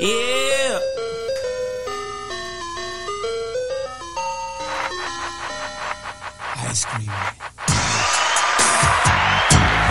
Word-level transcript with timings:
Yeah. 0.00 0.78
Ice 6.70 6.84
cream. 6.84 7.10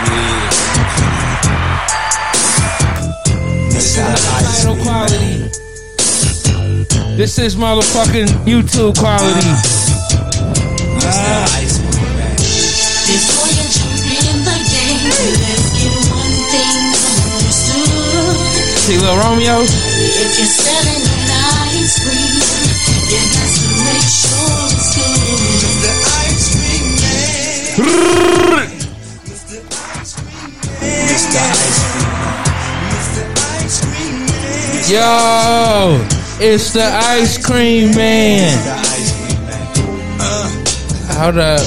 Yeah. 0.08 0.48
Title 4.32 4.76
quality. 4.82 5.50
This 7.18 7.38
is 7.38 7.56
motherfucking 7.56 8.28
YouTube 8.46 8.96
quality. 8.96 9.44
Ice 11.04 11.76
cream, 11.84 12.16
man. 12.16 12.32
Before 13.04 13.48
you 13.52 13.64
jump 13.76 14.08
in 14.08 14.40
the 14.40 14.56
game, 14.72 15.04
let's 15.36 15.68
get 15.76 15.92
one 16.08 16.32
thing 16.48 16.96
understood. 17.28 18.36
See 18.80 18.96
Lil 18.96 19.16
Romeo? 19.18 19.87
If 20.20 20.34
you're 20.36 20.50
selling 20.50 20.98
an 20.98 21.30
ice 21.70 22.02
cream, 22.02 22.42
you 22.90 23.22
got 23.30 23.54
to 23.54 23.70
make 23.86 24.02
sure 24.02 24.66
it's 24.66 24.98
good. 24.98 25.62
The 25.78 25.94
ice 26.26 26.58
cream 26.58 26.90
man. 26.98 27.78
Mr. 29.38 29.62
Ice 29.94 30.18
Cream 30.18 30.50
Man. 30.58 30.98
Mr. 31.06 31.38
Ice 31.38 31.78
Cream 31.86 32.18
Man. 32.18 32.42
Mr. 32.90 33.22
Ice 33.62 33.78
Cream 33.86 34.26
Man. 34.26 34.90
Yo, 34.90 35.06
it's 36.44 36.72
the 36.72 36.82
ice 36.82 37.38
cream 37.38 37.94
man. 37.94 38.58
The 38.64 38.74
ice 38.74 39.10
cream 39.14 39.42
man. 39.46 40.50
Hold 41.16 41.38
up. 41.38 41.62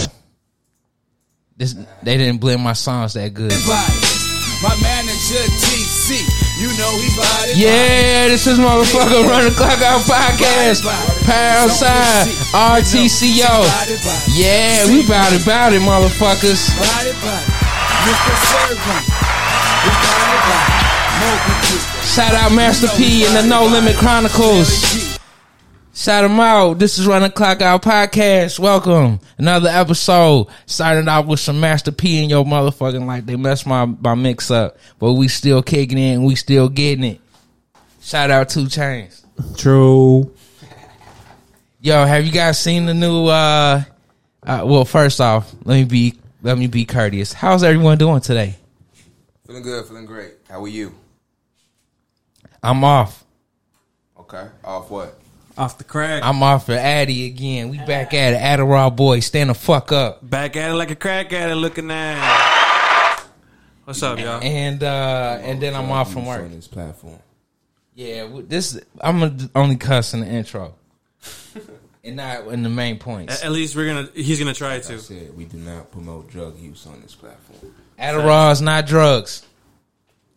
This 1.55 1.72
they 2.04 2.18
didn't 2.18 2.40
blend 2.40 2.62
my 2.62 2.74
songs 2.74 3.13
that 3.13 3.34
good. 3.34 3.52
My 4.62 4.76
manager 4.82 5.48
Yeah, 7.53 8.27
this 8.27 8.48
is 8.48 8.58
motherfucker 8.58 9.27
Run 9.27 9.46
the 9.46 9.51
Clock 9.51 9.82
Out 9.82 10.01
podcast. 10.01 10.84
Pound 11.26 11.71
sign 11.71 12.27
RTCO. 12.54 13.65
Yeah, 14.34 14.87
we 14.87 15.05
bout 15.05 15.34
it, 15.34 15.46
bout 15.46 15.74
it, 15.74 15.82
motherfuckers. 15.82 16.74
Body, 16.77 17.12
body. 17.21 17.46
Mr. 18.07 18.34
Servant. 18.49 19.05
We 19.84 19.91
body, 20.02 20.37
body. 20.48 20.82
Moby 21.21 22.05
Shout 22.05 22.34
out 22.34 22.52
Master 22.52 22.87
P 22.98 23.26
and 23.26 23.35
the 23.35 23.43
No 23.48 23.65
Limit 23.65 23.98
Chronicles. 23.98 25.10
Shout 26.02 26.24
them 26.24 26.40
out. 26.40 26.80
This 26.80 26.98
is 26.98 27.05
Run 27.05 27.21
the 27.21 27.30
Clock 27.30 27.62
Out 27.62 27.84
podcast. 27.84 28.57
Welcome. 28.57 29.20
Another 29.38 29.70
episode. 29.70 30.48
Started 30.66 31.08
off 31.08 31.27
with 31.27 31.40
some 31.40 31.60
Master 31.60 31.91
P 31.91 32.24
in 32.24 32.27
your 32.27 32.43
motherfucking 32.43 33.05
life. 33.05 33.27
They 33.27 33.35
messed 33.35 33.68
my, 33.68 33.85
my 33.85 34.16
mix 34.16 34.49
up. 34.49 34.77
But 34.98 35.13
we 35.13 35.27
still 35.27 35.62
kicking 35.62 35.99
it 35.99 36.13
and 36.16 36.26
we 36.26 36.34
still 36.34 36.70
getting 36.70 37.04
it. 37.04 37.21
Shout 38.02 38.32
out 38.32 38.49
2 38.49 38.62
Chainz. 38.62 39.24
True. 39.60 40.34
Yo, 41.82 42.04
have 42.04 42.26
you 42.26 42.32
guys 42.32 42.60
seen 42.60 42.88
the 42.88 42.96
new 42.96 43.27
uh 43.27 43.84
uh 44.41 44.63
well 44.65 44.86
first 44.86 45.21
off, 45.21 45.54
let 45.65 45.76
me 45.76 45.84
be 45.84 46.15
let 46.41 46.58
me 46.58 46.65
be 46.65 46.84
courteous. 46.84 47.32
How's 47.32 47.62
everyone 47.62 47.99
doing 47.99 48.21
today? 48.21 48.55
Feeling 49.46 49.62
good, 49.62 49.86
feeling 49.86 50.08
great. 50.08 50.34
How 50.49 50.63
are 50.63 50.68
you? 50.68 50.96
I'm 52.63 52.84
off. 52.84 53.24
Okay. 54.18 54.48
Off 54.63 54.90
what? 54.90 55.21
Off 55.62 55.77
the 55.77 55.84
crack. 55.84 56.23
I'm 56.26 56.41
off 56.41 56.65
for 56.65 56.71
Addy 56.71 57.27
again. 57.27 57.70
We 57.70 57.77
back 57.77 58.15
at 58.15 58.34
it. 58.34 58.40
Adderall 58.40 58.95
boy, 58.95 59.20
stand 59.20 59.51
the 59.51 59.54
fuck 59.54 59.91
up. 59.91 60.27
Back 60.27 60.55
at 60.55 60.71
it 60.71 60.73
like 60.73 60.90
a 60.90 60.95
crack 60.95 61.31
at 61.34 61.51
it 61.51 61.55
looking 61.55 61.91
at. 61.91 63.20
What's 63.84 64.01
up, 64.01 64.18
y'all? 64.18 64.41
And 64.41 64.81
uh 64.81 65.38
and 65.44 65.62
then 65.62 65.75
I'm 65.75 65.91
off 65.91 66.12
from 66.13 66.25
work. 66.25 66.41
On 66.41 66.50
this 66.50 66.68
platform. 66.68 67.19
Yeah, 67.94 68.28
this 68.47 68.81
I'm 69.01 69.19
gonna 69.19 69.51
only 69.53 69.75
cuss 69.75 70.16
in 70.16 70.22
the 70.22 70.25
intro, 70.25 70.73
and 72.03 72.16
not 72.16 72.47
in 72.47 72.63
the 72.63 72.69
main 72.69 72.97
points. 72.97 73.41
At 73.41 73.46
at 73.46 73.52
least 73.52 73.75
we're 73.75 73.86
gonna. 73.86 74.09
He's 74.16 74.40
gonna 74.40 74.56
try 74.56 74.78
I 74.78 74.80
to. 74.80 74.97
said 74.97 75.38
we 75.38 75.46
do 75.46 75.57
not 75.57 75.91
promote 75.91 76.28
drug 76.31 76.57
use 76.57 76.88
on 76.88 77.03
this 77.03 77.13
platform. 77.13 77.75
Adderall 78.00 78.52
is 78.52 78.63
not 78.63 78.88
drugs. 78.88 79.46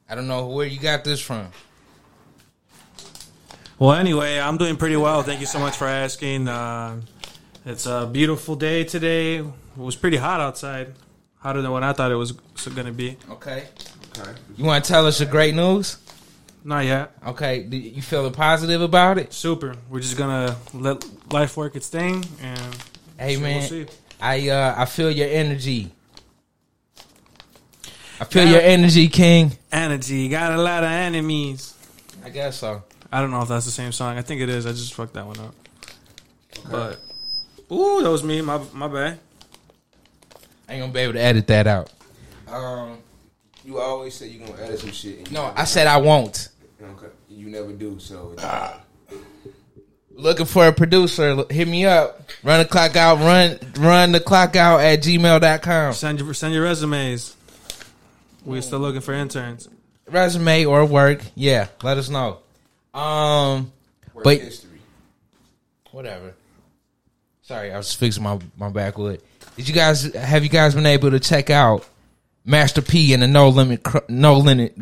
I 0.07 0.17
don't 0.17 0.29
know 0.29 0.49
where 0.49 0.67
you 0.67 0.79
got 0.79 1.03
this 1.03 1.19
from. 1.19 1.49
Well, 3.79 3.93
anyway, 3.93 4.39
I'm 4.39 4.57
doing 4.57 4.77
pretty 4.77 4.97
well. 4.97 5.23
Thank 5.23 5.41
you 5.41 5.47
so 5.47 5.59
much 5.59 5.77
for 5.77 5.87
asking. 5.87 6.49
Uh, 6.49 7.01
it's 7.67 7.87
a 7.87 8.09
beautiful 8.11 8.55
day 8.57 8.85
today. 8.85 9.37
It 9.39 9.47
was 9.77 9.97
pretty 9.97 10.17
hot 10.17 10.41
outside, 10.41 10.95
hotter 11.39 11.61
than 11.61 11.71
what 11.73 11.83
I 11.83 11.93
thought 11.93 12.13
it 12.13 12.17
was 12.17 12.33
going 12.33 12.87
to 12.87 12.93
be. 12.93 13.17
Okay, 13.31 13.65
Okay. 14.19 14.31
you 14.57 14.65
want 14.65 14.85
to 14.85 14.89
tell 14.93 15.07
us 15.07 15.19
your 15.21 15.29
great 15.29 15.55
news? 15.55 15.99
Not 16.63 16.85
yet. 16.87 17.13
Okay, 17.27 17.63
you 17.63 18.01
feeling 18.01 18.33
positive 18.33 18.81
about 18.81 19.19
it? 19.19 19.33
Super. 19.35 19.75
We're 19.91 20.01
just 20.01 20.17
gonna 20.17 20.57
let 20.73 21.05
life 21.31 21.59
work 21.59 21.77
its 21.77 21.89
thing, 21.89 22.25
and 22.41 22.59
Hey 23.19 23.35
So 23.35 23.41
we'll 23.43 23.51
man, 23.51 23.69
see. 23.69 23.87
I 24.19 24.49
uh 24.49 24.75
I 24.79 24.87
feel 24.87 25.11
your 25.11 25.29
energy. 25.29 25.91
I 28.19 28.25
feel 28.25 28.49
your 28.49 28.63
energy, 28.63 29.09
King. 29.09 29.53
energy 29.71 30.27
got 30.31 30.53
a 30.53 30.57
lot 30.63 30.85
of 30.85 30.91
enemies. 30.91 31.75
I 32.25 32.31
guess 32.31 32.57
so. 32.57 32.83
I 33.15 33.21
don't 33.21 33.31
know 33.31 33.43
if 33.43 33.49
that's 33.49 33.65
the 33.65 33.71
same 33.71 33.93
song. 33.93 34.19
I 34.19 34.23
think 34.23 34.41
it 34.41 34.49
is. 34.49 34.67
I 34.67 34.71
just 34.71 34.93
fucked 34.93 35.13
that 35.13 35.25
one 35.25 35.39
up. 35.39 35.55
But 36.69 36.99
ooh, 37.71 38.03
that 38.03 38.11
was 38.11 38.25
me. 38.25 38.41
My 38.41 38.61
my 38.73 38.89
bad. 38.89 39.21
I 40.69 40.73
ain't 40.73 40.83
gonna 40.83 40.93
be 40.93 40.99
able 40.99 41.13
to 41.13 41.21
edit 41.21 41.47
that 41.47 41.69
out. 41.69 41.93
Um, 42.49 42.99
you 43.65 43.79
always 43.79 44.15
say 44.15 44.27
you're 44.27 44.45
gonna 44.45 44.61
edit 44.61 44.81
some 44.81 44.91
shit. 44.91 45.31
No, 45.31 45.53
I 45.55 45.63
said 45.63 45.87
I 45.87 45.99
won't. 45.99 46.49
Okay. 46.83 47.07
You 47.29 47.51
never 47.51 47.73
do. 47.73 48.01
So 48.01 48.35
Looking 50.11 50.47
for 50.47 50.67
a 50.67 50.73
producer, 50.73 51.45
hit 51.51 51.69
me 51.69 51.87
up. 51.87 52.29
Run 52.43 52.59
the 52.59 52.65
clock 52.65 52.97
out, 52.97 53.19
run 53.19 53.61
run 53.77 54.11
the 54.11 54.19
clock 54.19 54.57
out 54.57 54.81
at 54.81 55.05
gmail.com. 55.05 55.93
Send 55.93 56.19
your 56.19 56.35
send 56.35 56.53
your 56.53 56.65
resumes. 56.65 57.37
We're 58.45 58.63
still 58.63 58.81
looking 58.81 59.03
for 59.03 59.15
interns. 59.15 59.69
Resume 60.09 60.65
or 60.65 60.85
work. 60.85 61.23
Yeah, 61.37 61.69
let 61.85 61.97
us 61.97 62.09
know. 62.09 62.41
Um 62.95 63.73
work 64.15 64.25
But- 64.25 64.41
history. 64.41 64.79
whatever. 65.91 66.35
Sorry, 67.43 67.73
I 67.73 67.77
was 67.77 67.93
fixing 67.93 68.23
my 68.23 68.39
my 68.57 68.71
backwood. 68.71 69.21
Did 69.57 69.69
you 69.69 69.75
guys 69.75 70.05
have 70.15 70.43
you 70.43 70.49
guys 70.49 70.75
been 70.75 70.87
able 70.87 71.11
to 71.11 71.21
check 71.21 71.51
out 71.51 71.87
Master 72.45 72.81
P 72.83 73.13
and 73.13 73.23
the 73.23 73.27
No 73.29 73.49
Limit 73.49 73.87
No 74.09 74.39
Limit 74.39 74.77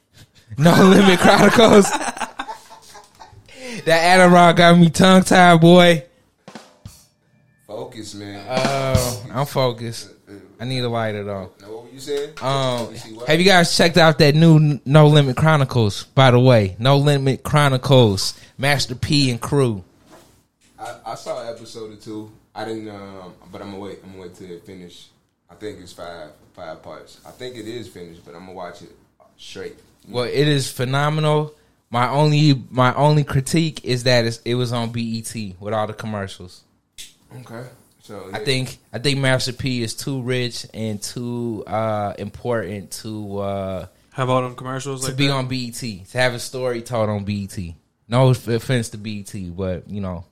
No 0.58 0.72
Limit 0.84 1.18
Chronicles? 1.20 1.90
that 3.84 4.18
Adderall 4.18 4.54
got 4.54 4.76
me 4.78 4.90
tongue 4.90 5.22
tied, 5.22 5.60
boy. 5.60 6.04
Focus, 7.66 8.14
man. 8.14 8.44
Uh, 8.48 9.16
I'm 9.32 9.46
focused. 9.46 10.10
I 10.62 10.64
need 10.64 10.78
a 10.78 10.88
lighter 10.88 11.24
though. 11.24 11.50
know 11.60 11.78
what 11.78 11.92
you 11.92 11.98
said? 11.98 12.40
Um, 12.40 12.94
have 13.26 13.40
you 13.40 13.44
guys 13.44 13.76
checked 13.76 13.96
out 13.96 14.20
that 14.20 14.36
new 14.36 14.78
No 14.84 15.08
Limit 15.08 15.36
Chronicles? 15.36 16.04
By 16.04 16.30
the 16.30 16.38
way, 16.38 16.76
No 16.78 16.98
Limit 16.98 17.42
Chronicles, 17.42 18.38
Master 18.58 18.94
P 18.94 19.32
and 19.32 19.40
crew. 19.40 19.82
I, 20.78 20.98
I 21.04 21.14
saw 21.16 21.42
an 21.42 21.52
episode 21.52 21.94
or 21.94 21.96
two. 21.96 22.30
I 22.54 22.64
didn't, 22.64 22.90
um, 22.90 23.34
but 23.50 23.60
I'm 23.60 23.72
gonna 23.72 23.82
wait. 23.82 23.98
I'm 24.04 24.10
gonna 24.10 24.22
wait 24.22 24.36
till 24.36 24.52
it 24.52 24.64
finish. 24.64 25.08
I 25.50 25.54
think 25.56 25.80
it's 25.80 25.92
five 25.92 26.30
five 26.54 26.80
parts. 26.80 27.20
I 27.26 27.32
think 27.32 27.56
it 27.56 27.66
is 27.66 27.88
finished, 27.88 28.24
but 28.24 28.36
I'm 28.36 28.42
gonna 28.42 28.52
watch 28.52 28.82
it 28.82 28.92
straight. 29.38 29.80
Well, 30.08 30.26
it 30.26 30.46
is 30.46 30.70
phenomenal. 30.70 31.56
My 31.90 32.08
only 32.08 32.62
my 32.70 32.94
only 32.94 33.24
critique 33.24 33.84
is 33.84 34.04
that 34.04 34.26
it's, 34.26 34.40
it 34.44 34.54
was 34.54 34.72
on 34.72 34.92
BET 34.92 35.34
with 35.58 35.74
all 35.74 35.88
the 35.88 35.92
commercials. 35.92 36.62
Okay. 37.40 37.64
So 38.02 38.28
I 38.32 38.40
think 38.40 38.78
I 38.92 38.98
think 38.98 39.20
Master 39.20 39.52
P 39.52 39.80
is 39.82 39.94
too 39.94 40.22
rich 40.22 40.66
and 40.74 41.00
too 41.00 41.62
uh, 41.68 42.14
important 42.18 42.90
to 43.02 43.38
uh, 43.38 43.86
Have 44.12 44.28
all 44.28 44.42
them 44.42 44.56
commercials 44.56 45.02
to 45.02 45.08
like 45.08 45.16
be 45.16 45.28
that? 45.28 45.32
on 45.34 45.46
BET 45.46 45.74
to 45.74 46.18
have 46.18 46.34
a 46.34 46.40
story 46.40 46.82
told 46.82 47.08
on 47.08 47.24
BET. 47.24 47.56
No 48.08 48.30
offense 48.30 48.88
to 48.90 48.98
BET, 48.98 49.32
but 49.56 49.88
you 49.88 50.00
know 50.00 50.24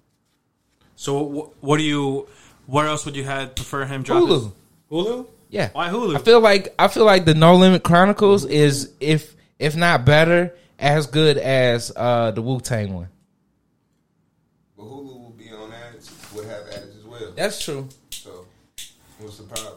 So 0.97 1.53
what 1.61 1.77
do 1.79 1.85
you? 1.85 2.27
What 2.67 2.87
else 2.87 3.05
would 3.06 3.15
you 3.17 3.25
have 3.25 3.55
prefer 3.55 3.85
him 3.85 4.03
drop? 4.03 4.23
Hulu. 4.25 4.43
his- 4.43 4.53
Hulu. 4.91 5.27
Yeah, 5.49 5.71
Why 5.73 5.89
Hulu? 5.89 6.17
I 6.17 6.19
feel 6.21 6.41
like 6.41 6.75
I 6.79 6.89
feel 6.89 7.05
like 7.05 7.25
the 7.25 7.35
No 7.35 7.55
Limit 7.56 7.83
Chronicles 7.85 8.44
is 8.44 8.93
if 9.00 9.35
if 9.61 9.77
not 9.77 10.05
better, 10.05 10.55
as 10.79 11.06
good 11.06 11.39
as 11.39 11.93
uh, 11.94 12.33
the 12.33 12.43
Wu 12.43 12.61
Tang 12.61 12.94
one. 12.94 13.09
But 14.77 14.85
Hulu 14.87 15.05
will 15.21 15.35
be 15.39 15.50
on 15.50 15.73
ads. 15.73 16.11
Would 16.35 16.47
have 16.47 16.67
That's 17.37 17.62
true. 17.65 17.88
So 18.11 18.47
what's 19.19 19.38
the 19.38 19.44
problem? 19.44 19.75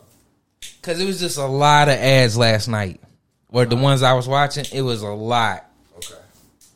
Cause 0.81 1.00
it 1.00 1.05
was 1.05 1.19
just 1.19 1.38
a 1.38 1.45
lot 1.45 1.88
of 1.88 1.95
ads 1.95 2.38
last 2.38 2.67
night. 2.67 3.00
Where 3.47 3.65
the 3.65 3.75
ones 3.75 4.01
I 4.03 4.13
was 4.13 4.27
watching, 4.27 4.65
it 4.73 4.81
was 4.81 5.01
a 5.03 5.09
lot, 5.09 5.65
Okay. 5.97 6.15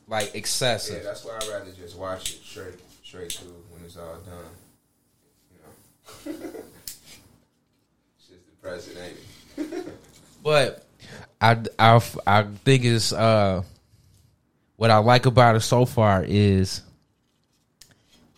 like 0.07 0.35
excessive. 0.35 0.97
Yeah, 0.97 1.03
that's 1.03 1.25
why 1.25 1.37
I'd 1.41 1.47
rather 1.49 1.71
just 1.71 1.97
watch 1.97 2.29
it 2.31 2.39
straight, 2.43 2.75
straight 3.03 3.33
through 3.33 3.55
when 3.71 3.83
it's 3.83 3.97
all 3.97 4.15
done. 4.25 4.45
You 5.51 6.33
know, 6.33 6.39
it's 8.17 8.27
just 8.29 8.45
depressing, 8.47 8.97
ain't 8.97 9.17
it? 9.73 9.87
But 10.43 10.85
I, 11.41 11.57
I, 11.77 12.01
I 12.25 12.43
think 12.63 12.85
it's 12.85 13.11
uh, 13.11 13.63
what 14.77 14.91
I 14.91 14.99
like 14.99 15.25
about 15.25 15.55
it 15.57 15.61
so 15.61 15.85
far 15.85 16.23
is 16.25 16.81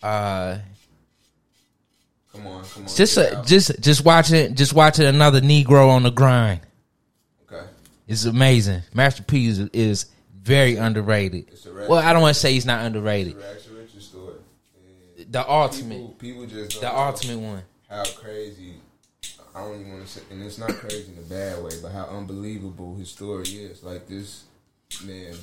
uh 0.01 0.57
Come 2.31 2.47
on, 2.47 2.63
come 2.63 2.83
on. 2.83 2.89
just 2.89 3.17
a, 3.17 3.43
just 3.45 3.79
just 3.81 4.05
watching 4.05 4.55
just 4.55 4.73
watching 4.73 5.05
another 5.05 5.41
Negro 5.41 5.89
on 5.89 6.03
the 6.03 6.11
grind 6.11 6.61
okay. 7.51 7.65
is 8.07 8.25
amazing. 8.25 8.83
Master 8.93 9.23
P 9.23 9.47
is, 9.47 9.59
is 9.73 10.05
very 10.41 10.75
underrated. 10.75 11.47
It's 11.49 11.65
a 11.65 11.73
Well, 11.73 11.95
I 11.95 12.13
don't 12.13 12.21
want 12.21 12.35
to 12.35 12.39
say 12.39 12.53
he's 12.53 12.65
not 12.65 12.85
underrated. 12.85 13.35
Rags 13.35 13.65
to 13.93 14.01
story. 14.01 14.35
The 15.29 15.49
ultimate, 15.49 16.17
People, 16.19 16.45
people 16.45 16.45
just 16.45 16.81
the 16.81 16.95
ultimate 16.95 17.39
one. 17.39 17.63
How 17.89 18.03
crazy. 18.15 18.75
I 19.55 19.61
don't 19.61 19.79
even 19.79 19.93
want 19.93 20.05
to 20.05 20.11
say, 20.11 20.21
and 20.31 20.43
it's 20.43 20.57
not 20.57 20.69
crazy 20.69 21.11
in 21.11 21.17
a 21.17 21.27
bad 21.27 21.63
way, 21.63 21.71
but 21.81 21.91
how 21.91 22.05
unbelievable 22.05 22.95
his 22.95 23.09
story 23.09 23.43
is. 23.43 23.83
Like 23.83 24.07
this 24.07 24.43
man 25.05 25.33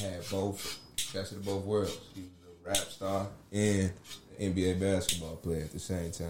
had 0.00 0.22
both 0.30 0.78
best 1.12 1.32
of 1.32 1.44
both 1.44 1.64
worlds. 1.64 1.98
He 2.14 2.22
was 2.22 2.30
a 2.46 2.68
rap 2.68 2.88
star 2.88 3.26
and 3.52 3.90
an 3.90 4.27
NBA 4.40 4.80
basketball 4.80 5.36
player 5.36 5.62
at 5.62 5.72
the 5.72 5.78
same 5.78 6.10
time. 6.12 6.28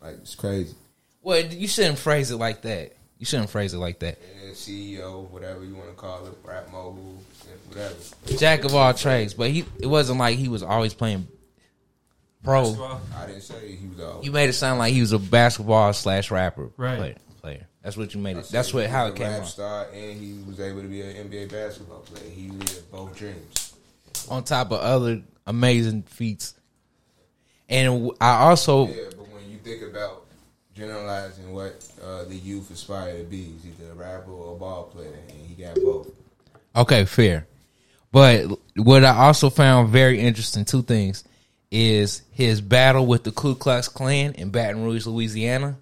Like 0.00 0.14
it's 0.22 0.34
crazy. 0.34 0.74
Well, 1.22 1.40
you 1.44 1.68
shouldn't 1.68 1.98
phrase 1.98 2.30
it 2.30 2.36
like 2.36 2.62
that. 2.62 2.96
You 3.18 3.26
shouldn't 3.26 3.50
phrase 3.50 3.74
it 3.74 3.78
like 3.78 3.98
that. 4.00 4.18
And 4.42 4.54
CEO, 4.54 5.28
whatever 5.30 5.62
you 5.64 5.74
want 5.74 5.88
to 5.90 5.94
call 5.94 6.26
it, 6.26 6.32
rap 6.42 6.70
mogul, 6.72 7.22
whatever. 7.68 7.94
Jack 8.38 8.64
of 8.64 8.74
all 8.74 8.94
trades, 8.94 9.34
but 9.34 9.50
he 9.50 9.64
it 9.80 9.86
wasn't 9.86 10.18
like 10.18 10.38
he 10.38 10.48
was 10.48 10.62
always 10.62 10.94
playing 10.94 11.28
pro. 12.42 12.62
Basketball. 12.62 13.00
I 13.18 13.26
didn't 13.26 13.42
say 13.42 13.76
he 13.76 13.86
was 13.88 14.00
all. 14.00 14.24
You 14.24 14.32
made 14.32 14.48
it 14.48 14.54
sound 14.54 14.78
like 14.78 14.92
he 14.94 15.00
was 15.00 15.12
a 15.12 15.18
basketball 15.18 15.92
slash 15.92 16.30
rapper 16.30 16.70
Right. 16.76 16.98
player. 16.98 17.16
player. 17.42 17.66
That's 17.82 17.96
what 17.96 18.14
you 18.14 18.20
made 18.20 18.36
it. 18.36 18.48
That's 18.50 18.72
what 18.74 18.88
how 18.88 19.06
it 19.06 19.16
came 19.16 19.26
rap 19.28 19.42
out. 19.42 19.48
star, 19.48 19.86
and 19.92 20.20
he 20.20 20.42
was 20.46 20.60
able 20.60 20.82
to 20.82 20.88
be 20.88 21.00
an 21.02 21.28
NBA 21.30 21.50
basketball 21.50 22.00
player. 22.00 22.28
He 22.30 22.48
lived 22.50 22.90
both 22.90 23.16
dreams. 23.16 23.74
On 24.28 24.44
top 24.44 24.70
of 24.72 24.80
other 24.80 25.22
amazing 25.46 26.02
feats, 26.02 26.54
and 27.70 28.10
I 28.20 28.48
also 28.48 28.88
Yeah, 28.88 28.94
but 29.16 29.28
when 29.32 29.48
you 29.48 29.58
think 29.58 29.82
about 29.82 30.26
generalizing 30.74 31.52
what 31.52 31.86
uh, 32.04 32.24
the 32.24 32.36
youth 32.36 32.70
aspire 32.70 33.18
to 33.18 33.24
be, 33.24 33.42
he's 33.42 33.66
either 33.66 33.92
a 33.92 33.94
rapper 33.94 34.32
or 34.32 34.54
a 34.54 34.58
ball 34.58 34.84
player, 34.84 35.14
and 35.28 35.46
he 35.46 35.54
got 35.54 35.76
both. 35.76 36.10
Okay, 36.74 37.04
fair. 37.04 37.46
But 38.12 38.46
what 38.76 39.04
I 39.04 39.16
also 39.16 39.50
found 39.50 39.90
very 39.90 40.20
interesting, 40.20 40.64
two 40.64 40.82
things, 40.82 41.24
is 41.70 42.22
his 42.32 42.60
battle 42.60 43.06
with 43.06 43.22
the 43.24 43.30
Ku 43.30 43.54
Klux 43.54 43.88
Klan 43.88 44.32
in 44.32 44.50
Baton 44.50 44.84
Rouge, 44.84 45.06
Louisiana, 45.06 45.76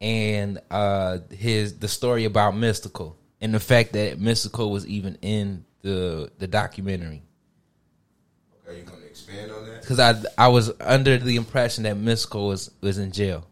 and 0.00 0.60
uh, 0.70 1.18
his 1.30 1.78
the 1.78 1.88
story 1.88 2.24
about 2.24 2.54
Mystikal 2.54 3.14
and 3.40 3.52
the 3.52 3.60
fact 3.60 3.92
that 3.94 4.18
Mystikal 4.18 4.70
was 4.70 4.86
even 4.86 5.18
in 5.22 5.64
the 5.82 6.30
the 6.38 6.46
documentary. 6.46 7.22
Are 8.66 8.72
you 8.72 8.84
going 8.84 9.00
to 9.00 9.06
expand 9.06 9.50
on 9.50 9.66
that? 9.66 9.81
Because 9.96 10.26
I 10.38 10.46
I 10.46 10.48
was 10.48 10.72
under 10.80 11.18
the 11.18 11.36
impression 11.36 11.84
that 11.84 11.96
Mystikal 11.96 12.48
was 12.48 12.70
was 12.80 12.98
in 12.98 13.12
jail. 13.12 13.46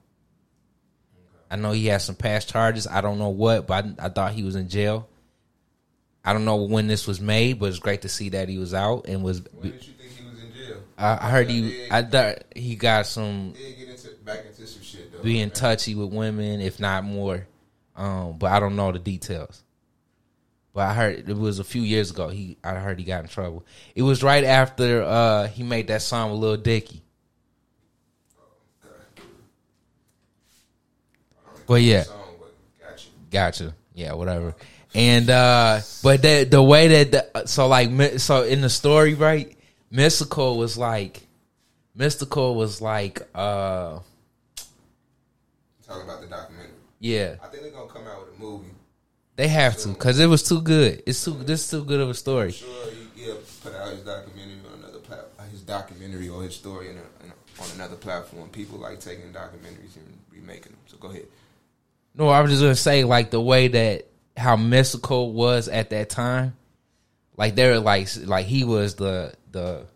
I 1.50 1.56
know 1.56 1.72
he 1.72 1.86
has 1.86 2.04
some 2.04 2.14
past 2.14 2.48
charges. 2.48 2.86
I 2.86 3.00
don't 3.00 3.18
know 3.18 3.28
what, 3.28 3.66
but 3.66 3.84
I, 3.84 4.06
I 4.06 4.08
thought 4.08 4.32
he 4.32 4.44
was 4.44 4.56
in 4.56 4.68
jail. 4.68 5.08
I 6.24 6.32
don't 6.32 6.44
know 6.44 6.56
when 6.56 6.86
this 6.86 7.06
was 7.06 7.20
made, 7.20 7.58
but 7.58 7.66
it's 7.66 7.78
great 7.78 8.02
to 8.02 8.08
see 8.08 8.30
that 8.30 8.48
he 8.48 8.58
was 8.58 8.72
out 8.72 9.06
and 9.06 9.22
was. 9.22 9.42
When 9.52 9.72
did 9.72 9.86
you 9.86 9.94
think 9.94 10.12
he 10.12 10.24
was 10.24 10.42
in 10.42 10.52
jail? 10.52 10.82
I, 10.96 11.26
I 11.26 11.30
heard 11.30 11.50
he. 11.50 11.86
I 11.90 12.02
thought 12.02 12.44
he 12.54 12.76
got 12.76 13.06
some 13.06 13.52
get 13.52 13.88
into 13.88 14.10
back 14.24 14.46
into 14.46 14.66
some 14.66 14.82
shit 14.82 15.12
though. 15.12 15.22
being 15.22 15.48
man. 15.48 15.50
touchy 15.50 15.94
with 15.94 16.12
women, 16.12 16.60
if 16.60 16.78
not 16.78 17.04
more. 17.04 17.46
Um, 17.96 18.38
but 18.38 18.52
I 18.52 18.60
don't 18.60 18.76
know 18.76 18.92
the 18.92 18.98
details. 18.98 19.62
But 20.72 20.88
I 20.88 20.94
heard 20.94 21.28
it 21.28 21.36
was 21.36 21.58
a 21.58 21.64
few 21.64 21.82
years 21.82 22.10
ago. 22.10 22.28
He 22.28 22.56
I 22.62 22.74
heard 22.74 22.98
he 22.98 23.04
got 23.04 23.22
in 23.24 23.28
trouble. 23.28 23.64
It 23.94 24.02
was 24.02 24.22
right 24.22 24.44
after 24.44 25.02
uh, 25.02 25.48
he 25.48 25.62
made 25.64 25.88
that 25.88 26.02
song 26.02 26.30
with 26.30 26.40
Lil 26.40 26.56
Dicky. 26.58 27.02
But 31.66 31.82
yeah, 31.82 32.02
Song, 32.02 32.16
but 32.40 32.52
got 32.80 33.04
you. 33.04 33.10
Gotcha. 33.30 33.74
Yeah, 33.94 34.12
whatever. 34.14 34.54
And 34.94 35.30
uh 35.30 35.80
but 36.02 36.20
the 36.22 36.44
the 36.44 36.62
way 36.62 37.04
that 37.04 37.32
the, 37.32 37.46
so 37.46 37.68
like 37.68 38.18
so 38.18 38.42
in 38.42 38.60
the 38.60 38.70
story, 38.70 39.14
right? 39.14 39.56
Mystikal 39.94 40.56
was 40.56 40.76
like 40.76 41.26
Mystikal 41.96 42.56
was 42.56 42.80
like 42.80 43.22
uh 43.34 44.00
Talking 45.86 46.02
about 46.04 46.20
the 46.22 46.26
documentary. 46.28 46.70
yeah, 46.98 47.36
I 47.42 47.46
think 47.48 47.62
they're 47.62 47.72
gonna 47.72 47.88
come 47.92 48.06
out 48.06 48.26
with 48.26 48.36
a 48.36 48.40
movie. 48.40 48.68
They 49.36 49.48
have 49.48 49.76
to 49.78 49.94
cuz 49.94 50.18
it 50.18 50.26
was 50.26 50.42
too 50.42 50.60
good. 50.60 51.02
It's 51.06 51.24
too 51.24 51.32
this 51.32 51.64
is 51.64 51.70
too 51.70 51.84
good 51.84 52.00
of 52.00 52.10
a 52.10 52.14
story. 52.14 52.52
Sure, 52.52 52.68
he 53.14 53.26
yeah, 53.26 53.34
put 53.62 53.74
out 53.74 53.92
his 53.92 54.00
documentary 54.00 54.58
on 54.72 54.78
another 54.80 54.98
plat, 54.98 55.26
his 55.50 55.62
documentary 55.62 56.28
or 56.28 56.42
his 56.42 56.54
story 56.54 56.90
in 56.90 56.96
a, 56.96 57.24
in 57.24 57.30
a, 57.30 57.62
on 57.62 57.70
another 57.74 57.96
platform. 57.96 58.48
People 58.50 58.78
like 58.78 59.00
taking 59.00 59.32
documentaries 59.32 59.96
and 59.96 60.18
remaking 60.32 60.72
them. 60.72 60.80
So 60.86 60.96
go 60.96 61.08
ahead. 61.08 61.26
No, 62.14 62.28
I 62.28 62.40
was 62.40 62.50
just 62.50 62.62
going 62.62 62.72
to 62.72 62.80
say 62.80 63.04
like 63.04 63.30
the 63.30 63.40
way 63.40 63.68
that 63.68 64.06
how 64.36 64.56
Mystikal 64.56 65.32
was 65.32 65.68
at 65.68 65.90
that 65.90 66.08
time. 66.08 66.56
Like 67.36 67.54
they 67.54 67.68
were 67.68 67.78
like 67.78 68.08
like 68.24 68.46
he 68.46 68.64
was 68.64 68.96
the 68.96 69.34
the 69.50 69.86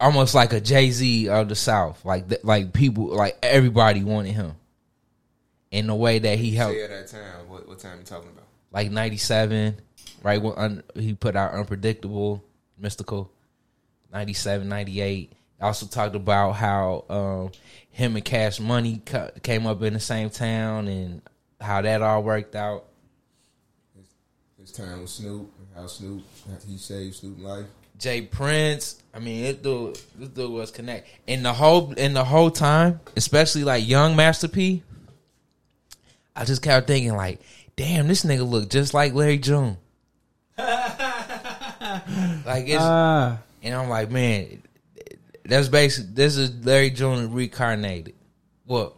almost 0.00 0.34
like 0.34 0.52
a 0.52 0.60
Jay 0.60 0.90
Z 0.90 1.28
of 1.28 1.48
the 1.48 1.54
South. 1.54 2.04
Like 2.04 2.24
like 2.42 2.72
people 2.72 3.06
like 3.08 3.38
everybody 3.42 4.02
wanted 4.02 4.32
him. 4.32 4.54
In 5.70 5.88
the 5.88 5.94
way 5.94 6.18
that 6.20 6.38
he 6.38 6.54
helped, 6.54 6.76
Say 6.76 6.84
at 6.84 6.90
that 6.90 7.08
time. 7.08 7.48
What 7.48 7.68
what 7.68 7.78
time 7.78 7.98
you 7.98 8.04
talking 8.04 8.30
about? 8.30 8.44
like 8.72 8.90
ninety 8.90 9.16
seven, 9.16 9.76
right? 10.22 10.40
When 10.40 10.54
un, 10.56 10.82
he 10.94 11.14
put 11.14 11.34
out 11.34 11.52
Unpredictable, 11.54 12.44
Mystikal, 12.80 13.28
97, 14.12 14.68
98. 14.68 15.32
Also 15.60 15.86
talked 15.86 16.14
about 16.14 16.52
how 16.52 17.04
um, 17.08 17.50
him 17.90 18.16
and 18.16 18.24
Cash 18.24 18.60
Money 18.60 19.02
ca- 19.04 19.30
came 19.42 19.66
up 19.66 19.82
in 19.82 19.94
the 19.94 20.00
same 20.00 20.30
town 20.30 20.86
and 20.88 21.22
how 21.60 21.80
that 21.80 22.02
all 22.02 22.22
worked 22.22 22.54
out. 22.54 22.84
His 24.58 24.72
time 24.72 25.00
with 25.00 25.10
Snoop. 25.10 25.50
How 25.74 25.86
Snoop 25.86 26.22
he 26.66 26.76
saved 26.76 27.16
Snoop 27.16 27.38
life. 27.40 27.66
J 27.98 28.22
Prince. 28.22 29.02
I 29.14 29.18
mean, 29.18 29.44
it 29.44 29.62
dude, 29.62 29.98
this 30.18 30.28
dude 30.28 30.50
was 30.50 30.70
connect. 30.70 31.08
And 31.26 31.44
the 31.44 31.52
whole 31.52 31.94
and 31.96 32.14
the 32.14 32.24
whole 32.24 32.50
time, 32.50 33.00
especially 33.16 33.64
like 33.64 33.86
young 33.86 34.16
Master 34.16 34.48
P, 34.48 34.82
I 36.36 36.44
just 36.44 36.60
kept 36.62 36.86
thinking 36.86 37.16
like, 37.16 37.40
damn, 37.76 38.06
this 38.08 38.24
nigga 38.24 38.48
look 38.48 38.68
just 38.68 38.92
like 38.92 39.14
Larry 39.14 39.38
June. 39.38 39.78
like 40.58 40.68
it's 42.68 42.78
Ah, 42.78 43.38
and 43.62 43.74
I'm 43.74 43.88
like, 43.88 44.10
man, 44.10 44.62
that's 45.44 45.68
basically 45.68 46.12
this 46.12 46.36
is 46.36 46.64
Larry 46.64 46.90
June 46.90 47.32
reincarnated. 47.32 48.14
What? 48.66 48.94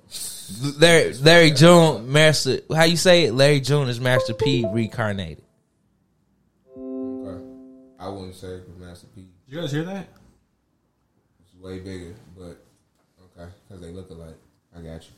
Larry 0.79 1.13
Larry 1.15 1.51
June 1.53 2.11
Master 2.11 2.61
how 2.75 2.85
you 2.85 2.97
say 2.97 3.25
it? 3.27 3.35
Larry 3.35 3.61
June 3.61 3.89
is 3.89 4.01
Master 4.01 4.35
P 4.35 4.67
reincarnated. 4.73 5.45
Okay. 6.77 7.45
I 8.01 8.09
wouldn't 8.09 8.35
say 8.35 8.49
it 8.49 8.69
was 8.69 8.79
Master 8.79 9.07
P. 9.15 9.23
did 9.47 9.55
you 9.55 9.61
guys 9.61 9.71
hear 9.71 9.85
that? 9.85 10.09
It's 11.41 11.63
way 11.63 11.79
bigger, 11.79 12.15
but 12.37 12.65
okay, 13.37 13.51
because 13.69 13.81
they 13.83 13.91
look 13.91 14.11
alike. 14.11 14.37
I 14.77 14.81
got 14.81 15.03
you. 15.03 15.13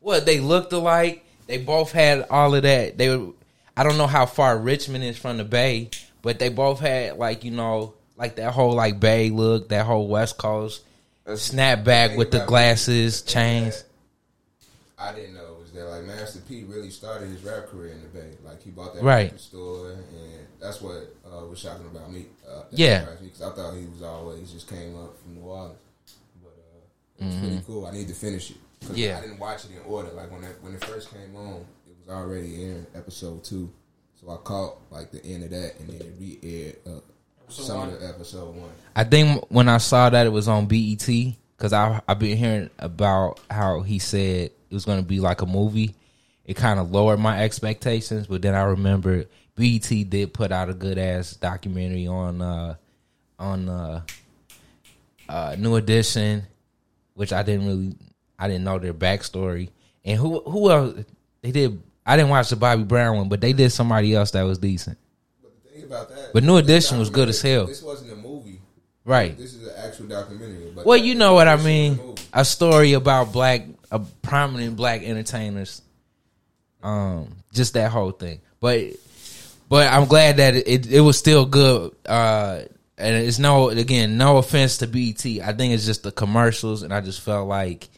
What 0.00 0.26
they 0.26 0.38
looked 0.40 0.72
alike. 0.72 1.25
They 1.46 1.58
both 1.58 1.92
had 1.92 2.26
all 2.30 2.54
of 2.54 2.62
that. 2.62 2.98
They 2.98 3.14
were. 3.16 3.32
I 3.76 3.82
don't 3.82 3.98
know 3.98 4.06
how 4.06 4.26
far 4.26 4.58
Richmond 4.58 5.04
is 5.04 5.18
from 5.18 5.36
the 5.36 5.44
Bay, 5.44 5.90
but 6.22 6.38
they 6.38 6.48
both 6.48 6.80
had 6.80 7.18
like 7.18 7.44
you 7.44 7.50
know 7.50 7.94
like 8.16 8.36
that 8.36 8.52
whole 8.52 8.74
like 8.74 8.98
Bay 9.00 9.30
look, 9.30 9.68
that 9.68 9.84
whole 9.86 10.08
West 10.08 10.38
Coast 10.38 10.82
snapback 11.26 12.16
with 12.16 12.30
the 12.30 12.44
glasses, 12.46 13.22
chains. 13.22 13.84
I 14.98 15.12
didn't 15.12 15.34
know 15.34 15.56
was 15.60 15.70
that 15.72 15.84
like 15.84 16.04
Master 16.04 16.38
P 16.48 16.64
really 16.64 16.88
started 16.90 17.28
his 17.28 17.42
rap 17.44 17.66
career 17.68 17.92
in 17.92 18.00
the 18.00 18.08
Bay. 18.08 18.30
Like 18.44 18.62
he 18.62 18.70
bought 18.70 18.94
that 18.94 19.02
Right. 19.02 19.38
store, 19.38 19.90
and 19.90 20.46
that's 20.58 20.80
what 20.80 21.14
uh, 21.30 21.44
was 21.44 21.58
shocking 21.58 21.86
about 21.86 22.10
me. 22.10 22.26
Uh, 22.48 22.62
Yeah. 22.70 23.00
surprised 23.00 23.22
me, 23.22 23.28
'cause 23.28 23.42
I 23.42 23.50
thought 23.54 23.74
he 23.74 23.84
was 23.86 24.02
always 24.02 24.50
just 24.52 24.68
came 24.68 24.96
up 24.96 25.14
from 25.22 25.34
New 25.34 25.42
Orleans, 25.42 25.76
but 26.42 26.48
uh, 26.56 27.22
it 27.24 27.26
was 27.26 27.36
pretty 27.36 27.62
cool. 27.66 27.84
I 27.86 27.90
need 27.90 28.08
to 28.08 28.14
finish 28.14 28.50
it. 28.52 28.56
'Cause. 28.80 28.96
Yeah. 28.96 29.18
I 29.18 29.20
didn't 29.22 29.38
watch 29.38 29.64
it 29.64 29.70
in 29.72 29.82
order. 29.86 30.10
Like 30.12 30.30
when 30.30 30.44
it, 30.44 30.56
when 30.60 30.74
it 30.74 30.84
first 30.84 31.10
came 31.12 31.34
on, 31.36 31.64
it 31.88 31.96
was 32.06 32.14
already 32.14 32.64
airing 32.64 32.86
episode 32.94 33.42
two, 33.44 33.70
so 34.20 34.30
I 34.30 34.36
caught 34.36 34.78
like 34.90 35.10
the 35.10 35.24
end 35.24 35.44
of 35.44 35.50
that, 35.50 35.78
and 35.80 35.88
then 35.88 36.00
it 36.00 36.14
re-aired 36.18 36.76
uh, 36.86 37.00
some 37.48 37.88
of 37.88 38.00
the 38.00 38.08
episode 38.08 38.54
one. 38.54 38.70
I 38.94 39.04
think 39.04 39.44
when 39.50 39.68
I 39.68 39.78
saw 39.78 40.10
that 40.10 40.26
it 40.26 40.30
was 40.30 40.48
on 40.48 40.66
BET 40.66 41.06
because 41.56 41.72
I 41.72 42.00
I've 42.06 42.18
been 42.18 42.36
hearing 42.36 42.70
about 42.78 43.40
how 43.50 43.80
he 43.82 43.98
said 43.98 44.50
it 44.70 44.74
was 44.74 44.84
going 44.84 44.98
to 45.00 45.06
be 45.06 45.20
like 45.20 45.42
a 45.42 45.46
movie. 45.46 45.94
It 46.44 46.54
kind 46.54 46.78
of 46.78 46.92
lowered 46.92 47.18
my 47.18 47.42
expectations, 47.42 48.26
but 48.28 48.42
then 48.42 48.54
I 48.54 48.62
remember 48.62 49.24
BET 49.56 49.88
did 50.10 50.32
put 50.32 50.52
out 50.52 50.68
a 50.68 50.74
good 50.74 50.98
ass 50.98 51.34
documentary 51.34 52.06
on 52.06 52.40
uh 52.42 52.74
on 53.38 53.68
uh, 53.68 54.02
uh 55.28 55.56
New 55.58 55.76
Edition, 55.76 56.44
which 57.14 57.32
I 57.32 57.42
didn't 57.42 57.66
really 57.66 57.96
I 58.38 58.48
didn't 58.48 58.64
know 58.64 58.78
their 58.78 58.94
backstory. 58.94 59.70
And 60.04 60.18
who 60.18 60.40
who 60.40 60.70
else 60.70 61.04
they 61.42 61.50
did? 61.52 61.82
I 62.04 62.16
didn't 62.16 62.30
watch 62.30 62.50
the 62.50 62.56
Bobby 62.56 62.84
Brown 62.84 63.16
one, 63.16 63.28
but 63.28 63.40
they 63.40 63.52
did 63.52 63.70
somebody 63.70 64.14
else 64.14 64.30
that 64.32 64.42
was 64.42 64.58
decent. 64.58 64.98
But 65.42 65.52
the 65.64 65.70
thing 65.70 65.84
about 65.84 66.08
that. 66.10 66.30
But 66.32 66.44
New 66.44 66.56
Edition 66.56 66.98
was 66.98 67.10
good 67.10 67.28
as 67.28 67.42
hell. 67.42 67.66
This 67.66 67.82
wasn't 67.82 68.12
a 68.12 68.16
movie. 68.16 68.60
right. 69.04 69.36
This 69.36 69.54
is 69.54 69.66
an 69.66 69.74
actual 69.76 70.06
documentary. 70.06 70.70
But 70.74 70.86
Well, 70.86 70.96
you 70.98 71.14
know 71.16 71.34
what 71.34 71.48
I 71.48 71.54
is 71.54 71.64
a 71.64 71.66
mean—a 71.66 72.44
story 72.44 72.92
about 72.92 73.32
black, 73.32 73.62
a 73.90 73.98
prominent 73.98 74.76
black 74.76 75.02
entertainers. 75.02 75.82
Um, 76.82 77.34
just 77.52 77.74
that 77.74 77.90
whole 77.90 78.12
thing. 78.12 78.40
But, 78.60 78.90
but 79.68 79.92
I'm 79.92 80.06
glad 80.06 80.36
that 80.36 80.54
it 80.54 80.68
it, 80.68 80.92
it 80.92 81.00
was 81.00 81.18
still 81.18 81.46
good. 81.46 81.96
Uh, 82.06 82.60
and 82.98 83.16
it's 83.16 83.38
no 83.38 83.68
again, 83.70 84.16
no 84.16 84.36
offense 84.36 84.78
to 84.78 84.86
BT. 84.86 85.42
I 85.42 85.52
think 85.52 85.74
it's 85.74 85.84
just 85.86 86.04
the 86.04 86.12
commercials, 86.12 86.82
and 86.82 86.94
I 86.94 87.00
just 87.00 87.20
felt 87.20 87.48
like 87.48 87.88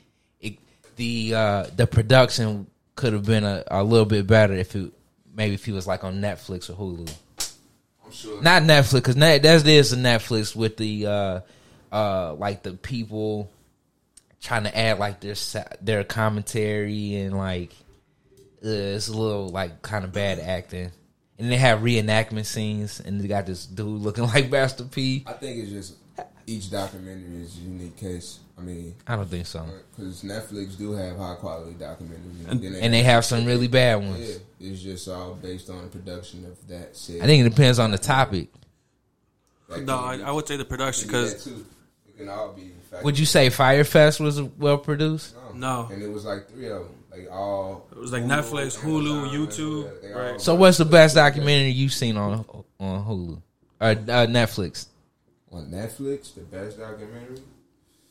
the 0.99 1.35
uh, 1.35 1.67
the 1.75 1.87
production 1.87 2.67
could 2.97 3.15
have 3.15 3.25
been 3.25 3.45
a, 3.45 3.65
a 3.69 3.83
little 3.83 4.05
bit 4.05 4.27
better 4.27 4.53
if 4.53 4.77
it 4.77 4.93
maybe 5.35 5.55
if 5.55 5.65
he 5.65 5.73
was 5.73 5.87
like 5.87 6.05
on 6.05 6.21
Netflix 6.21 6.69
or 6.69 6.75
Hulu. 6.75 7.11
I'm 8.05 8.13
sure. 8.13 8.43
Not 8.43 8.65
Netflix, 8.65 8.95
because 8.95 9.15
that 9.17 9.43
that 9.43 9.67
is 9.67 9.93
a 9.95 9.97
Netflix 9.97 10.55
with 10.55 10.77
the 10.77 11.07
uh 11.07 11.41
uh 11.91 12.35
like 12.35 12.63
the 12.63 12.73
people 12.73 13.51
trying 14.43 14.65
to 14.65 14.77
add 14.77 14.99
like 14.99 15.21
their 15.21 15.35
their 15.81 16.05
commentary 16.05 17.15
and 17.17 17.37
like 17.37 17.73
uh, 18.65 18.69
it's 18.69 19.09
a 19.09 19.17
little 19.17 19.49
like 19.49 19.81
kind 19.81 20.05
of 20.05 20.13
bad 20.13 20.39
acting. 20.39 20.91
And 21.39 21.53
they 21.53 21.57
have 21.57 21.81
reenactment 21.81 22.47
scenes, 22.47 22.99
and 22.99 23.21
they 23.21 23.29
got 23.29 23.47
this 23.47 23.65
dude 23.65 24.03
looking 24.03 24.25
like 24.35 24.51
Master 24.51 24.83
P. 24.83 25.25
I 25.25 25.35
think 25.35 25.63
it's 25.63 25.71
just 25.71 25.95
each 26.49 26.71
documentary 26.71 27.43
is 27.43 27.57
a 27.59 27.61
unique 27.61 27.97
case. 27.97 28.41
I 28.57 28.61
mean, 28.63 28.95
I 29.07 29.15
don't 29.17 29.29
think 29.29 29.47
so. 29.47 29.65
because 29.97 30.23
Netflix 30.23 30.77
do 30.77 30.93
have 30.93 31.17
high 31.17 31.35
quality 31.37 31.75
documentaries, 31.75 32.49
And- 32.51 32.61
then 32.63 32.75
And 32.77 32.93
they 32.93 33.03
have 33.05 33.25
some 33.25 33.45
really 33.45 33.69
bad 33.69 33.97
ones. 33.97 34.29
Yeah, 34.61 34.69
it's 34.71 34.83
just 34.83 35.07
all 35.09 35.35
based 35.35 35.71
on 35.71 35.83
the 35.83 35.89
production 35.89 36.45
of 36.47 36.67
that. 36.69 36.97
Said 36.97 37.21
I 37.23 37.27
think 37.27 37.47
it 37.47 37.51
depends 37.51 37.79
on 37.79 37.91
the 37.93 37.99
topic. 37.99 38.49
That 39.69 39.85
No, 39.85 39.97
I, 39.99 40.19
I 40.25 40.31
would 40.31 40.49
say 40.49 40.57
the 40.57 40.65
production 40.65 41.07
because. 41.09 41.47
It 41.47 41.55
can 42.17 42.29
all 42.29 42.53
be. 42.53 42.73
fact- 42.91 43.05
Would 43.05 43.17
you 43.19 43.27
say 43.27 43.49
Fyre 43.51 43.85
Fest 43.85 44.19
was 44.19 44.43
well 44.43 44.79
produced? 44.79 45.37
No. 45.55 45.89
and 45.93 46.03
it 46.03 46.11
was 46.11 46.25
like 46.25 46.49
three 46.51 46.69
of 46.69 46.83
them, 46.85 46.95
like 47.13 47.29
all. 47.31 47.87
It 47.93 47.99
was 47.99 48.11
like 48.13 48.25
Netflix, 48.25 48.77
Hulu, 48.77 49.23
Amazon, 49.23 49.37
YouTube, 49.47 50.03
they 50.03 50.13
all- 50.13 50.21
right. 50.21 50.41
So, 50.41 50.55
what's 50.57 50.79
the 50.79 50.85
best 50.85 51.15
documentary 51.15 51.71
you've 51.71 51.93
seen 51.93 52.17
on 52.17 52.45
on 52.81 53.05
Hulu 53.05 53.41
or 53.81 53.87
uh, 53.89 53.95
Netflix, 54.27 54.87
on 55.53 55.71
Netflix? 55.71 56.35
The 56.35 56.43
best 56.43 56.79
documentary. 56.79 57.41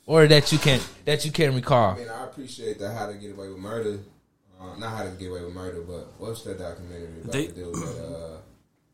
or 0.06 0.28
that 0.28 0.52
you 0.52 0.58
can 0.58 0.80
that 1.06 1.26
you 1.26 1.32
can 1.32 1.54
recall. 1.56 1.92
I 1.92 1.96
recall? 2.00 2.04
mean, 2.06 2.10
I 2.10 2.24
appreciate 2.26 2.80
the 2.80 2.92
How 2.92 3.08
to 3.08 3.14
Get 3.16 3.32
Away 3.36 3.50
with 3.50 3.58
Murder. 3.60 4.00
Uh, 4.60 4.76
not 4.78 4.98
How 4.98 5.04
to 5.04 5.12
Get 5.12 5.30
Away 5.30 5.44
with 5.44 5.54
Murder, 5.54 5.82
but 5.82 6.14
what's 6.18 6.42
that 6.44 6.58
documentary 6.60 7.22
about 7.22 7.32
They- 7.34 7.48
the 7.48 7.54
dude 7.54 7.76
that? 7.76 8.06
Uh, 8.06 8.38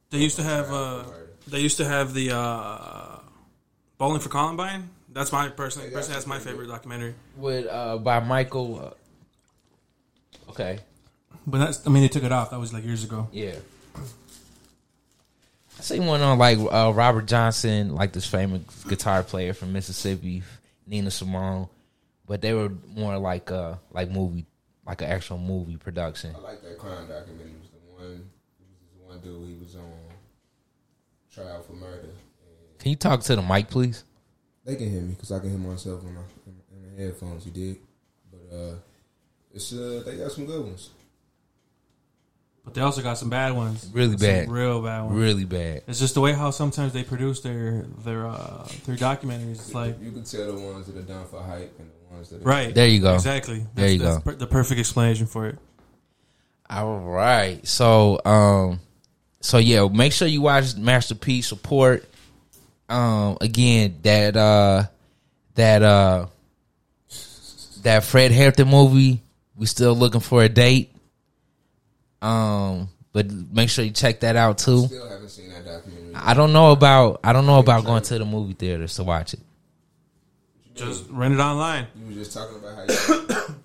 They 0.10 0.18
used 0.20 0.36
to 0.38 0.44
have 0.44 0.72
uh, 0.72 1.04
they 1.48 1.60
used 1.60 1.78
to 1.78 1.86
have 1.86 2.14
the 2.14 2.32
uh, 2.36 3.20
Bowling 3.98 4.20
for 4.22 4.30
Columbine. 4.30 4.90
That's 5.12 5.32
my 5.32 5.50
personally 5.50 5.90
Yeah, 5.90 5.96
personally 5.98 6.16
that's 6.16 6.26
that's 6.26 6.28
my 6.28 6.36
pretty 6.38 6.50
favorite 6.52 6.68
documentary. 6.68 7.14
with 7.38 7.68
uh 7.68 7.98
by 7.98 8.20
Michael. 8.20 8.80
Uh, 8.80 10.50
okay, 10.52 10.80
But 11.48 11.60
that's 11.60 11.86
I 11.88 11.90
mean 11.90 12.02
they 12.04 12.10
took 12.10 12.24
it 12.24 12.32
off. 12.32 12.50
That 12.52 12.60
was 12.60 12.74
like 12.74 12.84
years 12.84 13.04
ago. 13.04 13.28
yeah. 13.32 13.56
I 15.84 15.86
seen 15.86 16.06
one 16.06 16.22
on 16.22 16.38
like 16.38 16.60
uh, 16.60 16.94
Robert 16.96 17.26
Johnson, 17.26 17.94
like 17.94 18.14
this 18.14 18.26
famous 18.26 18.62
guitar 18.86 19.22
player 19.22 19.54
from 19.54 19.74
Mississippi, 19.74 20.42
Nina 20.88 21.12
Simone, 21.12 21.68
but 22.26 22.42
they 22.42 22.54
were 22.54 22.72
more 22.96 23.18
like 23.18 23.52
uh 23.52 23.76
like 23.92 24.10
movie, 24.10 24.46
like 24.88 25.02
an 25.02 25.10
actual 25.10 25.38
movie 25.40 25.76
production. 25.76 26.34
I 26.38 26.40
like 26.40 26.62
that 26.62 26.78
crime 26.78 27.10
documentary. 27.10 27.52
It 27.52 27.60
was 27.60 27.70
the 27.72 27.94
one. 28.02 28.12
It 28.14 28.66
was 28.70 28.80
this 28.80 29.02
one 29.06 29.20
dude. 29.20 29.50
He 29.50 29.62
was 29.62 29.76
on 29.76 29.92
trial 31.34 31.62
for 31.64 31.74
murder. 31.74 32.12
Can 32.80 32.92
you 32.92 32.96
talk 32.96 33.20
to 33.24 33.36
the 33.36 33.42
mic, 33.42 33.70
please? 33.70 34.06
they 34.64 34.78
can 34.78 34.90
hear 34.90 35.02
me 35.02 35.16
because 35.16 35.34
I 35.34 35.40
can 35.40 35.50
hear 35.50 35.60
myself 35.60 36.02
in, 36.04 36.16
my, 36.16 36.22
in, 36.72 36.96
the 36.96 37.04
headphones. 37.04 37.46
You 37.46 37.52
did, 37.52 37.78
but 38.32 38.56
uh, 38.56 38.76
it's 39.54 39.74
uh, 39.74 40.02
they 40.06 40.16
got 40.16 40.32
some 40.32 40.46
good 40.46 40.64
ones. 40.64 40.92
But 42.66 42.76
they 42.76 42.82
also 42.82 43.02
got 43.02 43.18
some 43.18 43.30
bad 43.30 43.52
ones. 43.54 43.90
Really 43.94 44.18
Some 44.18 44.28
bad. 44.28 44.50
real 44.50 44.82
bad 44.82 45.02
ones. 45.02 45.16
Really 45.20 45.44
bad. 45.44 45.84
It's 45.86 46.00
just 46.00 46.14
the 46.14 46.22
way 46.22 46.32
how 46.32 46.50
sometimes 46.52 46.94
they 46.94 47.04
produce 47.04 47.42
their 47.42 47.82
their 48.06 48.26
uh, 48.26 48.66
their 48.86 48.96
documentaries. 48.96 49.52
It's 49.56 49.74
like 49.74 50.02
you 50.02 50.12
can 50.12 50.24
tell 50.24 50.56
the 50.56 50.62
ones 50.62 50.88
that 50.88 50.96
are 50.98 51.02
done 51.02 51.26
for 51.26 51.42
hype 51.44 51.78
and 51.78 51.90
the 52.10 52.16
ones 52.16 52.30
that 52.30 52.42
are 52.42 52.46
right 52.46 52.74
There 52.74 52.88
you 52.88 53.02
go. 53.02 53.16
exactly. 53.16 53.66
There 53.76 53.90
you 53.90 54.00
that's 54.00 54.18
go. 54.20 54.22
per- 54.32 54.36
the 54.38 54.48
perfect 54.48 54.80
explanation 54.80 55.26
for 55.28 55.48
it. 55.48 55.58
All 56.70 57.00
right. 57.00 57.66
So 57.68 58.22
um 58.24 58.80
so 59.42 59.58
yeah, 59.58 59.86
make 59.90 60.14
sure 60.14 60.28
you 60.30 60.42
watch 60.42 60.78
Master 60.78 61.16
P 61.16 61.42
support. 61.42 62.06
Um 62.88 63.38
again 63.42 63.98
that 64.04 64.38
uh 64.38 64.84
that 65.56 65.84
uh 65.84 66.28
that 67.82 68.06
Fred 68.06 68.32
Hampton 68.32 68.70
movie, 68.70 69.20
we 69.58 69.66
still 69.66 69.94
looking 69.96 70.22
for 70.22 70.42
a 70.44 70.48
date. 70.50 70.93
Um 72.24 72.90
but 73.12 73.32
make 73.32 73.70
sure 73.70 73.86
you 73.86 73.92
check 73.92 74.22
that 74.22 74.36
out 74.36 74.58
too. 74.58 74.88
Still 74.88 75.08
haven't 75.08 75.30
seen 75.30 75.50
that 75.50 75.64
documentary. 75.66 76.16
I 76.16 76.34
don't 76.34 76.52
know 76.52 76.72
about 76.72 77.20
I 77.24 77.34
don't 77.34 77.46
know 77.46 77.60
about 77.60 77.86
going 77.86 78.02
to 78.04 78.18
the 78.18 78.26
movie 78.26 78.54
theaters 78.54 78.96
to 78.96 79.04
watch 79.04 79.34
it. 79.34 79.40
Just 80.74 81.08
rent 81.10 81.36
it 81.36 81.40
online. 81.40 81.86
You 81.96 82.08
were 82.08 82.14
just 82.14 82.34
talking 82.34 82.58
about 82.58 82.76
how 82.76 82.82
you. 82.82 83.56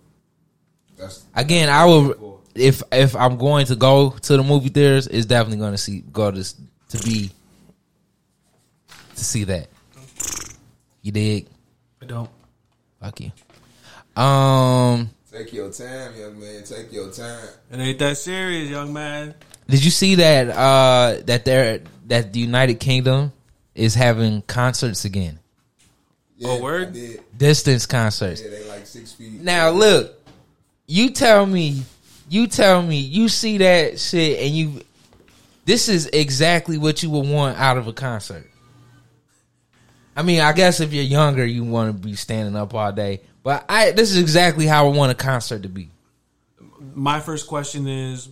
that's 0.99 1.25
Again, 1.35 1.71
I 1.71 1.87
will 1.87 2.43
if 2.55 2.83
if 2.93 3.17
I'm 3.17 3.39
going 3.39 3.67
to 3.67 3.77
go 3.77 4.11
to 4.11 4.37
the 4.37 4.43
movie 4.43 4.69
theaters, 4.69 5.07
it's 5.07 5.27
definitely 5.27 5.59
going 5.59 5.73
to 5.73 5.79
see 5.79 6.05
go 6.13 6.31
to 6.31 6.45
to 6.45 6.99
be 7.05 7.31
to 9.15 9.25
see 9.25 9.45
that. 9.45 9.69
You 11.03 11.13
dig? 11.13 11.47
I 12.03 12.07
don't. 12.07 12.31
Fuck 13.01 13.21
you. 13.21 14.23
Um, 14.23 15.11
take 15.39 15.53
your 15.53 15.71
time, 15.71 16.17
young 16.19 16.41
man. 16.41 16.63
Take 16.65 16.93
your 16.93 17.11
time. 17.11 17.49
It 17.71 17.79
ain't 17.79 17.99
that 17.99 18.17
serious, 18.17 18.71
young 18.71 18.93
man. 18.93 19.35
did 19.69 19.85
you 19.85 19.91
see 19.91 20.17
that 20.17 20.49
uh 20.51 21.21
that 21.27 21.45
they're 21.45 21.81
that 22.07 22.33
the 22.33 22.41
United 22.41 22.81
Kingdom 22.81 23.33
is 23.75 23.95
having 23.95 24.43
concerts 24.43 25.05
again? 25.05 25.39
Yeah, 26.37 26.51
Oh, 26.51 26.63
word? 26.63 26.89
I 26.89 26.91
did. 26.93 27.21
Distance 27.37 27.87
concerts. 27.87 28.43
Yeah, 28.43 28.51
they 28.51 28.69
like 28.69 28.87
six 28.87 29.13
feet. 29.13 29.41
Now 29.41 29.71
look, 29.71 30.15
you 30.87 31.11
tell 31.11 31.45
me, 31.47 31.83
you 32.29 32.47
tell 32.47 32.83
me, 32.83 32.99
you 32.99 33.29
see 33.29 33.59
that 33.59 34.01
shit 34.01 34.41
and 34.41 34.55
you 34.55 34.83
this 35.65 35.89
is 35.89 36.07
exactly 36.07 36.79
what 36.79 37.03
you 37.03 37.11
would 37.11 37.27
want 37.29 37.59
out 37.59 37.77
of 37.77 37.87
a 37.89 37.93
concert. 37.93 38.47
I 40.17 40.23
mean, 40.23 40.41
I 40.41 40.53
guess 40.53 40.81
if 40.81 40.93
you're 40.93 41.05
younger, 41.05 41.45
you 41.47 41.63
want 41.63 41.95
to 41.95 42.09
be 42.09 42.17
standing 42.17 42.57
up 42.57 42.75
all 42.75 42.91
day. 42.93 43.21
But 43.49 43.65
I 43.67 43.93
this 43.93 44.11
is 44.11 44.19
exactly 44.19 44.67
how 44.67 44.89
I 44.89 44.91
want 44.91 45.11
a 45.11 45.15
concert 45.15 45.63
to 45.63 45.71
be. 45.71 45.89
My 46.95 47.19
first 47.19 47.47
question 47.47 47.89
is 47.89 48.29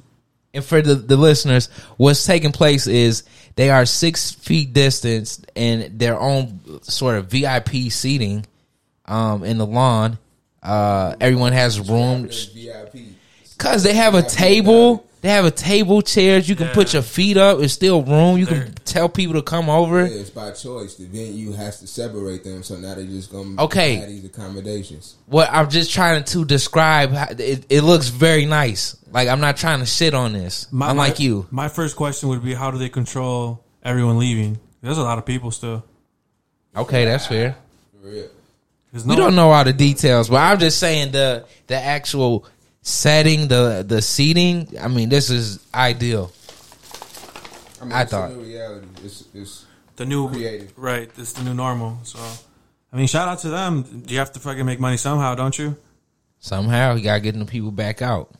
And 0.52 0.62
for 0.62 0.82
the, 0.82 0.94
the 0.94 1.16
listeners, 1.16 1.70
what's 1.96 2.26
taking 2.26 2.52
place 2.52 2.86
is 2.86 3.22
they 3.54 3.70
are 3.70 3.86
six 3.86 4.32
feet 4.32 4.74
distance 4.74 5.40
and 5.56 5.98
their 5.98 6.20
own 6.20 6.82
sort 6.82 7.16
of 7.16 7.28
VIP 7.28 7.90
seating 7.90 8.44
um, 9.06 9.42
in 9.42 9.56
the 9.56 9.64
lawn. 9.64 10.18
Uh, 10.62 11.16
everyone 11.18 11.54
has 11.54 11.80
room 11.80 12.24
because 12.24 13.82
they 13.84 13.94
have 13.94 14.14
a 14.14 14.22
table. 14.22 15.08
They 15.26 15.32
have 15.32 15.44
a 15.44 15.50
table, 15.50 16.02
chairs. 16.02 16.48
You 16.48 16.54
can 16.54 16.68
put 16.68 16.92
your 16.92 17.02
feet 17.02 17.36
up. 17.36 17.58
It's 17.58 17.72
still 17.72 18.00
room. 18.00 18.38
You 18.38 18.46
They're- 18.46 18.62
can 18.66 18.74
tell 18.84 19.08
people 19.08 19.34
to 19.34 19.42
come 19.42 19.68
over. 19.68 20.06
Yeah, 20.06 20.20
it's 20.20 20.30
by 20.30 20.52
choice. 20.52 20.94
The 20.94 21.06
venue 21.06 21.50
has 21.50 21.80
to 21.80 21.88
separate 21.88 22.44
them, 22.44 22.62
so 22.62 22.76
now 22.76 22.94
they're 22.94 23.02
just 23.06 23.32
gonna 23.32 23.60
Okay. 23.60 24.06
these 24.06 24.24
accommodations. 24.24 25.16
What 25.26 25.48
I'm 25.50 25.68
just 25.68 25.90
trying 25.90 26.22
to 26.22 26.44
describe, 26.44 27.10
how- 27.12 27.26
it, 27.36 27.64
it 27.68 27.80
looks 27.82 28.06
very 28.06 28.46
nice. 28.46 28.94
Like 29.12 29.26
I'm 29.26 29.40
not 29.40 29.56
trying 29.56 29.80
to 29.80 29.86
shit 29.86 30.14
on 30.14 30.32
this. 30.32 30.68
my, 30.70 30.92
Unlike 30.92 31.18
my- 31.18 31.24
you, 31.24 31.46
My 31.50 31.66
first 31.68 31.96
question 31.96 32.28
would 32.28 32.44
be 32.44 32.54
how 32.54 32.70
do 32.70 32.78
they 32.78 32.88
control 32.88 33.58
everyone 33.84 34.18
leaving? 34.20 34.60
There's 34.80 34.98
a 34.98 35.02
lot 35.02 35.18
of 35.18 35.26
people 35.26 35.50
still. 35.50 35.82
okay, 36.76 37.04
that's 37.04 37.26
fair. 37.26 37.56
For 38.00 38.10
real. 38.10 38.26
There's 38.92 39.04
We 39.04 39.16
don't 39.16 39.34
know 39.34 39.50
all 39.50 39.64
the 39.64 39.72
details, 39.72 40.28
but 40.28 40.36
I'm 40.36 40.60
just 40.60 40.78
saying 40.78 41.10
the 41.10 41.46
the 41.66 41.74
actual 41.74 42.44
setting, 42.86 43.48
the 43.48 43.84
the 43.86 44.00
seating. 44.00 44.68
I 44.80 44.86
mean, 44.88 45.08
this 45.08 45.28
is 45.30 45.58
ideal. 45.74 46.30
I 47.80 47.84
mean, 47.84 47.92
I 47.92 48.02
it's 48.02 48.10
thought- 48.12 48.30
a 48.30 48.34
new 48.34 48.42
reality. 48.44 48.86
It's, 49.04 49.24
it's 49.34 49.66
the 49.96 50.06
new 50.06 50.28
creative. 50.30 50.72
right. 50.76 51.12
This 51.14 51.28
is 51.28 51.34
the 51.34 51.42
new 51.44 51.54
normal. 51.54 51.98
So, 52.04 52.18
I 52.92 52.96
mean, 52.96 53.06
shout 53.08 53.28
out 53.28 53.40
to 53.40 53.48
them. 53.48 54.04
You 54.06 54.18
have 54.18 54.32
to 54.32 54.40
fucking 54.40 54.64
make 54.64 54.78
money 54.80 54.96
somehow, 54.96 55.34
don't 55.34 55.58
you? 55.58 55.76
Somehow, 56.38 56.94
you 56.94 57.02
gotta 57.02 57.20
get 57.20 57.36
the 57.38 57.44
people 57.44 57.70
back 57.72 58.02
out. 58.02 58.30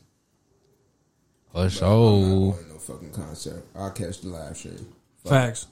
For 1.53 1.59
I'm 1.59 1.65
not 1.65 1.73
sure. 1.73 2.21
going 2.21 2.65
to 2.65 2.69
no 2.73 2.79
fucking 2.79 3.13
concert. 3.13 3.65
I'll 3.75 3.91
catch 3.91 4.21
the 4.21 4.29
live 4.29 4.57
stream. 4.57 4.87
Fuck. 5.25 5.33
Facts. 5.33 5.67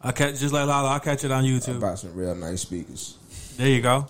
I 0.00 0.12
catch 0.12 0.38
just 0.38 0.52
like 0.54 0.66
Lala. 0.66 0.90
I'll 0.90 1.00
catch 1.00 1.24
it 1.24 1.30
on 1.32 1.44
I 1.44 1.48
YouTube. 1.48 1.80
bought 1.80 1.98
some 1.98 2.14
real 2.14 2.34
nice 2.34 2.62
speakers. 2.62 3.18
There 3.56 3.68
you 3.68 3.82
go. 3.82 4.06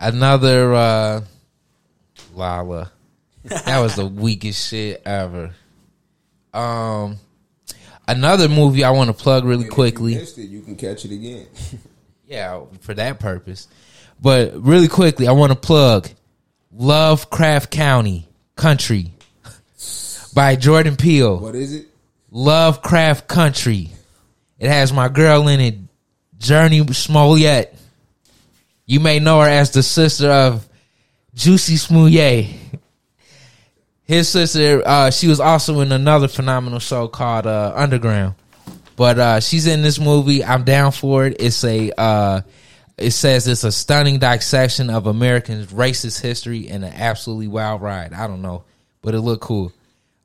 Another 0.00 0.74
uh 0.74 1.20
Lala. 2.38 2.90
That 3.44 3.80
was 3.80 3.96
the 3.96 4.06
weakest 4.06 4.68
shit 4.68 5.02
ever. 5.04 5.50
Um 6.54 7.16
another 8.06 8.48
movie 8.48 8.84
I 8.84 8.90
want 8.90 9.08
to 9.08 9.14
plug 9.14 9.44
really 9.44 9.64
And 9.64 9.72
quickly. 9.72 10.14
You 10.14 10.20
it, 10.20 10.38
you 10.38 10.62
can 10.62 10.76
catch 10.76 11.04
it 11.04 11.12
again. 11.12 11.46
Yeah, 12.30 12.64
for 12.80 12.92
that 12.92 13.20
purpose. 13.20 13.68
But 14.20 14.52
really 14.62 14.88
quickly, 14.88 15.26
I 15.26 15.32
want 15.32 15.50
to 15.50 15.56
plug 15.58 16.10
Lovecraft 16.70 17.70
County 17.70 18.28
Country 18.54 19.12
by 20.34 20.54
Jordan 20.56 20.96
Peele. 20.96 21.38
what 21.38 21.54
is 21.54 21.72
it? 21.72 21.86
Lovecraft 22.30 23.28
Country. 23.28 23.88
It 24.58 24.68
has 24.68 24.92
my 24.92 25.08
girl 25.08 25.48
in 25.48 25.58
it, 25.60 25.76
Jurnee 26.38 26.94
Smollett. 26.94 27.74
You 28.84 29.00
may 29.00 29.20
know 29.20 29.40
her 29.40 29.48
as 29.48 29.70
the 29.70 29.82
sister 29.82 30.30
of 30.30 30.67
Jussie 31.38 31.78
Smollett. 31.78 32.46
His 34.02 34.28
sister, 34.28 34.82
uh, 34.84 35.10
she 35.12 35.28
was 35.28 35.38
also 35.38 35.80
in 35.80 35.92
another 35.92 36.26
phenomenal 36.26 36.80
show 36.80 37.06
called 37.06 37.46
uh, 37.46 37.72
Underground. 37.76 38.34
But 38.96 39.18
uh, 39.20 39.40
she's 39.40 39.68
in 39.68 39.82
this 39.82 40.00
movie. 40.00 40.44
I'm 40.44 40.64
down 40.64 40.90
for 40.90 41.26
it. 41.26 41.36
It's 41.38 41.62
a 41.62 41.92
uh, 41.96 42.40
it 42.96 43.12
says 43.12 43.46
it's 43.46 43.62
a 43.62 43.70
stunning 43.70 44.18
dissection 44.18 44.90
of 44.90 45.06
American 45.06 45.64
racist 45.66 46.20
history 46.20 46.68
and 46.68 46.84
an 46.84 46.92
absolutely 46.92 47.46
wild 47.46 47.82
ride. 47.82 48.12
I 48.12 48.26
don't 48.26 48.42
know, 48.42 48.64
but 49.00 49.14
it 49.14 49.20
looked 49.20 49.42
cool. 49.42 49.72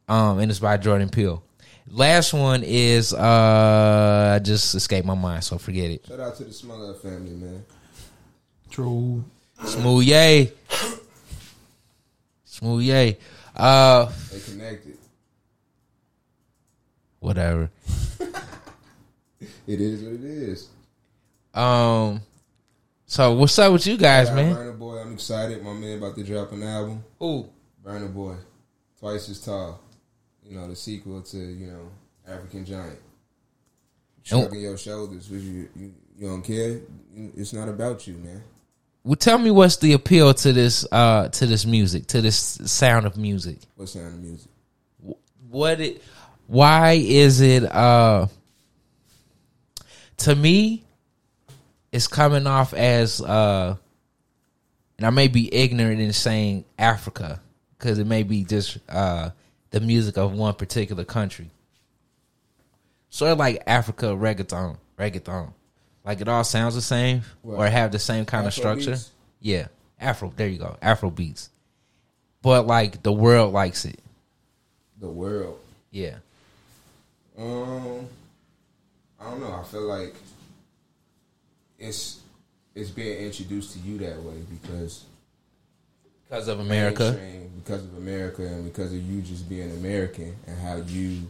Um, 0.08 0.40
and 0.40 0.50
it's 0.50 0.60
by 0.60 0.78
Jordan 0.78 1.10
Peele. 1.10 1.44
Last 1.92 2.34
one 2.34 2.64
is 2.64 3.14
uh, 3.14 4.34
I 4.36 4.40
just 4.44 4.74
escaped 4.74 5.06
my 5.06 5.14
mind, 5.14 5.44
so 5.44 5.60
forget 5.60 5.92
it. 5.92 6.08
Shout 6.08 6.20
out 6.20 6.36
to 6.38 6.46
the 6.46 6.54
Smuggler 6.54 6.96
family, 6.96 7.34
man. 7.34 7.64
True. 8.72 9.24
Smooth 9.64 10.08
smooth 12.64 12.84
yay. 12.84 13.18
Uh, 13.56 14.10
They 14.32 14.40
connected. 14.40 14.98
whatever. 17.20 17.70
It 19.68 19.82
is 19.82 20.02
what 20.02 20.14
it 20.14 20.24
is. 20.24 20.70
Um, 21.54 22.22
so 23.06 23.34
what's 23.36 23.58
up 23.60 23.74
with 23.74 23.86
you 23.86 23.98
guys, 23.98 24.30
Yeah, 24.30 24.36
man? 24.36 24.56
Burna 24.56 24.80
Boy, 24.80 24.98
I'm 25.00 25.14
excited. 25.14 25.62
My 25.64 25.74
man 25.74 25.98
about 25.98 26.16
to 26.16 26.24
drop 26.24 26.52
an 26.54 26.64
album. 26.64 27.04
Ooh, 27.22 27.50
Burna 27.86 28.14
Boy, 28.14 28.36
twice 29.00 29.30
as 29.30 29.42
tall. 29.42 29.82
You 30.46 30.58
know 30.58 30.68
the 30.68 30.76
sequel 30.76 31.22
to 31.22 31.38
you 31.38 31.68
know 31.68 31.90
African 32.28 32.66
Giant. 32.66 33.00
Shrugging 34.24 34.62
your 34.62 34.78
shoulders, 34.78 35.30
you, 35.30 35.70
you 35.76 35.94
you 36.18 36.28
don't 36.28 36.42
care. 36.44 36.80
It's 37.36 37.52
not 37.54 37.68
about 37.70 38.08
you, 38.08 38.16
man. 38.16 38.42
Well, 39.04 39.16
tell 39.16 39.38
me 39.38 39.52
what's 39.52 39.78
the 39.78 39.94
appeal 39.94 40.34
to 40.34 40.54
this 40.54 40.86
uh 40.92 41.28
to 41.30 41.46
this 41.46 41.66
music, 41.66 42.08
to 42.08 42.22
this 42.22 42.38
sound 42.66 43.06
of 43.06 43.18
music. 43.18 43.60
What 43.76 43.90
sound 43.90 44.14
of 44.14 44.20
music? 44.20 44.50
what 45.54 45.80
it 45.80 46.02
why 46.48 46.94
is 46.94 47.40
it 47.42 47.64
uh 47.64 48.26
to 50.18 50.36
me 50.36 50.84
it's 51.92 52.08
coming 52.08 52.48
off 52.48 52.74
as 52.74 53.22
uh 53.22 53.76
and 54.98 55.06
I 55.06 55.12
may 55.12 55.28
be 55.28 55.54
ignorant 55.54 56.02
in 56.02 56.12
saying 56.12 56.66
Africa 56.80 57.40
because 57.78 58.00
it 58.00 58.08
may 58.08 58.24
be 58.24 58.44
just 58.44 58.80
uh 58.90 59.30
the 59.70 59.80
music 59.80 60.18
of 60.18 60.34
one 60.34 60.54
particular 60.54 61.04
country. 61.04 61.50
Sort 63.10 63.32
of 63.32 63.38
like 63.38 63.62
Africa 63.68 64.08
reggaeton, 64.08 64.78
reggaeton. 64.98 65.54
Like 66.06 66.20
it 66.22 66.28
all 66.28 66.44
sounds 66.44 66.76
the 66.76 66.82
same 66.82 67.22
or 67.44 67.66
have 67.68 67.92
the 67.92 68.00
same 68.00 68.26
kind 68.26 68.46
of 68.46 68.54
structure. 68.54 68.92
beats? 68.92 69.12
Yeah. 69.40 69.68
Afro, 70.00 70.34
there 70.36 70.48
you 70.50 70.60
go. 70.60 70.76
Afro 70.82 71.10
beats. 71.10 71.50
But 72.42 72.68
like 72.68 73.04
the 73.04 73.12
world 73.14 73.54
likes 73.54 73.86
it. 73.86 74.00
The 75.00 75.08
world. 75.10 75.60
Yeah. 75.92 76.16
Um, 77.38 78.08
I 79.20 79.30
don't 79.30 79.40
know. 79.40 79.54
I 79.54 79.64
feel 79.64 79.82
like 79.84 80.14
it's 81.80 82.20
it's 82.76 82.90
being 82.90 83.18
introduced 83.20 83.74
to 83.74 83.80
you 83.80 83.98
that 84.00 84.22
way 84.24 84.34
because 84.50 85.06
Because 86.28 86.48
of 86.48 86.60
America. 86.60 87.18
because 87.64 87.84
of 87.84 87.96
America, 87.98 88.42
and 88.46 88.66
because 88.66 88.92
of 88.94 89.02
you 89.02 89.22
just 89.22 89.48
being 89.48 89.72
American 89.72 90.36
and 90.48 90.58
how 90.60 90.76
you, 90.78 91.30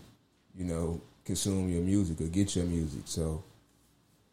you 0.57 0.65
know, 0.65 0.99
consume 1.25 1.69
your 1.69 1.81
music 1.81 2.21
or 2.21 2.27
get 2.27 2.55
your 2.55 2.65
music. 2.65 3.01
So 3.05 3.43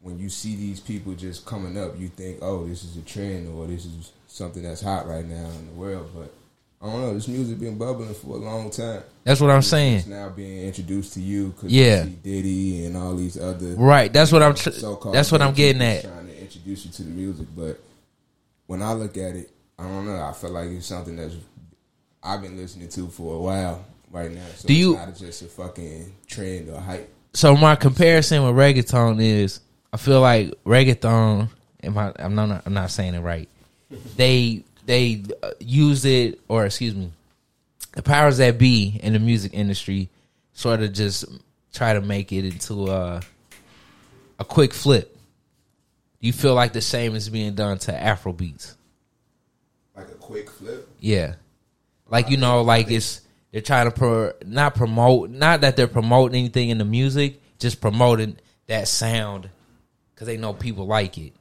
when 0.01 0.17
you 0.19 0.29
see 0.29 0.55
these 0.55 0.79
people 0.79 1.13
just 1.13 1.45
coming 1.45 1.77
up, 1.77 1.99
you 1.99 2.07
think, 2.09 2.39
oh, 2.41 2.65
this 2.67 2.83
is 2.83 2.97
a 2.97 3.01
trend 3.01 3.47
or 3.55 3.67
this 3.67 3.85
is 3.85 4.11
something 4.27 4.63
that's 4.63 4.81
hot 4.81 5.07
right 5.07 5.25
now 5.25 5.45
in 5.59 5.67
the 5.67 5.73
world. 5.73 6.09
But 6.15 6.33
I 6.81 6.91
don't 6.91 7.01
know. 7.01 7.13
This 7.13 7.27
music 7.27 7.59
been 7.59 7.77
bubbling 7.77 8.13
for 8.15 8.35
a 8.35 8.39
long 8.39 8.71
time. 8.71 9.03
That's 9.23 9.39
what 9.39 9.51
I'm 9.51 9.59
It's 9.59 9.67
saying. 9.67 10.03
now 10.07 10.29
being 10.29 10.65
introduced 10.65 11.13
to 11.13 11.21
you 11.21 11.49
because 11.49 11.71
Yeah. 11.71 12.03
you 12.05 12.09
see 12.09 12.17
Diddy 12.23 12.85
and 12.85 12.97
all 12.97 13.15
these 13.15 13.37
other 13.39 13.75
Right. 13.75 14.11
That's 14.11 14.31
what 14.31 14.41
I'm. 14.41 14.55
Tr- 14.55 14.69
that's 15.11 15.31
what 15.31 15.41
I'm 15.43 15.53
getting 15.53 15.81
at. 15.83 16.03
Trying 16.03 16.27
to 16.27 16.41
introduce 16.41 16.85
you 16.85 16.91
to 16.91 17.03
the 17.03 17.11
music, 17.11 17.47
but 17.55 17.79
when 18.65 18.81
I 18.81 18.93
look 18.93 19.15
at 19.17 19.35
it, 19.35 19.51
I 19.77 19.83
don't 19.83 20.05
know. 20.07 20.19
I 20.19 20.33
feel 20.33 20.49
like 20.51 20.69
it's 20.69 20.87
something 20.87 21.15
that's 21.15 21.35
I've 22.23 22.41
been 22.41 22.57
listening 22.57 22.87
to 22.89 23.07
for 23.07 23.35
a 23.35 23.39
while 23.39 23.85
right 24.11 24.31
now. 24.31 24.41
So 24.55 24.67
Do 24.67 24.73
it's 24.73 24.79
you- 24.79 24.93
not 24.95 25.15
just 25.15 25.41
a 25.43 25.45
fucking 25.45 26.11
trend 26.27 26.69
or 26.69 26.79
hype. 26.79 27.07
So 27.33 27.55
my 27.55 27.75
comparison 27.75 28.43
with 28.43 28.55
reggaeton 28.55 29.21
is, 29.21 29.59
I 29.93 29.97
feel 29.97 30.21
like 30.21 30.53
reggaeton. 30.63 31.49
Am 31.83 31.97
I? 31.97 32.13
I'm 32.17 32.35
not. 32.35 32.63
I'm 32.65 32.73
not 32.73 32.91
saying 32.91 33.15
it 33.15 33.19
right. 33.19 33.49
They 34.15 34.63
they 34.85 35.23
uh, 35.43 35.51
use 35.59 36.05
it, 36.05 36.39
or 36.47 36.65
excuse 36.65 36.95
me, 36.95 37.11
the 37.93 38.01
powers 38.01 38.37
that 38.37 38.57
be 38.57 38.99
in 39.01 39.13
the 39.13 39.19
music 39.19 39.53
industry 39.53 40.09
sort 40.53 40.81
of 40.81 40.93
just 40.93 41.25
try 41.73 41.93
to 41.93 42.01
make 42.01 42.31
it 42.31 42.45
into 42.45 42.87
a 42.87 43.21
a 44.39 44.45
quick 44.45 44.73
flip. 44.73 45.17
Do 46.21 46.27
you 46.27 46.33
feel 46.33 46.53
like 46.53 46.73
the 46.73 46.81
same 46.81 47.15
is 47.15 47.29
being 47.29 47.55
done 47.55 47.79
to 47.79 47.95
Afro 47.95 48.31
beats? 48.31 48.77
Like 49.95 50.07
a 50.07 50.15
quick 50.15 50.49
flip. 50.49 50.87
Yeah, 50.99 51.35
like 52.09 52.29
you 52.29 52.37
know, 52.37 52.61
like 52.61 52.89
it's 52.91 53.21
they're 53.51 53.61
trying 53.61 53.85
to 53.85 53.91
pro, 53.91 54.31
not 54.45 54.75
promote, 54.75 55.31
not 55.31 55.61
that 55.61 55.75
they're 55.75 55.87
promoting 55.87 56.39
anything 56.39 56.69
in 56.69 56.77
the 56.77 56.85
music, 56.85 57.41
just 57.59 57.81
promoting 57.81 58.37
that 58.67 58.87
sound 58.87 59.49
because 60.21 60.31
they 60.35 60.37
know 60.39 60.53
people 60.53 60.85
like 60.85 61.17
it. 61.17 61.33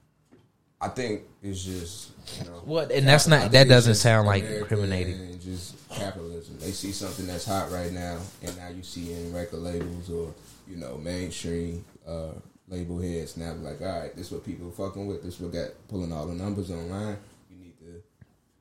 I 0.81 0.89
think 0.89 1.25
it's 1.43 1.63
just 1.63 2.13
you 2.39 2.51
know 2.51 2.63
What? 2.65 2.91
And 2.91 3.07
that's 3.07 3.27
not 3.27 3.53
that 3.53 3.69
doesn't 3.69 3.97
sound 3.97 4.27
like 4.27 4.43
incriminating. 4.45 5.39
Just 5.39 5.77
capitalism. 5.91 6.57
They 6.59 6.71
see 6.71 6.91
something 6.91 7.27
that's 7.27 7.45
hot 7.45 7.71
right 7.71 7.93
now, 7.93 8.17
and 8.43 8.57
now 8.57 8.69
you 8.69 8.83
see 8.83 9.13
in 9.13 9.35
record 9.35 9.59
labels 9.59 10.09
or 10.11 10.33
you 10.67 10.77
know 10.77 10.97
mainstream 10.97 11.85
uh, 12.09 12.31
label 12.69 12.99
heads 13.03 13.37
now 13.37 13.53
like, 13.53 13.83
all 13.83 14.01
right, 14.01 14.17
this 14.17 14.29
is 14.29 14.33
what 14.33 14.47
people 14.47 14.69
are 14.69 14.89
fucking 14.89 15.07
with. 15.07 15.23
This 15.23 15.35
is 15.35 15.41
what 15.41 15.53
got 15.53 15.69
pulling 15.89 16.11
all 16.15 16.27
the 16.27 16.35
numbers 16.35 16.71
online. 16.71 17.19
You 17.51 17.59
need 17.59 17.79
to 17.81 18.03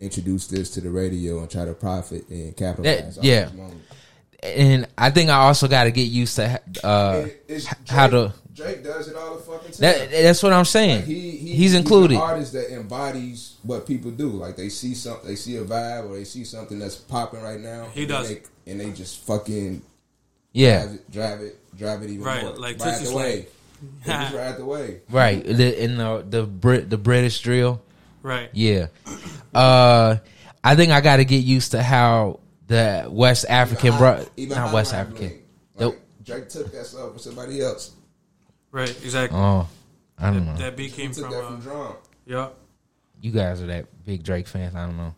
introduce 0.02 0.48
this 0.48 0.70
to 0.72 0.82
the 0.82 0.90
radio 0.90 1.40
and 1.40 1.50
try 1.50 1.64
to 1.64 1.74
profit 1.74 2.28
and 2.28 2.58
capitalize. 2.58 3.16
That- 3.16 3.24
yeah. 3.24 3.50
And 4.44 4.88
I 4.98 5.12
think 5.12 5.30
I 5.30 5.36
also 5.36 5.68
got 5.68 5.84
to 5.86 5.92
get 5.92 6.04
used 6.04 6.38
to 6.38 6.62
uh, 6.84 7.28
it's 7.48 7.68
how 7.88 8.08
to. 8.08 8.34
Drake 8.60 8.84
does 8.84 9.08
it 9.08 9.16
all 9.16 9.36
the 9.36 9.42
fucking 9.42 9.72
time. 9.72 9.80
That, 9.82 10.12
that's 10.12 10.44
what 10.44 10.54
I'm 10.54 10.66
saying. 10.66 10.98
Like 10.98 11.06
he, 11.06 11.32
he 11.32 11.54
he's 11.56 11.74
included. 11.74 12.16
an 12.16 12.22
artist 12.22 12.54
that 12.54 12.74
embodies 12.74 13.56
what 13.64 13.88
people 13.88 14.12
do. 14.12 14.28
Like 14.30 14.56
they 14.58 14.70
see 14.70 14.94
something, 14.94 15.28
they 15.28 15.36
see 15.36 15.58
a 15.58 15.64
vibe, 15.64 16.10
or 16.10 16.16
they 16.16 16.24
see 16.26 16.44
something 16.44 16.78
that's 16.80 16.96
popping 16.96 17.42
right 17.42 17.60
now. 17.60 17.86
He 17.94 18.02
and 18.02 18.10
does. 18.10 18.28
they, 18.30 18.42
and 18.72 18.80
they 18.80 18.92
just 18.92 19.22
fucking 19.26 19.82
yeah, 20.52 20.86
drive 20.86 20.94
it, 20.96 21.12
drive 21.12 21.42
it, 21.42 21.78
drive 21.78 22.02
it 22.04 22.10
even 22.10 22.24
Right, 22.26 22.44
more. 22.44 22.54
like 22.58 22.80
ride 22.80 23.00
the 23.02 23.06
Slide. 23.06 23.16
wave. 23.24 23.48
Just 24.06 24.34
ride 24.36 24.58
the 24.58 24.66
wave. 24.66 25.02
right. 25.10 25.44
The, 25.44 25.84
in 25.84 25.98
the 25.98 26.26
the 26.30 26.44
Brit 26.44 26.90
the 26.90 26.98
British 26.98 27.40
drill. 27.42 27.82
Right. 28.22 28.50
Yeah. 28.52 28.88
Uh, 29.54 30.18
I 30.64 30.76
think 30.76 30.92
I 30.92 31.00
got 31.02 31.18
to 31.18 31.26
get 31.26 31.38
used 31.46 31.72
to 31.72 31.82
how 31.82 32.42
the 32.68 33.08
West 33.10 33.46
African, 33.48 33.88
Even 33.88 33.98
bro, 34.00 34.16
high- 34.18 34.26
even 34.36 34.58
not 34.58 34.74
West 34.74 34.94
African. 34.94 35.28
lane. 35.30 35.44
Nope. 35.80 35.94
Like, 35.94 36.26
Drake 36.26 36.50
took 36.50 36.72
that 36.74 36.86
stuff 36.86 37.10
from 37.12 37.20
somebody 37.20 37.62
else. 37.62 37.92
Right. 38.72 38.90
Exactly. 38.90 39.38
Oh, 39.38 39.68
I 40.18 40.32
don't 40.32 40.46
know. 40.46 40.56
That 40.58 40.76
beat 40.78 40.94
came 40.94 41.12
from. 41.14 41.24
that 41.32 41.44
from 41.46 41.56
Uh, 41.56 41.60
drum. 41.60 41.94
yeah. 42.26 42.50
You 43.22 43.32
guys 43.32 43.62
are 43.62 43.68
that 43.68 43.86
big 44.06 44.24
Drake 44.24 44.48
fans. 44.48 44.76
I 44.76 44.86
don't 44.86 44.96
know. 44.98 45.14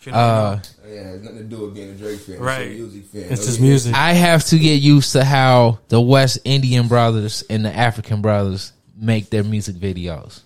If 0.00 0.06
you 0.06 0.12
don't 0.12 0.20
Uh. 0.20 0.60
Yeah, 0.86 0.92
it 0.92 1.04
has 1.06 1.22
nothing 1.22 1.38
to 1.38 1.44
do 1.44 1.60
with 1.62 1.74
being 1.74 1.90
a 1.90 1.94
Drake 1.94 2.20
fan. 2.20 2.38
Right. 2.38 2.62
It's 2.68 2.74
a 2.78 2.82
music 2.82 3.04
fan. 3.06 3.22
It's 3.32 3.42
Oh, 3.42 3.46
his 3.46 3.60
music. 3.60 3.94
I 3.94 4.12
have 4.12 4.44
to 4.46 4.58
get 4.58 4.82
used 4.82 5.12
to 5.12 5.24
how 5.24 5.78
the 5.88 6.00
West 6.00 6.38
Indian 6.44 6.88
brothers 6.88 7.42
and 7.48 7.64
the 7.64 7.74
African 7.74 8.20
brothers 8.22 8.72
make 8.98 9.30
their 9.30 9.44
music 9.44 9.76
videos. 9.76 10.40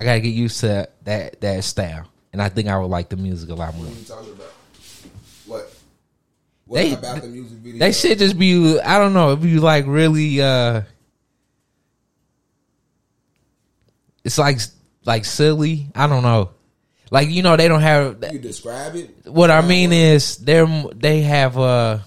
I 0.00 0.04
got 0.04 0.14
to 0.14 0.20
get 0.20 0.30
used 0.34 0.60
to 0.60 0.88
that 1.04 1.40
that 1.40 1.62
style, 1.64 2.08
and 2.32 2.42
I 2.42 2.48
think 2.48 2.68
I 2.68 2.76
would 2.78 2.90
like 2.90 3.08
the 3.08 3.16
music 3.16 3.50
a 3.50 3.54
lot 3.54 3.74
more. 3.76 3.84
What 3.86 3.94
are 3.94 3.98
you 3.98 4.04
talking 4.04 4.32
about? 4.32 4.52
What? 5.46 5.72
What 6.66 6.76
They- 6.78 6.92
about 6.94 7.22
the 7.22 7.28
music 7.28 7.58
video? 7.58 7.78
They 7.78 7.92
should 7.92 8.18
just 8.18 8.36
be 8.38 8.80
I 8.80 8.98
don't 8.98 9.14
know, 9.14 9.28
it'd 9.32 9.42
be 9.42 9.58
like 9.58 9.84
really 9.86 10.40
uh 10.42 10.82
it's 14.24 14.38
like 14.38 14.58
like 15.04 15.24
silly. 15.24 15.88
I 15.94 16.06
don't 16.06 16.22
know. 16.22 16.50
Like 17.10 17.28
you 17.28 17.42
know 17.42 17.56
they 17.56 17.68
don't 17.68 17.82
have 17.82 18.24
You 18.32 18.38
describe 18.38 18.94
it. 18.96 19.10
what 19.26 19.50
I 19.50 19.60
mean 19.60 19.92
is 19.92 20.38
they're 20.38 20.66
they 20.94 21.20
have 21.22 21.58
uh 21.58 21.98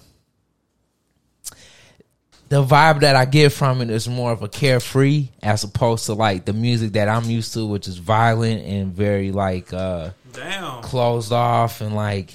the 2.48 2.62
vibe 2.64 3.00
that 3.00 3.16
I 3.16 3.24
get 3.24 3.52
from 3.52 3.80
it 3.82 3.90
is 3.90 4.08
more 4.08 4.30
of 4.32 4.42
a 4.42 4.48
carefree 4.48 5.28
as 5.42 5.64
opposed 5.64 6.06
to 6.06 6.14
like 6.14 6.44
the 6.44 6.52
music 6.52 6.92
that 6.92 7.08
I'm 7.08 7.24
used 7.24 7.54
to, 7.54 7.66
which 7.66 7.88
is 7.88 7.98
violent 7.98 8.64
and 8.64 8.92
very 8.92 9.32
like 9.32 9.72
uh 9.72 10.10
Damn. 10.32 10.82
closed 10.82 11.32
off 11.32 11.80
and 11.80 11.94
like 11.94 12.32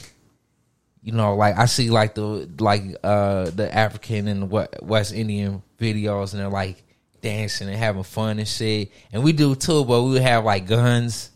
you 1.04 1.14
know 1.14 1.36
like 1.36 1.58
I 1.58 1.66
see 1.66 1.90
like 1.90 2.16
the 2.16 2.50
like 2.60 2.84
uh 3.04 3.50
the 3.52 3.74
African 3.74 4.28
and 4.28 4.44
the 4.50 4.70
West 4.82 5.14
Indian 5.14 5.62
videos 5.80 6.34
and 6.34 6.42
they're 6.42 6.50
like 6.50 6.84
dancing 7.22 7.68
and 7.70 7.78
having 7.78 8.04
fun 8.04 8.40
and 8.40 8.48
shit 8.48 8.92
and 9.14 9.24
we 9.24 9.32
do 9.34 9.56
too 9.56 9.86
but 9.86 10.02
we 10.04 10.12
would 10.12 10.22
have 10.22 10.44
like 10.44 10.66
guns 10.68 11.30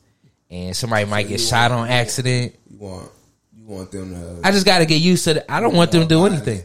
and 0.50 0.76
somebody 0.76 1.06
might 1.06 1.28
get 1.28 1.40
shot 1.40 1.72
want- 1.72 1.84
on 1.84 1.90
accident 1.90 2.56
You 2.70 2.78
want 2.78 3.12
you 3.58 3.66
want 3.66 3.92
them 3.92 4.14
to. 4.14 4.48
I 4.48 4.52
just 4.52 4.66
got 4.66 4.80
to 4.80 4.86
get 4.86 4.96
used 5.02 5.24
to 5.26 5.38
it 5.38 5.46
I 5.50 5.60
don't 5.60 5.76
want 5.76 5.92
them 5.92 6.02
to 6.04 6.08
do 6.08 6.26
anything 6.26 6.62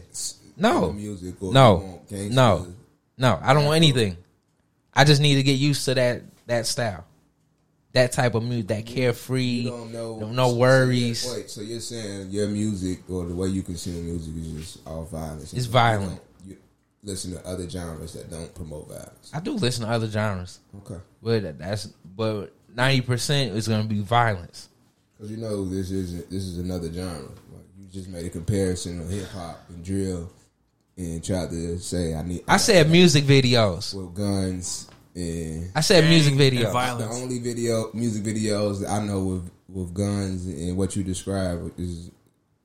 No. 0.57 0.91
Music 0.91 1.35
or 1.41 1.53
No. 1.53 1.79
you 1.79 1.85
want 1.85 2.09
gangsta- 2.09 2.31
No. 2.31 2.67
no 3.17 3.39
I 3.41 3.53
don't 3.53 3.65
want 3.65 3.77
anything 3.77 4.17
I 4.93 5.03
just 5.03 5.21
need 5.21 5.35
to 5.35 5.43
get 5.43 5.53
used 5.53 5.85
to 5.85 5.93
that 5.95 6.21
that 6.47 6.65
style 6.67 7.05
that 7.93 8.11
type 8.13 8.35
of 8.35 8.43
music 8.43 8.67
that 8.69 8.85
carefree 8.85 9.65
know. 9.65 9.85
no, 9.85 10.31
no 10.31 10.49
so 10.49 10.55
worries 10.55 11.27
wait, 11.35 11.49
so 11.49 11.61
you're 11.61 11.79
saying 11.79 12.29
your 12.29 12.47
music 12.47 12.99
or 13.09 13.25
the 13.25 13.35
way 13.35 13.47
you 13.49 13.61
consume 13.63 14.05
music 14.05 14.33
is 14.37 14.73
just 14.75 14.87
all 14.87 15.03
violence? 15.03 15.53
It's 15.53 15.65
violent. 15.65 16.19
Don't- 17.03 17.07
You 17.07 17.11
listen 17.11 17.31
to 17.33 17.47
other 17.47 17.69
genres 17.69 18.13
that 18.13 18.29
don't 18.29 18.53
promote 18.53 18.87
violence. 18.87 19.31
I 19.33 19.39
do 19.39 19.51
listen 19.53 19.85
to 19.85 19.91
other 19.91 20.07
genres 20.07 20.59
Okay. 20.77 20.99
But 21.23 21.57
that's 21.59 21.85
but 22.15 22.53
ninety 22.75 23.01
percent 23.01 23.55
is 23.55 23.67
gonna 23.67 23.83
be 23.85 24.01
violence. 24.01 24.69
Because 25.17 25.31
you 25.31 25.37
know 25.37 25.65
this 25.67 25.91
is 25.91 26.25
this 26.25 26.43
is 26.43 26.57
another 26.57 26.91
genre. 26.91 27.21
Like 27.51 27.65
you 27.79 27.87
just 27.91 28.07
made 28.09 28.25
a 28.25 28.29
comparison 28.29 29.01
of 29.01 29.09
hip 29.09 29.27
hop 29.29 29.63
and 29.69 29.83
drill, 29.83 30.29
and 30.97 31.23
tried 31.23 31.49
to 31.51 31.77
say 31.79 32.13
I 32.15 32.21
need. 32.23 32.43
I 32.47 32.57
said 32.57 32.89
music 32.89 33.23
videos. 33.25 33.93
with 33.93 34.13
guns 34.15 34.87
and 35.15 35.69
I 35.75 35.81
said 35.81 36.07
music 36.07 36.33
And- 36.33 36.41
and 36.41 36.53
videos. 36.59 36.71
violence. 36.73 37.15
the 37.15 37.21
only 37.21 37.39
video 37.39 37.89
music 37.93 38.23
videos 38.23 38.81
that 38.81 38.89
I 38.89 39.03
know 39.05 39.23
with 39.23 39.49
with 39.69 39.93
guns 39.93 40.45
and 40.45 40.75
what 40.77 40.95
you 40.95 41.03
describe 41.03 41.71
is 41.77 42.11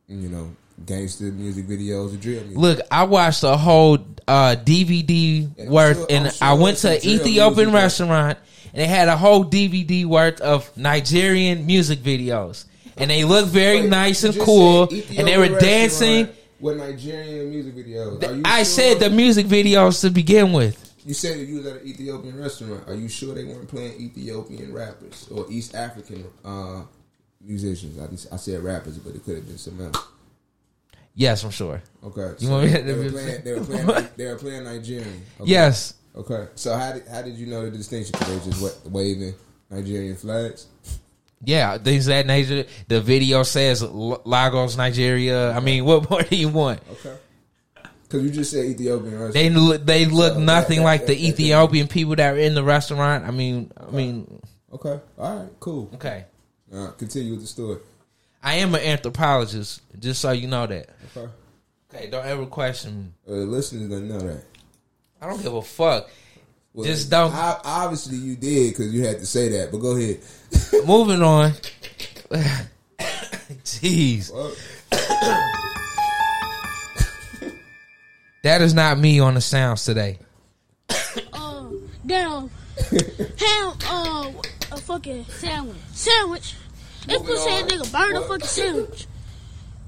you 0.08 0.28
know 0.28 0.54
gangster 0.84 1.24
music 1.24 1.66
videos 1.66 2.14
or 2.14 2.16
drill 2.18 2.42
music. 2.42 2.58
Look, 2.58 2.80
I 2.90 3.04
watched 3.04 3.42
a 3.42 3.56
whole 3.56 3.98
uh, 4.28 4.56
DVD 4.58 5.66
worth, 5.68 5.96
sure- 5.98 6.06
and 6.10 6.32
sure 6.32 6.48
I 6.48 6.52
went 6.54 6.78
to 6.78 6.88
an 6.88 6.92
there's 6.94 7.02
some 7.02 7.12
drill 7.12 7.26
Ethiopian 7.26 7.72
restaurant, 7.72 8.38
and 8.72 8.80
they 8.82 8.86
had 8.86 9.08
a 9.08 9.16
whole 9.16 9.44
DVD 9.44 10.04
worth 10.04 10.40
of 10.40 10.74
Nigerian 10.76 11.66
music 11.66 12.00
videos, 12.00 12.64
and 12.96 13.10
they 13.10 13.24
looked 13.24 13.48
very 13.48 13.82
Wait, 13.82 13.90
nice 13.90 14.24
and 14.24 14.38
cool, 14.40 14.88
and 14.90 15.26
they 15.28 15.38
were 15.38 15.58
dancing. 15.58 16.28
With 16.58 16.78
Nigerian 16.78 17.50
music 17.50 17.74
videos, 17.74 18.42
I 18.46 18.58
sure? 18.58 18.64
said 18.64 19.00
the 19.00 19.10
music 19.10 19.46
videos 19.46 20.00
to 20.00 20.10
begin 20.10 20.52
with. 20.52 20.82
You 21.04 21.14
said 21.14 21.38
that 21.38 21.44
you 21.44 21.58
was 21.58 21.66
at 21.66 21.82
an 21.82 21.86
Ethiopian 21.86 22.40
restaurant. 22.40 22.88
Are 22.88 22.94
you 22.94 23.08
sure 23.08 23.34
they 23.34 23.44
weren't 23.44 23.68
playing 23.68 24.00
Ethiopian 24.00 24.72
rappers 24.72 25.28
or 25.30 25.46
East 25.50 25.74
African 25.76 26.24
uh, 26.44 26.82
musicians? 27.40 28.26
I, 28.28 28.34
I 28.34 28.38
said 28.38 28.64
rappers, 28.64 28.98
but 28.98 29.14
it 29.14 29.22
could 29.24 29.36
have 29.36 29.46
been 29.46 29.58
some 29.58 29.80
else. 29.80 30.04
Yes, 31.18 31.42
I'm 31.44 31.50
sure. 31.50 31.82
Okay, 32.04 32.34
You 32.44 32.50
want 32.50 32.66
me 32.66 32.72
to- 32.76 32.82
they, 32.82 32.92
were 32.94 33.10
playing, 33.10 33.42
they 33.42 33.52
were 33.54 33.64
playing. 33.64 34.08
They 34.16 34.26
were 34.26 34.36
playing 34.36 34.64
Nigerian. 34.64 35.22
Okay. 35.40 35.50
Yes. 35.50 35.94
Okay. 36.14 36.46
So 36.54 36.76
how 36.76 36.92
did 36.92 37.06
how 37.08 37.22
did 37.22 37.34
you 37.36 37.46
know 37.46 37.64
the 37.68 37.76
distinction? 37.76 38.12
Because 38.12 38.28
they 38.28 38.34
were 38.36 38.44
just 38.52 38.62
wa- 38.62 38.90
waving 38.90 39.34
Nigerian 39.70 40.16
flags. 40.16 40.66
Yeah, 41.42 41.78
things 41.78 42.06
that 42.06 42.26
nature. 42.26 42.64
The 42.88 43.00
video 43.00 43.42
says 43.44 43.82
Lagos, 43.82 44.76
Nigeria. 44.76 45.52
I 45.52 45.60
mean, 45.60 45.84
what 45.84 46.08
more 46.10 46.22
do 46.22 46.36
you 46.36 46.48
want? 46.48 46.80
Okay. 46.92 47.16
Because 48.02 48.22
you 48.22 48.30
just 48.30 48.50
said 48.52 48.64
Ethiopian 48.66 49.12
restaurant. 49.12 49.32
They 49.34 49.50
look, 49.50 49.84
they 49.84 50.04
look 50.06 50.34
So 50.34 50.40
nothing 50.40 50.78
that- 50.80 50.84
like 50.84 51.00
that- 51.06 51.06
the 51.08 51.28
Ethiopian 51.28 51.88
people 51.88 52.14
that 52.16 52.34
are 52.34 52.38
in 52.38 52.54
the 52.54 52.62
restaurant. 52.64 53.24
I 53.24 53.30
mean, 53.30 53.70
I 53.76 53.90
mean, 53.90 54.40
okay. 54.72 55.00
All 55.18 55.36
right. 55.40 55.48
Cool. 55.60 55.90
okay. 55.94 56.24
Uh, 56.72 56.88
continue 56.92 57.32
with 57.32 57.40
the 57.42 57.46
story. 57.46 57.78
I 58.46 58.54
am 58.58 58.76
an 58.76 58.80
anthropologist, 58.80 59.82
just 59.98 60.20
so 60.20 60.30
you 60.30 60.46
know 60.46 60.68
that. 60.68 60.88
Okay. 61.16 61.28
Okay, 61.92 62.06
don't 62.10 62.24
ever 62.24 62.46
question 62.46 63.12
me. 63.26 63.34
Uh, 63.34 63.38
listeners 63.40 63.88
don't 63.90 64.06
know 64.08 64.20
that. 64.20 64.44
I 65.20 65.26
don't 65.28 65.42
give 65.42 65.52
a 65.52 65.62
fuck. 65.62 66.08
Well, 66.72 66.86
Just 66.86 67.10
don't- 67.10 67.34
I, 67.34 67.58
obviously, 67.64 68.18
you 68.18 68.36
did 68.36 68.70
because 68.70 68.94
you 68.94 69.04
had 69.04 69.18
to 69.18 69.26
say 69.26 69.48
that. 69.48 69.72
But 69.72 69.78
go 69.78 69.96
ahead. 69.96 70.20
Moving 70.86 71.22
on. 71.22 71.52
Jeez, 73.64 74.30
Fuck. 74.30 74.56
that 78.44 78.62
is 78.62 78.74
not 78.74 78.96
me 78.98 79.18
on 79.18 79.34
the 79.34 79.40
sounds 79.40 79.84
today. 79.84 80.18
uh, 81.32 81.66
damn, 82.06 82.48
ham, 83.38 83.72
uh, 83.90 84.30
a 84.70 84.76
fucking 84.76 85.24
sandwich. 85.24 85.76
Sandwich. 85.94 86.54
If 87.08 87.28
you 87.28 87.36
say 87.38 87.60
a 87.60 87.64
nigga 87.64 87.92
burn 87.92 88.14
the 88.14 88.20
fucking 88.22 88.46
sandwich, 88.46 89.06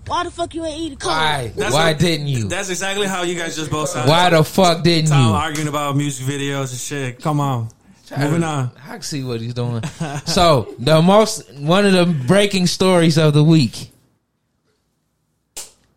why 0.07 0.25
the 0.25 0.31
fuck 0.31 0.55
you 0.55 0.65
ain't 0.65 0.81
eat 0.81 0.93
a 0.95 0.97
cold? 0.97 1.15
Why? 1.15 1.53
That's 1.57 1.73
Why 1.75 1.91
what- 1.91 1.99
didn't 1.99 2.29
you? 2.29 2.49
That's 2.49 2.71
exactly 2.71 3.07
how 3.07 3.23
you 3.23 3.35
guys 3.39 3.57
just 3.57 3.71
both 3.71 3.89
sound. 3.91 4.09
Why 4.09 4.31
the 4.31 4.43
fuck 4.45 4.83
didn't 4.85 5.11
Time 5.11 5.29
you? 5.29 5.35
arguing 5.35 5.69
about 5.69 5.97
music 5.97 6.27
videos 6.27 6.71
and 6.71 6.79
shit. 6.79 7.21
Come 7.23 7.41
on. 7.41 7.69
Moving 8.17 8.43
on. 8.43 8.71
I 8.87 8.93
can 8.93 9.03
see 9.03 9.23
what 9.23 9.41
he's 9.43 9.53
doing. 9.53 9.83
so 10.25 10.75
the 10.79 11.03
most 11.03 11.53
one 11.55 11.85
of 11.85 11.93
the 11.93 12.07
breaking 12.27 12.67
stories 12.67 13.19
of 13.19 13.35
the 13.35 13.45
week. 13.45 13.91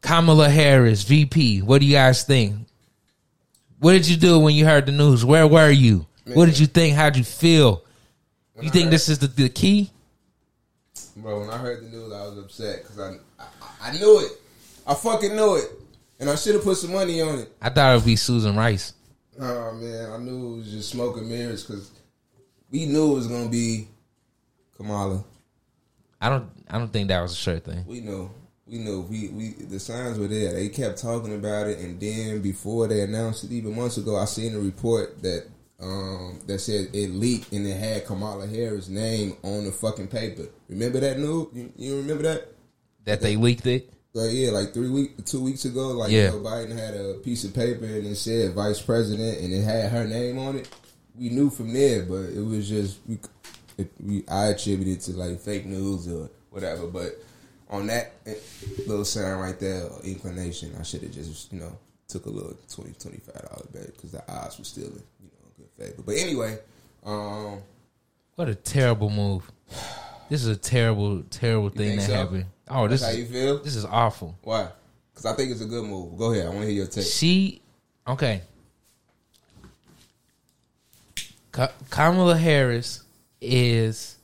Kamala 0.01 0.49
Harris, 0.49 1.03
VP. 1.03 1.61
What 1.61 1.79
do 1.79 1.87
you 1.87 1.93
guys 1.93 2.23
think? 2.23 2.55
What 3.79 3.93
did 3.93 4.07
you 4.09 4.17
do 4.17 4.39
when 4.39 4.55
you 4.55 4.65
heard 4.65 4.85
the 4.87 4.91
news? 4.91 5.23
Where 5.23 5.47
were 5.47 5.69
you? 5.69 6.05
What 6.33 6.47
did 6.47 6.59
you 6.59 6.67
think? 6.67 6.95
How'd 6.95 7.15
you 7.15 7.23
feel? 7.23 7.83
You 8.61 8.69
think 8.69 8.89
this 8.89 9.07
is 9.09 9.19
the, 9.19 9.27
the 9.27 9.49
key? 9.49 9.89
Bro, 11.21 11.41
when 11.41 11.49
I 11.49 11.57
heard 11.57 11.83
the 11.83 11.89
news, 11.89 12.11
I 12.11 12.27
was 12.27 12.37
upset 12.39 12.83
because 12.83 12.99
I, 12.99 13.15
I 13.39 13.89
I 13.89 13.91
knew 13.93 14.19
it. 14.19 14.31
I 14.87 14.95
fucking 14.95 15.35
knew 15.35 15.55
it, 15.55 15.69
and 16.19 16.29
I 16.29 16.35
should 16.35 16.55
have 16.55 16.63
put 16.63 16.77
some 16.77 16.93
money 16.93 17.21
on 17.21 17.39
it. 17.39 17.51
I 17.61 17.69
thought 17.69 17.93
it 17.93 17.95
would 17.97 18.05
be 18.05 18.15
Susan 18.15 18.55
Rice. 18.55 18.93
Oh 19.39 19.73
man, 19.73 20.11
I 20.11 20.17
knew 20.17 20.53
it 20.53 20.57
was 20.57 20.71
just 20.71 20.89
smoke 20.89 21.17
and 21.17 21.29
mirrors 21.29 21.63
because 21.63 21.91
we 22.71 22.85
knew 22.85 23.11
it 23.11 23.15
was 23.15 23.27
gonna 23.27 23.49
be 23.49 23.87
Kamala. 24.75 25.23
I 26.19 26.29
don't. 26.29 26.49
I 26.67 26.77
don't 26.79 26.91
think 26.91 27.09
that 27.09 27.21
was 27.21 27.33
a 27.33 27.35
sure 27.35 27.59
thing. 27.59 27.85
We 27.85 28.01
knew. 28.01 28.29
We 28.65 28.79
knew. 28.79 29.01
We 29.01 29.29
we 29.29 29.49
the 29.65 29.79
signs 29.79 30.17
were 30.17 30.27
there. 30.27 30.53
They 30.53 30.69
kept 30.69 30.99
talking 30.99 31.35
about 31.35 31.67
it, 31.67 31.79
and 31.79 31.99
then 31.99 32.41
before 32.41 32.87
they 32.87 33.01
announced 33.01 33.43
it, 33.43 33.51
even 33.51 33.75
months 33.75 33.97
ago, 33.97 34.17
I 34.17 34.25
seen 34.25 34.55
a 34.55 34.59
report 34.59 35.21
that 35.21 35.45
um 35.81 36.39
that 36.47 36.59
said 36.59 36.89
it 36.93 37.11
leaked 37.11 37.51
and 37.51 37.65
it 37.65 37.77
had 37.77 38.05
Kamala 38.05 38.47
Harris' 38.47 38.87
name 38.89 39.35
on 39.43 39.65
the 39.65 39.71
fucking 39.71 40.07
paper. 40.07 40.43
Remember 40.69 40.99
that 40.99 41.17
news? 41.19 41.47
You, 41.53 41.73
you 41.75 41.97
remember 41.97 42.23
that? 42.23 42.47
That 43.05 43.21
they 43.21 43.35
leaked 43.35 43.65
it. 43.65 43.91
Like 44.13 44.31
yeah, 44.33 44.51
like 44.51 44.73
three 44.73 44.89
week, 44.89 45.25
two 45.25 45.41
weeks 45.41 45.65
ago, 45.65 45.89
like 45.89 46.11
Yeah. 46.11 46.31
Joe 46.31 46.39
Biden 46.39 46.77
had 46.77 46.93
a 46.95 47.15
piece 47.23 47.43
of 47.45 47.53
paper 47.53 47.85
and 47.85 48.05
it 48.05 48.15
said 48.15 48.53
vice 48.53 48.81
president 48.81 49.39
and 49.39 49.53
it 49.53 49.63
had 49.63 49.91
her 49.91 50.05
name 50.05 50.37
on 50.37 50.57
it. 50.57 50.69
We 51.17 51.29
knew 51.29 51.49
from 51.49 51.73
there, 51.73 52.03
but 52.03 52.29
it 52.29 52.43
was 52.45 52.67
just 52.69 52.99
we, 53.07 53.19
it, 53.77 53.91
we 53.99 54.23
I 54.27 54.47
attributed 54.47 55.01
to 55.01 55.13
like 55.13 55.39
fake 55.39 55.65
news 55.65 56.07
or 56.07 56.29
whatever. 56.49 56.87
But 56.87 57.23
on 57.69 57.87
that 57.87 58.13
little 58.85 59.05
sign 59.05 59.37
right 59.37 59.59
there, 59.59 59.89
inclination, 60.03 60.75
I 60.79 60.83
should 60.83 61.03
have 61.03 61.13
just 61.13 61.51
you 61.53 61.59
know 61.59 61.77
took 62.07 62.25
a 62.25 62.29
little 62.29 62.55
20 62.69 62.91
25 62.99 63.33
dollar 63.33 63.65
bet 63.71 63.95
because 63.95 64.11
the 64.11 64.31
odds 64.31 64.59
were 64.59 64.65
still 64.65 64.87
in 64.87 64.91
you 64.91 64.93
know 64.93 64.99
good 64.99 65.10
favor. 65.81 66.01
But 66.05 66.15
anyway, 66.15 66.57
um, 67.05 67.59
What 68.35 68.49
a 68.49 68.55
terrible 68.55 69.09
move. 69.09 69.49
This 70.29 70.41
is 70.43 70.47
a 70.47 70.55
terrible, 70.55 71.23
terrible 71.23 71.69
thing 71.69 71.97
that 71.97 72.03
so? 72.07 72.13
happened. 72.13 72.45
Oh, 72.69 72.87
this 72.87 73.01
that's 73.01 73.13
how 73.13 73.17
you 73.17 73.25
is 73.25 73.31
feel. 73.31 73.59
this 73.63 73.75
is 73.75 73.85
awful. 73.85 74.35
Why? 74.43 74.69
Because 75.13 75.25
I 75.25 75.35
think 75.35 75.51
it's 75.51 75.61
a 75.61 75.65
good 75.65 75.83
move. 75.83 76.17
Go 76.17 76.31
ahead. 76.31 76.45
I 76.45 76.49
want 76.49 76.61
to 76.61 76.65
hear 76.67 76.75
your 76.75 76.87
take. 76.87 77.05
She 77.05 77.61
okay. 78.07 78.41
Ka- 81.51 81.71
Kamala 81.89 82.37
Harris 82.37 83.03
is 83.41 84.15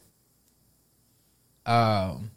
um 1.65 2.31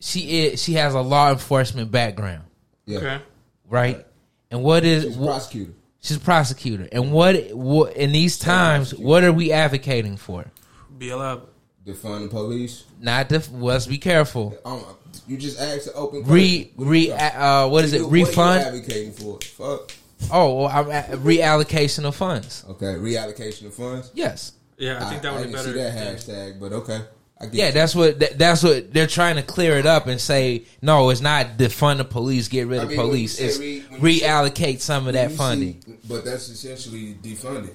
she 0.00 0.44
is 0.46 0.62
she 0.62 0.74
has 0.74 0.94
a 0.94 1.00
law 1.00 1.30
enforcement 1.32 1.90
background, 1.90 2.44
Yeah, 2.86 2.98
Okay. 2.98 3.20
right? 3.68 4.06
And 4.50 4.62
what 4.62 4.84
is 4.84 5.02
she's 5.04 5.16
a 5.16 5.20
prosecutor. 5.20 5.72
She's 6.04 6.18
a 6.18 6.20
prosecutor. 6.20 6.88
And 6.92 7.10
what 7.10 7.34
what 7.52 7.96
in 7.96 8.12
these 8.12 8.38
times 8.38 8.94
what 8.94 9.24
are 9.24 9.32
we 9.32 9.50
advocating 9.50 10.16
for? 10.16 10.44
BLM. 10.98 11.40
Defund 11.84 12.22
the 12.22 12.28
police. 12.28 12.84
Not 13.00 13.28
the 13.28 13.46
let's 13.52 13.86
be 13.86 13.98
careful. 13.98 14.56
Um, 14.64 14.82
you 15.26 15.36
just 15.36 15.60
asked 15.60 15.86
an 15.88 15.92
open 15.96 16.22
Re 16.24 16.64
question. 16.64 16.88
re 16.88 17.10
uh 17.12 17.68
what 17.68 17.84
is 17.84 17.92
it? 17.92 17.98
You- 17.98 18.04
what 18.06 18.12
are 18.14 18.16
you 18.18 18.24
Refund? 18.26 18.60
advocating 18.62 19.12
for? 19.12 19.38
Fuck. 19.40 19.92
Oh, 20.32 20.54
well, 20.54 20.68
I'm 20.68 20.90
at 20.90 21.10
reallocation 21.10 22.04
of 22.06 22.16
funds. 22.16 22.64
Okay, 22.70 22.86
reallocation 22.94 23.66
of 23.66 23.74
funds. 23.74 24.10
Yes. 24.14 24.52
Yeah, 24.78 25.04
I 25.04 25.10
think 25.10 25.22
that 25.22 25.32
would 25.34 25.46
be 25.46 25.52
didn't 25.52 25.74
better. 25.74 25.74
see 25.74 25.78
that 25.78 26.16
hashtag, 26.16 26.58
but 26.60 26.72
okay. 26.72 27.00
Yeah, 27.52 27.70
that's 27.70 27.94
what 27.94 28.18
that, 28.20 28.38
that's 28.38 28.62
what 28.62 28.92
they're 28.92 29.06
trying 29.06 29.36
to 29.36 29.42
clear 29.42 29.76
it 29.78 29.86
up 29.86 30.06
and 30.06 30.20
say 30.20 30.64
no, 30.82 31.10
it's 31.10 31.20
not 31.20 31.56
defund 31.58 31.98
the 31.98 32.04
police, 32.04 32.48
get 32.48 32.66
rid 32.66 32.80
I 32.80 32.82
of 32.84 32.88
mean, 32.90 32.98
police. 32.98 33.38
It's 33.40 33.58
re- 33.58 33.80
when 33.88 34.02
you 34.12 34.18
say- 34.18 34.26
reallocate 34.26 34.80
some 34.80 35.06
of 35.06 35.14
that 35.14 35.24
You 35.24 35.30
see- 35.30 35.36
funding. 35.36 35.98
but 36.08 36.24
that's 36.24 36.48
essentially 36.48 37.14
defunding. 37.22 37.74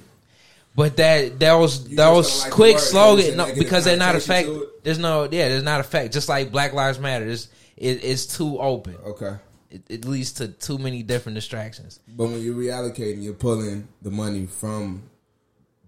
But 0.76 0.96
that 0.98 1.40
that 1.40 1.54
was 1.54 1.88
You 1.88 1.96
that 1.96 2.10
was 2.10 2.42
like 2.44 2.52
quick 2.52 2.78
slogan. 2.78 3.36
No, 3.36 3.52
because 3.54 3.84
they're 3.84 3.96
not 3.96 4.12
to 4.20 4.62
it. 4.62 4.84
There's 4.84 4.98
no 4.98 5.24
yeah, 5.24 5.48
there's 5.48 5.64
not 5.64 5.80
a 5.80 5.84
fact. 5.84 6.12
Just 6.12 6.28
like 6.28 6.52
Black 6.52 6.72
Lives 6.72 6.98
Matter, 6.98 7.26
it's 7.28 7.48
it, 7.76 8.04
it's 8.04 8.26
too 8.26 8.58
open. 8.58 8.96
Okay. 9.04 9.36
It, 9.70 9.82
it 9.88 10.04
leads 10.04 10.32
to 10.32 10.48
too 10.48 10.78
many 10.78 11.02
different 11.02 11.34
distractions. 11.36 12.00
But 12.08 12.26
when 12.28 12.40
you're 12.40 12.54
reallocating, 12.54 13.22
you're 13.22 13.34
pulling 13.34 13.88
the 14.02 14.10
money 14.10 14.46
from 14.46 15.02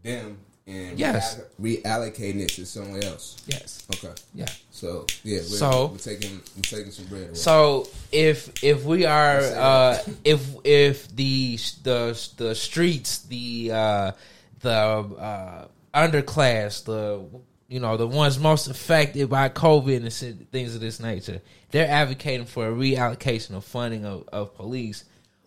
them 0.02 0.38
and 0.66 0.98
Yes. 0.98 1.40
reall- 1.60 1.82
reallocating 1.82 2.40
it 2.40 2.50
to 2.50 2.64
somewhere 2.66 3.04
else. 3.04 3.36
Yes. 3.46 3.82
Okay. 3.94 4.12
Yeah. 4.34 4.46
So 4.70 5.06
yeah, 5.24 5.38
we're, 5.38 5.42
So- 5.44 5.86
we're 5.92 5.98
taking 5.98 6.40
we're 6.56 6.62
taking 6.62 6.92
some 6.92 7.06
bread. 7.06 7.24
Away. 7.24 7.34
So 7.34 7.88
if 8.12 8.62
if 8.62 8.84
we 8.84 9.04
are 9.04 9.38
uh, 9.40 9.98
if 10.24 10.46
if 10.64 11.14
the 11.16 11.58
the 11.82 12.30
the 12.36 12.54
streets 12.54 13.18
the 13.18 13.70
uh, 13.72 14.12
the 14.60 14.70
uh, 14.70 15.66
underclass 15.94 16.84
the 16.84 17.24
you 17.68 17.80
know 17.80 17.96
the 17.96 18.06
ones 18.06 18.38
most 18.38 18.68
affected 18.68 19.28
by 19.30 19.48
COVID 19.48 19.96
and 19.96 20.50
things 20.50 20.74
of 20.74 20.80
this 20.80 21.00
nature 21.00 21.40
they're 21.70 21.88
advocating 21.88 22.44
for 22.46 22.68
a 22.68 22.72
reallocation 22.72 23.54
of 23.56 23.64
funding 23.64 24.04
of, 24.04 24.28
of 24.30 24.54
police. 24.54 25.04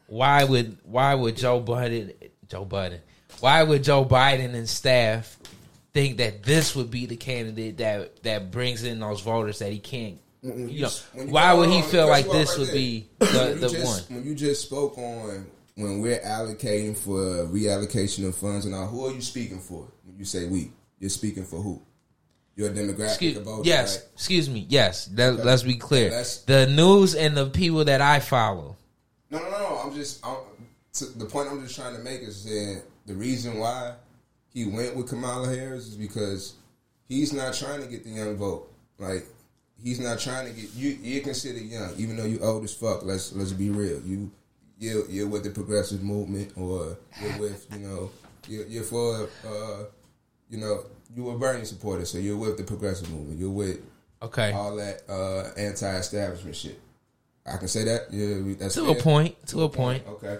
Why 0.07 0.43
would 0.43 0.77
why 0.83 1.13
would 1.13 1.35
Joe 1.37 1.61
Biden 1.61 2.13
Joe 2.49 2.65
Biden 2.65 2.99
why 3.39 3.63
would 3.63 3.83
Joe 3.83 4.05
Biden 4.05 4.53
and 4.53 4.67
staff 4.67 5.37
think 5.93 6.17
that 6.17 6.43
this 6.43 6.75
would 6.75 6.91
be 6.91 7.05
the 7.05 7.15
candidate 7.15 7.77
that 7.77 8.23
that 8.23 8.51
brings 8.51 8.83
in 8.83 8.99
those 8.99 9.21
voters 9.21 9.59
that 9.59 9.71
he 9.71 9.79
can't 9.79 10.19
When 10.41 10.69
you 10.69 10.83
know, 10.83 10.89
why 11.27 11.53
would 11.53 11.69
he 11.69 11.77
on, 11.77 11.83
feel 11.83 12.07
like 12.07 12.29
this 12.29 12.51
right 12.51 12.59
would 12.59 12.67
there. 12.67 12.75
be 12.75 13.07
the, 13.19 13.57
the 13.59 13.69
just, 13.69 14.09
one? 14.09 14.17
When 14.17 14.27
you 14.27 14.35
just 14.35 14.63
spoke 14.65 14.97
on 14.97 15.47
when 15.75 16.01
we're 16.01 16.19
allocating 16.19 16.97
for 16.97 17.45
reallocation 17.47 18.27
of 18.27 18.35
funds 18.35 18.65
and 18.65 18.73
all, 18.73 18.87
who 18.87 19.05
are 19.07 19.11
you 19.11 19.21
speaking 19.21 19.59
for? 19.59 19.87
When 20.05 20.17
you 20.17 20.25
say 20.25 20.47
we, 20.47 20.71
you're 20.99 21.09
speaking 21.09 21.43
for 21.43 21.61
who? 21.61 21.81
Your 22.55 22.69
demographic 22.69 23.07
Excuse, 23.07 23.37
voters, 23.39 23.67
yes, 23.67 23.97
right? 23.97 24.07
excuse 24.13 24.49
me. 24.49 24.65
Yes, 24.69 25.07
that, 25.07 25.43
let's 25.43 25.63
be 25.63 25.75
clear. 25.75 26.09
That's- 26.09 26.43
the 26.43 26.67
news 26.67 27.13
and 27.13 27.35
the 27.35 27.47
people 27.49 27.83
that 27.83 27.99
I 27.99 28.21
follow. 28.21 28.77
No, 29.29 29.39
no, 29.39 29.49
no. 29.49 29.81
I'm 29.83 29.93
just 29.93 30.25
I'm, 30.25 30.37
the 31.17 31.25
point 31.25 31.49
I'm 31.49 31.61
just 31.61 31.75
trying 31.75 31.97
to 31.97 32.01
make 32.01 32.21
is 32.21 32.45
that 32.45 32.83
the 33.05 33.13
reason 33.13 33.57
why 33.59 33.93
he 34.53 34.65
went 34.65 34.95
with 34.95 35.09
Kamala 35.09 35.53
Harris 35.53 35.87
is 35.87 35.95
because 35.95 36.53
he's 37.07 37.33
not 37.33 37.53
trying 37.53 37.81
to 37.81 37.87
get 37.87 38.03
the 38.03 38.09
young 38.09 38.35
vote. 38.35 38.71
Like 38.97 39.25
he's 39.81 39.99
not 39.99 40.19
trying 40.19 40.47
to 40.47 40.53
get 40.59 40.73
you. 40.73 40.97
You're 41.01 41.23
considered 41.23 41.63
young, 41.63 41.93
even 41.97 42.17
though 42.17 42.25
you 42.25 42.39
old 42.39 42.63
as 42.63 42.73
fuck. 42.73 43.03
Let's 43.03 43.33
let's 43.33 43.51
be 43.51 43.69
real. 43.69 44.01
You 44.01 44.31
you're, 44.79 45.09
you're 45.09 45.27
with 45.27 45.43
the 45.43 45.51
progressive 45.51 46.03
movement, 46.03 46.53
or 46.57 46.97
you're 47.21 47.39
with 47.39 47.67
you 47.73 47.79
know 47.79 48.11
you're, 48.47 48.65
you're 48.67 48.83
for 48.83 49.29
uh, 49.47 49.83
you 50.49 50.57
know 50.57 50.85
you 51.15 51.23
were 51.23 51.37
Bernie 51.37 51.65
supporter, 51.65 52.05
so 52.05 52.17
you're 52.17 52.37
with 52.37 52.57
the 52.57 52.63
progressive 52.63 53.09
movement. 53.11 53.39
You're 53.39 53.49
with 53.49 53.79
Okay, 54.21 54.51
all 54.53 54.75
that 54.77 55.01
uh, 55.09 55.49
anti-establishment 55.57 56.55
shit. 56.55 56.79
I 57.45 57.57
can 57.57 57.67
say 57.67 57.83
that. 57.83 58.07
Yeah, 58.11 58.55
that's 58.57 58.75
to 58.75 58.89
a 58.89 58.95
point. 58.95 59.35
To 59.47 59.63
a 59.63 59.69
point. 59.69 60.03
Okay. 60.07 60.39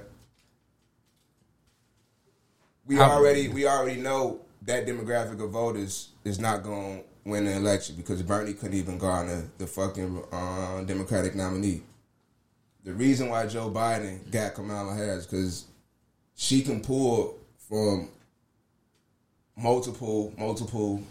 We 2.87 2.95
How- 2.95 3.11
already 3.11 3.47
we 3.47 3.67
already 3.67 3.99
know 4.01 4.41
that 4.63 4.85
demographic 4.85 5.43
of 5.43 5.51
voters 5.51 6.09
is 6.23 6.39
not 6.39 6.63
going 6.63 6.99
to 6.99 7.03
win 7.29 7.45
the 7.45 7.55
election 7.55 7.95
because 7.95 8.21
Bernie 8.21 8.53
couldn't 8.53 8.77
even 8.77 8.97
garner 8.97 9.49
the 9.57 9.65
fucking 9.67 10.23
uh, 10.31 10.81
Democratic 10.83 11.35
nominee. 11.35 11.81
The 12.83 12.93
reason 12.93 13.29
why 13.29 13.47
Joe 13.47 13.71
Biden 13.71 14.29
got 14.31 14.53
Kamala 14.53 14.93
Harris 14.93 15.25
because 15.25 15.65
she 16.35 16.61
can 16.61 16.81
pull 16.81 17.39
from 17.67 18.09
multiple 19.57 20.33
multiple 20.37 21.01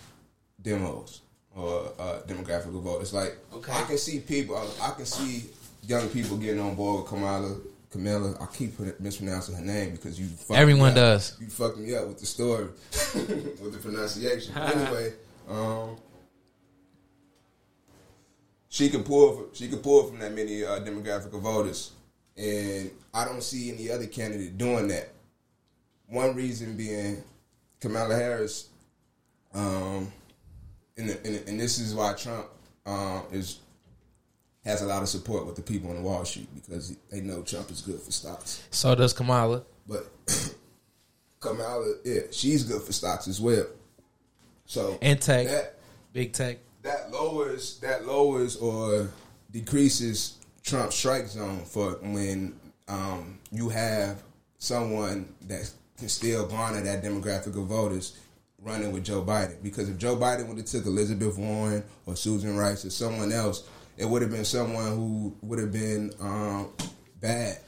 demos 0.62 1.20
or 1.56 1.92
uh, 1.98 2.18
demographic 2.26 2.66
of 2.76 2.82
voters. 2.82 3.12
Like 3.12 3.36
Okay. 3.52 3.72
I 3.72 3.82
can 3.82 3.98
see 3.98 4.20
people, 4.20 4.56
I 4.82 4.90
can 4.90 5.06
see 5.06 5.46
young 5.86 6.08
people 6.08 6.36
getting 6.36 6.60
on 6.60 6.74
board 6.74 7.02
with 7.02 7.10
Kamala. 7.10 7.56
Camilla, 7.94 8.34
I 8.40 8.46
keep 8.46 8.76
put- 8.76 8.98
mispronouncing 9.00 9.54
her 9.54 9.62
name 9.64 9.92
because 9.92 10.18
you. 10.18 10.26
fucked 10.26 10.50
me 10.50 10.56
Everyone 10.56 10.88
up. 10.90 10.94
does. 10.96 11.36
You 11.40 11.46
fucked 11.46 11.78
me 11.78 11.94
up 11.94 12.08
with 12.08 12.18
the 12.18 12.26
story, 12.26 12.64
with 13.14 13.72
the 13.72 13.78
pronunciation. 13.78 14.52
anyway, 14.58 15.12
um, 15.48 15.96
she 18.68 18.88
can 18.88 19.04
pull. 19.04 19.36
From, 19.36 19.46
she 19.54 19.68
can 19.68 19.78
pull 19.78 20.08
from 20.08 20.18
that 20.18 20.34
many 20.34 20.64
uh, 20.64 20.80
demographic 20.80 21.32
of 21.34 21.42
voters, 21.42 21.92
and 22.36 22.90
I 23.14 23.24
don't 23.26 23.44
see 23.44 23.72
any 23.72 23.92
other 23.92 24.06
candidate 24.08 24.58
doing 24.58 24.88
that. 24.88 25.10
One 26.08 26.34
reason 26.34 26.76
being 26.76 27.22
Kamala 27.80 28.16
Harris, 28.16 28.70
um, 29.54 30.12
and, 30.96 31.10
the, 31.10 31.24
and, 31.24 31.48
and 31.48 31.60
this 31.60 31.78
is 31.78 31.94
why 31.94 32.14
Trump 32.14 32.46
um, 32.86 33.22
is 33.30 33.60
has 34.64 34.82
a 34.82 34.86
lot 34.86 35.02
of 35.02 35.08
support 35.08 35.46
with 35.46 35.56
the 35.56 35.62
people 35.62 35.90
on 35.90 35.96
the 35.96 36.02
Wall 36.02 36.24
Street 36.24 36.48
because 36.54 36.96
they 37.10 37.20
know 37.20 37.42
Trump 37.42 37.70
is 37.70 37.80
good 37.82 38.00
for 38.00 38.10
stocks. 38.12 38.62
So 38.70 38.94
does 38.94 39.12
Kamala. 39.12 39.62
But 39.86 40.06
Kamala, 41.40 41.94
yeah, 42.04 42.20
she's 42.30 42.64
good 42.64 42.82
for 42.82 42.92
stocks 42.92 43.28
as 43.28 43.40
well. 43.40 43.66
So 44.66 44.98
And 45.02 45.20
tech. 45.20 45.46
that 45.46 45.74
Big 46.12 46.32
tech. 46.32 46.58
that 46.82 47.10
lowers 47.10 47.78
that 47.80 48.06
lowers 48.06 48.56
or 48.56 49.10
decreases 49.50 50.38
Trump's 50.62 50.94
strike 50.96 51.26
zone 51.26 51.64
for 51.64 51.92
when 52.02 52.54
um, 52.88 53.38
you 53.50 53.68
have 53.68 54.22
someone 54.58 55.28
that 55.48 55.70
can 55.98 56.08
still 56.08 56.46
garner 56.46 56.80
that 56.80 57.02
demographic 57.04 57.48
of 57.48 57.66
voters 57.66 58.16
running 58.62 58.92
with 58.92 59.04
Joe 59.04 59.22
Biden. 59.22 59.62
Because 59.62 59.88
if 59.90 59.98
Joe 59.98 60.16
Biden 60.16 60.48
would 60.48 60.56
have 60.56 60.66
took 60.66 60.86
Elizabeth 60.86 61.36
Warren 61.36 61.84
or 62.06 62.16
Susan 62.16 62.56
Rice 62.56 62.84
or 62.86 62.90
someone 62.90 63.30
else, 63.32 63.68
it 63.96 64.04
would 64.04 64.22
have 64.22 64.30
been 64.30 64.44
someone 64.44 64.86
who 64.86 65.36
would 65.42 65.58
have 65.58 65.72
been 65.72 66.12
um, 66.20 66.70
bad. 67.20 67.58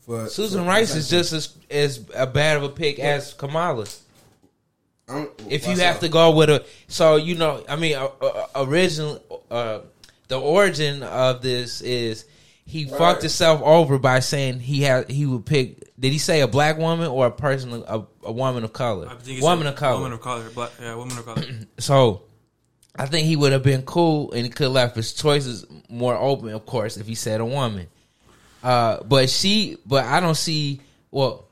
For 0.00 0.28
Susan 0.28 0.62
for- 0.62 0.68
Rice 0.68 0.94
is 0.94 1.08
just 1.10 1.32
as 1.32 1.54
as 1.70 2.04
a 2.14 2.26
bad 2.26 2.56
of 2.56 2.62
a 2.62 2.68
pick 2.68 2.98
as 2.98 3.32
Kamala. 3.34 3.86
I'm- 5.08 5.28
If 5.48 5.66
you 5.68 5.76
have 5.76 5.96
up? 5.96 6.00
to 6.00 6.08
go 6.08 6.30
with 6.34 6.50
a, 6.50 6.64
so 6.88 7.16
you 7.16 7.36
know, 7.36 7.64
I 7.68 7.76
mean, 7.76 7.96
uh, 7.96 8.06
uh, 8.20 8.46
original, 8.56 9.22
uh, 9.50 9.80
the 10.28 10.38
origin 10.40 11.02
of 11.04 11.42
this 11.42 11.80
is 11.80 12.24
he 12.64 12.86
Right. 12.86 12.98
fucked 12.98 13.22
himself 13.22 13.62
over 13.62 13.98
by 13.98 14.18
saying 14.20 14.58
he 14.60 14.82
had 14.82 15.08
he 15.10 15.24
would 15.26 15.46
pick. 15.46 15.92
Did 15.98 16.12
he 16.12 16.18
say 16.18 16.40
a 16.40 16.48
black 16.48 16.76
woman 16.78 17.06
or 17.06 17.26
a 17.26 17.30
person, 17.30 17.84
a, 17.86 18.02
a 18.24 18.32
woman 18.32 18.64
of 18.64 18.72
color? 18.72 19.08
I 19.08 19.14
think 19.14 19.40
Woman 19.42 19.66
a 19.66 19.70
of 19.70 19.76
color. 19.76 19.96
Woman 19.98 20.12
of 20.12 20.20
color. 20.20 20.50
Black, 20.50 20.70
yeah, 20.80 20.94
woman 20.96 21.16
of 21.18 21.24
color. 21.24 21.42
So 21.78 22.22
I 22.98 23.06
think 23.06 23.26
he 23.26 23.36
would 23.36 23.52
have 23.52 23.62
been 23.62 23.82
cool 23.82 24.32
and 24.32 24.42
he 24.44 24.48
could 24.48 24.64
have 24.64 24.72
left 24.72 24.96
his 24.96 25.12
choices 25.12 25.66
more 25.88 26.16
open, 26.16 26.48
of 26.50 26.64
course, 26.66 26.96
if 26.96 27.06
he 27.06 27.14
said 27.14 27.40
a 27.40 27.44
woman. 27.44 27.86
Uh, 28.62 29.02
but 29.04 29.28
she, 29.30 29.76
but 29.86 30.04
I 30.04 30.20
don't 30.20 30.34
see. 30.34 30.80
Well, 31.10 31.46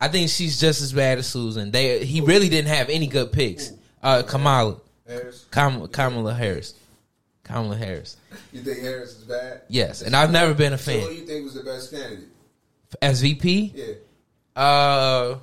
I 0.00 0.08
think 0.08 0.30
she's 0.30 0.58
just 0.58 0.82
as 0.82 0.92
bad 0.92 1.18
as 1.18 1.26
Susan. 1.26 1.70
They 1.70 2.04
he 2.04 2.20
really 2.20 2.48
didn't 2.48 2.68
have 2.68 2.88
any 2.88 3.06
good 3.06 3.32
picks. 3.32 3.72
Uh, 4.02 4.22
Kamala, 4.22 4.76
Harris, 5.06 5.46
Kam, 5.50 5.86
Kamala 5.88 6.34
Harris, 6.34 6.74
Kamala 7.42 7.76
Harris. 7.76 8.16
you 8.52 8.60
think 8.62 8.80
Harris 8.80 9.16
is 9.16 9.24
bad? 9.24 9.62
Yes, 9.68 10.02
and 10.02 10.14
I've 10.16 10.30
never 10.30 10.52
been 10.52 10.72
a 10.72 10.78
So 10.78 10.92
who 10.92 11.08
do 11.08 11.14
you 11.14 11.26
think 11.26 11.44
was 11.44 11.54
the 11.54 11.62
best 11.62 11.90
candidate? 11.90 12.28
As 13.00 13.20
VP, 13.22 13.72
Yeah. 13.74 14.60
Uh, 14.60 15.38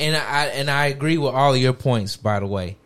and 0.00 0.16
I 0.16 0.46
and 0.46 0.70
I 0.70 0.86
agree 0.86 1.18
with 1.18 1.34
all 1.34 1.54
of 1.54 1.60
your 1.60 1.72
points, 1.72 2.16
by 2.16 2.40
the 2.40 2.46
way. 2.46 2.76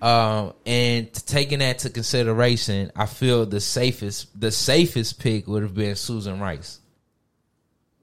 Um, 0.00 0.52
and 0.64 1.12
taking 1.12 1.58
that 1.58 1.80
to 1.80 1.90
consideration, 1.90 2.92
I 2.94 3.06
feel 3.06 3.44
the 3.46 3.60
safest 3.60 4.38
the 4.40 4.52
safest 4.52 5.18
pick 5.18 5.48
would 5.48 5.62
have 5.64 5.74
been 5.74 5.96
Susan 5.96 6.38
Rice 6.38 6.78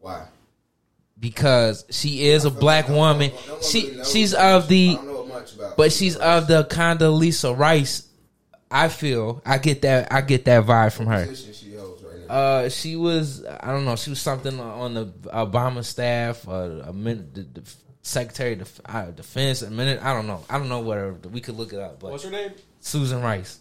Why? 0.02 0.26
because 1.20 1.86
she 1.90 2.28
is 2.28 2.44
a 2.46 2.52
black 2.52 2.88
one- 2.90 2.98
woman. 3.20 3.32
no 3.48 3.54
one 3.54 3.64
She 3.64 3.92
really 3.92 4.04
she's 4.06 4.34
of 4.34 4.68
the 4.68 4.90
I 4.92 4.96
don't 4.96 5.08
know 5.08 5.26
much 5.26 5.56
about. 5.56 5.78
but 5.78 5.94
she's 5.94 6.18
of 6.18 6.48
the 6.48 6.66
Condoleezza 6.66 7.58
Rice. 7.58 8.08
I 8.70 8.90
feel 8.90 9.42
I 9.46 9.58
get 9.58 9.84
that 9.84 10.12
I 10.12 10.20
get 10.22 10.44
that 10.46 10.66
vibe 10.66 10.92
from 10.92 11.06
her. 11.08 11.34
she 11.34 11.76
holds 11.76 12.04
right 12.04 12.28
now. 12.28 12.34
Uh, 12.36 12.70
she 12.70 12.98
was 12.98 13.46
I 13.46 13.72
don't 13.72 13.86
know. 13.86 13.96
She 13.96 14.10
was 14.10 14.20
something 14.20 14.60
on 14.60 14.96
the 14.96 15.06
Obama 15.34 15.86
staff, 15.86 16.46
uh, 16.46 16.52
a 16.52 16.92
the, 16.92 17.14
the 17.54 17.62
Secretary 18.06 18.54
of 18.54 18.60
Def- 18.60 18.82
uh, 18.86 19.06
Defense. 19.12 19.64
A 19.64 19.72
minute, 19.72 20.00
I 20.02 20.14
don't 20.14 20.28
know. 20.28 20.44
I 20.48 20.60
don't 20.60 20.70
know 20.70 20.82
whatever. 20.82 21.14
We 21.32 21.42
could 21.42 21.58
look 21.58 21.74
it 21.74 21.80
up. 21.80 22.00
But 22.00 22.12
What's 22.12 22.24
her 22.24 22.30
name? 22.30 22.52
Susan 22.80 23.22
Rice. 23.22 23.60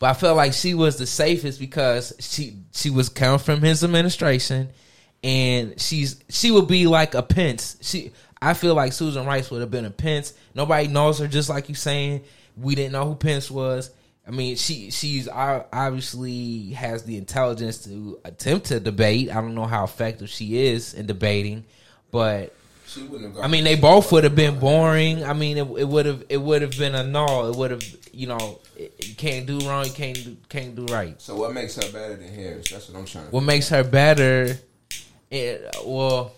But 0.00 0.10
I 0.10 0.14
felt 0.14 0.36
like 0.36 0.52
she 0.52 0.74
was 0.74 0.96
the 0.96 1.06
safest 1.06 1.60
because 1.60 2.12
she 2.18 2.56
she 2.72 2.90
was 2.90 3.08
coming 3.08 3.38
from 3.38 3.60
his 3.60 3.84
administration, 3.84 4.70
and 5.22 5.80
she's 5.80 6.18
she 6.28 6.50
would 6.50 6.66
be 6.66 6.86
like 6.88 7.14
a 7.14 7.22
Pence. 7.22 7.76
She 7.82 8.10
I 8.42 8.54
feel 8.54 8.74
like 8.74 8.92
Susan 8.92 9.26
Rice 9.26 9.50
would 9.50 9.60
have 9.60 9.70
been 9.70 9.84
a 9.84 9.90
Pence. 9.90 10.32
Nobody 10.54 10.88
knows 10.88 11.20
her, 11.20 11.28
just 11.28 11.48
like 11.48 11.68
you 11.68 11.74
saying. 11.76 12.22
We 12.56 12.74
didn't 12.74 12.92
know 12.92 13.04
who 13.06 13.14
Pence 13.14 13.48
was. 13.50 13.90
I 14.26 14.32
mean, 14.32 14.56
she 14.56 14.90
she's 14.90 15.28
obviously 15.28 16.70
has 16.70 17.04
the 17.04 17.16
intelligence 17.16 17.84
to 17.84 18.18
attempt 18.24 18.66
to 18.66 18.80
debate. 18.80 19.30
I 19.30 19.34
don't 19.34 19.54
know 19.54 19.66
how 19.66 19.84
effective 19.84 20.30
she 20.30 20.66
is 20.66 20.94
in 20.94 21.06
debating, 21.06 21.64
but 22.10 22.54
She 22.90 23.02
wouldn't 23.04 23.22
have. 23.26 23.34
Gone 23.36 23.44
I 23.44 23.48
mean, 23.48 23.62
they 23.62 23.76
both 23.76 24.10
would 24.10 24.24
have 24.24 24.34
been 24.34 24.58
boring. 24.58 25.22
I 25.22 25.32
mean, 25.32 25.58
it 25.58 25.68
it 25.78 25.86
would 25.86 26.06
have 26.06 26.24
it 26.28 26.38
would 26.38 26.62
have 26.62 26.76
been 26.76 26.96
a 26.96 27.04
no. 27.04 27.48
It 27.48 27.54
would 27.54 27.70
have 27.70 27.84
you 28.12 28.26
know 28.26 28.58
it- 28.76 28.92
you 29.06 29.14
can't 29.14 29.46
do 29.46 29.60
wrong, 29.60 29.84
you 29.84 29.92
can't 29.92 30.16
do, 30.24 30.36
can't 30.48 30.74
do 30.74 30.86
right. 30.86 31.14
So 31.22 31.36
what 31.36 31.54
makes 31.54 31.76
her 31.76 31.88
better 31.92 32.16
than 32.16 32.34
Harris? 32.34 32.68
That's 32.68 32.88
what 32.88 32.98
I'm 32.98 33.04
trying 33.06 33.26
to. 33.26 33.30
What 33.30 33.44
makes 33.44 33.68
her 33.68 33.84
better? 33.84 34.58
It, 35.30 35.76
well, 35.84 36.32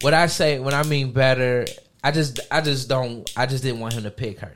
what 0.00 0.14
I 0.14 0.28
say 0.28 0.60
when 0.60 0.72
I 0.72 0.82
mean 0.84 1.12
better, 1.12 1.66
I 2.02 2.10
just 2.10 2.40
I 2.50 2.62
just 2.62 2.88
don't 2.88 3.30
I 3.36 3.44
just 3.44 3.62
didn't 3.62 3.80
want 3.80 3.92
him 3.92 4.04
to 4.04 4.10
pick 4.10 4.38
her. 4.38 4.54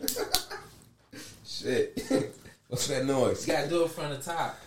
Shit. 1.46 2.00
What's 2.68 2.86
that 2.88 3.04
noise? 3.04 3.46
You 3.46 3.52
gotta 3.52 3.68
do 3.68 3.84
it 3.84 3.90
from 3.90 4.08
the 4.10 4.16
top. 4.16 4.58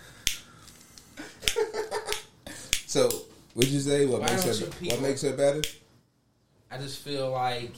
So, 2.89 3.09
what'd 3.57 3.73
you 3.73 3.79
say? 3.79 4.05
What 4.05 4.21
Why 4.21 4.27
makes 4.27 4.43
her? 4.43 4.53
don't 4.53 4.91
What 4.91 5.01
makes 5.01 5.21
her 5.23 5.33
better? 5.33 5.61
I 6.69 6.77
just 6.77 6.99
feel 6.99 7.31
like 7.31 7.71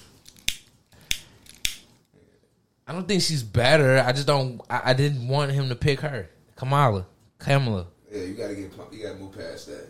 I 2.85 2.91
don't 2.91 3.07
think 3.07 3.21
she's 3.21 3.43
better. 3.43 4.03
I 4.05 4.11
just 4.11 4.27
don't. 4.27 4.59
I, 4.69 4.81
I 4.85 4.93
didn't 4.93 5.27
want 5.27 5.51
him 5.51 5.69
to 5.69 5.75
pick 5.75 6.01
her, 6.01 6.27
Kamala, 6.55 7.05
Kamala. 7.37 7.87
Yeah, 8.11 8.23
you 8.23 8.33
gotta 8.33 8.55
get. 8.55 8.71
You 8.91 9.03
gotta 9.03 9.19
move 9.19 9.37
past 9.37 9.67
that. 9.67 9.87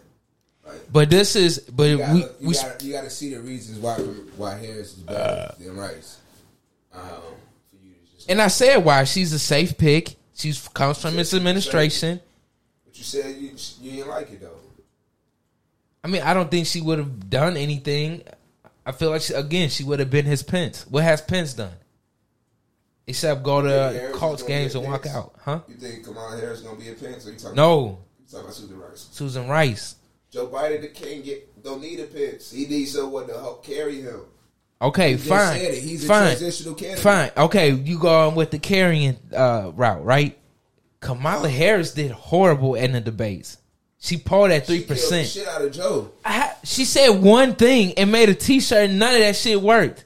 Like, 0.67 0.91
But 0.91 1.09
this 1.09 1.35
is. 1.35 1.59
But 1.59 1.83
you 1.83 1.97
gotta, 1.97 2.13
we 2.13 2.19
you, 2.19 2.29
we. 2.41 2.53
gotta, 2.53 2.85
you 2.85 2.93
gotta 2.93 3.09
see 3.09 3.33
the 3.33 3.39
reasons 3.39 3.79
why 3.79 3.95
why 3.95 4.57
Harris 4.57 4.97
is 4.97 5.03
better 5.03 5.55
than 5.57 5.75
Rice. 5.75 6.17
Um, 6.93 7.01
for 7.01 7.77
you 7.81 7.93
to 7.93 8.15
just. 8.15 8.29
And 8.29 8.41
I 8.41 8.47
said 8.47 8.77
why 8.77 9.05
she's 9.05 9.33
a 9.33 9.39
safe 9.39 9.77
pick. 9.77 10.15
She's 10.35 10.67
comes 10.67 11.01
from 11.01 11.15
this 11.15 11.33
administration. 11.33 12.19
But 12.85 12.97
you 12.97 13.03
said 13.03 13.35
you 13.37 13.51
you 13.81 13.91
didn't 13.91 14.09
like 14.09 14.29
it 14.29 14.41
though. 14.41 14.48
I 16.03 16.07
mean, 16.07 16.21
I 16.21 16.33
don't 16.33 16.49
think 16.49 16.67
she 16.67 16.81
would 16.81 16.99
have 16.99 17.29
done 17.29 17.57
anything. 17.57 18.23
I 18.85 18.91
feel 18.91 19.09
like 19.09 19.21
she, 19.21 19.33
again 19.33 19.69
she 19.69 19.83
would 19.83 19.99
have 19.99 20.09
been 20.09 20.25
his 20.25 20.43
Pence. 20.43 20.85
What 20.89 21.03
has 21.03 21.21
Pence 21.21 21.53
done? 21.53 21.73
Except 23.05 23.43
go 23.43 23.61
to 23.61 24.11
Colts 24.13 24.43
games 24.43 24.75
and 24.75 24.85
walk 24.85 25.05
out, 25.07 25.33
huh? 25.43 25.61
You 25.67 25.75
think 25.75 26.05
Kamala 26.05 26.39
Harris 26.39 26.61
gonna 26.61 26.79
be 26.79 26.89
a 26.89 26.93
Pence? 26.93 27.27
Or 27.27 27.31
you 27.31 27.37
talking? 27.39 27.55
No, 27.55 27.99
You 28.19 28.25
talking 28.29 28.45
about 28.45 28.53
Susan 28.53 28.79
Rice? 28.79 29.07
Susan 29.11 29.47
Rice. 29.47 29.95
Joe 30.31 30.47
Biden 30.47 30.93
can't 30.93 31.23
get 31.23 31.63
don't 31.63 31.81
need 31.81 31.99
a 31.99 32.05
Pence. 32.05 32.51
He 32.51 32.65
needs 32.67 32.93
someone 32.93 33.27
to 33.27 33.33
help 33.33 33.65
carry 33.65 34.01
him. 34.01 34.21
Okay, 34.81 35.17
fine, 35.17 35.59
said 35.59 35.73
it. 35.73 35.83
He's 35.83 36.05
a 36.05 36.07
fine, 36.07 36.27
transitional 36.27 36.73
candidate. 36.75 37.03
fine. 37.03 37.31
Okay, 37.35 37.71
you 37.71 37.99
going 37.99 38.35
with 38.35 38.51
the 38.51 38.59
carrying 38.59 39.17
uh, 39.35 39.71
route, 39.75 40.05
right? 40.05 40.37
Kamala 41.01 41.49
Harris 41.49 41.93
did 41.93 42.11
horrible 42.11 42.75
in 42.75 42.93
the 42.93 43.01
debates. 43.01 43.57
She 44.01 44.17
polled 44.17 44.51
at 44.51 44.65
three 44.65 44.77
She 44.77 44.83
killed 44.85 44.89
the 44.89 45.01
percent. 45.01 45.27
Shit 45.27 45.47
out 45.47 45.61
of 45.61 45.71
Joe. 45.73 46.11
She 46.63 46.85
said 46.85 47.09
one 47.09 47.55
thing 47.55 47.93
and 47.97 48.11
made 48.11 48.29
a 48.29 48.33
T-shirt, 48.33 48.89
and 48.89 48.99
none 48.99 49.13
of 49.13 49.19
that 49.19 49.35
shit 49.35 49.61
worked. 49.61 50.05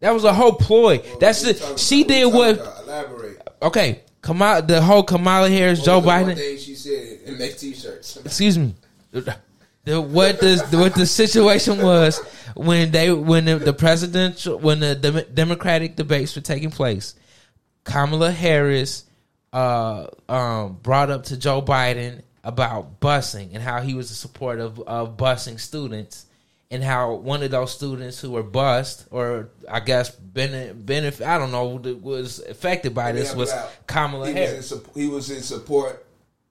That 0.00 0.12
was 0.12 0.24
a 0.24 0.32
whole 0.32 0.52
ploy. 0.52 0.98
That's 1.20 1.44
What 1.44 1.56
it. 1.60 1.78
She 1.78 2.04
did 2.04 2.32
what? 2.32 2.56
about? 2.60 2.82
Elaborate. 2.84 3.48
Okay, 3.62 4.00
Kamala, 4.22 4.62
the 4.62 4.80
whole 4.82 5.02
Kamala 5.02 5.48
Harris, 5.50 5.80
What 5.80 5.84
Joe 5.86 5.96
was 5.98 6.04
the 6.04 6.08
one 6.08 6.24
Biden. 6.24 6.36
thing 6.36 6.58
she 6.58 6.74
said 6.74 7.18
and 7.26 7.38
make 7.38 7.58
t-shirts. 7.58 8.16
Excuse 8.18 8.58
me. 8.58 8.74
The, 9.84 10.00
what 10.00 10.40
the 10.40 10.58
what 10.72 10.94
the 10.94 11.06
situation 11.06 11.80
was 11.82 12.18
when 12.54 12.90
they 12.90 13.10
when 13.10 13.46
the, 13.46 13.56
the 13.56 13.72
presidential 13.72 14.58
when 14.58 14.78
the 14.80 14.94
Dem- 14.94 15.24
Democratic 15.32 15.96
debates 15.96 16.36
were 16.36 16.42
taking 16.42 16.70
place, 16.70 17.14
Kamala 17.84 18.30
Harris 18.30 19.04
uh, 19.54 20.06
um, 20.28 20.78
brought 20.82 21.10
up 21.10 21.24
to 21.24 21.36
Joe 21.38 21.62
Biden 21.62 22.22
about 22.42 23.00
busing 23.00 23.50
and 23.52 23.62
how 23.62 23.80
he 23.80 23.94
was 23.94 24.10
a 24.10 24.14
supporter 24.14 24.62
of, 24.62 24.80
of 24.80 25.16
busing 25.16 25.60
students 25.60 26.26
and 26.70 26.84
how 26.84 27.14
one 27.14 27.42
of 27.42 27.50
those 27.50 27.74
students 27.74 28.20
who 28.20 28.30
were 28.30 28.42
bused 28.42 29.04
or 29.10 29.48
I 29.68 29.80
guess 29.80 30.10
benefit, 30.10 30.86
benefit 30.86 31.26
I 31.26 31.38
don't 31.38 31.50
know 31.50 31.80
was 32.00 32.38
affected 32.40 32.94
by 32.94 33.12
this 33.12 33.34
was 33.34 33.50
but 33.52 33.86
Kamala 33.86 34.28
he 34.28 34.32
was, 34.34 34.40
in, 34.40 34.48
Harris. 34.48 34.72
he 34.94 35.08
was 35.08 35.30
in 35.30 35.42
support 35.42 36.06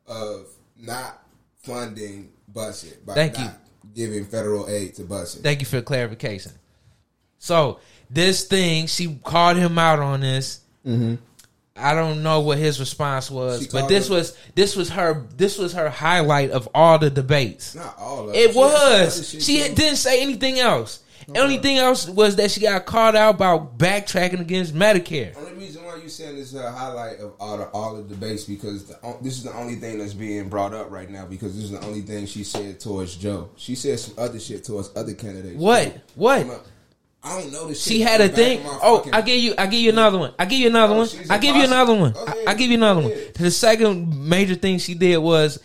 of 0.06 0.48
not 0.78 1.24
funding 1.64 2.32
busing 2.54 3.06
by 3.06 3.14
Thank 3.14 3.38
not 3.38 3.44
you. 3.44 3.52
giving 3.96 4.26
federal 4.26 4.70
aid 4.70 4.96
to 4.96 5.04
busing. 5.04 5.42
Thank 5.42 5.62
you 5.62 5.66
for 5.66 5.78
the 5.78 5.84
clarification. 5.84 6.52
So 7.38 7.80
this 8.10 8.46
thing, 8.46 8.88
she 8.88 9.16
called 9.24 9.58
him 9.58 9.78
out 9.78 10.00
on 10.00 10.22
this. 10.22 10.60
Mm-hmm. 10.86 11.16
I 11.80 11.94
don't 11.96 12.24
know 12.24 12.42
what 12.42 12.58
his 12.58 12.80
response 12.80 13.32
was. 13.32 13.64
She 13.64 13.70
but 13.72 13.88
this 13.88 14.10
was 14.10 14.38
this 14.56 14.76
was 14.76 14.90
her 14.90 15.26
this 15.38 15.58
was 15.58 15.74
her 15.74 15.90
highlight 15.90 16.52
of 16.52 16.68
all 16.74 17.00
the 17.00 17.10
debates. 17.10 17.76
not 17.76 17.96
all 17.98 18.30
of 18.30 18.36
It 18.36 18.54
She 18.54 18.60
other 18.60 19.06
was. 19.06 19.30
shit 19.30 19.42
She 19.42 19.58
didn't 19.74 19.98
say 19.98 20.22
anything 20.22 20.60
else. 20.60 21.02
Only 21.36 21.58
thing 21.58 21.78
else 21.78 22.08
was 22.08 22.38
that 22.38 22.50
she 22.52 22.62
got 22.62 22.86
called 22.86 23.16
out 23.16 23.36
about 23.36 23.78
backtracking 23.78 24.40
against 24.40 24.74
Medicare. 24.74 25.36
Only 25.38 25.54
reason 25.54 25.84
why 25.84 25.98
you 25.98 26.10
saying 26.10 26.38
this 26.38 26.54
is 26.54 26.60
a 26.60 26.72
highlight 26.72 27.20
of 27.20 27.34
all 27.40 27.58
the 27.58 27.66
all 27.68 27.96
the 27.96 28.04
debates 28.04 28.46
because 28.46 28.86
the, 28.86 29.18
this 29.22 29.38
is 29.38 29.44
the 29.44 29.54
only 29.54 29.76
thing 29.76 30.00
that's 30.00 30.14
being 30.14 30.50
brought 30.50 30.74
up 30.74 30.90
right 30.90 31.10
now 31.10 31.26
because 31.26 31.56
this 31.56 31.66
is 31.66 31.72
the 31.72 31.86
only 31.86 32.02
thing 32.02 32.26
she 32.26 32.44
said 32.44 32.80
towards 32.80 33.16
Joe. 33.16 33.50
She 33.58 33.76
said 33.76 34.00
some 34.00 34.16
other 34.18 34.40
shit 34.40 34.64
towards 34.64 34.90
other 34.96 35.14
candidates. 35.14 35.58
What? 35.58 35.98
What? 36.16 36.48
I 37.24 37.42
don't 37.42 37.52
know 37.52 37.68
this. 37.68 37.84
She 37.84 38.00
had 38.02 38.22
a 38.22 38.30
thing. 38.30 38.62
Oh, 38.66 38.98
fucking- 39.00 39.14
I 39.14 39.22
give 39.22 39.40
you, 39.44 39.54
I 39.58 39.68
give 39.68 39.82
you 39.82 39.90
another 39.90 40.18
one. 40.18 40.34
I 40.40 40.46
give 40.46 40.60
you 40.60 40.68
another 40.68 40.94
Oh, 40.94 40.98
one. 41.00 41.10
I 41.30 41.38
give 41.38 41.56
you 41.56 41.64
another 41.64 41.94
one. 41.96 42.16
I. 42.16 42.46
I 42.48 42.54
give 42.54 42.70
you 42.72 42.78
another 42.78 43.02
one. 43.02 43.14
The 43.36 43.52
second 43.52 44.30
major 44.30 44.56
thing 44.56 44.80
she 44.80 44.94
did 44.94 45.18
was 45.18 45.60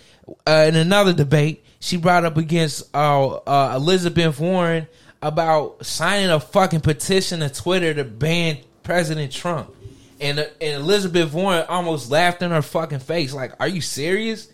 uh, 0.47 0.65
in 0.69 0.75
another 0.75 1.13
debate. 1.13 1.65
She 1.79 1.97
brought 1.97 2.25
up 2.25 2.37
against 2.37 2.89
uh, 2.95 3.27
uh, 3.29 3.75
Elizabeth 3.77 4.41
Warren 4.41 4.89
about 5.23 5.85
signing 5.87 6.31
a 6.31 6.41
fucking 6.41 6.81
petition 6.81 7.41
to 7.41 7.49
Twitter 7.51 7.95
to 7.95 8.05
ban 8.05 8.59
President 8.83 9.31
Trump, 9.33 9.73
and 10.21 10.39
uh, 10.41 10.45
and 10.61 10.75
Elizabeth 10.83 11.33
Warren 11.33 11.65
almost 11.69 12.11
laughed 12.11 12.43
in 12.43 12.51
her 12.51 12.63
fucking 12.63 12.99
face. 12.99 13.33
Like, 13.33 13.53
are 13.61 13.69
you 13.69 13.81
serious? 13.81 14.49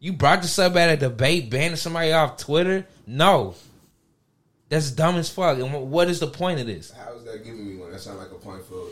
You 0.00 0.12
brought 0.14 0.42
this 0.42 0.58
up 0.58 0.76
at 0.76 0.88
a 0.90 0.96
debate, 0.96 1.50
banning 1.50 1.76
somebody 1.76 2.12
off 2.12 2.36
Twitter? 2.38 2.86
No, 3.06 3.54
that's 4.68 4.90
dumb 4.90 5.16
as 5.16 5.30
fuck. 5.30 5.58
And 5.58 5.90
what 5.90 6.08
is 6.08 6.20
the 6.20 6.26
point 6.26 6.60
of 6.60 6.66
this? 6.66 6.90
How 6.90 7.14
is 7.14 7.24
that 7.24 7.44
giving 7.44 7.66
me 7.66 7.76
one? 7.76 7.90
That 7.90 8.00
sound 8.00 8.18
like 8.18 8.30
a 8.30 8.34
point 8.34 8.62
for. 8.64 8.86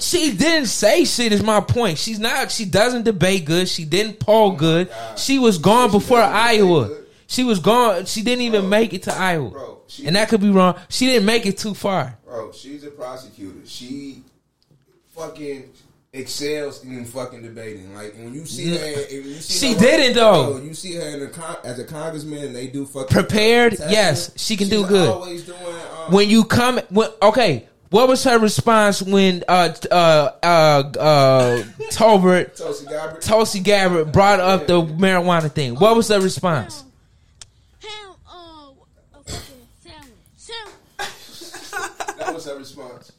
She 0.00 0.34
didn't 0.34 0.66
say 0.66 1.04
shit. 1.04 1.32
Is 1.32 1.42
my 1.42 1.60
point. 1.60 1.98
She's 1.98 2.18
not. 2.18 2.50
She 2.50 2.64
doesn't 2.64 3.04
debate 3.04 3.44
good. 3.44 3.68
She 3.68 3.84
didn't 3.84 4.18
poll 4.18 4.52
oh 4.52 4.56
good. 4.56 4.88
God. 4.88 5.18
She 5.18 5.38
was 5.38 5.58
gone 5.58 5.90
She 5.90 5.98
before 5.98 6.20
Iowa. 6.20 6.96
She 7.26 7.44
was 7.44 7.58
gone. 7.58 8.06
She 8.06 8.22
didn't 8.22 8.42
even 8.42 8.62
Bro. 8.62 8.70
make 8.70 8.92
it 8.94 9.02
to 9.04 9.14
Iowa. 9.14 9.50
Bro, 9.50 9.78
she- 9.86 10.06
and 10.06 10.16
that 10.16 10.28
could 10.28 10.40
be 10.40 10.50
wrong. 10.50 10.74
She 10.88 11.06
didn't 11.06 11.26
make 11.26 11.46
it 11.46 11.58
too 11.58 11.74
far. 11.74 12.18
Bro, 12.24 12.52
she's 12.52 12.82
a 12.84 12.90
prosecutor. 12.90 13.60
She 13.66 14.22
fucking 15.14 15.70
excels 16.12 16.84
in 16.84 17.04
fucking 17.04 17.42
debating. 17.42 17.94
Like 17.94 18.14
when 18.14 18.34
you 18.34 18.44
see 18.46 18.76
her, 18.76 19.00
you 19.10 19.34
see 19.34 19.68
She 19.68 19.74
her, 19.74 19.80
didn't, 19.80 20.14
though. 20.16 20.54
Bro, 20.54 20.62
you 20.64 20.74
see 20.74 20.94
her 20.96 21.06
in 21.08 21.22
a 21.22 21.28
con- 21.28 21.56
as 21.64 21.78
a 21.78 21.84
congressman, 21.84 22.52
they 22.52 22.66
do 22.66 22.84
fucking 22.86 23.08
Prepared? 23.14 23.72
testing. 23.72 23.90
Yes, 23.90 24.32
she 24.36 24.56
can 24.56 24.68
do 24.68 24.86
good. 24.86 25.06
Doing. 25.46 25.54
Um, 26.06 26.12
When 26.12 26.28
you 26.28 26.44
come, 26.44 26.78
when, 26.90 27.08
okay. 27.22 27.66
What 27.90 28.06
was 28.06 28.22
her 28.22 28.38
response 28.38 29.02
when 29.02 29.42
uh 29.48 29.74
uh 29.90 30.30
uh 30.44 30.46
uh 30.96 31.62
Tolbert 31.90 32.54
Tulsi 32.56 32.86
Gabbard. 32.86 33.20
Tulsi 33.20 33.58
Gabbard 33.58 34.12
brought 34.12 34.38
up 34.38 34.68
the 34.68 34.80
marijuana 34.80 35.50
thing? 35.50 35.74
What 35.74 35.96
was 35.96 36.06
the 36.06 36.20
response? 36.20 36.84
Ham, 37.80 38.14
uh, 38.28 38.68
a 39.18 39.22
fucking 39.24 39.66
sandwich. 39.80 40.12
Sandwich. 40.36 42.16
that 42.18 42.32
was 42.32 42.44
her 42.46 42.56
response. 42.58 43.10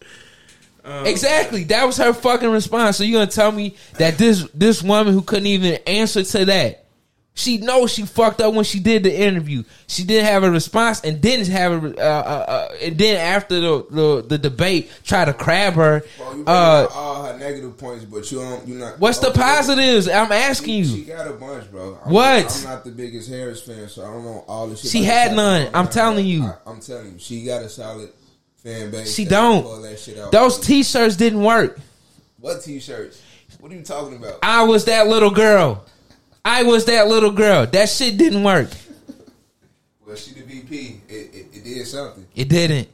Exactly. 0.84 1.64
That 1.66 1.86
was 1.86 1.98
her 1.98 2.14
fucking 2.14 2.50
response. 2.50 2.98
So 2.98 3.04
you 3.04 3.14
gonna 3.14 3.28
tell 3.28 3.52
me 3.52 3.76
that 3.98 4.18
this 4.18 4.48
this 4.54 4.82
woman 4.82 5.14
who 5.14 5.22
couldn't 5.22 5.48
even 5.48 5.74
answer 5.88 6.24
to 6.24 6.46
that, 6.46 6.86
she 7.34 7.58
knows 7.60 7.94
she 7.94 8.06
fucked 8.06 8.42
up 8.42 8.54
when 8.54 8.66
she 8.66 8.80
did 8.80 9.04
the 9.04 9.16
interview. 9.20 9.64
She 9.88 10.04
didn't 10.04 10.26
have 10.26 10.44
a 10.44 10.52
response 10.52 11.02
and 11.02 11.22
didn't 11.22 11.48
have 11.48 11.84
a 11.84 11.98
uh, 11.98 12.02
uh, 12.02 12.52
uh, 12.52 12.76
and 12.82 12.98
then 12.98 13.16
after 13.18 13.60
the, 13.60 13.86
the 13.90 14.26
the 14.28 14.38
debate 14.38 14.92
try 15.04 15.24
to 15.24 15.34
crab 15.34 15.74
her. 15.76 16.04
Bro, 16.18 16.36
you 16.36 16.44
Uh, 16.46 16.88
all 16.94 17.24
her 17.26 17.38
negative 17.38 17.78
points, 17.78 18.04
but 18.04 18.30
you 18.32 18.40
don't. 18.40 18.68
You 18.68 18.76
not. 18.76 19.00
what's 19.00 19.20
the 19.20 19.32
positives? 19.32 20.10
I'm 20.10 20.32
asking 20.32 20.84
She 20.84 20.90
you. 20.90 20.98
She 20.98 21.06
got 21.06 21.28
a 21.28 21.34
bunch, 21.34 21.72
bro. 21.72 21.98
I'm, 22.04 22.12
What? 22.12 22.56
I'm 22.58 22.64
not 22.70 22.84
the 22.84 22.92
biggest 22.92 23.30
Harris 23.30 23.62
fan, 23.62 23.88
so 23.88 24.04
I 24.04 24.08
don't 24.12 24.24
know 24.26 24.44
all 24.48 24.68
the 24.68 24.76
shit. 24.76 24.92
She 24.92 25.04
about 25.04 25.14
had 25.14 25.36
none. 25.36 25.62
Texas 25.62 25.76
I'm 25.80 25.88
telling 25.88 26.26
you. 26.26 26.44
I, 26.44 26.58
I'm 26.66 26.82
telling 26.82 27.14
you, 27.14 27.20
she 27.20 27.46
got 27.46 27.62
a 27.62 27.70
solid 27.70 28.10
fan 28.64 28.92
base. 28.92 29.14
She 29.14 29.26
don't. 29.26 29.82
that 29.82 30.00
shit 30.00 30.18
out. 30.18 30.32
Those 30.32 30.60
t-shirts 30.60 31.16
didn't 31.16 31.44
work. 31.44 31.80
What 32.40 32.64
t-shirts? 32.64 33.22
What 33.60 33.72
are 33.72 33.76
you 33.76 33.84
talking 33.84 34.18
about? 34.18 34.40
I 34.42 34.64
was 34.64 34.86
that 34.86 35.08
little 35.08 35.30
girl. 35.32 35.86
I 36.44 36.64
was 36.64 36.86
that 36.86 37.08
little 37.08 37.32
girl. 37.32 37.68
That 37.68 37.90
shit 37.90 38.18
didn't 38.18 38.44
work. 38.44 38.70
Well, 40.06 40.16
she 40.16 40.34
the 40.34 40.42
VP. 40.42 40.62
VP. 40.68 41.02
It, 41.08 41.14
it, 41.14 41.46
it 41.54 41.64
did 41.64 41.88
something. 41.88 42.28
It 42.36 42.50
didn't. 42.50 42.90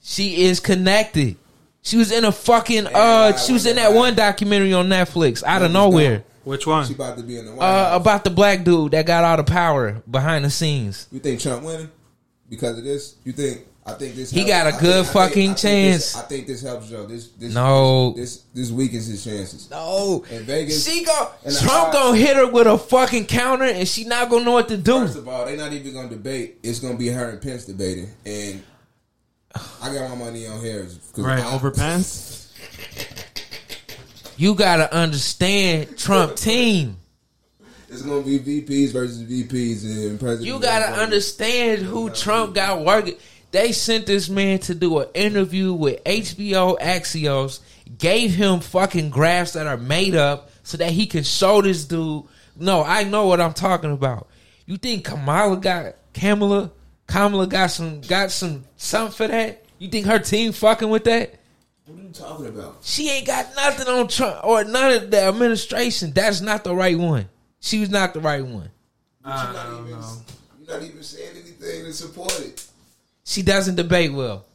She 0.00 0.42
is 0.44 0.60
connected. 0.60 1.36
She 1.82 1.96
was 1.96 2.12
in 2.12 2.24
a 2.24 2.32
fucking 2.32 2.86
uh 2.86 3.32
I 3.34 3.36
she 3.36 3.52
was 3.52 3.64
in 3.66 3.76
that 3.76 3.92
one 3.94 4.14
documentary 4.14 4.72
on 4.74 4.88
Netflix 4.88 5.42
out 5.42 5.62
of 5.62 5.68
was 5.68 5.72
nowhere. 5.72 6.24
Which 6.44 6.66
one? 6.66 6.86
She 6.86 6.94
one? 6.94 7.08
about 7.08 7.18
to 7.18 7.24
be 7.24 7.38
in 7.38 7.46
the 7.46 7.52
White 7.52 7.64
Uh 7.64 7.90
House. 7.90 8.00
about 8.00 8.24
the 8.24 8.30
black 8.30 8.64
dude 8.64 8.92
that 8.92 9.06
got 9.06 9.24
all 9.24 9.36
the 9.36 9.44
power 9.44 10.02
behind 10.10 10.44
the 10.44 10.50
scenes. 10.50 11.08
You 11.10 11.20
think 11.20 11.40
Trump 11.40 11.64
winning 11.64 11.90
because 12.48 12.76
of 12.78 12.84
this? 12.84 13.16
You 13.24 13.32
think? 13.32 13.66
I 13.88 13.92
think 13.94 14.14
this. 14.16 14.30
He 14.30 14.40
helps- 14.40 14.50
got 14.50 14.66
a 14.66 14.68
I 14.68 14.70
think- 14.72 14.82
good 14.82 14.90
I 14.98 15.02
think- 15.02 15.12
fucking 15.12 15.50
I 15.50 15.54
think 15.54 15.56
this- 15.56 16.12
chance. 16.12 16.16
I 16.16 16.20
think 16.28 16.46
this 16.46 16.62
helps 16.62 16.88
Joe. 16.88 17.06
This, 17.06 17.28
this 17.38 17.54
No. 17.54 18.12
This 18.16 18.40
this 18.54 18.70
weakens 18.70 19.06
his 19.06 19.24
chances. 19.24 19.68
No. 19.70 20.24
In 20.30 20.44
Vegas, 20.44 20.84
She 20.86 21.04
go 21.04 21.30
and 21.44 21.56
Trump 21.56 21.92
gonna 21.92 22.16
hit 22.18 22.36
her 22.36 22.46
with 22.46 22.66
a 22.66 22.76
fucking 22.78 23.26
counter 23.26 23.64
and 23.64 23.88
she 23.88 24.04
not 24.04 24.28
gonna 24.30 24.44
know 24.44 24.52
what 24.52 24.68
to 24.68 24.76
do. 24.76 25.00
First 25.00 25.14
do. 25.14 25.18
of 25.20 25.28
all, 25.28 25.46
they're 25.46 25.56
not 25.56 25.72
even 25.72 25.92
gonna 25.94 26.08
debate. 26.08 26.58
It's 26.62 26.78
gonna 26.80 26.96
be 26.98 27.08
her 27.08 27.30
and 27.30 27.40
Pence 27.40 27.64
debating, 27.64 28.10
and 28.26 28.62
I 29.82 29.92
got 29.94 30.10
my 30.10 30.16
money 30.16 30.46
on 30.46 30.60
Harris. 30.60 30.96
'cause 31.14 31.24
Right, 31.24 31.42
I- 31.42 31.54
over 31.54 31.70
Pence? 31.70 32.46
You 34.36 34.54
gotta 34.54 34.92
understand 34.94 35.96
Trump 35.98 36.36
team. 36.36 36.96
It's 37.90 38.02
gonna 38.02 38.20
be 38.20 38.38
VPs 38.38 38.92
versus 38.92 39.22
VPs 39.22 39.82
and 39.84 40.20
president. 40.20 40.46
You 40.46 40.60
gotta 40.60 40.92
understand 41.00 41.82
who 41.82 42.10
Trump 42.10 42.54
got 42.54 42.84
working. 42.84 43.14
They 43.50 43.72
sent 43.72 44.06
this 44.06 44.28
man 44.28 44.58
to 44.60 44.74
do 44.74 44.98
an 44.98 45.08
interview 45.14 45.72
with 45.72 46.04
HBO 46.04 46.78
Axios, 46.78 47.60
gave 47.96 48.34
him 48.34 48.60
fucking 48.60 49.10
graphs 49.10 49.54
that 49.54 49.66
are 49.66 49.78
made 49.78 50.14
up 50.14 50.50
so 50.62 50.76
that 50.76 50.90
he 50.90 51.06
can 51.06 51.24
show 51.24 51.62
this 51.62 51.86
dude. 51.86 52.24
No, 52.56 52.82
I 52.82 53.04
know 53.04 53.26
what 53.26 53.40
I'm 53.40 53.54
talking 53.54 53.92
about. 53.92 54.28
You 54.66 54.76
think 54.76 55.04
Kamala 55.04 55.56
got 55.56 55.94
Kamala? 56.12 56.70
Kamala 57.06 57.46
got 57.46 57.68
some 57.68 58.02
got 58.02 58.30
some 58.30 58.64
something 58.76 59.16
for 59.16 59.28
that? 59.28 59.64
You 59.78 59.88
think 59.88 60.06
her 60.06 60.18
team 60.18 60.52
fucking 60.52 60.90
with 60.90 61.04
that? 61.04 61.36
What 61.86 61.98
are 61.98 62.02
you 62.02 62.10
talking 62.10 62.46
about? 62.48 62.78
She 62.82 63.08
ain't 63.08 63.26
got 63.26 63.46
nothing 63.56 63.88
on 63.88 64.08
Trump 64.08 64.44
or 64.44 64.64
none 64.64 64.92
of 64.92 65.10
the 65.10 65.22
administration. 65.22 66.12
That's 66.12 66.42
not 66.42 66.64
the 66.64 66.74
right 66.74 66.98
one. 66.98 67.30
She 67.60 67.80
was 67.80 67.88
not 67.88 68.12
the 68.12 68.20
right 68.20 68.44
one. 68.44 68.70
You're 69.24 69.34
not 69.34 69.80
even. 69.80 69.88
You're 69.88 70.76
not 70.76 70.82
even 70.82 71.02
saying 71.02 71.30
anything 71.30 71.84
to 71.84 71.92
support 71.94 72.38
it. 72.40 72.67
She 73.28 73.42
doesn't 73.42 73.74
debate 73.74 74.10
well. 74.10 74.46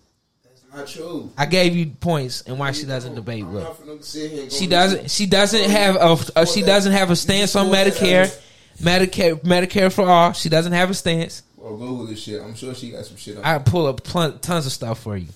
That's 0.44 0.64
not 0.74 0.88
true. 0.88 1.30
I 1.38 1.46
gave 1.46 1.76
you 1.76 1.86
points 1.86 2.42
and 2.42 2.58
why 2.58 2.72
she 2.72 2.88
doesn't 2.88 3.14
debate 3.14 3.44
I'm 3.44 3.54
well. 3.54 3.64
not 3.66 3.80
finna 3.80 4.04
sit 4.04 4.32
here 4.32 4.42
and 4.42 4.50
go 4.50 4.56
She 4.58 4.66
doesn't. 4.66 5.12
She 5.12 5.28
doesn't 5.28 5.70
have 5.70 5.96
a. 5.96 6.42
a 6.42 6.46
she 6.48 6.64
doesn't 6.64 6.92
have 6.92 7.12
a 7.12 7.16
stance 7.16 7.56
on 7.56 7.68
Medicare. 7.68 8.36
Medicare. 8.82 9.40
Medicare 9.42 9.94
for 9.94 10.10
all. 10.10 10.34
She 10.34 10.50
doesn't 10.50 10.72
have 10.74 10.90
a 10.90 10.96
stance. 10.96 11.44
Or 11.60 11.78
Google 11.78 12.08
this 12.08 12.20
shit. 12.24 12.42
I'm 12.42 12.56
sure 12.56 12.74
she 12.74 12.90
got 12.90 13.06
some 13.06 13.16
shit 13.16 13.38
on. 13.38 13.44
I 13.44 13.60
pull 13.60 13.86
up 13.86 14.04
pl- 14.04 14.40
tons 14.40 14.66
of 14.66 14.72
stuff 14.72 15.00
for 15.02 15.18
you. 15.18 15.28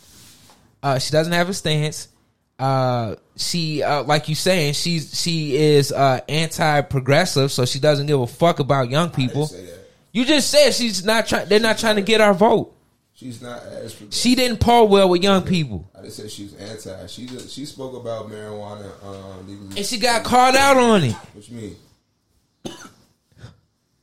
Uh, 0.81 0.97
she 0.97 1.11
doesn't 1.11 1.33
have 1.33 1.47
a 1.47 1.53
stance. 1.53 2.07
Uh, 2.57 3.17
she 3.35 3.83
uh, 3.83 4.01
like 4.01 4.29
you 4.29 4.33
saying 4.35 4.73
she's 4.73 5.21
she 5.21 5.55
is 5.55 5.91
uh, 5.91 6.21
anti-progressive, 6.27 7.51
so 7.51 7.65
she 7.65 7.77
doesn't 7.79 8.07
give 8.07 8.19
a 8.19 8.25
fuck 8.25 8.57
about 8.57 8.89
young 8.89 9.11
people. 9.11 9.45
that. 9.45 9.77
You 10.11 10.25
just 10.25 10.49
said 10.49 10.71
she's 10.71 11.05
not 11.05 11.27
trying. 11.27 11.47
They're 11.47 11.59
not 11.59 11.77
trying 11.77 11.97
to 11.97 12.01
get 12.01 12.19
our 12.19 12.33
vote. 12.33 12.73
She's 13.17 13.41
not 13.41 13.63
as. 13.63 13.93
progressive. 13.95 14.13
She 14.13 14.35
didn't 14.35 14.59
poll 14.59 14.87
well 14.87 15.09
with 15.09 15.23
young 15.23 15.41
people, 15.41 15.89
I 15.97 16.03
just 16.03 16.17
said 16.17 16.29
she 16.29 16.43
was 16.43 16.53
anti. 16.53 17.07
She 17.07 17.25
just, 17.25 17.49
she 17.49 17.65
spoke 17.65 17.95
about 17.99 18.29
marijuana 18.29 18.91
um, 19.03 19.71
and 19.75 19.83
she 19.85 19.97
got 19.97 20.23
called 20.23 20.55
out 20.55 20.77
on 20.77 21.03
it. 21.03 21.13
What 21.13 21.49
you 21.49 21.55
mean? 21.57 21.75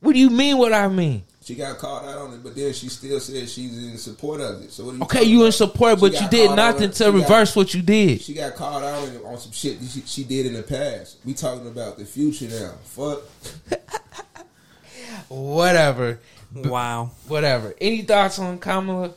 What 0.01 0.13
do 0.13 0.19
you 0.19 0.29
mean? 0.29 0.57
What 0.57 0.73
I 0.73 0.89
mean? 0.89 1.23
She 1.45 1.55
got 1.55 1.77
called 1.77 2.05
out 2.05 2.17
on 2.17 2.33
it, 2.33 2.43
but 2.43 2.55
then 2.55 2.73
she 2.73 2.89
still 2.89 3.19
said 3.21 3.47
she's 3.47 3.77
in 3.77 3.97
support 3.97 4.41
of 4.41 4.61
it. 4.63 4.71
So 4.71 4.91
you 4.91 5.01
Okay, 5.03 5.23
you 5.23 5.45
in 5.45 5.51
support, 5.53 5.99
but 6.01 6.19
you 6.19 6.27
did 6.27 6.53
nothing 6.55 6.89
to 6.89 6.95
she 6.95 7.03
got- 7.05 7.13
reverse 7.13 7.55
what 7.55 7.73
you 7.73 7.81
did. 7.83 8.19
She 8.21 8.33
got 8.33 8.55
called 8.55 8.83
out 8.83 9.07
on, 9.07 9.17
on 9.25 9.37
some 9.37 9.53
shit 9.53 9.77
she, 9.89 10.01
she 10.01 10.23
did 10.25 10.47
in 10.47 10.53
the 10.53 10.63
past. 10.63 11.17
We 11.23 11.33
talking 11.33 11.67
about 11.67 11.97
the 11.97 12.05
future 12.05 12.49
now. 12.49 12.73
Fuck. 12.83 13.21
Whatever, 15.29 16.19
Wow. 16.55 17.11
whatever. 17.27 17.73
Any 17.81 18.01
thoughts 18.03 18.39
on 18.39 18.57
Kamala? 18.59 19.11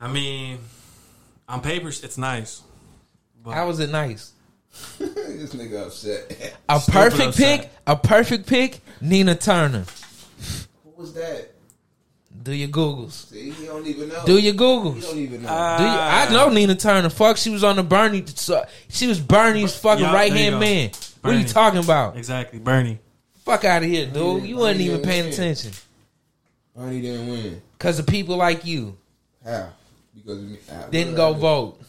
I 0.00 0.08
mean, 0.08 0.58
on 1.48 1.60
paper, 1.60 1.88
it's 1.88 2.18
nice. 2.18 2.62
How 3.44 3.66
was 3.66 3.80
it 3.80 3.90
nice? 3.90 4.32
this 4.98 5.54
nigga 5.54 5.86
upset. 5.86 6.32
A 6.68 6.80
Stupid 6.80 6.92
perfect 6.98 7.28
upset. 7.30 7.60
pick, 7.62 7.70
a 7.86 7.96
perfect 7.96 8.46
pick. 8.48 8.80
Nina 9.00 9.34
Turner. 9.34 9.84
what 10.84 10.96
was 10.98 11.14
that? 11.14 11.50
Do 12.42 12.52
your 12.52 12.68
googles. 12.68 13.28
See, 13.30 13.50
he 13.50 13.66
don't 13.66 13.86
even 13.86 14.08
know. 14.08 14.22
Do 14.26 14.32
your 14.38 14.52
He 14.52 14.58
googles. 14.58 15.02
don't 15.02 15.18
even 15.18 15.42
know. 15.42 15.48
Uh, 15.48 15.78
Do 15.78 15.84
you, 15.84 15.90
I 15.90 16.30
know 16.30 16.52
Nina 16.52 16.74
Turner. 16.74 17.08
Fuck, 17.08 17.36
she 17.36 17.50
was 17.50 17.62
on 17.64 17.76
the 17.76 17.82
Bernie. 17.82 18.24
She 18.88 19.06
was 19.06 19.20
Bernie's 19.20 19.76
fucking 19.76 20.04
Yeah, 20.04 20.12
right 20.14 20.32
hand 20.32 20.54
go. 20.54 20.60
man. 20.60 20.90
What 21.22 21.34
are 21.34 21.38
you 21.38 21.46
talking 21.46 21.80
about? 21.82 22.16
Exactly, 22.16 22.58
Bernie. 22.58 22.98
Fuck 23.44 23.64
out 23.64 23.82
of 23.82 23.88
here, 23.88 24.06
dude. 24.06 24.14
Bernie- 24.14 24.48
You 24.48 24.56
wasn't 24.56 24.80
even 24.80 25.00
paying 25.02 25.24
win. 25.26 25.32
Bernie 26.74 27.00
didn't 27.02 27.28
win. 27.28 27.62
Cause 27.78 27.98
of 27.98 28.06
people 28.06 28.36
like 28.36 28.64
you 28.64 28.96
How? 29.44 29.68
Because 30.14 30.38
of 30.38 30.44
me. 30.44 30.58
I- 30.72 30.90
didn't 30.90 31.14
go 31.14 31.30
I 31.30 31.34
do? 31.34 31.38
vote, 31.40 31.80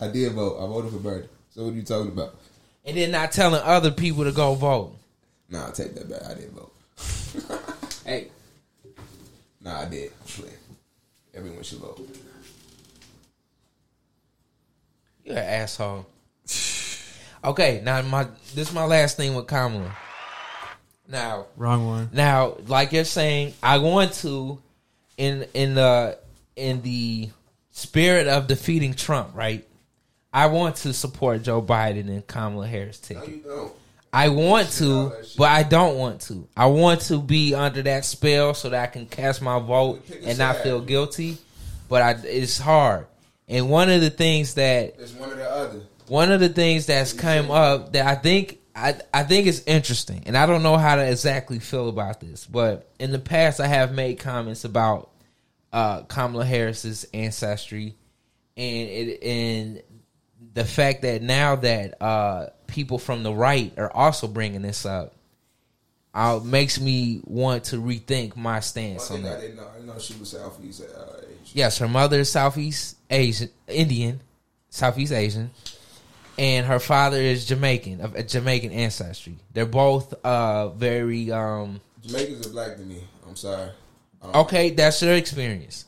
I 0.00 0.08
did 0.08 0.32
vote. 0.32 0.58
I 0.62 0.66
voted 0.66 0.92
for 0.92 0.98
Bernie. 0.98 1.26
So 1.50 1.64
what 1.64 1.72
are 1.72 1.76
you 1.76 1.82
talking 1.82 2.12
about? 2.12 2.34
and 2.84 2.96
then 2.96 3.10
not 3.10 3.32
telling 3.32 3.60
other 3.62 3.90
people 3.90 4.24
to 4.24 4.32
go 4.32 4.54
vote. 4.54 4.96
Nah, 5.50 5.68
I 5.68 5.70
take 5.72 5.94
that 5.94 6.08
back. 6.08 6.22
I 6.24 6.34
didn't 6.34 6.54
vote. 6.54 6.72
Hey, 8.04 8.28
Nah, 9.60 9.80
I 9.80 9.84
did. 9.84 10.10
Everyone 11.34 11.62
should 11.62 11.78
vote. 11.78 12.00
You're 15.24 15.36
an 15.36 15.44
asshole. 15.44 16.06
Okay, 17.44 17.82
now 17.84 18.00
my 18.02 18.24
this 18.54 18.68
is 18.68 18.72
my 18.74 18.84
last 18.84 19.16
thing 19.18 19.34
with 19.34 19.46
Kamala. 19.46 19.94
Now, 21.08 21.46
Wrong 21.56 21.86
one. 21.86 22.10
now, 22.12 22.56
like 22.66 22.92
you're 22.92 23.04
saying, 23.04 23.54
I 23.62 23.78
want 23.78 24.12
to, 24.14 24.58
in 25.16 25.46
in 25.54 25.74
the 25.74 26.18
in 26.54 26.82
the 26.82 27.30
spirit 27.70 28.26
of 28.28 28.46
defeating 28.46 28.94
Trump, 28.94 29.30
right? 29.34 29.64
I 30.32 30.46
want 30.46 30.76
to 30.76 30.92
support 30.92 31.42
Joe 31.42 31.62
Biden 31.62 32.08
and 32.08 32.26
Kamala 32.26 32.66
Harris 32.66 33.00
No, 33.10 33.20
ticket. 33.20 33.34
you 33.36 33.42
don't. 33.42 33.72
I 34.12 34.28
want 34.30 34.70
to, 34.72 35.12
but 35.36 35.48
I 35.50 35.62
don't 35.62 35.96
want 35.96 36.20
to. 36.22 36.46
I 36.56 36.66
want 36.66 37.00
to 37.02 37.20
be 37.20 37.54
under 37.54 37.82
that 37.82 38.04
spell 38.04 38.52
so 38.54 38.68
that 38.70 38.82
I 38.82 38.86
can 38.86 39.06
cast 39.06 39.40
my 39.42 39.58
vote 39.58 40.02
and 40.22 40.38
not 40.38 40.56
feel 40.58 40.80
guilty. 40.80 41.36
But 41.88 42.02
I, 42.02 42.10
it's 42.24 42.58
hard. 42.58 43.06
And 43.48 43.68
one 43.70 43.88
of 43.90 44.00
the 44.02 44.10
things 44.10 44.54
that 44.54 44.94
It's 44.98 45.12
one 45.14 45.30
of 45.30 45.38
the 45.38 45.50
other. 45.50 45.80
one 46.08 46.32
of 46.32 46.40
the 46.40 46.48
things 46.50 46.86
that's 46.86 47.12
come 47.14 47.50
up 47.50 47.92
that 47.92 48.06
I 48.06 48.14
think 48.14 48.58
I 48.78 49.00
I 49.12 49.22
think 49.24 49.46
it's 49.46 49.62
interesting, 49.66 50.22
and 50.26 50.36
I 50.36 50.46
don't 50.46 50.62
know 50.62 50.76
how 50.76 50.96
to 50.96 51.02
exactly 51.10 51.58
feel 51.58 51.88
about 51.88 52.20
this, 52.20 52.46
but 52.46 52.88
in 52.98 53.10
the 53.10 53.18
past 53.18 53.60
I 53.60 53.66
have 53.66 53.92
made 53.92 54.18
comments 54.18 54.64
about 54.64 55.10
uh, 55.72 56.02
Kamala 56.02 56.44
Harris's 56.44 57.06
ancestry, 57.12 57.96
and 58.56 58.88
it 58.88 59.22
and 59.22 59.82
the 60.54 60.64
fact 60.64 61.02
that 61.02 61.22
now 61.22 61.56
that 61.56 62.00
uh, 62.00 62.46
people 62.66 62.98
from 62.98 63.22
the 63.22 63.32
right 63.32 63.72
are 63.76 63.92
also 63.92 64.28
bringing 64.28 64.62
this 64.62 64.86
up, 64.86 65.14
uh, 66.14 66.40
makes 66.42 66.80
me 66.80 67.20
want 67.24 67.64
to 67.64 67.76
rethink 67.76 68.36
my 68.36 68.60
stance 68.60 69.10
on 69.10 69.18
thing 69.18 69.26
I 69.26 69.30
that. 69.30 69.40
didn't 69.40 69.56
know, 69.56 69.68
I 69.68 69.74
didn't 69.74 69.86
know 69.86 69.98
she 69.98 70.14
was 70.14 70.30
Southeast 70.30 70.82
uh, 70.82 71.16
Asian. 71.18 71.38
Yes, 71.52 71.78
her 71.78 71.88
mother 71.88 72.20
is 72.20 72.30
Southeast 72.30 72.96
Asian, 73.10 73.50
Indian, 73.66 74.20
Southeast 74.70 75.12
Asian, 75.12 75.50
and 76.38 76.66
her 76.66 76.78
father 76.78 77.16
is 77.18 77.44
Jamaican, 77.46 78.00
of 78.00 78.26
Jamaican 78.26 78.72
ancestry. 78.72 79.36
They're 79.52 79.66
both 79.66 80.14
uh 80.24 80.68
very 80.70 81.30
um 81.32 81.80
Jamaicans 82.02 82.46
are 82.46 82.50
black 82.50 82.76
to 82.76 82.82
me. 82.82 83.02
I'm 83.26 83.36
sorry. 83.36 83.70
Um, 84.22 84.30
okay. 84.34 84.70
That's 84.70 85.02
your 85.02 85.14
experience. 85.14 85.86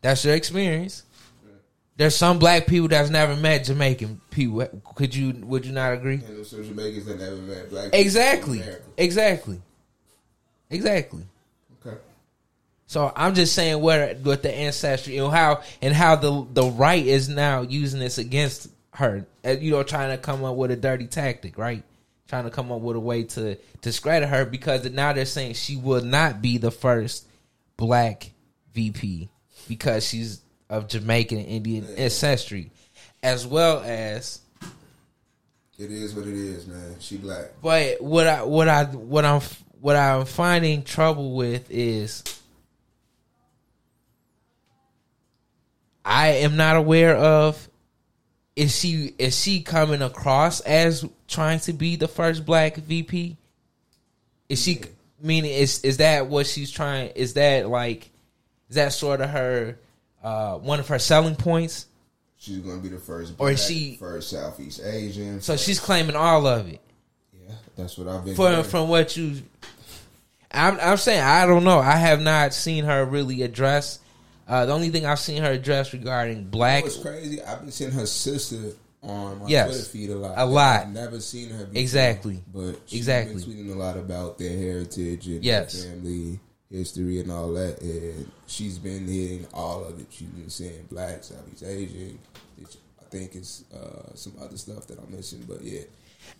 That's 0.00 0.24
your 0.24 0.34
experience. 0.34 1.02
There's 1.96 2.14
some 2.14 2.38
black 2.38 2.68
people 2.68 2.86
that's 2.86 3.10
never 3.10 3.34
met 3.34 3.64
Jamaican 3.64 4.20
people. 4.30 4.64
Could 4.94 5.16
you? 5.16 5.32
Would 5.44 5.66
you 5.66 5.72
not 5.72 5.94
agree? 5.94 6.14
And 6.14 6.36
there's 6.36 6.50
some 6.50 6.62
Jamaicans 6.62 7.06
that 7.06 7.18
never 7.18 7.36
met 7.36 7.70
black 7.70 7.84
people 7.86 7.98
Exactly. 7.98 8.62
Exactly. 8.96 9.60
Exactly. 10.70 11.22
Okay. 11.84 11.96
So 12.86 13.12
I'm 13.16 13.34
just 13.34 13.52
saying 13.52 13.80
where 13.80 14.16
with 14.22 14.42
the 14.42 14.54
ancestry 14.54 15.16
and 15.16 15.32
how 15.32 15.62
and 15.82 15.92
how 15.92 16.14
the 16.14 16.46
the 16.52 16.70
right 16.70 17.04
is 17.04 17.28
now 17.28 17.62
using 17.62 17.98
this 17.98 18.18
against 18.18 18.68
her. 18.98 19.26
Uh, 19.44 19.50
You 19.50 19.70
know, 19.70 19.82
trying 19.82 20.10
to 20.10 20.18
come 20.18 20.44
up 20.44 20.56
with 20.56 20.70
a 20.70 20.76
dirty 20.76 21.06
tactic, 21.06 21.56
right? 21.56 21.82
Trying 22.28 22.44
to 22.44 22.50
come 22.50 22.70
up 22.72 22.80
with 22.80 22.96
a 22.96 23.00
way 23.00 23.22
to 23.24 23.56
discredit 23.80 24.28
her 24.28 24.44
because 24.44 24.84
now 24.90 25.12
they're 25.12 25.24
saying 25.24 25.54
she 25.54 25.76
will 25.76 26.02
not 26.04 26.42
be 26.42 26.58
the 26.58 26.70
first 26.70 27.26
black 27.76 28.32
VP 28.74 29.28
because 29.68 30.06
she's 30.06 30.42
of 30.68 30.88
Jamaican 30.88 31.38
and 31.38 31.46
Indian 31.46 31.86
ancestry, 31.96 32.70
as 33.22 33.46
well 33.46 33.80
as 33.84 34.40
It 35.78 35.90
is 35.90 36.14
what 36.14 36.26
it 36.26 36.34
is, 36.34 36.66
man. 36.66 36.96
She 36.98 37.16
black. 37.16 37.46
But 37.62 38.02
what 38.02 38.26
I 38.26 38.42
what 38.42 38.68
I 38.68 38.84
what 38.84 39.24
I'm 39.24 39.40
what 39.80 39.96
I'm 39.96 40.26
finding 40.26 40.82
trouble 40.82 41.34
with 41.36 41.70
is 41.70 42.24
I 46.04 46.28
am 46.28 46.56
not 46.56 46.76
aware 46.76 47.16
of. 47.16 47.68
Is 48.58 48.76
she 48.76 49.14
is 49.18 49.40
she 49.40 49.62
coming 49.62 50.02
across 50.02 50.58
as 50.62 51.04
trying 51.28 51.60
to 51.60 51.72
be 51.72 51.94
the 51.94 52.08
first 52.08 52.44
black 52.44 52.74
VP? 52.74 53.36
Is 54.48 54.60
she 54.60 54.80
meaning 55.22 55.52
is 55.52 55.84
is 55.84 55.98
that 55.98 56.26
what 56.26 56.44
she's 56.44 56.68
trying? 56.72 57.10
Is 57.10 57.34
that 57.34 57.68
like 57.68 58.10
is 58.68 58.74
that 58.74 58.92
sort 58.92 59.20
of 59.20 59.30
her 59.30 59.78
uh, 60.24 60.56
one 60.58 60.80
of 60.80 60.88
her 60.88 60.98
selling 60.98 61.36
points? 61.36 61.86
She's 62.36 62.58
gonna 62.58 62.80
be 62.80 62.88
the 62.88 62.98
first. 62.98 63.34
Or 63.38 63.52
is 63.52 63.64
she- 63.64 63.94
first 63.94 64.30
Southeast 64.30 64.80
Asian? 64.82 65.40
So 65.40 65.56
she's 65.56 65.78
claiming 65.78 66.16
all 66.16 66.44
of 66.44 66.68
it. 66.68 66.80
yeah, 67.32 67.54
that's 67.76 67.96
what 67.96 68.08
I've 68.08 68.24
been. 68.24 68.34
from 68.34 68.50
hearing. 68.50 68.64
from 68.64 68.88
what 68.88 69.16
you 69.16 69.40
I'm 70.50 70.80
I'm 70.80 70.96
saying 70.96 71.22
I 71.22 71.46
don't 71.46 71.62
know. 71.62 71.78
I 71.78 71.94
have 71.94 72.20
not 72.20 72.52
seen 72.54 72.86
her 72.86 73.04
really 73.04 73.42
address 73.42 74.00
uh, 74.48 74.66
the 74.66 74.72
only 74.72 74.88
thing 74.90 75.06
I've 75.06 75.18
seen 75.18 75.42
her 75.42 75.52
address 75.52 75.92
regarding 75.92 76.44
black 76.44 76.82
What's 76.84 76.98
crazy? 76.98 77.42
I've 77.42 77.60
been 77.60 77.70
seeing 77.70 77.90
her 77.92 78.06
sister 78.06 78.72
on 79.02 79.40
my 79.40 79.46
Yes. 79.48 79.68
Twitter 79.68 79.84
feed 79.84 80.10
a 80.10 80.16
lot. 80.16 80.34
A 80.36 80.44
lot. 80.46 80.80
I've 80.82 80.92
never 80.92 81.20
seen 81.20 81.50
her. 81.50 81.64
Before, 81.66 81.80
Exactly. 81.80 82.42
But 82.52 82.76
she's 82.86 83.00
Exactly. 83.00 83.34
been 83.44 83.44
tweeting 83.68 83.72
a 83.74 83.78
lot 83.78 83.96
about 83.96 84.38
their 84.38 84.56
heritage 84.56 85.26
and 85.28 85.44
Yes. 85.44 85.84
family 85.84 86.40
history 86.70 87.20
and 87.20 87.30
all 87.30 87.52
that. 87.52 87.80
And 87.80 88.30
she's 88.46 88.78
been 88.78 89.06
hitting 89.06 89.46
all 89.54 89.84
of 89.84 90.00
it. 90.00 90.06
She's 90.10 90.28
been 90.28 90.50
saying 90.50 90.88
black, 90.90 91.22
Southeast 91.24 91.62
Asian. 91.64 92.18
which 92.58 92.76
I 93.00 93.04
think 93.10 93.34
it's 93.36 93.62
uh, 93.72 94.14
some 94.14 94.32
other 94.42 94.56
stuff 94.56 94.86
that 94.88 94.98
I'm 94.98 95.14
missing, 95.14 95.44
but 95.48 95.62
yeah. 95.62 95.82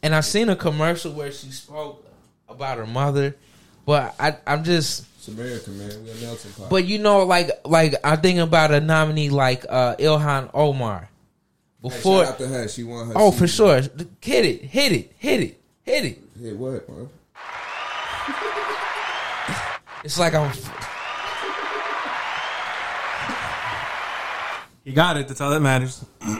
and 0.03 0.15
I've 0.15 0.25
seen 0.27 0.49
a 0.49 0.57
commercial 0.57 1.13
where 1.13 1.31
she 1.33 1.51
spoke 1.51 2.05
about 2.49 2.77
her 2.79 2.87
mother, 2.87 3.37
but 3.89 4.15
I 4.21 4.37
I'm 4.47 4.65
just 4.65 5.07
It's 5.17 5.29
America, 5.29 5.71
man. 5.71 5.89
We're 6.05 6.13
a 6.13 6.17
melting 6.17 6.53
pot. 6.53 6.69
but 6.69 6.85
you 6.85 6.99
know 6.99 7.25
like 7.25 7.49
like 7.65 7.95
I'm 8.05 8.21
thinking 8.21 8.43
about 8.43 8.71
a 8.71 8.81
nominee 8.81 9.31
like 9.31 9.65
uh, 9.67 9.97
Ilhan 9.97 10.51
Omar 10.53 11.09
before. 11.81 12.27
shout 12.27 12.39
out 12.39 12.49
her. 12.49 12.69
She 12.69 12.85
won 12.85 13.07
her. 13.07 13.15
oh, 13.17 13.31
for 13.31 13.49
sure, 13.49 13.77
hit 13.77 14.45
it, 14.45 14.63
hit 14.63 14.93
it, 14.93 15.13
hit 15.17 15.41
it, 15.41 15.61
hit 15.85 16.05
it. 16.05 16.19
Hit 16.39 16.57
what, 16.57 16.87
man? 16.87 17.09
It's 20.05 20.19
like 20.19 20.35
I'm. 20.35 20.53
He 24.85 24.93
got 24.93 25.17
it. 25.17 25.29
That's 25.29 25.41
all 25.41 25.51
that 25.51 25.61
matters. 25.61 26.05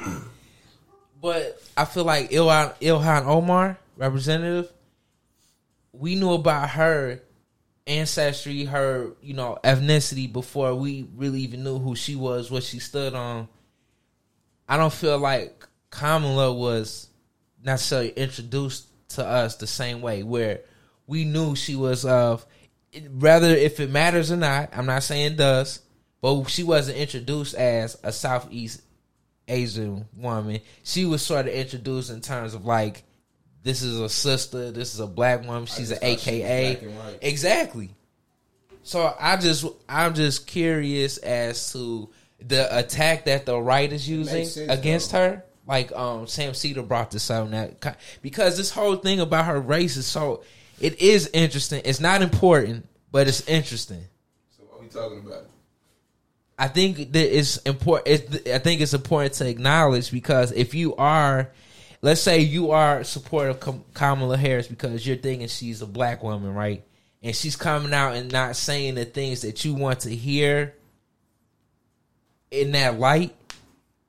But 1.21 1.61
I 1.77 1.85
feel 1.85 2.05
like 2.05 2.31
Ilhan, 2.31 2.79
Ilhan 2.79 3.27
Omar, 3.27 3.77
representative, 3.97 4.71
we 5.93 6.15
knew 6.15 6.31
about 6.35 6.71
her 6.71 7.21
ancestry, 7.89 8.65
her, 8.65 9.13
you 9.23 9.35
know, 9.35 9.59
ethnicity 9.65 10.33
before 10.33 10.75
we 10.75 11.09
really 11.17 11.41
even 11.41 11.65
knew 11.65 11.79
who 11.79 11.97
she 11.97 12.15
was, 12.15 12.51
what 12.51 12.63
she 12.63 12.79
stood 12.79 13.15
on. 13.15 13.49
I 14.69 14.77
don't 14.77 14.93
feel 14.93 15.19
like 15.19 15.67
Kamala 15.91 16.53
was 16.53 17.09
necessarily 17.65 18.11
introduced 18.11 18.87
to 19.11 19.27
us 19.27 19.57
the 19.57 19.67
same 19.67 20.03
way 20.03 20.23
where 20.23 20.61
we 21.07 21.25
knew 21.25 21.57
she 21.57 21.75
was 21.75 22.05
of 22.05 22.47
rather 23.11 23.49
if 23.49 23.81
it 23.81 23.91
matters 23.91 24.31
or 24.31 24.37
not, 24.37 24.71
I'm 24.73 24.87
not 24.87 25.03
saying 25.03 25.37
does, 25.37 25.81
but 26.21 26.45
she 26.45 26.63
wasn't 26.63 26.99
introduced 26.99 27.55
as 27.55 27.99
a 28.03 28.13
Southeast 28.13 28.83
Asian 29.47 30.07
woman. 30.17 30.61
She 30.83 31.05
was 31.05 31.23
sort 31.23 31.47
of 31.47 31.55
introduced 31.55 32.11
in 32.11 32.21
terms 32.21 32.55
of 32.55 32.65
like, 32.65 33.05
this 33.69 33.83
is 33.83 34.01
a 34.01 34.09
sister, 34.09 34.71
this 34.71 34.95
is 34.95 35.01
a 35.01 35.07
black 35.07 35.45
woman, 35.45 35.67
she's 35.67 35.91
an 35.91 35.99
AKA. 36.01 36.73
black 36.77 36.83
and 36.83 36.97
white. 36.97 37.19
Exactly. 37.21 37.91
So 38.83 39.15
I 39.21 39.37
just 39.37 39.67
I'm 39.87 40.15
just 40.15 40.47
curious 40.47 41.19
as 41.19 41.71
to 41.75 42.09
the 42.41 42.79
attack 42.79 43.27
that 43.27 43.45
the 43.45 43.61
right 43.61 43.93
is 43.93 44.09
using 44.09 44.47
sense, 44.47 44.71
against 44.71 45.13
though. 45.13 45.19
her. 45.19 45.45
Like 45.67 45.93
um 45.93 46.27
Sam 46.27 46.55
Seder 46.55 46.83
brought 46.83 47.11
this 47.11 47.31
up 47.31 47.51
that 47.51 47.99
because 48.23 48.57
this 48.57 48.71
whole 48.71 48.97
thing 48.97 49.21
about 49.21 49.45
her 49.45 49.61
race 49.61 49.99
is 49.99 50.07
so 50.07 50.43
it 50.81 51.03
is 51.03 51.29
interesting. 51.35 51.83
It's 51.85 52.01
not 52.01 52.23
important, 52.23 52.89
but 53.13 53.29
it's 53.29 53.47
interesting. 53.47 54.03
So 54.57 54.63
what 54.65 54.79
are 54.79 54.83
we 54.83 54.89
talking 54.89 55.27
about? 55.27 55.45
I 56.59 56.69
think 56.69 57.13
that 57.13 57.39
it's 57.39 57.59
important. 57.59 58.49
I 58.49 58.61
think 58.61 58.81
it's 58.81 58.95
important 58.95 59.35
to 59.35 59.47
acknowledge 59.47 60.11
because 60.11 60.53
if 60.53 60.73
you 60.73 60.97
are, 60.97 61.51
let's 62.03 62.21
say 62.21 62.41
you 62.41 62.71
are 62.71 63.05
supportive 63.05 63.67
of 63.67 63.95
Kamala 63.95 64.37
Harris 64.37 64.69
because 64.69 65.07
you're 65.07 65.17
thinking 65.17 65.49
she's 65.49 65.83
a 65.83 65.87
black 65.87 66.23
woman, 66.23 66.55
right? 66.55 66.85
And 67.23 67.35
she's 67.35 67.57
coming 67.57 67.93
out 67.93 68.15
and 68.15 68.31
not 68.31 68.57
saying 68.57 68.95
the 68.95 69.05
things 69.05 69.43
that 69.43 69.65
you 69.65 69.75
want 69.75 70.01
to 70.01 70.15
hear 70.15 70.75
in 72.51 72.73
that 72.73 72.99
light, 72.99 73.35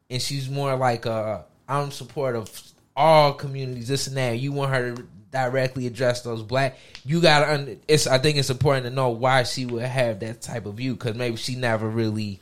and 0.09 0.21
she's 0.21 0.49
more 0.49 0.75
like 0.75 1.05
uh, 1.05 1.41
I'm 1.67 1.91
supportive 1.91 2.43
of 2.43 2.61
all 2.95 3.33
communities, 3.33 3.87
this 3.87 4.07
and 4.07 4.17
that. 4.17 4.39
You 4.39 4.51
want 4.51 4.71
her 4.71 4.95
to 4.95 5.07
directly 5.31 5.87
address 5.87 6.21
those 6.21 6.43
black. 6.43 6.77
You 7.05 7.21
got 7.21 7.45
to. 7.45 7.77
It's. 7.87 8.07
I 8.07 8.17
think 8.17 8.37
it's 8.37 8.49
important 8.49 8.85
to 8.85 8.91
know 8.91 9.09
why 9.09 9.43
she 9.43 9.65
would 9.65 9.83
have 9.83 10.19
that 10.19 10.41
type 10.41 10.65
of 10.65 10.75
view 10.75 10.93
because 10.93 11.15
maybe 11.15 11.37
she 11.37 11.55
never 11.55 11.89
really 11.89 12.39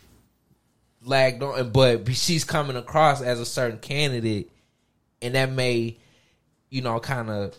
lagged 1.04 1.42
on, 1.44 1.72
but 1.72 2.08
she's 2.16 2.44
coming 2.44 2.76
across 2.76 3.22
as 3.22 3.40
a 3.40 3.46
certain 3.46 3.80
candidate, 3.80 4.52
and 5.22 5.36
that 5.36 5.52
may, 5.52 5.98
you 6.70 6.82
know, 6.82 7.00
kind 7.00 7.30
of 7.30 7.56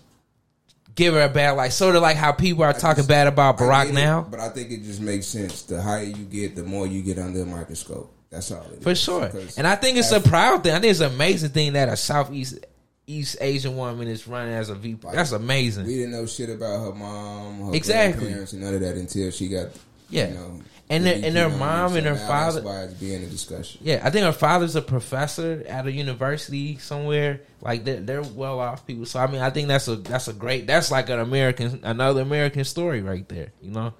give 0.94 1.14
her 1.14 1.22
a 1.22 1.28
bad 1.28 1.52
like 1.52 1.70
sort 1.72 1.94
of 1.96 2.02
like 2.02 2.16
how 2.16 2.32
people 2.32 2.64
are 2.64 2.72
talking 2.72 2.98
just- 3.02 3.08
bad 3.08 3.26
about 3.26 3.60
I 3.60 3.64
Barack 3.64 3.82
get 3.86 3.90
it, 3.90 3.94
now. 3.94 4.26
but 4.28 4.40
I 4.40 4.48
think 4.48 4.70
it 4.70 4.82
just 4.82 5.00
makes 5.00 5.26
sense. 5.26 5.62
The 5.62 5.80
higher 5.80 6.02
you 6.04 6.24
get, 6.24 6.56
the 6.56 6.64
more 6.64 6.86
you 6.86 7.02
get 7.02 7.18
under 7.18 7.42
a 7.42 7.46
microscope. 7.46 8.12
That's 8.30 8.50
all. 8.52 8.62
It 8.72 8.82
For 8.82 8.90
is. 8.90 9.00
sure. 9.00 9.26
Because 9.26 9.56
And 9.56 9.66
I 9.66 9.74
think 9.76 9.96
it's 9.96 10.12
a 10.12 10.20
proud 10.20 10.62
thing. 10.62 10.72
I 10.74 10.80
think 10.80 10.90
it's 10.90 11.00
an 11.00 11.12
amazing 11.12 11.50
thing 11.50 11.72
that 11.74 11.88
a 11.88 11.96
Southeast 11.96 12.58
East 13.06 13.38
Asian 13.40 13.74
woman 13.74 14.06
is 14.06 14.28
running 14.28 14.52
as 14.52 14.68
a 14.68 14.74
VP. 14.74 15.08
That's 15.14 15.32
amazing. 15.32 15.86
We 15.86 15.94
didn't 15.94 16.10
know 16.12 16.26
shit 16.26 16.50
about 16.50 16.84
her 16.84 16.92
mom, 16.94 17.68
her 17.68 17.74
Exactly. 17.74 18.20
grandparents, 18.24 18.52
and 18.52 18.60
none 18.62 18.74
of 18.74 18.80
that 18.82 18.96
until 18.96 19.30
she 19.30 19.48
got. 19.48 19.68
Yeah. 20.10 20.28
You 20.28 20.34
know, 20.34 20.60
And 20.90 21.04
their- 21.04 21.20
and 21.22 21.36
their 21.36 21.50
mom 21.50 21.96
and 21.96 22.04
so 22.06 22.14
her 22.14 22.16
father- 22.26 22.62
why 22.62 22.84
it's 22.84 22.94
being 22.94 23.22
a 23.22 23.26
discussion. 23.26 23.80
Yeah, 23.84 24.00
I 24.02 24.10
think 24.10 24.24
her 24.24 24.32
father's 24.32 24.74
a 24.74 24.80
professor 24.82 25.62
at 25.68 25.86
a 25.86 25.92
university 25.92 26.78
somewhere. 26.78 27.40
Like 27.60 27.84
they're, 27.84 28.00
they're 28.00 28.22
well 28.22 28.58
off 28.60 28.86
people. 28.86 29.04
So 29.04 29.18
I 29.20 29.26
mean, 29.26 29.42
I 29.42 29.50
think 29.50 29.68
that's 29.68 29.86
a 29.88 29.96
that's 29.96 30.28
a 30.28 30.32
great 30.32 30.66
that's 30.66 30.90
like 30.90 31.10
an 31.10 31.18
American 31.18 31.80
another 31.82 32.22
American 32.22 32.64
story 32.64 33.02
right 33.02 33.28
there. 33.28 33.52
You 33.60 33.70
know, 33.72 33.94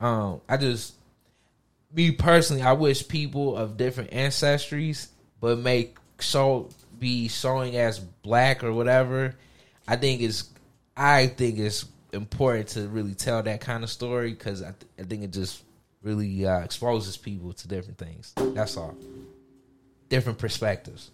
um, 0.00 0.40
I 0.48 0.56
just 0.56 0.94
me 1.94 2.10
personally, 2.10 2.62
I 2.62 2.72
wish 2.72 3.06
people 3.06 3.56
of 3.56 3.76
different 3.76 4.10
ancestries, 4.10 5.08
but 5.40 5.58
make 5.58 5.96
show 6.20 6.68
be 6.98 7.28
showing 7.28 7.76
as 7.76 7.98
black 7.98 8.64
or 8.64 8.72
whatever. 8.72 9.34
I 9.86 9.96
think 9.96 10.22
it's 10.22 10.44
I 10.96 11.26
think 11.28 11.58
it's 11.58 11.84
important 12.12 12.68
to 12.70 12.88
really 12.88 13.14
tell 13.14 13.42
that 13.42 13.60
kind 13.60 13.82
of 13.84 13.90
story 13.90 14.30
because 14.30 14.62
I, 14.62 14.72
th- 14.72 14.90
I 14.98 15.02
think 15.04 15.22
it 15.24 15.32
just 15.32 15.62
really 16.02 16.46
uh, 16.46 16.60
exposes 16.60 17.16
people 17.16 17.52
to 17.52 17.68
different 17.68 17.98
things. 17.98 18.32
That's 18.36 18.76
all. 18.76 18.94
Different 20.08 20.38
perspectives. 20.38 21.10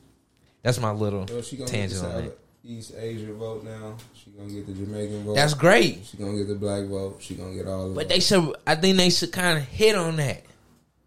That's 0.63 0.81
my 0.81 0.91
little 0.91 1.27
Well, 1.29 1.43
she 1.43 1.57
gonna 1.57 1.71
get 1.71 1.89
the 1.91 1.97
tangent 1.97 2.05
on 2.05 2.25
it. 2.25 2.39
East 2.65 2.93
Asia 2.99 3.33
vote 3.33 3.65
now. 3.65 3.97
She 4.15 4.31
gonna 4.31 4.51
get 4.51 4.67
the 4.67 4.73
Jamaican 4.75 5.25
vote. 5.25 5.35
That's 5.37 5.55
great, 5.55 6.05
She 6.05 6.17
gonna 6.17 6.37
get 6.37 6.49
the 6.49 6.55
black 6.57 6.85
vote. 6.87 7.19
She 7.21 7.35
gonna 7.35 7.55
get 7.55 7.67
all 7.67 7.87
of 7.87 7.93
it. 7.93 7.95
but 7.95 8.09
them. 8.09 8.17
they 8.17 8.21
should. 8.21 8.55
I 8.67 8.75
think 8.75 8.97
they 8.97 9.11
should 9.11 9.33
kind 9.33 9.57
of 9.59 9.65
hit 9.65 9.95
on 9.95 10.17
that 10.17 10.43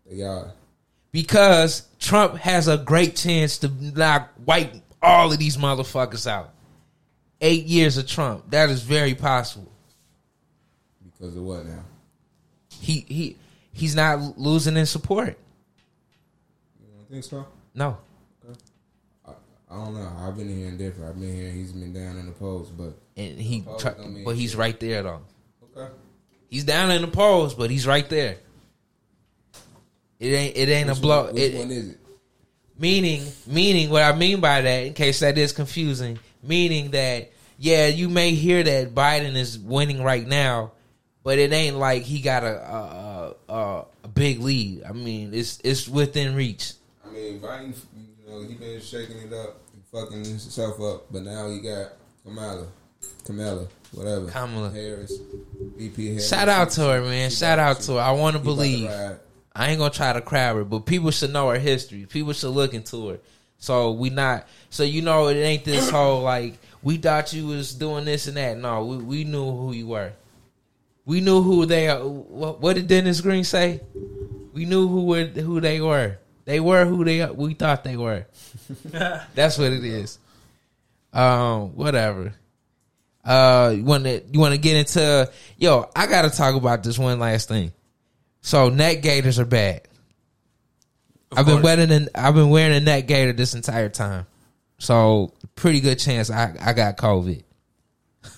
They 0.09 0.21
are. 0.23 0.53
because 1.11 1.87
Trump 1.99 2.35
has 2.37 2.67
a 2.67 2.77
great 2.77 3.15
chance 3.15 3.57
to 3.59 3.67
like 3.95 4.27
wipe 4.45 4.73
all 5.01 5.31
of 5.31 5.37
these 5.37 5.57
motherfuckers 5.57 6.25
out. 6.25 6.53
Eight 7.41 7.65
years 7.65 7.97
of 7.97 8.07
Trump, 8.07 8.49
that 8.51 8.69
is 8.69 8.81
very 8.83 9.13
possible. 9.15 9.71
Because 11.03 11.35
of 11.35 11.43
what 11.43 11.65
now? 11.65 11.83
He 12.69 13.05
he 13.07 13.35
he's 13.73 13.95
not 13.95 14.37
losing 14.37 14.77
in 14.77 14.85
support. 14.85 15.37
You 16.79 16.87
don't 16.95 17.09
think 17.09 17.23
so? 17.23 17.45
No, 17.73 17.97
I 19.71 19.75
don't 19.75 19.93
know. 19.93 20.11
I've 20.19 20.35
been 20.35 20.49
hearing 20.49 20.77
different. 20.77 21.09
I've 21.09 21.19
been 21.19 21.33
hearing 21.33 21.55
he's 21.55 21.71
been 21.71 21.93
down 21.93 22.17
in 22.17 22.25
the 22.25 22.33
polls, 22.33 22.69
but 22.69 22.93
and 23.15 23.39
he, 23.39 23.61
Polls 23.61 23.81
try, 23.81 23.93
don't 23.93 24.13
mean 24.13 24.25
but 24.25 24.35
he's 24.35 24.51
shit. 24.51 24.59
right 24.59 24.77
there 24.79 25.03
though. 25.03 25.21
okay. 25.77 25.91
He's 26.49 26.65
down 26.65 26.91
in 26.91 27.01
the 27.01 27.07
polls, 27.07 27.53
but 27.53 27.69
he's 27.71 27.87
right 27.87 28.07
there. 28.09 28.35
It 30.19 30.27
ain't 30.27 30.57
it 30.57 30.67
ain't 30.67 30.89
Which 30.89 30.97
a 30.97 31.01
blow. 31.01 31.25
One, 31.25 31.33
which 31.35 31.43
it, 31.43 31.57
one 31.57 31.71
is 31.71 31.89
it? 31.91 31.97
Meaning, 32.77 33.23
meaning 33.47 33.89
what 33.89 34.03
I 34.03 34.13
mean 34.13 34.41
by 34.41 34.61
that, 34.61 34.85
in 34.87 34.93
case 34.93 35.21
that 35.21 35.37
is 35.37 35.53
confusing, 35.53 36.19
meaning 36.43 36.91
that 36.91 37.31
yeah, 37.57 37.87
you 37.87 38.09
may 38.09 38.31
hear 38.31 38.63
that 38.63 38.93
Biden 38.93 39.35
is 39.35 39.57
winning 39.57 40.03
right 40.03 40.27
now, 40.27 40.73
but 41.23 41.37
it 41.37 41.53
ain't 41.53 41.77
like 41.77 42.03
he 42.03 42.19
got 42.19 42.43
a 42.43 42.59
a, 42.59 42.75
a, 42.75 43.10
Uh, 43.51 43.83
a 44.05 44.07
big 44.07 44.39
lead. 44.39 44.83
I 44.87 44.93
mean, 44.93 45.33
it's 45.33 45.59
it's 45.61 45.85
within 45.85 46.35
reach. 46.35 46.71
I 47.05 47.11
mean, 47.11 47.41
Biden, 47.41 47.75
you 47.97 48.31
know, 48.31 48.47
he 48.47 48.55
been 48.55 48.79
shaking 48.79 49.17
it 49.17 49.33
up 49.33 49.59
fucking 49.91 50.23
himself 50.23 50.79
up, 50.79 51.11
but 51.11 51.23
now 51.23 51.49
he 51.49 51.59
got 51.59 51.89
Kamala, 52.23 52.67
Kamala, 53.25 53.67
whatever, 53.91 54.27
Kamala. 54.27 54.69
Harris, 54.69 55.17
VP 55.77 56.07
Harris. 56.07 56.29
Shout 56.29 56.47
out 56.47 56.69
to 56.71 56.81
her, 56.81 57.01
man. 57.01 57.29
She 57.29 57.35
Shout 57.35 57.59
out 57.59 57.81
to 57.81 57.95
her. 57.95 57.99
I 57.99 58.11
want 58.11 58.37
to 58.37 58.41
believe. 58.41 58.89
I 59.53 59.69
ain't 59.69 59.79
gonna 59.79 59.93
try 59.93 60.13
to 60.13 60.21
crab 60.21 60.55
her, 60.55 60.63
but 60.63 60.85
people 60.85 61.11
should 61.11 61.33
know 61.33 61.49
her 61.49 61.59
history. 61.59 62.05
People 62.05 62.31
should 62.31 62.51
look 62.51 62.73
into 62.73 63.09
her. 63.09 63.19
So 63.57 63.91
we 63.91 64.09
not 64.11 64.47
so 64.69 64.83
you 64.83 65.01
know 65.01 65.27
it 65.27 65.35
ain't 65.35 65.65
this 65.65 65.89
whole 65.89 66.21
like 66.21 66.57
we 66.81 66.95
thought 66.95 67.33
you 67.33 67.47
was 67.47 67.73
doing 67.73 68.05
this 68.05 68.27
and 68.27 68.37
that. 68.37 68.57
No, 68.57 68.85
we, 68.85 68.97
we 68.97 69.23
knew 69.25 69.43
who 69.43 69.73
you 69.73 69.87
were. 69.87 70.13
We 71.05 71.21
knew 71.21 71.41
who 71.41 71.65
they 71.65 71.89
are. 71.89 71.99
What, 72.05 72.61
what 72.61 72.75
did 72.75 72.87
Dennis 72.87 73.21
Green 73.21 73.43
say? 73.43 73.81
We 74.53 74.65
knew 74.65 74.87
who 74.87 75.05
were 75.05 75.25
who 75.25 75.59
they 75.59 75.81
were. 75.81 76.17
They 76.45 76.59
were 76.59 76.85
who 76.85 77.03
they 77.03 77.25
we 77.25 77.53
thought 77.53 77.83
they 77.83 77.97
were. 77.97 78.25
That's 78.83 79.57
what 79.57 79.71
it 79.71 79.83
is. 79.83 80.19
Um, 81.13 81.75
whatever. 81.75 82.33
Uh, 83.23 83.73
you 83.75 83.83
want 83.83 84.03
to 84.05 84.23
you 84.31 84.39
want 84.39 84.53
to 84.53 84.59
get 84.59 84.75
into? 84.77 85.31
Yo, 85.57 85.89
I 85.95 86.07
got 86.07 86.23
to 86.23 86.29
talk 86.29 86.55
about 86.55 86.83
this 86.83 86.97
one 86.97 87.19
last 87.19 87.47
thing. 87.47 87.71
So 88.41 88.69
net 88.69 89.01
gaiters 89.01 89.39
are 89.39 89.45
bad. 89.45 89.81
I've 91.31 91.45
been 91.45 91.61
wearing 91.61 91.91
an, 91.91 92.09
I've 92.13 92.33
been 92.33 92.49
wearing 92.49 92.75
a 92.75 92.79
net 92.79 93.07
gaiter 93.07 93.31
this 93.31 93.53
entire 93.53 93.89
time. 93.89 94.25
So 94.79 95.33
pretty 95.55 95.79
good 95.79 95.99
chance 95.99 96.29
I 96.29 96.55
I 96.59 96.73
got 96.73 96.97
COVID. 96.97 97.43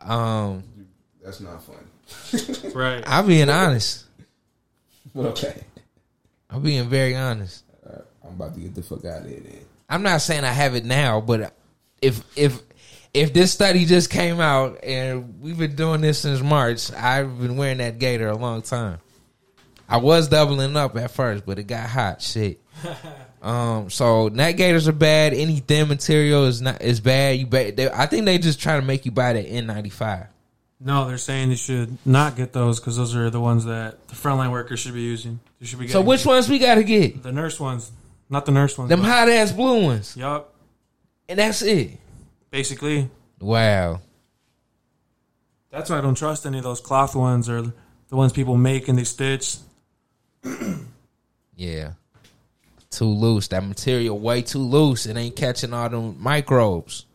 Um, 0.00 0.64
That's 1.24 1.40
not 1.40 1.62
fun. 1.62 2.72
Right. 2.74 3.02
I'm 3.06 3.26
being 3.26 3.48
honest. 3.48 4.04
okay. 5.16 5.62
I'm 6.50 6.62
being 6.62 6.88
very 6.88 7.14
honest. 7.16 7.64
Alright, 7.86 8.04
I'm 8.24 8.30
about 8.30 8.54
to 8.54 8.60
get 8.60 8.74
the 8.74 8.82
fuck 8.82 9.04
out 9.04 9.22
of 9.22 9.28
here 9.28 9.40
then. 9.40 9.60
I'm 9.88 10.02
not 10.02 10.20
saying 10.22 10.44
I 10.44 10.52
have 10.52 10.74
it 10.74 10.84
now, 10.84 11.20
but 11.20 11.54
if 12.00 12.22
if 12.36 12.60
if 13.14 13.32
this 13.32 13.52
study 13.52 13.84
just 13.84 14.10
came 14.10 14.40
out 14.40 14.82
and 14.82 15.40
we've 15.40 15.58
been 15.58 15.76
doing 15.76 16.00
this 16.00 16.18
since 16.20 16.40
March, 16.40 16.92
I've 16.92 17.38
been 17.40 17.56
wearing 17.56 17.78
that 17.78 17.98
gator 17.98 18.28
a 18.28 18.36
long 18.36 18.62
time. 18.62 18.98
I 19.88 19.98
was 19.98 20.28
doubling 20.28 20.76
up 20.76 20.96
at 20.96 21.10
first, 21.10 21.44
but 21.44 21.58
it 21.58 21.64
got 21.64 21.88
hot. 21.88 22.22
Shit. 22.22 22.60
Um, 23.42 23.90
so 23.90 24.28
net 24.28 24.56
gators 24.56 24.86
are 24.86 24.92
bad. 24.92 25.34
Any 25.34 25.56
thin 25.58 25.88
material 25.88 26.44
is 26.44 26.62
not 26.62 26.80
is 26.80 27.00
bad. 27.00 27.40
You 27.40 27.46
bet. 27.46 27.76
They, 27.76 27.90
I 27.90 28.06
think 28.06 28.24
they 28.24 28.38
just 28.38 28.60
trying 28.60 28.80
to 28.80 28.86
make 28.86 29.04
you 29.04 29.10
buy 29.10 29.32
the 29.32 29.42
N95. 29.42 30.28
No, 30.84 31.06
they're 31.06 31.16
saying 31.18 31.50
you 31.50 31.56
should 31.56 31.96
not 32.04 32.34
get 32.34 32.52
those 32.52 32.80
because 32.80 32.96
those 32.96 33.14
are 33.14 33.30
the 33.30 33.40
ones 33.40 33.66
that 33.66 34.08
the 34.08 34.14
frontline 34.16 34.50
workers 34.50 34.80
should 34.80 34.94
be 34.94 35.02
using. 35.02 35.38
They 35.60 35.66
should 35.66 35.78
be 35.78 35.86
So 35.86 36.00
getting 36.00 36.06
which 36.08 36.26
ones 36.26 36.48
we 36.48 36.58
got 36.58 36.74
to 36.74 36.82
get? 36.84 37.22
the 37.22 37.30
nurse 37.30 37.60
ones, 37.60 37.92
not 38.28 38.46
the 38.46 38.52
nurse 38.52 38.76
ones. 38.76 38.88
Them 38.88 39.00
hot 39.02 39.28
ass 39.28 39.52
blue 39.52 39.84
ones, 39.84 40.16
Yup. 40.16 40.52
and 41.28 41.38
that's 41.38 41.62
it. 41.62 41.98
Basically, 42.50 43.08
Wow. 43.40 44.00
that's 45.70 45.88
why 45.88 45.98
I 45.98 46.00
don't 46.00 46.16
trust 46.16 46.46
any 46.46 46.58
of 46.58 46.64
those 46.64 46.80
cloth 46.80 47.14
ones 47.14 47.48
or 47.48 47.62
the 47.62 48.16
ones 48.16 48.32
people 48.32 48.56
make 48.56 48.88
and 48.88 48.98
they 48.98 49.04
stitch. 49.04 49.56
Yeah. 51.56 51.92
Too 52.90 53.04
loose. 53.04 53.48
That 53.48 53.64
material 53.64 54.18
way 54.18 54.42
too 54.42 54.58
loose. 54.58 55.06
It 55.06 55.16
ain't 55.16 55.36
catching 55.36 55.72
all 55.72 55.88
them 55.88 56.16
microbes, 56.20 57.06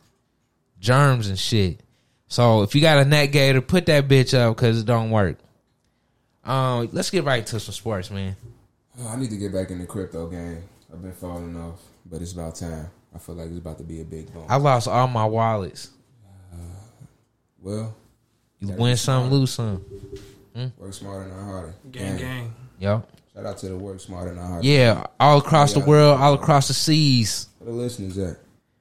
germs 0.80 1.28
and 1.28 1.38
shit. 1.38 1.80
So 2.28 2.62
if 2.62 2.74
you 2.74 2.80
got 2.80 2.98
a 2.98 3.04
net 3.04 3.32
gator, 3.32 3.60
put 3.60 3.86
that 3.86 4.06
bitch 4.08 4.36
up 4.36 4.56
because 4.56 4.80
it 4.80 4.86
don't 4.86 5.10
work. 5.10 5.38
Um, 6.44 6.88
let's 6.92 7.10
get 7.10 7.24
right 7.24 7.44
to 7.46 7.60
some 7.60 7.72
sports, 7.74 8.10
man. 8.10 8.36
Oh, 9.00 9.08
I 9.08 9.16
need 9.16 9.30
to 9.30 9.36
get 9.36 9.52
back 9.52 9.70
in 9.70 9.78
the 9.78 9.86
crypto 9.86 10.28
game. 10.28 10.62
I've 10.92 11.02
been 11.02 11.12
falling 11.12 11.56
off, 11.56 11.80
but 12.06 12.20
it's 12.22 12.32
about 12.32 12.54
time. 12.56 12.90
I 13.14 13.18
feel 13.18 13.34
like 13.34 13.48
it's 13.48 13.58
about 13.58 13.78
to 13.78 13.84
be 13.84 14.00
a 14.00 14.04
big 14.04 14.32
boom. 14.32 14.44
I 14.48 14.56
lost 14.56 14.88
all 14.88 15.06
my 15.08 15.24
wallets. 15.24 15.90
Uh, 16.52 16.56
well, 17.60 17.94
You 18.60 18.68
win 18.72 18.96
some, 18.96 19.28
smart. 19.28 19.32
lose 19.32 19.50
some. 19.52 19.76
Hmm? 20.54 20.66
work 20.76 20.92
smarter, 20.94 21.28
not 21.30 21.44
harder. 21.44 21.74
Gang, 21.90 22.16
gang. 22.18 22.54
Yep. 22.78 23.08
Shout 23.34 23.46
out 23.46 23.58
to 23.58 23.68
the 23.68 23.76
work 23.76 24.00
smarter, 24.00 24.34
not 24.34 24.46
harder. 24.46 24.66
Yeah, 24.66 25.04
all 25.20 25.38
across 25.38 25.72
the 25.72 25.80
world, 25.80 26.20
all 26.20 26.34
across 26.34 26.68
the 26.68 26.74
seas. 26.74 27.48
Where 27.58 27.72
the 27.72 27.78
listeners 27.78 28.18
at? 28.18 28.36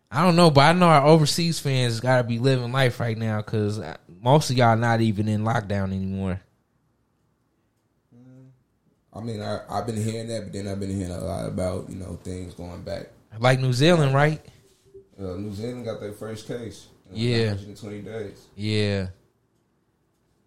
I 0.10 0.24
don't 0.24 0.36
know, 0.36 0.49
but 0.49 0.62
I 0.62 0.74
know 0.74 0.88
our 0.88 1.05
overseas 1.05 1.60
fans 1.60 1.99
got 1.99 2.18
to 2.18 2.24
be 2.24 2.39
living 2.39 2.72
life 2.72 2.99
right 2.99 3.18
now 3.18 3.38
because 3.41 3.80
most 4.22 4.49
of 4.49 4.58
y'all 4.58 4.78
not 4.78 5.01
even 5.01 5.28
in 5.28 5.43
lockdown 5.43 5.91
anymore. 5.91 6.41
I 9.14 9.20
mean, 9.20 9.41
I, 9.41 9.62
I've 9.70 9.86
been 9.86 10.01
hearing 10.01 10.28
that, 10.28 10.43
but 10.43 10.53
then 10.53 10.68
I've 10.68 10.80
been 10.80 10.95
hearing 10.95 11.12
a 11.12 11.20
lot 11.20 11.47
about 11.47 11.89
you 11.89 11.95
know 11.95 12.20
things 12.24 12.53
going 12.53 12.84
back. 12.84 13.08
Like 13.39 13.60
New 13.60 13.74
Zealand, 13.74 14.14
right? 14.14 14.39
Uh, 15.20 15.34
New 15.34 15.53
Zealand 15.53 15.86
got 15.86 15.99
their 15.99 16.14
first 16.14 16.47
case. 16.47 16.88
in 17.12 17.18
Yeah. 17.18 17.47
120 17.47 18.01
days. 18.01 18.45
Yeah. 18.55 19.08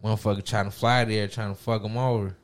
Motherfucker 0.02 0.44
trying 0.44 0.66
to 0.66 0.70
fly 0.70 1.04
there, 1.04 1.26
trying 1.28 1.54
to 1.54 1.60
fuck 1.60 1.82
them 1.82 1.96
over. 1.96 2.36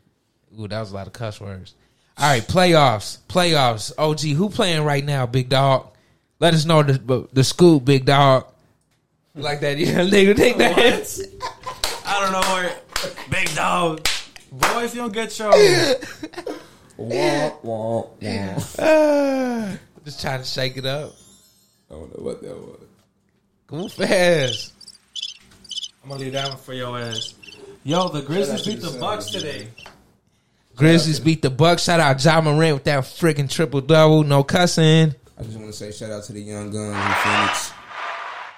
Ooh, 0.58 0.68
that 0.68 0.80
was 0.80 0.92
a 0.92 0.94
lot 0.94 1.08
of 1.08 1.12
cuss 1.12 1.40
words. 1.40 1.74
All 2.16 2.30
right, 2.30 2.42
playoffs. 2.42 3.18
Playoffs. 3.28 3.92
OG, 3.98 4.20
who 4.36 4.48
playing 4.48 4.84
right 4.84 5.04
now, 5.04 5.26
big 5.26 5.48
dog? 5.48 5.93
Let 6.40 6.54
us 6.54 6.64
know 6.64 6.82
the 6.82 7.28
the 7.32 7.44
scoop, 7.44 7.84
big 7.84 8.04
dog. 8.04 8.46
You 9.34 9.42
Like 9.42 9.60
that, 9.60 9.78
yeah, 9.78 10.00
nigga, 10.00 10.36
take 10.36 10.56
that. 10.58 10.74
I 12.06 12.20
don't 12.20 12.32
know 12.32 12.54
where. 12.54 12.76
Big 13.30 13.54
dog. 13.54 14.06
Boy, 14.52 14.84
if 14.84 14.94
you 14.94 15.00
don't 15.02 15.12
get 15.12 15.36
your. 15.38 15.50
Wah, 16.96 17.52
wah, 17.62 18.02
wah. 18.20 18.58
Ah, 18.78 19.76
Just 20.04 20.20
trying 20.20 20.40
to 20.40 20.46
shake 20.46 20.76
it 20.76 20.86
up. 20.86 21.12
I 21.90 21.94
don't 21.94 22.16
know 22.16 22.24
what 22.24 22.40
that 22.42 22.56
was. 22.56 22.80
Go 23.66 23.88
fast. 23.88 24.72
I'm 26.02 26.10
gonna 26.10 26.20
leave 26.20 26.32
that 26.34 26.48
one 26.48 26.58
for 26.58 26.74
your 26.74 26.98
ass. 26.98 27.34
Yo, 27.82 28.08
the 28.08 28.22
Grizzlies 28.22 28.64
beat 28.64 28.80
the 28.80 28.90
the 28.90 28.98
Bucks 29.00 29.26
today. 29.30 29.68
Grizzlies 30.76 31.18
beat 31.18 31.42
the 31.42 31.50
Bucks. 31.50 31.82
Shout 31.84 31.98
out 32.00 32.22
Ja 32.24 32.40
Morant 32.40 32.74
with 32.74 32.84
that 32.84 33.04
freaking 33.04 33.50
triple 33.50 33.80
double. 33.80 34.22
No 34.22 34.44
cussing. 34.44 35.14
I 35.38 35.42
just 35.42 35.56
want 35.58 35.66
to 35.70 35.72
say 35.72 35.90
shout 35.92 36.10
out 36.10 36.24
to 36.24 36.32
the 36.32 36.40
young 36.40 36.70
guns 36.70 36.94
in 36.94 37.14
Phoenix. 37.22 37.72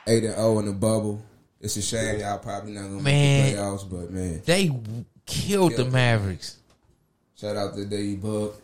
Eight 0.08 0.24
and 0.24 0.34
zero 0.34 0.58
in 0.60 0.66
the 0.66 0.72
bubble. 0.72 1.22
It's 1.60 1.76
a 1.76 1.82
shame 1.82 2.20
y'all 2.20 2.38
probably 2.38 2.72
not 2.72 2.82
gonna 2.82 3.02
Man. 3.02 3.44
make 3.44 3.56
the 3.56 3.60
playoffs, 3.62 3.90
but 3.90 4.10
man, 4.10 4.42
They 4.44 4.70
killed 5.24 5.72
the 5.76 5.86
Mavericks. 5.86 6.58
shout 7.34 7.56
out 7.56 7.74
to 7.74 7.84
Dave 7.86 8.20
Book, 8.20 8.60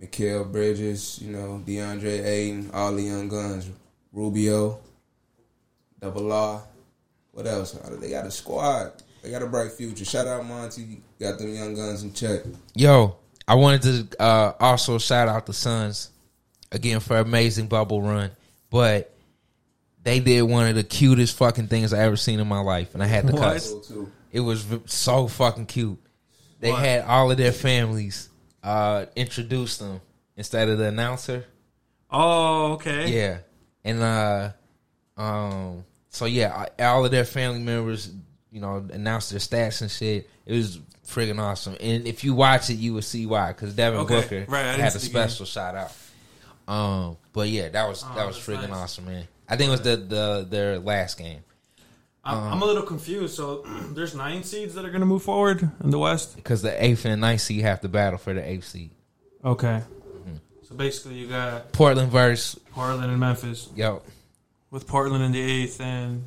Mikal 0.00 0.50
Bridges, 0.50 1.18
you 1.20 1.32
know 1.32 1.62
DeAndre 1.66 2.24
Ayton, 2.24 2.70
all 2.72 2.92
the 2.94 3.02
young 3.02 3.28
guns, 3.28 3.68
Rubio, 4.12 4.78
Double 6.00 6.32
R. 6.32 6.62
What 7.32 7.46
else? 7.46 7.72
They 7.72 8.10
got 8.10 8.24
a 8.26 8.30
squad. 8.30 8.92
They 9.22 9.30
got 9.30 9.42
a 9.42 9.46
bright 9.46 9.72
future. 9.72 10.04
Shout 10.04 10.26
out 10.26 10.46
Monty. 10.46 11.02
Got 11.20 11.38
them 11.38 11.52
young 11.52 11.74
guns 11.74 12.02
in 12.02 12.12
check. 12.14 12.42
Yo, 12.74 13.16
I 13.46 13.56
wanted 13.56 14.08
to 14.08 14.22
uh, 14.22 14.52
also 14.60 14.96
shout 14.98 15.28
out 15.28 15.44
the 15.44 15.52
Suns 15.52 16.10
again 16.72 17.00
for 17.00 17.16
amazing 17.18 17.66
bubble 17.68 18.02
run, 18.02 18.30
but 18.70 19.12
they 20.02 20.20
did 20.20 20.42
one 20.42 20.68
of 20.68 20.74
the 20.74 20.84
cutest 20.84 21.36
fucking 21.36 21.68
things 21.68 21.92
I 21.92 22.00
ever 22.04 22.16
seen 22.16 22.38
in 22.40 22.46
my 22.46 22.60
life, 22.60 22.94
and 22.94 23.02
I 23.02 23.06
had 23.06 23.26
to 23.26 23.32
What? 23.32 23.42
cuss. 23.42 23.72
It 24.32 24.40
was 24.40 24.64
so 24.86 25.26
fucking 25.28 25.66
cute. 25.66 25.98
They 26.60 26.70
What? 26.70 26.80
had 26.84 27.02
all 27.04 27.30
of 27.30 27.36
their 27.36 27.52
families 27.52 28.28
uh, 28.62 29.06
introduce 29.16 29.78
them 29.78 30.00
instead 30.36 30.68
of 30.68 30.78
the 30.78 30.88
announcer. 30.88 31.44
Oh, 32.10 32.72
okay. 32.74 33.12
Yeah, 33.12 33.38
and 33.84 34.02
uh, 34.02 34.50
um, 35.16 35.84
so 36.10 36.24
yeah, 36.26 36.66
all 36.80 37.04
of 37.04 37.10
their 37.10 37.24
family 37.24 37.60
members, 37.60 38.10
you 38.50 38.60
know, 38.60 38.86
announced 38.92 39.30
their 39.30 39.40
stats 39.40 39.82
and 39.82 39.90
shit. 39.90 40.28
It 40.44 40.54
was 40.54 40.78
friggin' 41.06 41.40
awesome. 41.40 41.76
And 41.80 42.06
if 42.06 42.22
you 42.24 42.34
watch 42.34 42.70
it, 42.70 42.74
you 42.74 42.94
will 42.94 43.02
see 43.02 43.26
why. 43.26 43.48
Because 43.48 43.74
Devin 43.74 44.00
Okay, 44.00 44.20
Booker 44.20 44.44
right, 44.48 44.66
I 44.66 44.70
didn't 44.72 44.80
had 44.84 44.94
a 44.96 44.98
see 45.00 45.08
the 45.08 45.14
game. 45.14 45.28
special 45.28 45.46
shout 45.46 45.74
out. 45.74 45.92
Um, 46.68 47.16
but 47.32 47.48
yeah, 47.48 47.68
that 47.68 47.88
was 47.88 48.04
Oh, 48.06 48.12
that 48.16 48.26
was 48.26 48.36
friggin' 48.36 48.68
nice. 48.68 48.78
awesome, 48.78 49.04
man. 49.06 49.26
I 49.48 49.56
think 49.56 49.68
it 49.68 49.70
was 49.72 49.82
the 49.82 49.96
the 49.96 50.46
their 50.48 50.78
last 50.78 51.16
game 51.18 51.40
I'm, 52.24 52.36
Uh-huh. 52.38 52.46
I'm 52.48 52.62
a 52.62 52.64
little 52.64 52.82
confused. 52.82 53.34
So 53.36 53.64
there's 53.92 54.14
nine 54.14 54.42
seeds 54.42 54.74
that 54.74 54.84
are 54.84 54.90
gonna 54.90 55.06
move 55.06 55.22
forward 55.22 55.68
in 55.84 55.90
the 55.90 55.98
West. 55.98 56.34
because 56.36 56.62
the 56.62 56.84
eighth 56.84 57.04
and 57.04 57.20
ninth 57.20 57.40
seed 57.42 57.62
have 57.62 57.80
to 57.82 57.88
battle 57.88 58.18
for 58.18 58.34
the 58.34 58.42
eighth 58.48 58.66
seed. 58.66 58.90
Okay. 59.44 59.82
Mm-hmm. 60.08 60.34
So 60.68 60.74
basically, 60.74 61.14
you 61.18 61.28
got 61.28 61.70
Portland 61.72 62.10
versus 62.10 62.58
Portland 62.72 63.10
and 63.10 63.20
Memphis, 63.20 63.68
yo. 63.76 64.02
with 64.72 64.86
Portland 64.88 65.22
in 65.22 65.30
the 65.32 65.40
eighth 65.40 65.80
and 65.80 66.24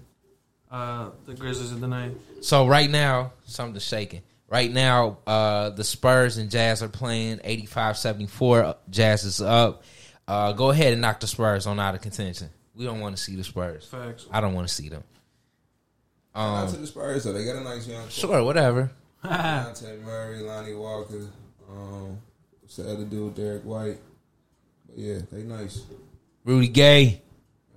uh, 0.72 1.10
the 1.26 1.34
Grizzlies 1.34 1.72
in 1.74 1.82
the 1.82 1.88
ninth. 1.88 2.18
So 2.42 2.66
right 2.68 2.90
now, 2.90 3.34
something's 3.44 3.84
shaking. 3.84 4.22
Right 4.48 4.72
now, 4.72 5.18
uh, 5.28 5.72
the 5.72 5.84
Spurs 5.84 6.38
and 6.38 6.50
Jazz 6.50 6.82
are 6.82 6.88
playing 6.88 7.38
85-74. 7.40 8.78
Jazz 8.90 9.24
is 9.24 9.42
up. 9.42 9.84
Uh, 10.30 10.52
go 10.54 10.70
ahead 10.70 10.94
and 10.94 11.02
knock 11.02 11.20
the 11.20 11.26
Spurs 11.28 11.66
on 11.66 11.80
out 11.80 11.96
of 11.96 12.02
contention. 12.02 12.50
We 12.76 12.86
don't 12.86 13.00
want 13.00 13.18
to 13.18 13.22
see 13.22 13.36
the 13.36 13.44
Spurs. 13.44 13.86
Facts. 13.86 14.28
I 14.32 14.40
don't 14.42 14.54
want 14.54 14.68
to 14.68 14.74
see 14.74 14.88
them. 14.88 15.04
Shout 16.36 16.46
out 16.46 16.70
to 16.70 16.76
Um, 16.76 16.82
the 16.82 16.88
Spurs 16.88 17.24
though. 17.24 17.34
They 17.34 17.44
got 17.44 17.56
a 17.56 17.62
nice 17.64 17.88
young. 17.88 18.02
core. 18.04 18.10
sure, 18.12 18.44
whatever. 18.44 18.92
Dejounte 19.26 20.02
Murray, 20.04 20.40
Lonnie 20.42 20.76
Walker, 20.76 21.28
um, 21.70 22.18
what's 22.62 22.76
the 22.78 22.90
other 22.90 23.04
dude, 23.06 23.34
Derrick 23.36 23.64
White. 23.64 23.98
But 24.88 24.98
yeah, 24.98 25.20
they 25.32 25.42
nice. 25.44 25.82
Rudy 26.46 26.68
Gay. 26.70 27.22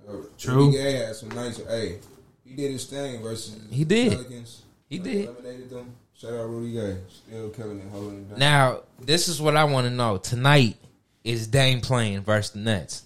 Uh, 0.07 0.13
True. 0.37 0.67
Rudy 0.67 0.77
Gay 0.77 0.91
had 0.93 1.15
some 1.15 1.29
nice. 1.29 1.57
Hey, 1.65 1.97
he 2.45 2.53
did 2.55 2.71
his 2.71 2.85
thing 2.85 3.21
versus 3.23 3.57
He 3.71 3.83
did. 3.83 4.11
Pelicans. 4.13 4.61
He 4.87 4.99
Like, 4.99 5.03
did. 5.03 5.25
Eliminated 5.29 5.69
them. 5.71 5.95
Shout 6.15 6.33
out 6.33 6.49
Rudy 6.49 6.73
Gay. 6.73 6.97
Still 7.09 7.49
killing 7.49 7.79
it, 7.79 7.89
holding 7.91 8.19
it 8.19 8.29
down. 8.29 8.39
Now, 8.39 8.79
this 9.01 9.27
is 9.27 9.41
what 9.41 9.57
I 9.57 9.63
want 9.65 9.87
to 9.87 9.91
know. 9.91 10.17
Tonight 10.17 10.77
is 11.23 11.47
Dame 11.47 11.81
playing 11.81 12.21
versus 12.21 12.51
the 12.51 12.59
Nets. 12.59 13.03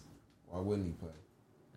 Why 0.50 0.60
wouldn't 0.62 0.88
he 0.88 0.94
play? 0.94 1.10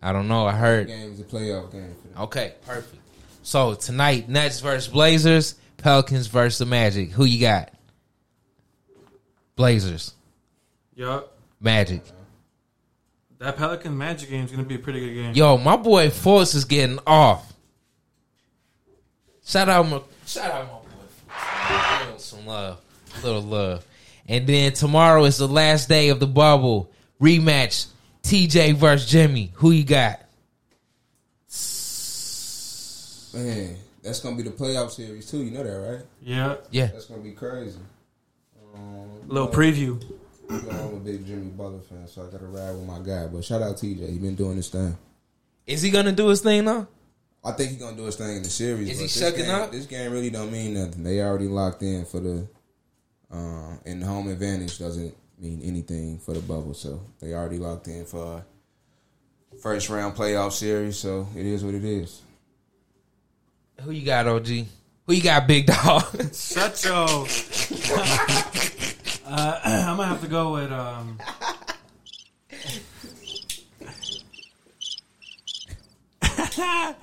I 0.01 0.11
don't 0.13 0.27
know. 0.27 0.45
I 0.47 0.53
heard. 0.53 0.87
game 0.87 1.11
is 1.13 1.19
a 1.19 1.23
playoff 1.23 1.71
game 1.71 1.93
for 2.01 2.07
them. 2.07 2.23
Okay, 2.23 2.53
perfect. 2.65 2.97
So 3.43 3.75
tonight, 3.75 4.27
Nets 4.29 4.59
versus 4.59 4.87
Blazers, 4.91 5.55
Pelicans 5.77 6.27
versus 6.27 6.57
the 6.59 6.65
Magic. 6.65 7.11
Who 7.11 7.25
you 7.25 7.39
got? 7.39 7.71
Blazers, 9.55 10.13
Yup. 10.95 11.35
Magic. 11.59 12.01
That 13.39 13.57
Pelican 13.57 13.97
Magic 13.97 14.29
game 14.29 14.45
is 14.45 14.51
gonna 14.51 14.63
be 14.63 14.75
a 14.75 14.79
pretty 14.79 14.99
good 14.99 15.13
game. 15.13 15.33
Yo, 15.33 15.57
my 15.57 15.75
boy 15.75 16.09
Force 16.09 16.53
is 16.55 16.65
getting 16.65 16.99
off. 17.05 17.53
Shout 19.45 19.69
out 19.69 19.87
my 19.87 20.01
shout 20.25 20.51
out 20.51 20.65
my 20.67 20.73
boy. 20.73 22.05
Little 22.05 22.19
Some 22.19 22.45
love, 22.45 22.81
little 23.23 23.41
love. 23.41 23.85
And 24.31 24.47
then 24.47 24.71
tomorrow 24.71 25.25
is 25.25 25.37
the 25.37 25.47
last 25.47 25.89
day 25.89 26.07
of 26.07 26.21
the 26.21 26.25
bubble 26.25 26.89
rematch. 27.21 27.87
TJ 28.23 28.75
versus 28.75 29.09
Jimmy. 29.09 29.51
Who 29.55 29.71
you 29.71 29.83
got? 29.83 30.21
Man, 33.33 33.75
that's 34.01 34.21
gonna 34.21 34.37
be 34.37 34.43
the 34.43 34.51
playoff 34.51 34.91
series 34.91 35.29
too. 35.29 35.39
You 35.43 35.51
know 35.51 35.63
that, 35.63 35.89
right? 35.89 36.05
Yeah. 36.21 36.55
Yeah. 36.69 36.85
That's 36.87 37.07
gonna 37.07 37.21
be 37.21 37.31
crazy. 37.31 37.77
Um, 38.73 39.27
Little 39.27 39.47
but- 39.47 39.55
preview. 39.57 40.01
You 40.49 40.61
know, 40.63 40.69
I'm 40.69 40.93
a 40.95 40.99
big 40.99 41.25
Jimmy 41.25 41.47
Butler 41.47 41.79
fan, 41.79 42.07
so 42.07 42.25
I 42.25 42.31
gotta 42.31 42.45
ride 42.45 42.71
with 42.71 42.85
my 42.85 42.99
guy. 42.99 43.27
But 43.27 43.43
shout 43.43 43.61
out 43.61 43.75
TJ, 43.75 44.11
he 44.11 44.17
been 44.17 44.35
doing 44.35 44.55
his 44.55 44.69
thing. 44.69 44.97
Is 45.67 45.81
he 45.81 45.89
gonna 45.89 46.11
do 46.13 46.27
his 46.27 46.39
thing 46.41 46.63
though? 46.63 46.87
I 47.43 47.51
think 47.51 47.71
he's 47.71 47.79
gonna 47.79 47.97
do 47.97 48.05
his 48.05 48.15
thing 48.15 48.37
in 48.37 48.43
the 48.43 48.49
series. 48.49 48.89
Is 48.91 48.97
he 48.97 49.03
this 49.05 49.19
shucking 49.19 49.45
game, 49.45 49.55
up? 49.55 49.71
This 49.71 49.85
game 49.87 50.11
really 50.11 50.29
don't 50.29 50.51
mean 50.51 50.73
nothing. 50.73 51.03
They 51.03 51.21
already 51.21 51.47
locked 51.47 51.83
in 51.83 52.05
for 52.05 52.19
the, 52.21 52.47
um, 53.31 53.79
and 53.85 54.01
the 54.01 54.05
home 54.05 54.29
advantage 54.29 54.77
doesn't 54.79 55.15
mean 55.39 55.61
anything 55.63 56.19
for 56.19 56.33
the 56.33 56.41
bubble. 56.41 56.73
So 56.73 57.01
they 57.19 57.33
already 57.33 57.57
locked 57.57 57.87
in 57.87 58.05
for 58.05 58.43
a 59.53 59.57
first 59.57 59.89
round 59.89 60.15
playoff 60.15 60.51
series. 60.51 60.97
So 60.97 61.27
it 61.35 61.45
is 61.45 61.63
what 61.63 61.73
it 61.73 61.83
is. 61.83 62.21
Who 63.81 63.91
you 63.91 64.05
got, 64.05 64.27
OG? 64.27 64.47
Who 64.47 65.13
you 65.13 65.23
got, 65.23 65.47
big 65.47 65.65
dog? 65.65 66.03
Shut 66.33 66.83
your. 66.83 66.93
uh, 69.25 69.59
I'm 69.65 69.97
gonna 69.97 70.05
have 70.05 70.21
to 70.21 70.27
go 70.27 70.53
with 70.53 70.71
um. 70.71 71.17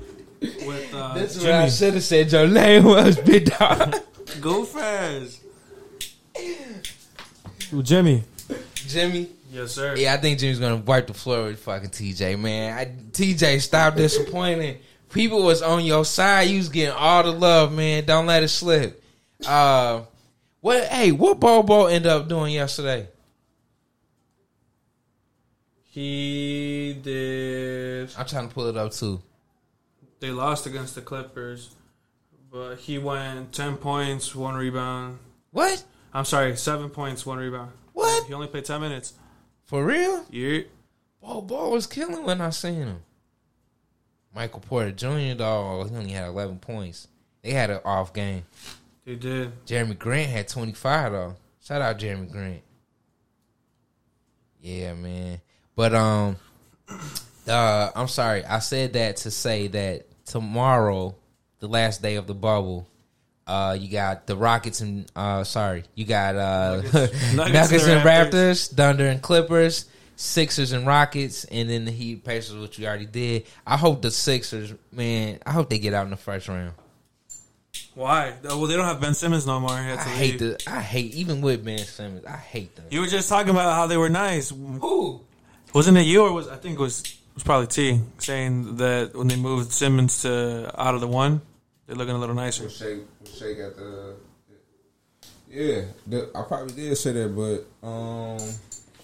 with 0.65 0.95
uh, 0.95 1.15
That's 1.15 1.35
what 1.37 1.43
Jimmy. 1.43 1.53
I 1.53 1.69
should 1.69 1.95
have 1.95 2.05
said. 2.05 2.31
Your 2.31 2.47
name 2.47 2.85
was 2.85 3.17
big 3.19 3.47
dog. 3.47 3.97
Go 4.41 4.65
fast. 4.65 5.41
Jimmy. 7.83 8.25
Jimmy. 8.75 9.29
Yes, 9.51 9.73
sir. 9.73 9.97
Yeah, 9.97 10.15
I 10.15 10.19
think 10.19 10.39
Jimmy's 10.39 10.59
gonna 10.59 10.77
wipe 10.77 11.07
the 11.07 11.15
floor 11.15 11.45
with 11.45 11.59
fucking 11.61 11.91
TJ, 11.91 12.39
man. 12.39 12.79
I, 12.79 12.85
TJ, 13.13 13.61
stop 13.61 13.97
disappointing. 13.97 14.79
People 15.11 15.43
was 15.43 15.63
on 15.63 15.85
your 15.85 16.05
side. 16.05 16.49
You 16.49 16.59
was 16.59 16.69
getting 16.69 16.95
all 16.95 17.23
the 17.23 17.33
love, 17.33 17.73
man. 17.73 18.05
Don't 18.05 18.27
let 18.27 18.43
it 18.43 18.49
slip. 18.49 19.03
Uh, 19.47 20.03
what? 20.61 20.85
Hey, 20.85 21.13
what 21.13 21.41
Bobo 21.41 21.87
end 21.87 22.07
up 22.07 22.29
doing 22.29 22.53
yesterday? 22.53 23.09
He 25.85 26.99
did. 27.03 28.11
I'm 28.19 28.27
trying 28.27 28.49
to 28.49 28.55
pull 28.55 28.67
it 28.67 28.77
up 28.77 28.93
too. 28.93 29.23
They 30.21 30.31
lost 30.31 30.67
against 30.67 30.95
the 30.95 31.01
Clippers, 31.01 31.75
but 32.53 32.77
he 32.77 32.99
went 32.99 33.53
ten 33.53 33.77
points, 33.77 34.35
one 34.35 34.57
rebound. 34.57 35.19
What? 35.53 35.83
I'm 36.19 36.25
sorry, 36.25 36.57
seven 36.57 36.91
points, 36.91 37.25
one 37.25 37.39
rebound. 37.39 37.71
What? 37.93 38.27
He 38.27 38.35
only 38.35 38.49
played 38.49 38.65
ten 38.65 38.81
minutes. 38.81 39.13
For 39.67 39.85
real? 39.85 40.25
Yeah. 40.31 40.63
Bol 41.23 41.43
Bol 41.43 41.71
was 41.71 41.87
killing 41.87 42.25
when 42.25 42.41
I 42.41 42.51
seen 42.51 42.75
him. 42.75 43.03
Michael 44.35 44.59
Porter 44.59 44.91
Jr. 44.91 45.39
Dog, 45.39 45.91
he 45.91 45.97
only 45.97 46.11
had 46.11 46.27
11 46.27 46.59
points. 46.59 47.07
They 47.43 47.53
had 47.53 47.71
an 47.71 47.79
off 47.85 48.13
game. 48.13 48.45
He 49.05 49.15
did. 49.15 49.65
Jerami 49.65 49.97
Grant 49.97 50.31
had 50.31 50.49
25 50.49 51.13
though. 51.13 51.37
Shout 51.63 51.83
out 51.83 52.01
Jerami 52.01 52.29
Grant. 52.33 52.63
Yeah, 54.61 54.95
man. 54.95 55.41
But 55.77 55.95
um 55.95 56.37
uh 57.47 57.91
I'm 57.95 58.09
sorry. 58.09 58.45
I 58.45 58.59
said 58.59 58.95
that 58.95 59.19
to 59.19 59.31
say 59.31 59.69
that 59.69 60.07
tomorrow, 60.25 61.15
the 61.61 61.69
last 61.69 62.03
day 62.03 62.17
of 62.17 62.27
the 62.27 62.35
bubble, 62.35 62.89
uh 63.49 63.77
you 63.79 63.89
got 63.89 64.27
the 64.27 64.37
Rockets 64.37 64.81
and 64.81 65.11
uh 65.17 65.43
sorry, 65.45 65.85
you 65.95 66.05
got 66.05 66.37
uh 66.37 66.83
Nuggets- 66.83 67.35
Nuggets, 67.35 67.73
and 67.73 67.93
and 67.93 68.07
Raptors. 68.07 68.31
Raptors, 68.31 68.75
Thunder 68.75 69.07
and 69.07 69.21
Clippers, 69.23 69.87
Sixers 70.17 70.73
and 70.73 70.87
Rockets, 70.87 71.45
and 71.45 71.69
then 71.71 71.85
the 71.85 71.91
Heat 71.91 72.25
Pacers, 72.25 72.57
which 72.57 72.79
we 72.79 72.87
already 72.87 73.07
did. 73.07 73.47
I 73.67 73.77
hope 73.77 74.03
the 74.03 74.11
Sixers, 74.11 74.73
man, 74.93 75.39
I 75.47 75.53
hope 75.53 75.71
they 75.71 75.79
get 75.79 75.95
out 75.95 76.05
in 76.05 76.11
the 76.11 76.17
first 76.17 76.49
round. 76.49 76.73
Why? 77.95 78.35
Oh, 78.45 78.59
Well, 78.59 78.67
they 78.69 78.77
don't 78.77 78.85
have 78.85 79.01
Ben 79.01 79.15
Simmons 79.15 79.47
no 79.47 79.59
more. 79.61 79.71
He 79.77 79.85
had 79.85 79.99
I 79.99 80.03
hate 80.03 80.41
leave. 80.41 80.59
the 80.59 80.71
I 80.71 80.81
hate 80.81 81.15
even 81.15 81.41
with 81.41 81.65
Ben 81.65 81.79
Simmons, 81.79 82.25
I 82.27 82.37
hate 82.37 82.75
them. 82.77 82.85
You 82.91 83.01
were 83.01 83.07
just 83.07 83.29
talking 83.29 83.51
about 83.51 83.75
how 83.75 83.87
they 83.87 83.97
were 83.97 84.09
nice. 84.09 84.51
Who? 84.51 85.21
Wasn't 85.75 85.97
it 85.99 86.07
you 86.07 86.23
or 86.23 86.33
was 86.33 86.49
I 86.49 86.57
think 86.57 86.79
it 86.79 86.83
was 86.83 87.01
it 87.03 87.15
was 87.35 87.43
probably 87.45 87.67
T 87.67 88.01
saying 88.19 88.77
that 88.77 89.15
when 89.15 89.29
they 89.29 89.37
moved 89.37 89.73
Simmons 89.73 90.23
to 90.23 90.71
out 90.81 90.95
of 90.95 91.01
the 91.01 91.09
one, 91.09 91.41
they're 91.87 91.97
looking 91.97 92.15
a 92.15 92.19
little 92.19 92.35
nicer. 92.35 92.65
We'll 92.65 93.18
shake, 93.37 93.59
at 93.59 93.77
the. 93.77 94.15
Yeah, 95.51 95.83
the, 96.07 96.31
I 96.35 96.43
probably 96.43 96.75
did 96.75 96.97
say 96.97 97.13
that, 97.13 97.35
but 97.35 97.87
um, 97.87 98.39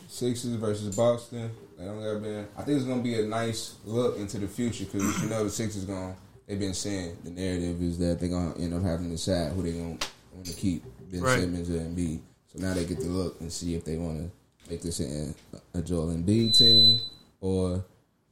Sixers 0.09 0.55
versus 0.55 0.95
Boston. 0.95 1.51
They 1.79 1.85
don't 1.85 2.01
got 2.01 2.23
been. 2.23 2.47
I 2.57 2.63
think 2.63 2.77
it's 2.77 2.87
gonna 2.87 3.03
be 3.03 3.19
a 3.19 3.27
nice 3.27 3.75
look 3.85 4.19
into 4.19 4.39
the 4.39 4.47
future 4.47 4.85
because 4.85 5.23
you 5.23 5.29
know 5.29 5.45
the 5.45 5.51
Sixers 5.51 5.85
going. 5.85 6.15
They've 6.47 6.59
been 6.59 6.75
saying 6.75 7.17
the 7.25 7.31
narrative 7.31 7.83
is 7.83 7.99
that 7.99 8.21
they're 8.21 8.29
gonna 8.29 8.55
end 8.59 8.75
up 8.75 8.83
having 8.83 9.07
to 9.07 9.13
decide 9.13 9.53
who 9.53 9.63
they 9.63 9.73
gonna 9.73 9.99
want 10.35 10.47
to 10.47 10.53
keep 10.53 10.85
Ben 11.11 11.23
Right. 11.23 11.41
Simmons 11.41 11.69
and 11.71 11.97
Embiid. 11.97 12.21
So 12.53 12.59
now 12.61 12.75
they 12.75 12.85
get 12.85 13.01
to 13.01 13.07
look 13.07 13.41
and 13.41 13.53
see 13.53 13.75
if 13.75 13.85
they 13.85 13.97
want 13.97 14.19
to 14.19 14.71
make 14.71 14.83
this 14.83 15.01
a, 15.01 15.35
a 15.73 15.83
Joel 15.83 16.09
Embiid 16.09 16.57
team 16.57 17.01
or 17.41 17.85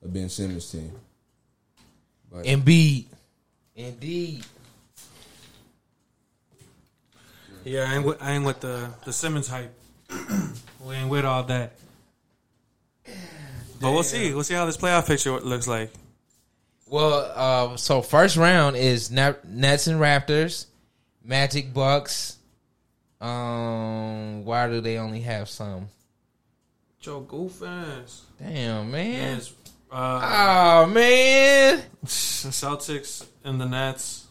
a 0.04 0.08
Ben 0.08 0.28
Simmons 0.28 0.70
team. 0.70 0.92
But 2.30 2.44
Embiid. 2.44 3.06
Indeed. 3.74 4.44
Yeah, 7.64 7.86
I 7.90 7.94
ain't 7.96 8.04
with, 8.04 8.22
I 8.22 8.32
ain't 8.32 8.44
with 8.44 8.60
the 8.60 8.90
the 9.04 9.12
Simmons 9.12 9.48
hype. 9.48 9.72
we 10.84 10.94
ain't 10.94 11.08
with 11.10 11.24
all 11.24 11.42
that. 11.44 11.72
But 13.80 13.92
we'll 13.92 14.02
see. 14.02 14.32
We'll 14.32 14.44
see 14.44 14.54
how 14.54 14.66
this 14.66 14.76
playoff 14.76 15.06
picture 15.06 15.38
looks 15.40 15.66
like. 15.66 15.92
Well, 16.86 17.32
uh, 17.34 17.76
so 17.76 18.02
first 18.02 18.36
round 18.36 18.76
is 18.76 19.10
Net- 19.10 19.48
Nets 19.48 19.86
and 19.86 19.98
Raptors, 20.00 20.66
Magic 21.24 21.72
Bucks. 21.72 22.36
Um, 23.20 24.44
why 24.44 24.68
do 24.68 24.80
they 24.80 24.98
only 24.98 25.20
have 25.22 25.48
some? 25.48 25.88
Joe, 27.00 27.20
go 27.20 27.48
fast. 27.48 28.22
Damn, 28.38 28.90
man. 28.90 29.36
Yes. 29.36 29.52
Uh, 29.90 30.84
Oh 30.84 30.86
man. 30.90 31.82
the 32.02 32.06
Celtics 32.06 33.24
and 33.44 33.60
the 33.60 33.66
Nets. 33.66 34.26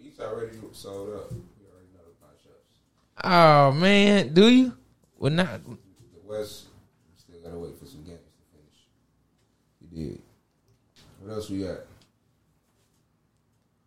he's 0.00 0.18
already 0.20 0.56
sold 0.72 1.14
up. 1.14 1.30
We 1.32 1.38
already 1.70 1.88
know 1.92 2.00
the 2.04 2.26
matchups. 2.26 3.13
Oh 3.26 3.72
man. 3.72 4.34
Do 4.34 4.48
you? 4.48 4.76
Well, 5.18 5.32
not. 5.32 5.64
The 5.64 5.78
West, 6.24 6.66
still 7.16 7.40
gotta 7.42 7.58
wait 7.58 7.78
for 7.78 7.86
some 7.86 8.04
games 8.04 8.20
to 8.20 8.58
finish. 8.58 8.86
He 9.80 9.86
did. 10.10 10.22
What 11.20 11.32
else 11.32 11.48
we 11.48 11.60
got? 11.64 11.78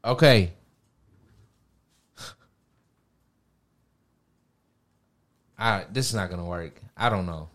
Okay. 0.04 0.52
I, 5.60 5.86
this 5.92 6.08
is 6.10 6.16
not 6.16 6.32
gonna 6.32 6.46
work. 6.46 6.82
I 6.96 7.10
don't 7.10 7.28
know. 7.28 7.50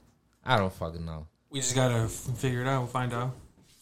I 0.44 0.58
don't 0.58 0.72
fucking 0.72 1.04
know. 1.04 1.26
We 1.50 1.58
just 1.60 1.74
gotta 1.74 2.06
figure 2.08 2.60
it 2.60 2.68
out. 2.68 2.80
We'll 2.82 2.88
find 2.88 3.12
out. 3.12 3.34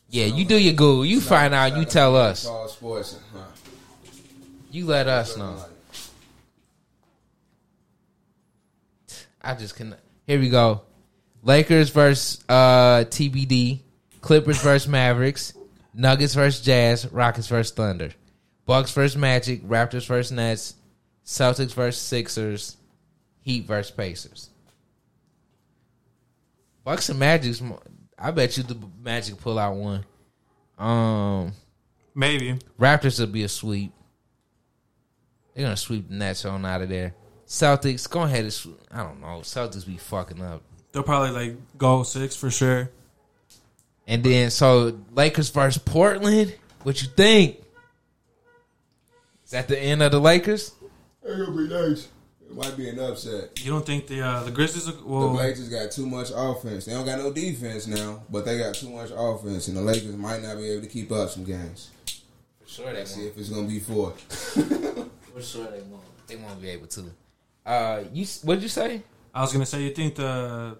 Yeah, 0.08 0.24
you 0.26 0.44
do 0.46 0.56
your 0.58 0.72
Google. 0.72 1.04
You 1.04 1.20
find 1.20 1.52
out. 1.54 1.76
You 1.76 1.84
tell 1.84 2.16
us. 2.16 2.46
All 2.46 2.66
sports. 2.68 3.18
You 4.70 4.86
let 4.86 5.06
us 5.06 5.36
know. 5.36 5.64
I 9.42 9.54
just 9.54 9.76
can. 9.76 9.94
Here 10.26 10.38
we 10.38 10.50
go. 10.50 10.82
Lakers 11.42 11.90
versus 11.90 12.44
uh, 12.48 13.04
TBD. 13.04 13.80
Clippers 14.20 14.62
versus 14.62 14.88
Mavericks. 14.88 15.54
Nuggets 15.94 16.34
versus 16.34 16.60
Jazz. 16.60 17.10
Rockets 17.10 17.48
versus 17.48 17.72
Thunder. 17.72 18.10
Bucks 18.66 18.92
versus 18.92 19.16
Magic. 19.16 19.62
Raptors 19.66 20.06
versus 20.06 20.32
Nets. 20.32 20.74
Celtics 21.24 21.72
versus 21.72 22.00
Sixers. 22.00 22.76
Heat 23.40 23.64
versus 23.64 23.90
Pacers. 23.90 24.50
Bucks 26.84 27.08
and 27.08 27.18
Magic's. 27.18 27.62
I 28.18 28.30
bet 28.30 28.56
you 28.56 28.62
the 28.62 28.76
Magic 29.02 29.38
pull 29.38 29.58
out 29.58 29.76
one. 29.76 30.04
Um, 30.78 31.52
Maybe. 32.14 32.58
Raptors 32.78 33.18
will 33.18 33.26
be 33.26 33.44
a 33.44 33.48
sweep. 33.48 33.92
They're 35.54 35.64
gonna 35.64 35.76
sweep 35.76 36.08
the 36.08 36.14
Nets 36.14 36.44
on 36.44 36.64
out 36.64 36.82
of 36.82 36.88
there. 36.88 37.14
Celtics, 37.50 38.08
go 38.08 38.22
ahead 38.22 38.44
and 38.44 38.52
sw- 38.52 38.68
I 38.92 39.02
don't 39.02 39.20
know. 39.20 39.40
Celtics 39.40 39.84
be 39.84 39.96
fucking 39.96 40.40
up. 40.40 40.62
They'll 40.92 41.02
probably 41.02 41.32
like 41.32 41.56
go 41.76 42.04
six 42.04 42.36
for 42.36 42.48
sure. 42.48 42.90
And 44.06 44.22
then 44.22 44.50
so 44.52 44.96
Lakers 45.14 45.50
versus 45.50 45.82
Portland. 45.82 46.54
What 46.84 47.02
you 47.02 47.08
think? 47.08 47.56
Is 49.44 49.50
that 49.50 49.66
the 49.66 49.76
end 49.76 50.00
of 50.00 50.12
the 50.12 50.20
Lakers? 50.20 50.72
It's 51.24 51.36
gonna 51.44 51.50
be 51.50 51.68
nice. 51.68 52.06
It 52.40 52.54
might 52.54 52.76
be 52.76 52.88
an 52.88 53.00
upset. 53.00 53.58
You 53.64 53.72
don't 53.72 53.84
think 53.84 54.06
the 54.06 54.22
uh, 54.22 54.44
the 54.44 54.52
Grizzlies? 54.52 54.86
Will, 54.86 54.94
The 54.94 55.26
well, 55.26 55.32
Blazers 55.34 55.68
got 55.68 55.90
too 55.90 56.06
much 56.06 56.30
offense. 56.32 56.84
They 56.84 56.92
don't 56.92 57.04
got 57.04 57.18
no 57.18 57.32
defense 57.32 57.88
now, 57.88 58.22
but 58.30 58.44
they 58.44 58.58
got 58.58 58.76
too 58.76 58.90
much 58.90 59.10
offense, 59.12 59.66
and 59.66 59.76
the 59.76 59.82
Lakers 59.82 60.14
might 60.16 60.40
not 60.40 60.56
be 60.56 60.70
able 60.70 60.82
to 60.82 60.88
keep 60.88 61.10
up 61.10 61.30
some 61.30 61.42
games. 61.42 61.90
For 62.60 62.68
sure 62.68 62.92
they 62.92 62.98
won't. 62.98 63.08
See 63.08 63.26
if 63.26 63.36
it's 63.36 63.48
gonna 63.48 63.66
be 63.66 63.80
four. 63.80 64.12
For 64.12 65.42
sure 65.42 65.64
they 65.64 65.82
won't. 65.82 66.26
They 66.28 66.36
won't 66.36 66.62
be 66.62 66.68
able 66.70 66.86
to. 66.86 67.10
Uh, 67.64 68.04
you 68.12 68.26
what'd 68.42 68.62
you 68.62 68.68
say? 68.68 69.02
I 69.34 69.42
was 69.42 69.52
gonna 69.52 69.66
say 69.66 69.82
you 69.82 69.90
think 69.90 70.16
the 70.16 70.76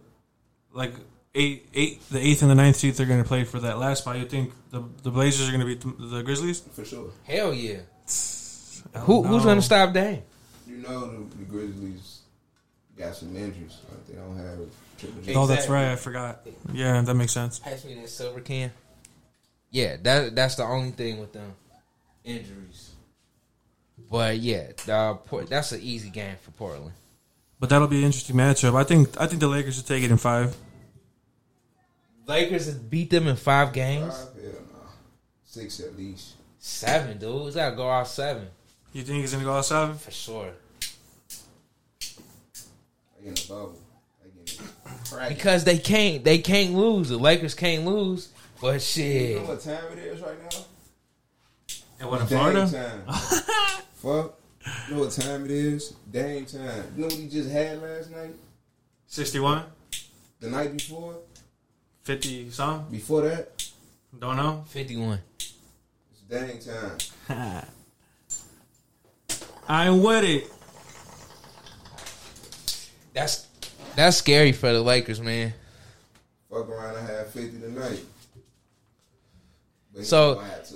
like 0.72 0.94
eight 1.34 1.68
eight 1.74 2.08
the 2.10 2.18
eighth 2.18 2.42
and 2.42 2.50
the 2.50 2.54
ninth 2.54 2.76
seeds 2.76 3.00
are 3.00 3.06
gonna 3.06 3.24
play 3.24 3.44
for 3.44 3.60
that 3.60 3.78
last 3.78 4.00
spot. 4.00 4.18
You 4.18 4.26
think 4.26 4.52
the 4.70 4.82
the 5.02 5.10
Blazers 5.10 5.48
are 5.48 5.52
gonna 5.52 5.66
beat 5.66 5.80
the, 5.80 6.06
the 6.06 6.22
Grizzlies? 6.22 6.60
For 6.60 6.84
sure. 6.84 7.10
Hell 7.24 7.54
yeah. 7.54 7.78
Who 8.96 9.22
who's 9.22 9.44
gonna 9.44 9.62
stop 9.62 9.92
Dame? 9.92 10.22
You 10.66 10.76
know 10.78 11.10
the, 11.10 11.36
the 11.36 11.44
Grizzlies 11.44 12.20
got 12.96 13.14
some 13.14 13.36
injuries. 13.36 13.78
Like 13.88 14.06
they 14.06 14.14
don't 14.14 14.36
have 14.36 14.58
triple 14.98 15.22
J. 15.22 15.34
Oh, 15.34 15.46
that's 15.46 15.68
right. 15.68 15.92
I 15.92 15.96
forgot. 15.96 16.46
Yeah, 16.72 17.00
that 17.00 17.14
makes 17.14 17.32
sense. 17.32 17.58
Pass 17.58 17.84
me 17.84 17.94
that 17.94 18.08
silver 18.08 18.40
can. 18.40 18.72
Yeah, 19.70 19.96
that 20.02 20.34
that's 20.34 20.56
the 20.56 20.64
only 20.64 20.90
thing 20.90 21.20
with 21.20 21.32
them 21.32 21.54
injuries. 22.24 22.89
But 24.10 24.38
yeah, 24.38 24.72
the, 24.86 25.18
that's 25.48 25.72
an 25.72 25.80
easy 25.80 26.10
game 26.10 26.34
for 26.42 26.50
Portland. 26.50 26.92
But 27.60 27.68
that'll 27.68 27.86
be 27.86 27.98
an 27.98 28.04
interesting 28.04 28.36
matchup. 28.36 28.74
I 28.74 28.84
think 28.84 29.20
I 29.20 29.26
think 29.26 29.40
the 29.40 29.46
Lakers 29.46 29.76
should 29.76 29.86
take 29.86 30.02
it 30.02 30.10
in 30.10 30.16
five. 30.16 30.56
Lakers 32.26 32.72
beat 32.74 33.10
them 33.10 33.28
in 33.28 33.36
five 33.36 33.72
games. 33.72 34.16
Five? 34.16 34.42
Hell 34.42 34.52
no. 34.72 34.78
Six 35.44 35.80
at 35.80 35.96
least. 35.96 36.34
Seven, 36.58 37.18
dude. 37.18 37.46
It's 37.46 37.56
gotta 37.56 37.76
go 37.76 37.88
out 37.88 38.08
seven 38.08 38.48
You 38.92 39.02
think 39.02 39.22
it's 39.22 39.32
gonna 39.32 39.44
go 39.44 39.54
outside? 39.54 39.96
for 39.96 40.10
sure. 40.10 40.52
In 43.24 43.34
the 43.34 43.46
bubble. 43.48 43.78
They. 44.22 45.28
Because 45.28 45.64
they 45.64 45.78
can't, 45.78 46.24
they 46.24 46.38
can't 46.38 46.74
lose. 46.74 47.10
The 47.10 47.18
Lakers 47.18 47.54
can't 47.54 47.84
lose. 47.84 48.28
But 48.60 48.80
shit. 48.80 49.04
You 49.04 49.12
shit, 49.12 49.42
know 49.42 49.48
what 49.48 49.60
time 49.60 49.92
it 49.92 49.98
is 49.98 50.20
right 50.20 50.42
now? 50.42 50.58
And 52.00 52.08
what 52.10 52.20
in 52.22 52.26
Dame 52.28 52.38
Florida? 52.38 53.02
time. 54.02 54.22
Fuck. 54.22 54.34
You 54.88 54.94
know 54.94 55.00
what 55.02 55.10
time 55.12 55.44
it 55.46 55.50
is? 55.50 55.94
Dame 56.10 56.44
time. 56.46 56.62
You 56.94 57.00
know 57.02 57.06
what 57.06 57.12
he 57.14 57.28
just 57.28 57.50
had 57.50 57.80
last 57.82 58.10
night? 58.10 58.34
61? 59.06 59.64
The 60.40 60.48
night 60.50 60.72
before? 60.76 61.16
50 62.02 62.50
some? 62.50 62.86
Before 62.90 63.22
that? 63.22 63.66
Don't 64.18 64.36
know. 64.36 64.64
fifty-one. 64.66 65.20
It's 65.38 65.52
Dame 66.28 66.58
time. 67.28 67.62
I'm 69.68 70.02
with 70.02 70.24
it. 70.24 70.50
That's 73.14 73.46
that's 73.94 74.16
scary 74.16 74.50
for 74.52 74.72
the 74.72 74.80
Lakers, 74.82 75.20
man. 75.20 75.52
Fuck 76.50 76.68
around 76.68 76.96
and 76.96 77.08
have 77.08 77.30
50 77.30 77.60
tonight. 77.60 78.00
But 79.94 80.04
So- 80.04 80.38
have 80.40 80.68
to. 80.70 80.74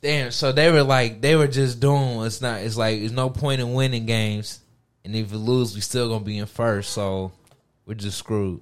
Damn. 0.00 0.30
So 0.30 0.52
they 0.52 0.70
were 0.70 0.82
like, 0.84 1.20
they 1.20 1.34
were 1.36 1.48
just 1.48 1.80
doing. 1.80 2.24
It's 2.24 2.40
not. 2.40 2.60
It's 2.60 2.76
like, 2.76 2.98
there's 3.00 3.12
no 3.12 3.30
point 3.30 3.60
in 3.60 3.72
winning 3.74 4.06
games, 4.06 4.60
and 5.04 5.14
if 5.16 5.30
we 5.32 5.38
lose, 5.38 5.74
we 5.74 5.80
still 5.80 6.08
gonna 6.08 6.24
be 6.24 6.38
in 6.38 6.46
first. 6.46 6.90
So 6.92 7.32
we're 7.86 7.94
just 7.94 8.18
screwed. 8.18 8.60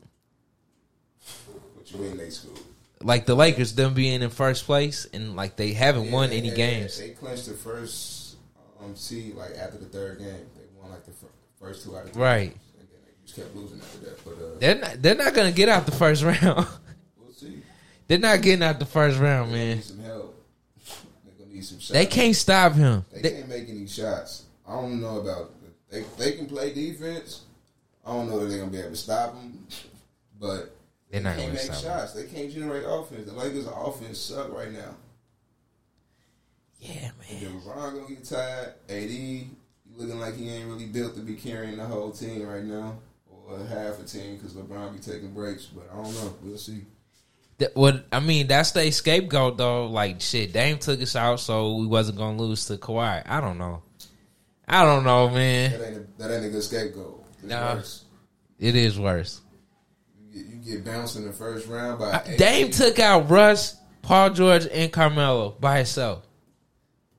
What 1.75 1.91
you 1.93 1.99
mean 1.99 2.17
they 2.17 2.31
screwed? 2.31 2.59
Like 3.03 3.27
the 3.27 3.35
Lakers, 3.35 3.75
them 3.75 3.95
being 3.95 4.23
in 4.23 4.31
first 4.31 4.65
place, 4.65 5.07
and 5.13 5.37
like 5.37 5.57
they 5.57 5.73
haven't 5.73 6.11
won 6.11 6.31
Yeah, 6.33 6.39
any 6.39 6.51
they- 6.51 6.57
games. 6.57 6.99
They 6.99 7.11
clinched 7.11 7.47
the 7.47 7.55
first 7.55 8.37
um, 8.83 8.97
seed 8.97 9.35
like 9.35 9.53
after 9.57 9.79
the 9.79 9.85
third 9.87 10.19
game. 10.19 10.29
They 10.29 10.63
won 10.81 10.91
like 10.91 11.05
the 11.05 11.13
first 11.61 11.85
two 11.85 11.97
out 11.97 12.05
of 12.07 12.13
three. 12.13 12.23
Right. 12.23 12.51
And 12.79 12.89
then 12.89 12.99
they 13.05 13.13
just 13.25 13.37
kept 13.37 13.55
losing 13.55 13.81
after 13.81 13.99
that. 13.99 14.25
But 14.25 14.33
uh, 14.33 14.59
They're 14.59 14.75
not. 14.75 15.03
They're 15.03 15.15
not 15.15 15.35
gonna 15.35 15.53
get 15.53 15.69
out 15.69 15.85
the 15.87 15.93
first 15.93 16.23
round. 16.25 16.41
we'll 16.43 17.33
see. 17.37 17.61
they're 18.09 18.19
not 18.19 18.41
getting 18.41 18.63
out 18.63 18.79
the 18.79 18.87
first 18.87 19.19
round, 19.19 19.53
They 19.53 19.75
man. 19.75 19.83
Need 21.57 21.65
some. 21.65 21.79
They're 21.79 21.79
gonna 21.79 21.79
need 21.79 21.79
some 21.79 21.79
shots. 21.79 21.91
They 21.93 22.07
can't 22.07 22.37
stop 22.37 22.73
him. 22.75 23.05
They 23.13 23.21
They- 23.23 23.31
can't 23.31 23.49
make 23.49 23.69
any 23.69 23.87
shots. 23.87 24.43
I 24.67 24.73
don't 24.75 25.01
know 25.01 25.21
about. 25.21 25.53
They 25.91 26.05
they 26.19 26.33
can 26.33 26.47
play 26.47 26.73
defense. 26.73 27.43
I 28.05 28.13
don't 28.13 28.29
know 28.29 28.39
that 28.41 28.47
they're 28.47 28.59
gonna 28.59 28.71
be 28.71 28.79
able 28.79 28.91
to 28.91 28.97
stop 28.97 29.35
them, 29.35 29.67
but 30.41 30.75
They're 31.11 31.21
they 31.21 31.21
not 31.21 31.37
can't 31.37 31.55
gonna 31.55 31.69
make 31.69 31.81
shots. 31.81 32.13
They 32.13 32.25
can't 32.27 32.53
generate 32.53 32.85
offense. 32.87 33.27
The 33.29 33.33
Lakers' 33.37 33.67
offense 33.67 34.19
suck 34.19 34.53
right 34.53 34.73
now. 34.73 34.95
Yeah, 36.81 37.11
man. 37.19 37.61
LeBron 37.61 37.95
gonna 37.95 38.09
get 38.09 38.25
tired. 38.25 38.75
AD 38.89 39.49
looking 39.97 40.21
like 40.21 40.37
he 40.37 40.51
ain't 40.51 40.69
really 40.69 40.87
built 40.87 41.15
to 41.15 41.21
be 41.21 41.35
carrying 41.35 41.79
the 41.79 41.85
whole 41.87 42.11
team 42.11 42.47
right 42.47 42.63
now, 42.65 42.99
or 43.49 43.59
half 43.67 43.99
a 43.99 44.05
team 44.05 44.37
because 44.37 44.53
LeBron 44.53 44.93
be 44.93 44.99
taking 45.01 45.33
breaks. 45.33 45.67
But 45.67 45.89
I 45.93 46.03
don't 46.03 46.15
know. 46.15 46.35
We'll 46.43 46.59
see. 46.59 46.85
Th- 47.59 47.71
What 47.75 48.05
I 48.13 48.21
mean, 48.21 48.47
that's 48.47 48.73
the 48.73 48.91
scapegoat 48.91 49.57
though. 49.57 49.87
Like 49.87 50.21
shit, 50.21 50.53
Dame 50.53 50.79
took 50.79 51.01
us 51.01 51.17
out, 51.17 51.41
so 51.41 51.77
we 51.77 51.87
wasn't 51.87 52.19
gonna 52.19 52.37
lose 52.41 52.67
to 52.67 52.77
Kawhi. 52.77 53.23
I 53.27 53.41
don't 53.41 53.59
know. 53.59 53.83
I 54.69 54.85
don't 54.85 55.05
know, 55.05 55.29
man. 55.31 55.71
That 55.73 55.87
ain't 55.89 55.97
a, 55.97 56.07
that 56.23 56.35
ain't 56.37 56.45
a 56.47 56.51
good 56.51 56.63
scapegoat. 56.63 57.25
It's 57.39 57.49
Nah. 57.49 57.75
worse. 57.77 58.05
It 58.59 58.75
is 58.77 58.99
worse. 58.99 59.41
You 60.33 60.43
get, 60.43 60.53
you 60.53 60.77
get 60.77 60.85
bounced 60.85 61.17
in 61.17 61.25
the 61.27 61.33
first 61.33 61.67
round 61.69 61.99
by 61.99 62.11
AD. 62.13 62.37
Dame 62.37 62.71
took 62.71 62.99
out 62.99 63.31
Russ, 63.31 63.77
Paul 64.03 64.31
George, 64.31 64.67
and 64.67 64.93
Carmelo 64.93 65.55
by 65.61 65.77
himself. 65.79 66.27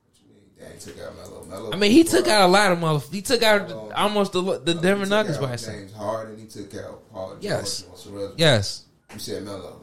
What 0.04 0.20
you 0.20 0.34
mean? 0.34 0.70
Dame 0.70 0.78
took 0.78 1.00
out 1.00 1.16
Melo. 1.16 1.44
Melo 1.44 1.72
I 1.72 1.76
mean, 1.76 1.90
he 1.92 2.04
took 2.04 2.28
out 2.28 2.42
a 2.42 2.52
lot 2.52 2.70
of 2.72 2.78
motherfuckers. 2.78 3.12
He 3.14 3.22
took 3.22 3.42
out 3.42 3.70
almost 3.92 4.32
the 4.32 4.60
the 4.60 4.74
Denver 4.74 5.06
Nuggets 5.06 5.38
by 5.38 5.48
himself. 5.48 5.76
James 5.76 5.92
Harden. 5.94 6.38
He 6.38 6.46
took 6.46 6.74
out 6.76 7.10
Paul 7.12 7.30
George. 7.30 7.42
Yes. 7.44 7.84
Yes, 8.36 8.84
You 9.14 9.18
said 9.18 9.42
Melo. 9.44 9.80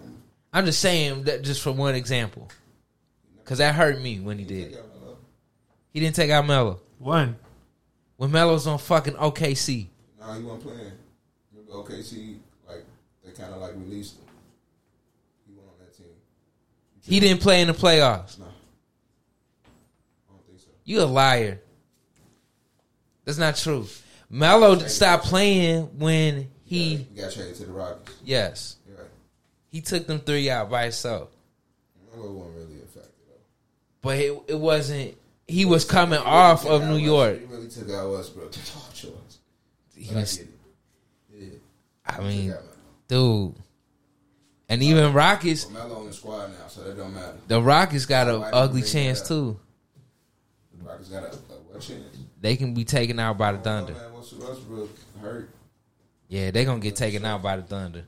I'm 0.55 0.65
just 0.65 0.79
saying 0.79 1.23
that 1.23 1.41
just 1.43 1.61
for 1.61 1.71
one 1.73 1.95
example, 1.95 2.47
because 3.43 3.57
that 3.57 3.75
hurt 3.75 3.99
me 4.01 4.19
when 4.21 4.39
he 4.39 4.45
did 4.45 4.71
it. 4.71 4.85
He 5.91 5.99
didn't 5.99 6.15
take 6.15 6.31
out 6.31 6.45
Melo 6.47 6.79
One. 6.99 7.35
when 8.17 8.31
Melo's 8.31 8.65
on 8.67 8.77
fucking 8.79 9.13
OKC. 9.15 9.87
No, 10.19 10.33
he 10.33 10.43
wasn't 10.43 10.63
playing. 10.63 10.91
Remember 11.53 11.73
OKC, 11.73 12.37
like 12.67 12.85
they 13.23 13.31
kind 13.31 13.53
of 13.53 13.59
like 13.61 13.73
released 13.75 14.15
him. 14.15 14.23
He 15.45 15.53
went 15.53 15.67
on 15.67 15.75
that 15.79 15.95
team. 15.95 16.05
He 17.01 17.19
didn't 17.19 17.41
play 17.41 17.61
in 17.61 17.67
the 17.67 17.73
playoffs. 17.73 18.39
No, 18.39 18.45
I 18.45 20.31
don't 20.31 20.45
think 20.47 20.59
so. 20.59 20.67
You 20.85 21.01
a 21.01 21.03
liar. 21.05 21.59
That's 23.25 23.37
not 23.37 23.55
true. 23.57 23.87
Melo 24.29 24.77
stopped 24.87 25.25
playing 25.25 25.83
when 25.99 26.49
he 26.63 26.95
He 27.13 27.21
got 27.21 27.31
traded 27.33 27.55
to 27.55 27.65
the 27.65 27.71
Rockets. 27.73 28.17
yes 28.23 28.74
You're 28.74 28.74
right. 28.74 28.74
He 29.75 29.81
took 29.81 30.07
them 30.07 30.19
three 30.19 30.49
out 30.49 30.69
by 30.69 30.83
himself. 30.83 31.29
Melo 32.15 32.31
wasn't 32.31 32.55
really 32.55 32.81
affected 32.81 33.11
though. 33.27 33.33
But 34.01 34.17
it, 34.19 34.41
it 34.47 34.59
wasn't. 34.59 35.17
He 35.47 35.65
was 35.65 35.83
coming 35.83 36.19
off 36.19 36.65
of 36.65 36.83
New 36.87 36.95
York. 36.95 37.39
He 37.41 37.45
really 37.45 37.67
took 37.67 37.89
out 37.91 38.09
Westbrook. 38.11 38.53
Oh, 38.77 38.89
choice. 38.93 39.37
He 39.93 40.05
But 40.07 40.15
I 40.15 40.19
was- 40.21 40.37
get 40.37 40.47
it. 40.47 40.51
Yeah. 41.37 41.47
I 42.05 42.21
He 42.21 42.27
mean, 42.37 42.47
took 42.51 42.57
out 42.59 42.63
Melo. 43.09 43.47
dude. 43.49 43.55
And 44.69 44.81
even 44.81 45.11
Rockets, 45.13 45.65
But 45.65 45.73
Melo 45.73 45.99
on 45.99 46.05
the 46.07 46.13
squad 46.13 46.47
now, 46.47 46.67
so 46.69 46.81
that 46.83 46.95
don't 46.97 47.13
matter. 47.13 47.35
the 47.47 47.61
Rockets 47.61 48.05
got 48.05 48.27
an 48.29 48.39
Why 48.39 48.49
ugly 48.51 48.81
they 48.81 48.87
chance 48.87 49.19
that 49.21 49.27
too. 49.27 49.59
The 50.77 50.83
Rockets 50.89 51.09
got 51.09 51.23
a, 51.23 51.27
a 51.27 51.31
what 51.69 51.81
chance? 51.81 52.17
They 52.41 52.55
can 52.55 52.73
be 52.73 52.85
taken 52.85 53.19
out 53.19 53.37
by 53.37 53.51
the 53.51 53.57
Thunder. 53.57 53.93
man, 53.93 54.13
what's 54.13 54.31
Westbrook 54.33 54.89
hurt? 55.21 55.49
Yeah, 56.29 56.49
they 56.51 56.63
gonna 56.65 56.79
get 56.79 56.95
taken 56.95 57.25
out 57.25 57.43
by 57.43 57.57
the 57.57 57.61
Thunder. 57.63 58.05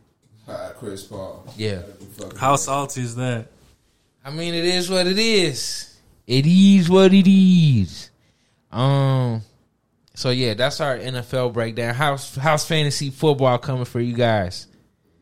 By 0.47 0.71
Chris 0.77 1.03
Paul. 1.03 1.45
Yeah. 1.57 1.75
That'd 1.75 1.99
be 1.99 2.05
fucking 2.05 2.37
How 2.39 2.55
salty 2.55 3.01
is 3.01 3.15
that? 3.15 3.47
I 4.23 4.31
mean, 4.31 4.53
it 4.53 4.65
is 4.65 4.89
what 4.89 5.05
it 5.05 5.19
is. 5.19 5.97
It 6.25 6.45
is 6.45 6.89
what 6.89 7.13
it 7.13 7.29
is. 7.29 8.09
Um. 8.71 9.41
So 10.13 10.31
yeah, 10.31 10.55
that's 10.55 10.81
our 10.81 10.97
NFL 10.97 11.53
breakdown. 11.53 11.93
How's 11.93 12.35
how's 12.35 12.65
fantasy 12.65 13.09
football 13.11 13.57
coming 13.59 13.85
for 13.85 13.99
you 13.99 14.13
guys? 14.13 14.67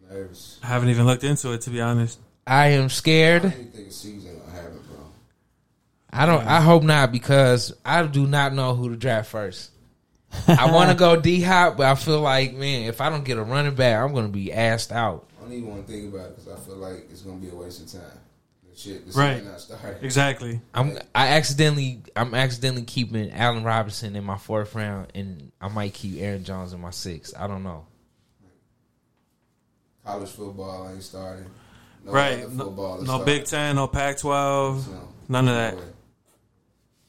Nervous. 0.09 0.59
I 0.63 0.67
haven't 0.67 0.89
even 0.89 1.05
looked 1.05 1.23
into 1.23 1.51
it 1.51 1.61
to 1.61 1.69
be 1.69 1.81
honest. 1.81 2.19
I 2.47 2.67
am 2.67 2.89
scared. 2.89 3.41
don't 3.43 3.53
even 3.53 3.71
think 3.71 3.87
a 3.87 3.91
season 3.91 4.39
gonna 4.39 4.51
happen. 4.51 4.79
I 6.11 6.25
don't. 6.25 6.45
I 6.45 6.61
hope 6.61 6.83
not 6.83 7.11
because 7.11 7.73
I 7.83 8.03
do 8.07 8.25
not 8.25 8.53
know 8.53 8.73
who 8.73 8.89
to 8.89 8.95
draft 8.95 9.29
first. 9.29 9.71
I 10.47 10.71
want 10.71 10.89
to 10.91 10.95
go 10.95 11.19
D 11.19 11.41
Hop, 11.41 11.77
but 11.77 11.85
I 11.85 11.95
feel 11.95 12.21
like 12.21 12.53
man, 12.53 12.83
if 12.83 13.01
I 13.01 13.09
don't 13.09 13.23
get 13.25 13.37
a 13.37 13.43
running 13.43 13.75
back, 13.75 14.01
I'm 14.01 14.13
going 14.13 14.25
to 14.27 14.31
be 14.31 14.51
asked 14.53 14.91
out. 14.91 15.27
I 15.39 15.43
don't 15.43 15.53
even 15.53 15.69
want 15.69 15.85
to 15.87 15.91
think 15.93 16.13
about 16.13 16.27
it 16.29 16.35
because 16.37 16.51
I 16.51 16.65
feel 16.65 16.77
like 16.77 17.07
it's 17.11 17.21
gonna 17.21 17.37
be 17.37 17.49
a 17.49 17.55
waste 17.55 17.81
of 17.81 18.01
time. 18.01 18.19
the 18.67 18.75
shit. 18.75 19.11
The 19.11 19.19
Right. 19.19 19.43
not 19.45 19.61
started. 19.61 20.03
Exactly. 20.03 20.59
I'm 20.73 20.97
I 21.13 21.27
accidentally 21.29 22.01
I'm 22.15 22.33
accidentally 22.33 22.83
keeping 22.83 23.31
Allen 23.31 23.63
Robinson 23.63 24.15
in 24.15 24.23
my 24.23 24.37
fourth 24.37 24.73
round, 24.73 25.11
and 25.13 25.51
I 25.61 25.67
might 25.67 25.93
keep 25.93 26.19
Aaron 26.19 26.43
Jones 26.43 26.73
in 26.73 26.81
my 26.81 26.89
sixth. 26.89 27.33
I 27.37 27.45
don't 27.47 27.63
know. 27.63 27.85
College 30.03 30.29
football 30.29 30.89
ain't 30.91 31.03
starting. 31.03 31.45
No 32.03 32.11
right. 32.11 32.43
other 32.43 32.53
No, 32.53 33.01
no. 33.01 33.25
Big 33.25 33.45
Ten, 33.45 33.75
no 33.75 33.87
Pac-12, 33.87 34.83
So, 34.83 35.09
none 35.27 35.47
of 35.47 35.55
that. 35.55 35.77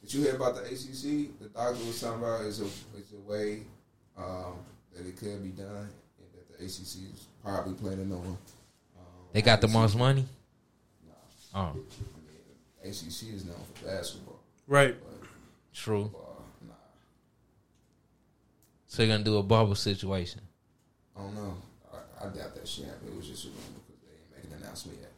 Did 0.00 0.14
you 0.14 0.22
hear 0.22 0.36
about 0.36 0.54
the 0.54 0.62
ACC? 0.62 1.38
The 1.40 1.48
doctor 1.48 1.84
was 1.84 2.00
talking 2.00 2.22
about 2.22 2.42
is 2.42 2.60
a 2.60 2.64
way 3.26 3.62
um, 4.16 4.54
that 4.94 5.06
it 5.06 5.16
could 5.16 5.42
be 5.42 5.50
done, 5.50 5.88
and 6.18 6.28
that 6.34 6.58
the 6.58 6.64
ACC 6.64 7.12
is 7.14 7.26
probably 7.44 7.74
planning 7.74 8.12
on. 8.12 8.26
Um, 8.26 8.36
They 9.32 9.42
got 9.42 9.60
the 9.60 9.68
most 9.68 9.96
money. 9.96 10.24
Oh, 11.54 11.58
I 11.60 11.72
mean, 11.74 11.84
ACC 12.84 13.34
is 13.34 13.44
known 13.46 13.56
for 13.74 13.86
basketball. 13.86 14.40
Right. 14.66 14.94
true. 15.72 16.04
Football, 16.04 16.44
nah, 16.66 16.74
So 18.88 19.02
you're 19.02 19.14
gonna 19.14 19.24
do 19.24 19.38
a 19.38 19.42
bubble 19.42 19.74
situation. 19.74 20.40
I 21.16 21.20
don't 21.20 21.34
know. 21.34 21.54
I, 21.92 22.26
I 22.26 22.28
doubt 22.28 22.54
that 22.54 22.68
shit 22.68 22.84
happened. 22.86 23.10
It 23.12 23.16
was 23.16 23.26
just 23.28 23.44
a 23.46 23.48
rumor 23.48 23.80
because 23.86 24.02
they 24.02 24.12
ain't 24.12 24.44
making 24.44 24.52
an 24.52 24.62
announcement 24.64 24.98
yet. 25.00 25.12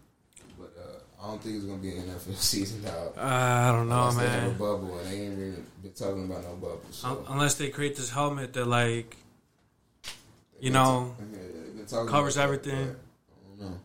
But 1.19 1.25
I 1.25 1.31
don't 1.31 1.43
think 1.43 1.57
it's 1.57 1.65
gonna 1.65 1.79
be 1.79 1.97
an 1.97 2.03
NFL 2.09 2.37
season, 2.37 2.83
dog. 2.83 3.15
Uh, 3.17 3.21
I 3.21 3.73
don't 3.73 3.89
know, 3.89 4.09
Unless 4.09 4.17
they 4.17 4.29
have 4.29 4.43
a 4.45 4.47
man. 4.49 4.59
bubble, 4.59 4.99
and 4.99 5.09
they 5.11 5.21
ain't 5.21 5.39
really 5.39 5.63
been 5.83 5.93
talking 5.93 6.25
about 6.25 6.45
no 6.45 6.55
bubble. 6.55 6.81
So. 6.91 7.09
Un- 7.09 7.25
Unless 7.29 7.55
they 7.55 7.69
create 7.71 7.97
this 7.97 8.11
helmet 8.11 8.53
that 8.55 8.67
like 8.67 9.17
you 10.61 10.71
know, 10.71 11.15
ta- 11.19 11.25
yeah, 11.33 11.39
they've 11.65 11.77
been 11.77 11.87
talking 11.87 12.09
covers 12.09 12.37
about 12.37 12.63
that, 12.65 12.71
everything. 12.71 12.87
but 12.87 13.35
I 13.35 13.61
don't 13.61 13.71
know. 13.73 13.79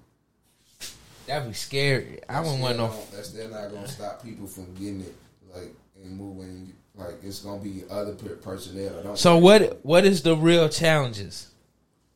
That'd 1.27 1.47
be 1.47 1.53
scary. 1.53 2.19
I 2.27 2.39
wouldn't 2.41 2.61
want 2.61 2.77
no. 2.77 2.87
don't- 2.87 3.11
That's 3.11 3.29
still 3.29 3.49
not 3.49 3.71
gonna 3.71 3.87
stop 3.87 4.23
people 4.23 4.47
from 4.47 4.73
getting 4.75 5.01
it, 5.01 5.15
like 5.53 5.73
and 6.03 6.17
moving. 6.17 6.73
Like 6.95 7.23
it's 7.23 7.39
gonna 7.39 7.59
be 7.61 7.83
other 7.89 8.13
personnel. 8.13 9.01
Don't 9.01 9.17
So 9.17 9.33
think- 9.35 9.43
what? 9.43 9.79
What 9.85 10.05
is 10.05 10.21
the 10.21 10.35
real 10.37 10.69
challenges? 10.69 11.47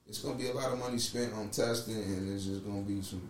It's 0.07 0.19
gonna 0.19 0.35
be 0.35 0.49
a 0.49 0.53
lot 0.53 0.71
of 0.71 0.77
money 0.79 0.99
spent 0.99 1.33
on 1.33 1.49
testing, 1.49 1.95
and 1.95 2.31
it's 2.33 2.45
just 2.45 2.63
gonna 2.65 2.81
be 2.81 3.01
some 3.01 3.21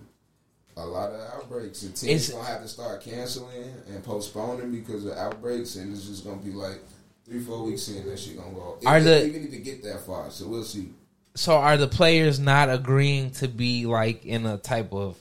a 0.77 0.85
lot 0.85 1.11
of 1.11 1.21
outbreaks, 1.33 1.83
and 1.83 1.95
teams 1.95 2.29
It's- 2.29 2.29
gonna 2.29 2.47
have 2.47 2.61
to 2.61 2.67
start 2.67 3.01
canceling 3.01 3.73
and 3.89 4.03
postponing 4.03 4.71
because 4.71 5.05
of 5.05 5.13
outbreaks, 5.13 5.75
and 5.75 5.91
it's 5.95 6.05
just 6.05 6.23
gonna 6.23 6.37
be 6.37 6.51
like 6.51 6.79
three, 7.25 7.39
four 7.41 7.63
weeks 7.63 7.87
in 7.89 8.05
that 8.07 8.19
shit 8.19 8.37
gonna 8.37 8.53
go. 8.53 8.77
Are 8.85 8.97
If 8.97 9.03
the- 9.03 9.09
they 9.09 9.25
even 9.27 9.41
need 9.43 9.51
to 9.51 9.57
get 9.57 9.83
that 9.83 10.05
far, 10.05 10.29
so 10.31 10.47
we'll 10.47 10.63
see. 10.63 10.93
So 11.35 11.53
are 11.53 11.77
the 11.77 11.87
players 11.87 12.39
not 12.39 12.69
agreeing 12.69 13.31
to 13.31 13.47
be 13.47 13.85
like 13.85 14.25
in 14.25 14.45
a 14.45 14.57
type 14.57 14.93
of 14.93 15.17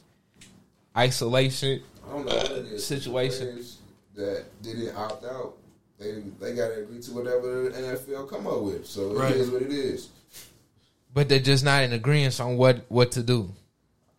isolation? 0.97 1.83
I 2.07 2.13
don't 2.13 2.27
know 2.27 2.35
what 2.37 2.51
it 2.53 2.67
is. 2.73 2.87
Situation. 2.87 3.65
That 4.15 4.45
didn't 4.63 4.97
opt 4.97 5.25
out, 5.25 5.57
they 5.99 6.23
they 6.41 6.55
gotta 6.55 6.81
agree 6.83 7.01
to 7.01 7.11
whatever 7.13 7.69
the 7.69 7.77
NFL 7.77 8.25
come 8.25 8.47
up 8.47 8.63
with. 8.63 8.87
So 8.87 9.21
it 9.23 9.37
is 9.37 9.51
what 9.51 9.63
it 9.63 9.73
is. 9.73 10.09
But 11.13 11.29
they're 11.29 11.39
just 11.39 11.65
not 11.65 11.83
in 11.83 11.93
agreement 11.93 12.39
on 12.41 12.57
what 12.57 12.85
what 12.89 13.13
to 13.13 13.23
do. 13.23 13.51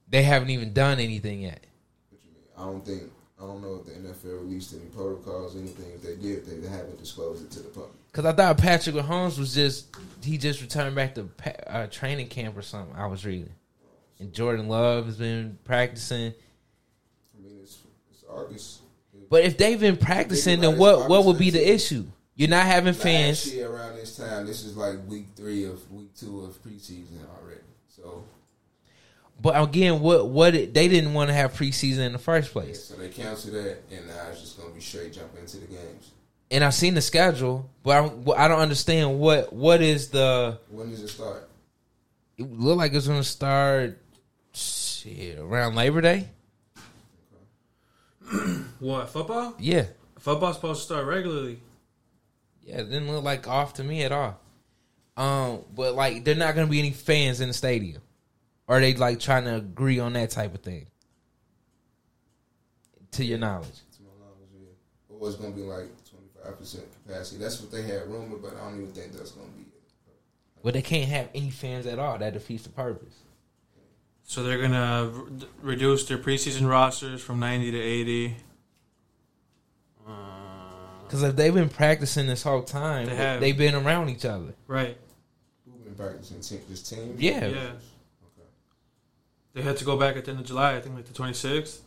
They 0.09 0.23
haven't 0.23 0.49
even 0.49 0.73
done 0.73 0.99
anything 0.99 1.41
yet. 1.41 1.65
What 2.09 2.21
you 2.23 2.31
mean? 2.31 2.43
I 2.57 2.71
don't 2.71 2.85
think 2.85 3.11
I 3.39 3.45
don't 3.45 3.61
know 3.61 3.75
if 3.75 3.85
the 3.85 3.91
NFL 3.91 4.41
released 4.41 4.73
any 4.73 4.85
protocols, 4.85 5.55
anything. 5.55 5.91
If 5.93 6.01
they 6.01 6.15
did, 6.15 6.45
they 6.45 6.67
haven't 6.67 6.97
disclosed 6.97 7.43
it 7.45 7.51
to 7.51 7.59
the 7.59 7.69
public. 7.69 7.91
Because 8.11 8.25
I 8.25 8.31
thought 8.31 8.57
Patrick 8.57 8.95
Mahomes 8.95 9.37
was 9.37 9.53
just 9.53 9.95
he 10.23 10.37
just 10.37 10.61
returned 10.61 10.95
back 10.95 11.13
to 11.15 11.29
uh, 11.67 11.87
training 11.87 12.27
camp 12.29 12.57
or 12.57 12.63
something. 12.63 12.95
I 12.95 13.05
was 13.05 13.25
reading, 13.25 13.53
and 14.19 14.33
Jordan 14.33 14.67
Love 14.67 15.05
has 15.05 15.17
been 15.17 15.59
practicing. 15.65 16.33
I 17.37 17.41
mean, 17.43 17.59
it's 17.61 17.77
it's 18.09 18.23
August. 18.27 18.81
But 19.29 19.43
if 19.43 19.57
they've 19.57 19.79
been 19.79 19.97
practicing, 19.97 20.61
then 20.61 20.77
what 20.77 21.09
what 21.09 21.25
would 21.25 21.37
be 21.37 21.51
the 21.51 21.71
issue? 21.73 22.05
You're 22.35 22.49
not 22.49 22.65
having 22.65 22.93
Last 22.93 23.03
fans. 23.03 23.53
year 23.53 23.69
around 23.69 23.95
this 23.95 24.15
time, 24.15 24.45
this 24.45 24.63
is 24.63 24.77
like 24.77 24.95
week 25.07 25.25
three 25.35 25.65
of 25.65 25.91
week 25.91 26.15
two 26.15 26.41
of 26.41 26.63
preseason 26.63 27.19
already. 27.39 27.61
So 27.87 28.23
But 29.39 29.61
again, 29.61 29.99
what 29.99 30.27
what 30.27 30.55
it, 30.55 30.73
they 30.73 30.87
didn't 30.87 31.13
want 31.13 31.29
to 31.29 31.33
have 31.33 31.53
preseason 31.53 31.99
in 31.99 32.11
the 32.13 32.17
first 32.19 32.47
yeah, 32.47 32.53
place. 32.53 32.83
so 32.83 32.95
they 32.95 33.09
canceled 33.09 33.53
that, 33.53 33.83
and 33.91 34.07
now 34.07 34.27
it's 34.31 34.41
just 34.41 34.59
gonna 34.59 34.73
be 34.73 34.81
straight 34.81 35.13
jump 35.13 35.37
into 35.37 35.57
the 35.57 35.67
games. 35.67 36.11
And 36.49 36.63
I've 36.63 36.73
seen 36.73 36.93
the 36.93 37.01
schedule, 37.01 37.69
but 37.83 38.03
I, 38.03 38.07
but 38.07 38.37
I 38.37 38.47
don't 38.47 38.59
understand 38.59 39.19
what 39.19 39.51
what 39.53 39.81
is 39.81 40.09
the. 40.09 40.59
When 40.69 40.89
does 40.89 41.03
it 41.03 41.09
start? 41.09 41.49
It 42.37 42.51
looked 42.51 42.77
like 42.77 42.93
it's 42.93 43.07
going 43.07 43.19
to 43.19 43.27
start 43.27 43.99
shit 44.53 45.39
around 45.39 45.75
Labor 45.75 46.01
Day. 46.01 46.29
what 48.79 49.09
football? 49.09 49.55
Yeah, 49.59 49.85
Football's 50.19 50.55
supposed 50.55 50.81
to 50.81 50.85
start 50.85 51.05
regularly. 51.05 51.59
yeah, 52.63 52.77
it 52.77 52.89
didn't 52.89 53.11
look 53.11 53.23
like 53.23 53.47
off 53.47 53.75
to 53.75 53.83
me 53.83 54.03
at 54.03 54.11
all. 54.11 54.39
Um, 55.15 55.63
but 55.73 55.95
like 55.95 56.23
they're 56.23 56.35
not 56.35 56.53
going 56.53 56.67
to 56.67 56.71
be 56.71 56.79
any 56.79 56.91
fans 56.91 57.41
in 57.41 57.47
the 57.47 57.53
stadium, 57.53 58.01
or 58.67 58.79
they 58.79 58.93
like 58.93 59.19
trying 59.19 59.45
to 59.45 59.55
agree 59.55 59.99
on 59.99 60.13
that 60.13 60.29
type 60.31 60.53
of 60.53 60.61
thing. 60.61 60.87
To 63.11 63.23
your 63.25 63.37
knowledge, 63.39 63.69
To 63.95 64.01
my 64.03 64.09
knowledge, 64.19 64.49
yeah. 64.53 65.15
Or 65.19 65.27
it's 65.29 65.37
gonna 65.37 65.51
be 65.55 65.61
like 65.61 65.87
twenty 66.09 66.27
five 66.43 66.59
percent 66.59 66.85
capacity. 67.05 67.41
That's 67.41 67.59
what 67.61 67.71
they 67.71 67.81
had 67.83 68.07
rumored, 68.07 68.41
but 68.41 68.55
I 68.55 68.69
don't 68.69 68.81
even 68.81 68.91
think 68.93 69.13
that's 69.13 69.31
gonna 69.31 69.47
be 69.55 69.61
it. 69.63 69.67
but 70.63 70.73
they 70.73 70.81
can't 70.81 71.09
have 71.09 71.29
any 71.33 71.49
fans 71.49 71.85
at 71.87 71.97
all. 71.99 72.17
That 72.17 72.33
defeats 72.33 72.63
the 72.63 72.69
purpose. 72.69 73.13
So 74.23 74.43
they're 74.43 74.61
gonna 74.61 75.09
re- 75.13 75.47
reduce 75.61 76.05
their 76.05 76.17
preseason 76.17 76.69
rosters 76.69 77.21
from 77.21 77.39
ninety 77.39 77.71
to 77.71 77.79
eighty. 77.79 78.35
Uh, 80.05 80.11
Because 81.05 81.23
if 81.23 81.35
they've 81.37 81.53
been 81.53 81.69
practicing 81.69 82.27
this 82.27 82.43
whole 82.43 82.61
time, 82.63 83.05
They 83.07 83.15
have. 83.15 83.39
they've 83.39 83.57
been 83.57 83.73
around 83.75 84.09
each 84.09 84.25
other. 84.25 84.53
right. 84.67 84.97
Who've 85.65 85.83
been 85.85 85.95
practicing 85.95 86.41
team, 86.41 86.59
this 86.69 86.83
team? 86.83 87.15
Yeah. 87.17 87.47
Yeah. 87.47 87.71
Okay. 89.57 89.63
They 89.63 89.67
had 89.67 89.77
to 89.77 89.85
go 89.85 89.97
back 89.97 90.15
at 90.15 90.25
the 90.25 90.31
end 90.31 90.39
of 90.41 90.45
July. 90.45 90.75
I 90.75 90.81
think 90.81 90.95
like 90.95 91.05
the 91.05 91.13
twenty 91.13 91.33
sixth. 91.33 91.81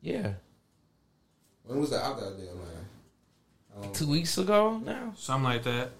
Yeah, 0.00 0.34
When 1.64 1.80
was 1.80 1.90
the 1.90 2.02
opt 2.02 2.22
out 2.22 2.36
deadline? 2.36 2.58
I 3.78 3.82
don't 3.82 3.94
two 3.94 4.06
weeks 4.06 4.36
ago 4.36 4.78
now. 4.84 5.14
Something 5.16 5.44
like 5.44 5.62
that. 5.64 5.90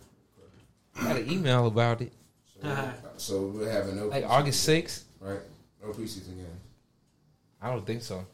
I 0.97 1.03
Got 1.05 1.17
an 1.17 1.31
email 1.31 1.67
about 1.67 2.03
it, 2.03 2.13
So, 2.63 2.93
so 3.17 3.47
we're 3.47 3.71
having 3.71 3.97
no 3.97 4.07
like 4.09 4.25
preseason 4.25 4.29
August 4.31 4.67
game, 4.67 4.77
sixth. 4.77 5.05
right? 5.21 5.41
No 5.83 5.89
preseason 5.93 6.37
game. 6.37 6.47
I 7.63 7.71
don't 7.71 7.85
think 7.87 8.03
so. 8.03 8.25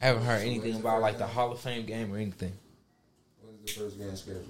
I 0.00 0.06
haven't 0.06 0.24
heard 0.24 0.42
anything 0.42 0.76
about 0.76 1.00
like 1.00 1.16
the 1.18 1.26
Hall 1.28 1.52
of 1.52 1.60
Fame 1.60 1.86
game 1.86 2.12
or 2.12 2.16
anything. 2.18 2.52
When 3.40 3.54
is 3.64 3.74
the 3.74 3.80
first 3.82 3.98
game 3.98 4.16
scheduled? 4.16 4.46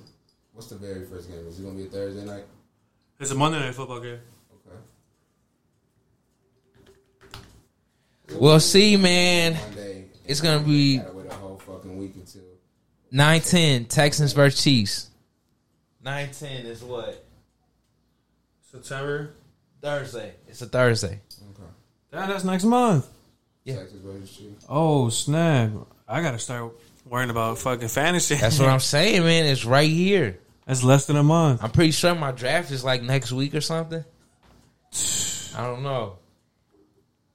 What's 0.54 0.68
the 0.68 0.76
very 0.76 1.04
first 1.04 1.28
game? 1.30 1.46
Is 1.46 1.60
it 1.60 1.62
gonna 1.62 1.76
be 1.76 1.84
a 1.84 1.88
Thursday 1.88 2.24
night? 2.24 2.44
It's 3.20 3.30
a 3.30 3.34
Monday 3.34 3.60
night 3.60 3.74
football 3.74 4.00
game. 4.00 4.18
Okay. 4.66 4.76
We'll 8.30 8.60
see, 8.60 8.96
man. 8.96 9.54
Monday. 9.54 10.04
It's 10.26 10.40
gonna 10.40 10.64
be 10.64 10.98
Gotta 10.98 11.12
wait 11.12 11.26
a 11.30 11.34
whole 11.34 11.58
fucking 11.58 11.96
week 11.98 12.12
until. 12.14 12.42
nine 13.10 13.40
ten 13.40 13.84
Texans 13.86 14.32
versus 14.32 14.62
Chiefs. 14.62 15.10
Nine 16.02 16.30
ten 16.32 16.66
is 16.66 16.82
what 16.82 17.24
September. 18.70 19.30
Thursday. 19.80 20.32
It's 20.48 20.62
a 20.62 20.66
Thursday. 20.66 21.20
Okay. 21.40 21.68
Damn, 22.12 22.28
that's 22.28 22.44
next 22.44 22.64
month. 22.64 23.08
Yeah. 23.64 23.76
Texas 23.76 23.98
versus 24.00 24.36
Chiefs. 24.36 24.64
Oh 24.68 25.08
snap! 25.08 25.70
I 26.08 26.22
gotta 26.22 26.38
start 26.38 26.72
worrying 27.04 27.30
about 27.30 27.58
fucking 27.58 27.88
fantasy. 27.88 28.36
That's 28.36 28.58
what 28.58 28.68
I'm 28.68 28.80
saying, 28.94 29.22
man. 29.24 29.44
It's 29.46 29.64
right 29.64 29.90
here. 29.90 30.38
That's 30.66 30.84
less 30.84 31.06
than 31.06 31.16
a 31.16 31.22
month. 31.24 31.62
I'm 31.64 31.70
pretty 31.70 31.90
sure 31.90 32.14
my 32.14 32.30
draft 32.30 32.70
is 32.70 32.84
like 32.84 33.02
next 33.02 33.32
week 33.32 33.54
or 33.54 33.60
something. 33.60 34.04
I 35.56 35.66
don't 35.66 35.82
know. 35.82 36.16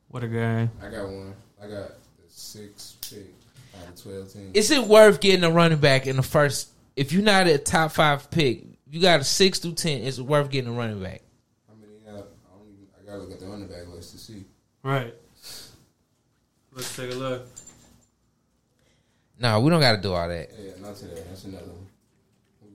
What 0.10 0.24
a 0.24 0.28
guy. 0.28 0.70
I 0.82 0.89
got 0.89 1.05
one. 1.05 1.34
I 1.62 1.68
got 1.68 1.89
the 1.89 2.30
six 2.30 2.97
pick 3.10 3.34
out 3.80 3.89
of 3.89 4.01
twelve 4.01 4.32
teams. 4.32 4.55
Is 4.55 4.72
it 4.72 4.84
worth 4.84 5.20
getting 5.20 5.43
a 5.43 5.51
running 5.51 5.80
back 5.80 6.08
in 6.08 6.16
the 6.16 6.24
first? 6.24 6.70
If 6.95 7.12
you're 7.12 7.24
not 7.24 7.47
a 7.47 7.58
top 7.58 7.91
five 7.91 8.32
pick, 8.32 8.64
you 8.89 9.01
got 9.01 9.20
a 9.20 9.24
six 9.24 9.60
through 9.60 9.74
ten. 9.74 10.01
Is 10.01 10.20
it 10.20 10.24
worth 10.24 10.49
getting 10.49 10.70
a 10.74 10.74
running 10.74 11.01
back? 11.03 11.22
How 11.68 11.76
many? 11.76 11.93
I, 12.08 12.10
I 12.10 12.24
don't 12.58 12.70
even. 12.72 12.88
I 12.99 13.05
gotta 13.05 13.18
look 13.20 13.32
at 13.32 13.39
the 13.39 13.47
running 13.47 13.68
back 13.68 13.88
list 13.93 14.12
to 14.12 14.18
see. 14.18 14.45
Right. 14.82 15.14
Let's 16.72 16.95
take 16.95 17.12
a 17.12 17.16
look. 17.16 17.47
No, 19.39 19.60
we 19.60 19.70
don't 19.70 19.82
got 19.82 19.95
to 19.95 20.01
do 20.01 20.14
all 20.14 20.28
that. 20.28 20.49
Yeah, 20.60 20.72
not 20.80 20.95
today. 20.95 21.24
That's 21.28 21.43
another 21.43 21.66
one. 21.66 21.88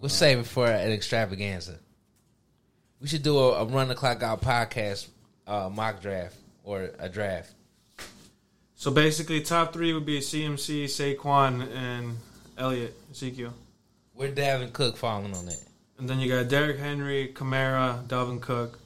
We'll 0.01 0.09
save 0.09 0.41
it 0.41 0.47
for 0.47 0.67
an 0.67 0.93
extravaganza. 0.93 1.79
We 3.01 3.09
should 3.09 3.23
do 3.23 3.39
a, 3.39 3.63
a 3.63 3.65
run 3.65 3.89
the 3.89 3.95
clock 3.95 4.23
out 4.23 4.43
podcast 4.43 5.09
uh, 5.47 5.71
mock 5.73 6.01
draft 6.03 6.37
or 6.65 6.91
a 6.99 7.09
draft. 7.09 7.53
So 8.77 8.91
basically, 8.91 9.41
top 9.43 9.73
three 9.73 9.93
would 9.93 10.07
be 10.07 10.19
CMC, 10.21 10.85
Saquon, 10.87 11.73
and 11.75 12.17
Elliott, 12.59 12.95
Ezekiel. 13.11 13.55
Where 14.15 14.31
Dalvin 14.33 14.73
Cook 14.73 14.97
falling 14.97 15.35
on 15.35 15.47
that? 15.47 15.63
And 15.99 16.09
then 16.09 16.19
you 16.19 16.29
got 16.29 16.49
Derrick 16.49 16.79
Henry, 16.79 17.33
Kamara, 17.33 18.05
Dalvin 18.07 18.41
Cook. 18.41 18.79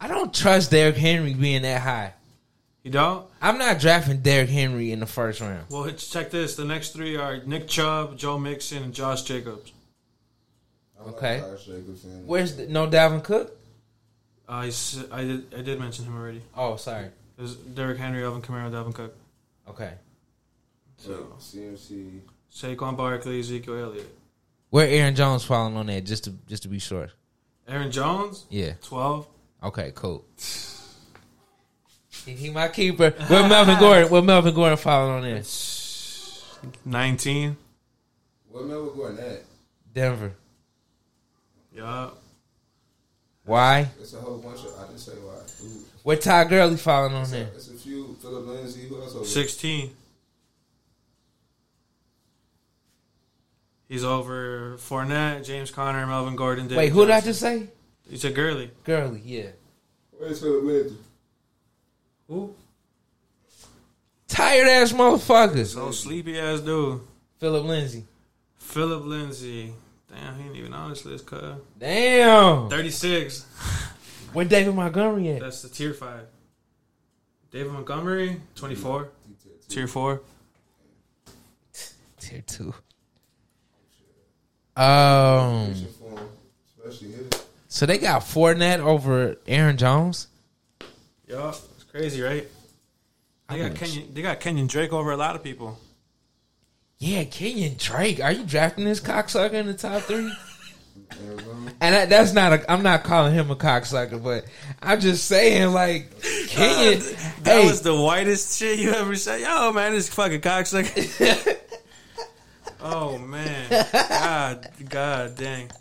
I 0.00 0.08
don't 0.08 0.32
trust 0.32 0.70
Derrick 0.70 0.96
Henry 0.96 1.34
being 1.34 1.62
that 1.62 1.80
high. 1.82 2.14
You 2.84 2.90
don't? 2.90 3.26
I'm 3.40 3.58
not 3.58 3.78
drafting 3.80 4.18
Derrick 4.20 4.48
Henry 4.50 4.90
in 4.92 5.00
the 5.00 5.06
first 5.06 5.40
round. 5.40 5.66
Well, 5.70 5.84
it's- 5.84 6.08
check 6.08 6.30
this. 6.30 6.56
The 6.56 6.64
next 6.64 6.90
three 6.92 7.16
are 7.16 7.38
Nick 7.44 7.68
Chubb, 7.68 8.16
Joe 8.18 8.38
Mixon, 8.38 8.82
and 8.82 8.94
Josh 8.94 9.22
Jacobs. 9.22 9.72
I 11.00 11.04
like 11.04 11.14
Okay. 11.16 11.38
Josh 11.40 11.64
Jacobson. 11.66 12.26
Where's 12.26 12.56
the, 12.56 12.66
no 12.66 12.86
Dalvin 12.88 13.22
Cook? 13.22 13.56
Uh, 14.48 14.62
he's, 14.62 15.04
I 15.10 15.22
did 15.24 15.54
I 15.56 15.62
did 15.62 15.78
mention 15.80 16.04
him 16.04 16.16
already. 16.16 16.42
Oh, 16.56 16.76
sorry. 16.76 17.06
It 17.06 17.42
was 17.42 17.54
Derrick 17.56 17.98
Henry, 17.98 18.22
Alvin 18.24 18.42
Kamara, 18.42 18.70
Dalvin 18.70 18.94
Cook. 18.94 19.14
Okay. 19.68 19.92
So 20.98 21.34
CMC. 21.40 22.20
Saquon 22.52 22.96
Barkley, 22.96 23.40
Ezekiel 23.40 23.78
Elliott. 23.78 24.14
Where 24.70 24.86
Aaron 24.86 25.14
Jones 25.14 25.42
falling 25.44 25.76
on 25.76 25.86
that? 25.86 26.04
Just 26.04 26.24
to 26.24 26.34
just 26.48 26.62
to 26.64 26.68
be 26.68 26.78
sure. 26.78 27.08
Aaron 27.66 27.90
Jones, 27.90 28.44
Yeah. 28.50 28.72
12. 28.82 29.26
Okay. 29.64 29.92
Cool. 29.94 30.24
He, 32.24 32.32
he 32.32 32.50
my 32.50 32.68
keeper. 32.68 33.10
Where 33.28 33.48
Melvin 33.48 33.78
Gordon? 33.80 34.10
Where 34.10 34.22
Melvin 34.22 34.54
Gordon 34.54 34.76
falling 34.76 35.12
on 35.12 35.22
there? 35.22 35.42
19. 36.84 37.56
What 38.50 38.64
Melvin 38.66 38.94
Gordon 38.96 39.18
at? 39.24 39.42
Denver. 39.94 40.32
Yeah. 41.74 42.10
Why? 43.44 43.88
It's 44.00 44.14
a 44.14 44.18
whole 44.20 44.38
bunch 44.38 44.60
of. 44.60 44.74
I 44.78 44.86
didn't 44.86 44.98
say 44.98 45.12
why. 45.12 45.34
Ooh, 45.66 45.84
Where 46.04 46.16
Todd 46.16 46.48
Gurley 46.48 46.76
falling 46.76 47.12
on 47.14 47.22
It's 47.22 47.30
there? 47.32 47.46
a, 47.52 47.56
it's 47.56 47.68
a 47.68 47.74
few. 47.74 48.16
Phillip 48.22 48.46
Lindsay. 48.46 48.86
Who 48.88 49.00
else 49.02 49.14
over? 49.16 49.24
16. 49.24 49.90
He's 53.88 54.04
over 54.04 54.76
Fournette, 54.78 55.44
James 55.44 55.70
Conner, 55.70 56.06
Melvin 56.06 56.34
Gordon. 56.36 56.64
David 56.66 56.78
Wait, 56.78 56.88
who 56.92 57.02
did 57.04 57.10
I 57.10 57.20
just 57.20 57.40
say? 57.40 57.68
You 58.08 58.16
said 58.16 58.34
Gurley. 58.34 58.70
Gurley. 58.84 59.20
Yeah. 59.24 59.48
Where's 60.12 60.40
Phillip 60.40 60.64
Lindsay? 60.64 60.96
Who? 62.28 62.54
Tired 64.28 64.66
ass 64.66 64.92
motherfuckers. 64.92 65.74
So 65.74 65.90
sleepy 65.90 66.38
ass 66.38 66.60
dude. 66.60 67.00
Phillip 67.38 67.64
Lindsay. 67.64 68.04
Phillip 68.56 69.04
Lindsay. 69.04 69.74
Damn, 70.12 70.38
he 70.38 70.46
ain't 70.46 70.56
even 70.56 70.74
on 70.74 70.90
this 70.90 71.04
list, 71.04 71.26
cuz. 71.26 71.54
Damn. 71.78 72.68
36. 72.68 73.44
Where 74.32 74.44
David 74.44 74.74
Montgomery 74.74 75.30
at? 75.30 75.40
That's 75.40 75.62
the 75.62 75.68
tier 75.68 75.94
5. 75.94 76.20
David 77.50 77.72
Montgomery, 77.72 78.40
24. 78.54 79.08
Tier 79.68 79.86
4. 79.86 80.20
Tier 82.20 82.42
two. 82.46 82.74
Um. 84.76 85.68
Reaching 85.68 85.86
for 85.88 86.10
him, 86.10 86.28
especially 86.78 87.12
his. 87.12 87.28
So 87.68 87.84
they 87.84 87.98
got 87.98 88.22
Fournette 88.22 88.78
over 88.80 89.36
Aaron 89.46 89.76
Jones. 89.76 90.28
Yeah, 91.26 91.48
it's 91.48 91.84
crazy, 91.90 92.22
right? 92.22 92.46
They 93.50 93.58
got 93.58 93.74
Kenyon. 93.74 94.14
They 94.14 94.22
got 94.22 94.40
Kenyon 94.40 94.66
Drake 94.66 94.92
over 94.92 95.10
a 95.10 95.16
lot 95.16 95.36
of 95.36 95.42
people. 95.42 95.78
Yeah, 97.02 97.24
Kenyon 97.24 97.74
Drake. 97.78 98.20
Are 98.22 98.30
you 98.30 98.44
drafting 98.44 98.84
this 98.84 99.00
cocksucker 99.00 99.54
in 99.54 99.66
the 99.66 99.74
top 99.74 100.02
three? 100.02 100.32
And 101.80 101.94
that, 101.96 102.08
that's 102.08 102.32
not 102.32 102.52
a. 102.52 102.70
I'm 102.72 102.84
not 102.84 103.02
calling 103.02 103.34
him 103.34 103.50
a 103.50 103.56
cocksucker, 103.56 104.22
but 104.22 104.44
I'm 104.80 105.00
just 105.00 105.26
saying, 105.26 105.72
like 105.72 106.12
Kenyon. 106.46 107.00
That 107.42 107.62
hey, 107.62 107.66
was 107.66 107.82
the 107.82 107.96
whitest 108.00 108.56
shit 108.56 108.78
you 108.78 108.92
ever 108.92 109.16
said. 109.16 109.40
Yo, 109.40 109.72
man, 109.72 109.94
this 109.94 110.08
fucking 110.10 110.42
cocksucker. 110.42 111.58
oh 112.80 113.18
man, 113.18 113.68
God, 113.92 114.70
God, 114.88 115.34
dang. 115.34 115.72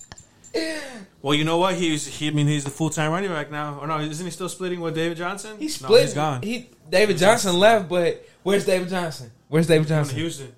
Well, 1.21 1.35
you 1.35 1.43
know 1.43 1.59
what? 1.59 1.75
He's 1.75 2.07
he. 2.07 2.29
I 2.29 2.31
mean, 2.31 2.47
he's 2.47 2.63
the 2.63 2.71
full 2.71 2.89
time 2.89 3.11
running 3.11 3.29
back 3.29 3.51
now. 3.51 3.77
Or 3.79 3.85
no, 3.85 3.99
isn't 3.99 4.25
he 4.25 4.31
still 4.31 4.49
splitting 4.49 4.79
with 4.79 4.95
David 4.95 5.17
Johnson? 5.17 5.55
he's 5.59 5.79
No, 5.83 5.87
split. 5.89 6.01
he's 6.01 6.13
gone. 6.15 6.41
He 6.41 6.67
David 6.89 7.19
Johnson 7.19 7.59
left, 7.59 7.89
but 7.89 8.27
where's 8.41 8.65
David 8.65 8.89
Johnson? 8.89 9.31
Where's 9.49 9.67
David 9.67 9.87
Going 9.87 10.03
to 10.03 10.09
Johnson? 10.09 10.17
Houston, 10.17 10.55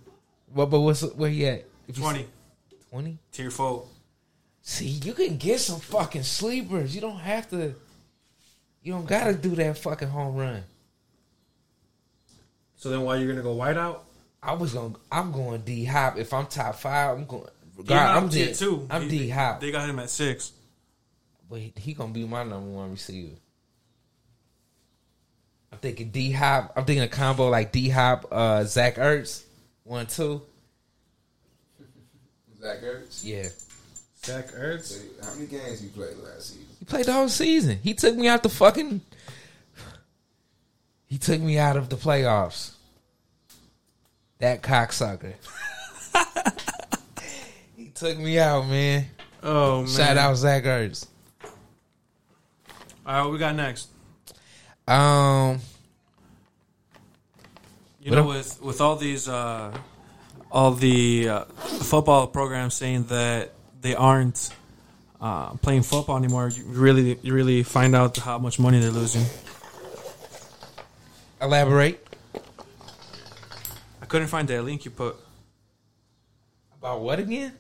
What? 0.54 0.70
But 0.70 0.82
what's 0.82 1.02
where 1.02 1.30
he 1.30 1.46
at? 1.48 1.66
If 1.88 1.98
you 1.98 2.04
twenty 2.04 2.28
Twenty. 2.90 3.18
tier 3.32 3.50
four. 3.50 3.86
See, 4.62 4.86
you 4.86 5.14
can 5.14 5.38
get 5.38 5.60
some 5.60 5.80
fucking 5.80 6.24
sleepers. 6.24 6.94
You 6.94 7.02
don't 7.02 7.20
have 7.20 7.50
to. 7.50 7.76
You 8.82 8.94
don't 8.94 9.08
gotta 9.08 9.34
do 9.34 9.56
that 9.56 9.78
fucking 9.78 10.10
home 10.10 10.36
run. 10.36 10.64
So 12.76 12.90
then, 12.90 13.02
why 13.02 13.16
you 13.18 13.28
gonna 13.28 13.42
go 13.42 13.56
wideout? 13.56 14.00
I 14.42 14.54
was 14.54 14.74
going. 14.74 14.94
to 14.94 15.00
I'm 15.12 15.32
going 15.32 15.62
D 15.62 15.86
Hop. 15.86 16.18
If 16.18 16.34
I'm 16.34 16.46
top 16.48 16.76
five, 16.76 17.18
I'm 17.18 17.26
going. 17.26 17.48
He 17.78 17.84
God, 17.84 18.18
I'm 18.18 18.30
D. 18.30 18.54
two. 18.54 18.86
I'm 18.90 19.08
D 19.08 19.30
Hop. 19.30 19.60
They 19.60 19.72
got 19.72 19.90
him 19.90 20.00
at 20.00 20.10
six. 20.10 20.52
But 21.50 21.60
he, 21.60 21.74
he 21.78 21.94
gonna 21.94 22.14
be 22.14 22.26
my 22.26 22.44
number 22.44 22.70
one 22.70 22.92
receiver. 22.92 23.36
I'm 25.72 25.80
thinking 25.80 26.10
D 26.10 26.32
Hop. 26.32 26.74
I'm 26.76 26.86
thinking 26.86 27.04
a 27.04 27.08
combo 27.08 27.50
like 27.50 27.72
D 27.72 27.90
Hop, 27.90 28.28
uh, 28.32 28.64
Zach 28.66 28.96
Ertz, 28.96 29.43
one 29.84 30.06
two. 30.06 30.42
Zach 32.62 32.82
Ertz. 32.82 33.24
Yeah, 33.24 33.50
Zach 34.24 34.48
Ertz. 34.50 35.02
How 35.24 35.34
many 35.34 35.48
games 35.48 35.82
he 35.82 35.90
played 35.90 36.18
last 36.18 36.50
season? 36.50 36.66
he 36.80 36.86
played 36.86 37.06
the 37.06 37.14
whole 37.14 37.30
season. 37.30 37.80
He 37.82 37.94
took 37.94 38.16
me 38.16 38.28
out 38.28 38.44
the 38.44 38.50
fucking. 38.50 39.02
He 41.06 41.18
took 41.18 41.40
me 41.42 41.58
out 41.58 41.78
of 41.78 41.90
the 41.90 41.96
playoffs. 41.96 42.74
That 44.40 44.64
cocksucker. 44.64 45.34
he 47.78 47.88
took 47.90 48.18
me 48.18 48.40
out, 48.40 48.68
man. 48.68 49.06
Oh 49.42 49.82
man! 49.82 49.88
Shout 49.88 50.18
out 50.18 50.36
Zach 50.36 50.64
Ertz. 50.64 51.08
All 53.06 53.14
right, 53.14 53.22
what 53.24 53.32
we 53.34 53.38
got 53.38 53.56
next? 53.56 53.90
Um, 54.88 55.60
You 58.04 58.12
know, 58.12 58.28
with 58.28 58.62
with 58.62 58.82
all 58.82 58.98
these, 58.98 59.30
uh, 59.30 59.72
all 60.52 60.72
the 60.72 61.30
uh, 61.30 61.44
football 61.46 62.28
programs 62.28 62.74
saying 62.74 63.06
that 63.06 63.52
they 63.80 63.96
aren't 63.96 64.54
uh, 65.22 65.52
playing 65.64 65.84
football 65.84 66.18
anymore, 66.18 66.50
you 66.50 66.64
really 66.66 67.18
you 67.22 67.34
really 67.34 67.64
find 67.64 67.96
out 67.96 68.18
how 68.18 68.38
much 68.40 68.60
money 68.60 68.80
they're 68.80 68.92
losing. 68.92 69.24
elaborate 71.42 72.00
I 74.02 74.06
couldn't 74.06 74.28
find 74.28 74.48
that 74.48 74.64
link 74.64 74.86
you 74.86 74.92
put. 74.92 75.16
about 76.78 77.00
what 77.02 77.20
again? 77.20 77.54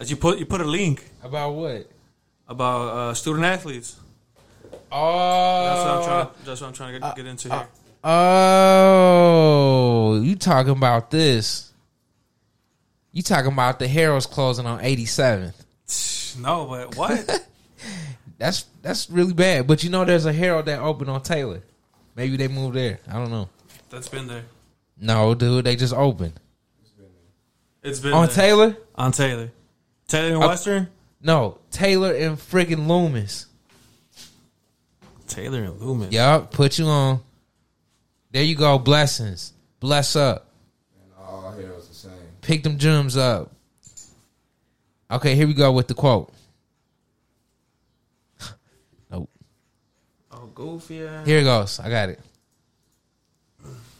As 0.00 0.10
you 0.10 0.16
put 0.16 0.38
you 0.38 0.46
put 0.46 0.60
a 0.62 0.64
link 0.64 1.04
About 1.22 1.50
what? 1.52 1.90
about 2.48 2.80
uh, 2.96 3.14
student 3.14 3.44
athletes. 3.44 3.96
Oh, 4.90 5.64
That's 5.64 5.84
what 5.84 5.96
I'm 5.96 6.04
trying. 6.04 6.44
That's 6.44 6.60
what 6.60 6.66
I'm 6.68 6.72
trying 6.72 6.92
to 6.94 7.00
get, 7.00 7.16
get 7.16 7.26
into 7.26 7.48
here. 7.48 7.68
Oh, 8.86 10.20
you 10.22 10.36
talking 10.36 10.72
about 10.72 11.10
this? 11.10 11.72
You 13.12 13.22
talking 13.22 13.52
about 13.52 13.78
the 13.78 13.88
Harold's 13.88 14.26
closing 14.26 14.66
on 14.66 14.80
87th? 14.80 15.54
no, 16.40 16.66
but 16.66 16.96
what? 16.96 17.46
That's 18.38 18.64
that's 18.82 19.08
really 19.08 19.32
bad. 19.32 19.68
But 19.68 19.84
you 19.84 19.90
know, 19.90 20.04
there's 20.04 20.26
a 20.26 20.32
Harold's 20.32 20.66
that 20.66 20.80
opened 20.80 21.08
on 21.08 21.22
Taylor. 21.22 21.62
Maybe 22.16 22.36
they 22.36 22.48
moved 22.48 22.74
there. 22.74 22.98
I 23.08 23.12
don't 23.14 23.30
know. 23.30 23.48
That's 23.90 24.08
been 24.08 24.26
there. 24.26 24.42
No, 25.00 25.34
dude, 25.34 25.64
they 25.64 25.76
just 25.76 25.94
opened 25.94 26.32
It's 27.82 28.00
been 28.00 28.12
on 28.12 28.26
there. 28.26 28.34
Taylor. 28.34 28.76
on 28.96 29.12
Taylor. 29.12 29.52
Taylor 30.08 30.34
and 30.34 30.42
Oh. 30.42 30.48
Western. 30.48 30.88
No, 31.22 31.58
Taylor 31.70 32.12
and 32.12 32.36
freaking 32.36 32.88
Loomis. 32.88 33.46
Taylor 35.28 35.62
and 35.62 35.80
Loomis. 35.80 36.12
Yup, 36.12 36.50
put 36.50 36.76
you 36.78 36.86
on. 36.86 37.20
There 38.34 38.42
you 38.42 38.56
go. 38.56 38.80
Blessings. 38.80 39.52
Bless 39.78 40.16
up. 40.16 40.48
And 41.00 41.12
all 41.16 41.52
heroes 41.52 41.86
the 41.86 41.94
same. 41.94 42.12
Pick 42.42 42.64
them 42.64 42.78
gems 42.78 43.16
up. 43.16 43.52
Okay, 45.08 45.36
here 45.36 45.46
we 45.46 45.54
go 45.54 45.70
with 45.70 45.86
the 45.86 45.94
quote. 45.94 46.32
Nope. 49.08 49.30
Oh, 50.32 50.50
goofy. 50.52 51.02
ass. 51.02 51.24
Here 51.24 51.38
it 51.38 51.44
goes. 51.44 51.78
I 51.78 51.88
got 51.88 52.08
it. 52.08 52.20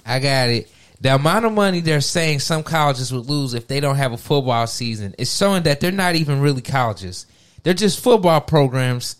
I 0.04 0.18
got 0.18 0.48
it. 0.48 0.68
The 1.00 1.14
amount 1.14 1.44
of 1.44 1.52
money 1.52 1.78
they're 1.78 2.00
saying 2.00 2.40
some 2.40 2.64
colleges 2.64 3.12
would 3.12 3.26
lose 3.26 3.54
if 3.54 3.68
they 3.68 3.78
don't 3.78 3.96
have 3.96 4.12
a 4.12 4.16
football 4.16 4.66
season 4.66 5.14
is 5.16 5.32
showing 5.32 5.62
that 5.62 5.78
they're 5.78 5.92
not 5.92 6.16
even 6.16 6.40
really 6.40 6.62
colleges. 6.62 7.26
They're 7.62 7.72
just 7.72 8.00
football 8.00 8.40
programs 8.40 9.14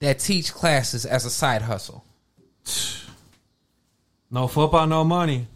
that 0.00 0.18
teach 0.18 0.52
classes 0.52 1.06
as 1.06 1.24
a 1.24 1.30
side 1.30 1.62
hustle 1.62 2.04
No 4.34 4.48
football, 4.48 4.84
no 4.88 5.04
money. 5.04 5.46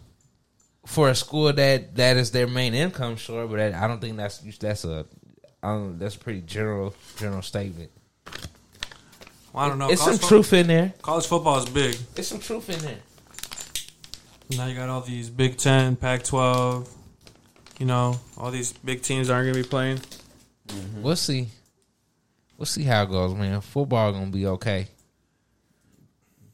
for 0.85 1.09
a 1.09 1.15
school 1.15 1.51
that 1.51 1.95
that 1.97 2.15
is 2.15 2.31
their 2.31 2.47
main 2.47 2.73
income. 2.73 3.17
Sure, 3.17 3.45
but 3.45 3.59
I 3.59 3.87
don't 3.87 3.99
think 3.99 4.15
that's 4.15 4.37
that's 4.57 4.85
a 4.85 5.05
I 5.61 5.73
don't, 5.73 5.99
that's 5.99 6.15
a 6.15 6.19
pretty 6.19 6.39
general 6.41 6.95
general 7.17 7.41
statement. 7.41 7.91
Well, 9.51 9.65
I 9.65 9.67
don't 9.67 9.79
know. 9.79 9.89
It's 9.89 10.01
some 10.01 10.11
college, 10.11 10.21
fo- 10.21 10.27
truth 10.29 10.53
in 10.53 10.67
there. 10.67 10.93
college 11.01 11.27
football 11.27 11.57
is 11.57 11.65
big. 11.69 11.97
It's 12.15 12.29
some 12.29 12.39
truth 12.39 12.69
in 12.69 12.79
there. 12.79 12.99
Now 14.57 14.67
you 14.67 14.75
got 14.75 14.87
all 14.87 15.01
these 15.01 15.29
Big 15.29 15.57
Ten, 15.57 15.97
Pac-12. 15.97 16.87
You 17.79 17.85
know, 17.85 18.19
all 18.37 18.49
these 18.49 18.71
big 18.73 19.01
teams 19.01 19.29
aren't 19.29 19.45
going 19.45 19.55
to 19.55 19.61
be 19.63 19.69
playing. 19.69 19.99
Mm-hmm. 20.69 21.01
We'll 21.01 21.15
see. 21.17 21.49
We'll 22.57 22.65
see 22.65 22.83
how 22.83 23.03
it 23.03 23.09
goes, 23.09 23.35
man. 23.35 23.59
Football 23.59 24.13
gonna 24.13 24.31
be 24.31 24.47
okay. 24.47 24.87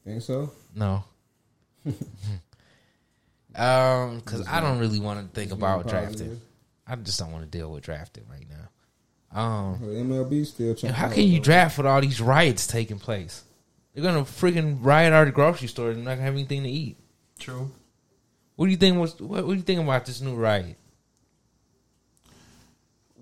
Think 0.04 0.22
so? 0.22 0.50
No. 0.74 1.04
Um, 3.54 4.18
because 4.18 4.46
I 4.46 4.60
don't 4.60 4.78
really 4.78 5.00
want 5.00 5.18
to 5.20 5.34
think 5.34 5.50
about 5.50 5.88
drafting. 5.88 6.42
I 6.86 6.94
just 6.96 7.18
don't 7.18 7.32
want 7.32 7.50
to 7.50 7.58
deal 7.58 7.72
with 7.72 7.84
drafting 7.84 8.24
right 8.30 8.46
now. 8.50 9.40
Um, 9.40 9.80
Well, 9.80 9.90
MLB 9.92 10.44
still 10.46 10.74
trying. 10.74 10.92
how 10.92 11.08
can 11.08 11.24
you 11.24 11.40
draft 11.40 11.78
with 11.78 11.86
all 11.86 12.02
these 12.02 12.20
riots 12.20 12.66
taking 12.66 12.98
place? 12.98 13.44
They're 13.94 14.04
gonna 14.04 14.24
freaking 14.24 14.76
riot 14.82 15.14
our 15.14 15.30
grocery 15.30 15.68
store 15.68 15.90
and 15.92 16.04
not 16.04 16.12
gonna 16.16 16.22
have 16.22 16.34
anything 16.34 16.64
to 16.64 16.68
eat. 16.68 16.98
True. 17.38 17.70
What 18.56 18.66
do 18.66 18.72
you 18.72 18.76
think 18.76 18.98
was 18.98 19.18
what, 19.20 19.46
what 19.46 19.52
do 19.52 19.56
you 19.56 19.62
think 19.62 19.80
about 19.80 20.04
this 20.04 20.20
new 20.20 20.34
riot? 20.34 20.76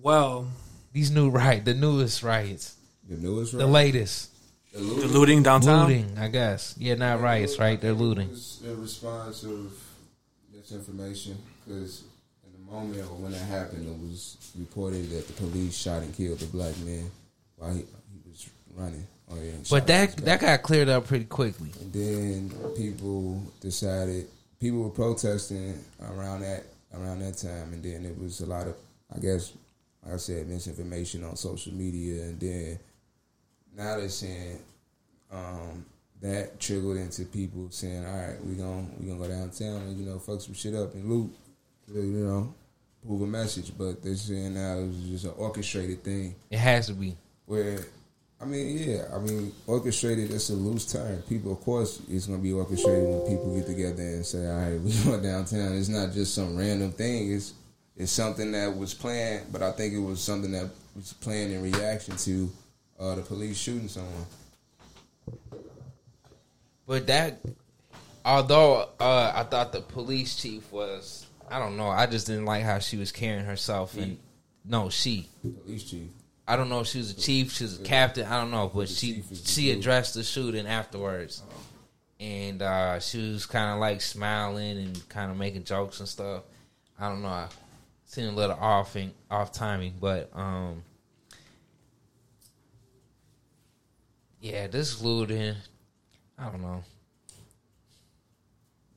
Well, 0.03 0.49
These 0.93 1.13
new 1.13 1.31
riot, 1.31 1.65
the 1.65 1.75
newest 1.75 2.23
riots, 2.25 2.75
The 3.09 3.17
newest 3.17 3.53
the 3.57 3.67
latest 3.69 4.31
The 4.75 4.81
the 4.81 4.87
looting 4.87 5.13
looting 5.13 5.43
downtown. 5.45 5.89
looting. 5.89 6.19
I 6.19 6.27
guess. 6.29 6.75
Yeah, 6.79 6.95
not 6.97 7.21
riots, 7.21 7.61
right? 7.61 7.81
They're 7.81 7.93
looting. 7.93 8.29
was 8.29 8.61
a 8.67 8.75
response 8.75 9.45
of 9.45 9.73
misinformation 10.53 11.39
because 11.65 12.03
in 12.45 12.53
the 12.53 12.73
moment 12.73 13.09
when 13.21 13.31
that 13.31 13.39
happened, 13.39 13.87
it 13.87 14.11
was 14.11 14.37
reported 14.59 15.11
that 15.11 15.29
the 15.29 15.33
police 15.35 15.77
shot 15.77 16.03
and 16.03 16.13
killed 16.13 16.41
the 16.41 16.47
black 16.47 16.77
man 16.79 17.09
while 17.57 17.73
he, 17.73 17.81
he 17.81 18.29
was 18.29 18.51
running. 18.75 19.07
Oh 19.31 19.37
yeah, 19.41 19.53
But 19.71 19.87
that 19.87 20.17
that 20.19 20.41
got 20.41 20.63
cleared 20.63 20.89
up 20.89 21.07
pretty 21.07 21.27
quickly. 21.27 21.71
And 21.81 21.93
then 21.93 22.75
people 22.77 23.41
decided 23.61 24.27
people 24.59 24.81
were 24.81 24.91
protesting 24.91 25.79
around 26.03 26.41
that 26.41 26.65
around 26.93 27.21
that 27.21 27.39
time, 27.39 27.73
and 27.73 27.83
then 27.83 28.05
it 28.05 28.19
was 28.19 28.41
a 28.41 28.47
lot 28.47 28.67
of 28.67 28.75
I 29.15 29.21
guess 29.21 29.53
like 30.05 30.15
I 30.15 30.17
said 30.17 30.49
misinformation 30.49 31.23
on 31.23 31.37
social 31.37 31.73
media, 31.73 32.25
and 32.25 32.41
then 32.41 32.79
now 33.77 33.97
they're 33.97 34.09
saying 34.09 34.59
um, 35.33 35.85
that 36.23 36.59
triggered 36.61 36.97
into 36.97 37.25
people 37.25 37.69
saying, 37.71 38.05
"All 38.07 38.17
right, 38.17 38.45
we 38.45 38.55
gonna 38.55 38.87
we 38.99 39.07
gonna 39.09 39.19
go 39.19 39.29
downtown 39.29 39.83
and 39.83 39.99
you 39.99 40.07
know 40.07 40.19
fuck 40.19 40.41
some 40.41 40.55
shit 40.55 40.75
up 40.75 40.95
and 40.95 41.09
loot, 41.11 41.31
you 41.93 42.03
know, 42.03 42.55
prove 43.07 43.23
a 43.23 43.27
message." 43.27 43.73
But 43.77 44.03
they're 44.03 44.15
saying 44.15 44.55
now 44.55 44.79
it 44.79 44.87
was 44.87 44.97
just 45.09 45.25
an 45.25 45.33
orchestrated 45.37 46.03
thing 46.05 46.35
It 46.51 46.59
has 46.59 46.87
to 46.87 46.95
be. 46.95 47.17
where 47.47 47.79
I 48.41 48.47
mean, 48.47 48.77
yeah, 48.79 49.05
I 49.15 49.19
mean, 49.21 49.53
orchestrated. 49.67 50.29
That's 50.31 50.51
a 50.51 50.55
loose 50.55 50.91
term. 50.93 51.23
People, 51.23 51.53
of 51.53 51.61
course, 51.61 52.03
it's 52.11 52.27
gonna 52.27 52.43
be 52.43 52.53
orchestrated 52.53 53.05
when 53.09 53.21
people 53.23 53.55
get 53.57 53.67
together 53.67 54.03
and 54.03 54.27
say, 54.27 54.47
"All 54.47 54.57
right, 54.59 54.81
we 54.83 54.93
going 55.05 55.23
downtown." 55.23 55.77
It's 55.77 55.89
not 55.89 56.13
just 56.13 56.35
some 56.35 56.57
random 56.57 56.93
thing. 56.93 57.33
It's 57.33 57.55
it's 57.97 58.13
something 58.13 58.51
that 58.53 58.77
was 58.77 58.93
planned, 58.93 59.47
but 59.53 59.63
I 59.63 59.71
think 59.73 59.95
it 59.95 60.01
was 60.01 60.21
something 60.21 60.51
that 60.53 60.69
was 60.97 61.13
planned 61.13 61.53
in 61.53 61.63
reaction 61.63 62.17
to 62.17 62.51
uh, 62.99 63.15
the 63.15 63.23
police 63.23 63.59
shooting 63.59 63.89
someone. 63.89 64.27
But 66.87 67.07
that, 67.07 67.41
although 68.25 68.89
uh, 69.01 69.33
I 69.35 69.43
thought 69.45 69.73
the 69.73 69.81
police 69.81 70.37
chief 70.37 70.71
was, 70.71 71.27
I 71.51 71.59
don't 71.59 71.77
know. 71.77 71.89
I 71.89 72.07
just 72.07 72.27
didn't 72.27 72.45
like 72.45 72.63
how 72.63 72.79
she 72.79 72.97
was 72.97 73.13
carrying 73.13 73.45
herself. 73.45 73.97
And 73.97 74.19
no, 74.65 74.91
she. 74.91 75.29
Police 75.65 75.85
chief. 75.85 76.09
I 76.47 76.57
don't 76.57 76.69
know 76.69 76.81
if 76.81 76.89
she 76.89 76.99
was 76.99 77.11
a 77.11 77.15
chief, 77.15 77.53
she 77.53 77.65
was 77.65 77.81
a 77.81 77.85
captain. 77.85 78.27
I 78.27 78.39
don't 78.39 78.51
know, 78.51 78.71
but 78.73 78.89
she 78.89 79.15
chief 79.15 79.33
is 79.33 79.43
the 79.43 79.49
she 79.51 79.71
addressed 79.71 80.15
the 80.15 80.23
shooting 80.23 80.67
afterwards, 80.67 81.43
and 82.21 82.61
uh, 82.61 83.01
she 83.01 83.33
was 83.33 83.47
kind 83.47 83.73
of 83.73 83.81
like 83.81 84.03
smiling 84.03 84.79
and 84.79 85.09
kind 85.09 85.31
of 85.31 85.39
making 85.39 85.65
jokes 85.65 86.01
and 86.01 86.09
stuff. 86.09 86.43
I 86.99 87.09
don't 87.09 87.23
know. 87.23 87.29
I 87.29 87.49
seen 88.05 88.27
a 88.27 88.33
little 88.33 88.57
off 88.57 88.95
in, 88.97 89.13
off 89.31 89.53
timing, 89.53 89.95
but 89.99 90.31
um, 90.35 90.83
yeah, 94.45 94.67
this 94.67 95.01
looting. 95.01 95.55
I 96.39 96.51
don't 96.51 96.61
know. 96.61 96.85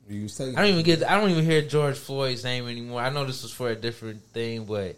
You 0.09 0.27
taking. 0.27 0.57
I 0.57 0.61
don't 0.61 0.71
even 0.71 0.83
get. 0.83 1.09
I 1.09 1.17
don't 1.17 1.29
even 1.29 1.45
hear 1.45 1.61
George 1.61 1.97
Floyd's 1.97 2.43
name 2.43 2.67
anymore. 2.67 2.99
I 2.99 3.09
know 3.09 3.23
this 3.23 3.43
was 3.43 3.53
for 3.53 3.69
a 3.69 3.75
different 3.75 4.21
thing, 4.33 4.65
but 4.65 4.97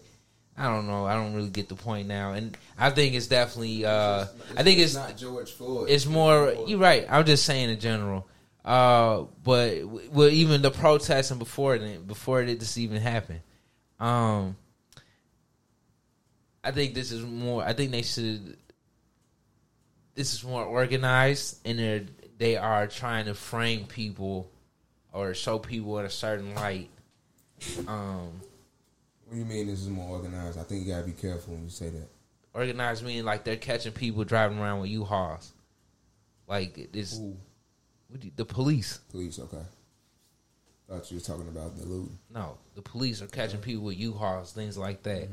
I 0.58 0.64
don't 0.64 0.88
know. 0.88 1.06
I 1.06 1.14
don't 1.14 1.36
really 1.36 1.52
get 1.52 1.70
the 1.70 1.76
point 1.76 2.08
now. 2.08 2.34
And 2.34 2.58
I 2.80 2.90
think 2.90 3.14
it's 3.14 3.28
definitely. 3.28 3.86
Uh, 3.86 4.26
I 4.58 4.64
think 4.64 4.80
it's 4.80 4.96
not 4.96 5.16
George 5.18 5.52
Floyd. 5.52 5.88
it's 5.88 6.08
more. 6.08 6.52
You're 6.66 6.80
right. 6.80 7.06
I'm 7.08 7.26
just 7.26 7.46
saying 7.46 7.70
in 7.70 7.80
general. 7.80 8.28
Uh, 8.66 9.26
but 9.44 9.86
well, 9.86 10.30
even 10.30 10.64
the 10.64 10.72
protesting 10.72 11.38
before 11.38 11.76
it, 11.76 12.08
before 12.08 12.42
it 12.42 12.60
this 12.60 12.76
even 12.76 13.00
happened. 13.00 13.42
Um, 14.00 14.56
I 16.64 16.72
think 16.72 16.96
this 16.96 17.12
is 17.12 17.24
more. 17.24 17.64
I 17.64 17.74
think 17.74 17.92
they 17.92 18.02
should. 18.02 18.58
This 20.20 20.34
is 20.34 20.44
more 20.44 20.66
organized, 20.66 21.60
and 21.64 21.80
they're 21.80 22.04
they 22.38 22.58
are 22.58 22.88
trying 22.88 23.28
to 23.28 23.34
frame 23.34 23.86
people 23.86 24.52
or 25.14 25.34
show 25.34 25.58
people 25.60 25.98
in 26.00 26.06
a 26.06 26.10
certain 26.10 26.54
light. 26.56 26.90
Um, 27.88 28.42
What 29.24 29.32
do 29.32 29.38
you 29.38 29.46
mean 29.46 29.68
this 29.68 29.80
is 29.80 29.88
more 29.88 30.10
organized? 30.18 30.60
I 30.60 30.64
think 30.64 30.86
you 30.86 30.92
gotta 30.92 31.06
be 31.06 31.14
careful 31.14 31.54
when 31.54 31.64
you 31.64 31.70
say 31.70 31.90
that. 31.92 32.10
organized 32.54 33.06
meaning 33.06 33.24
like 33.24 33.46
they're 33.46 33.56
catching 33.56 33.94
people 33.94 34.26
driving 34.26 34.60
around 34.60 34.82
with 34.82 34.90
U-Hauls, 34.90 35.54
like 36.48 36.92
this. 36.92 37.18
Ooh, 37.18 37.38
what 38.10 38.20
do 38.20 38.28
you- 38.28 38.34
The 38.36 38.44
police. 38.44 38.98
police, 39.12 39.40
okay. 39.40 39.64
Thought 40.90 41.10
you 41.12 41.16
were 41.18 41.24
talking 41.24 41.48
about 41.48 41.78
the 41.78 41.86
loot. 41.86 42.12
No, 42.30 42.58
the 42.76 42.82
police 42.82 43.22
are 43.22 43.28
catching 43.28 43.62
people 43.62 43.86
with 43.86 43.96
U-Hauls, 43.98 44.52
things 44.52 44.78
like 44.78 45.02
that. 45.04 45.30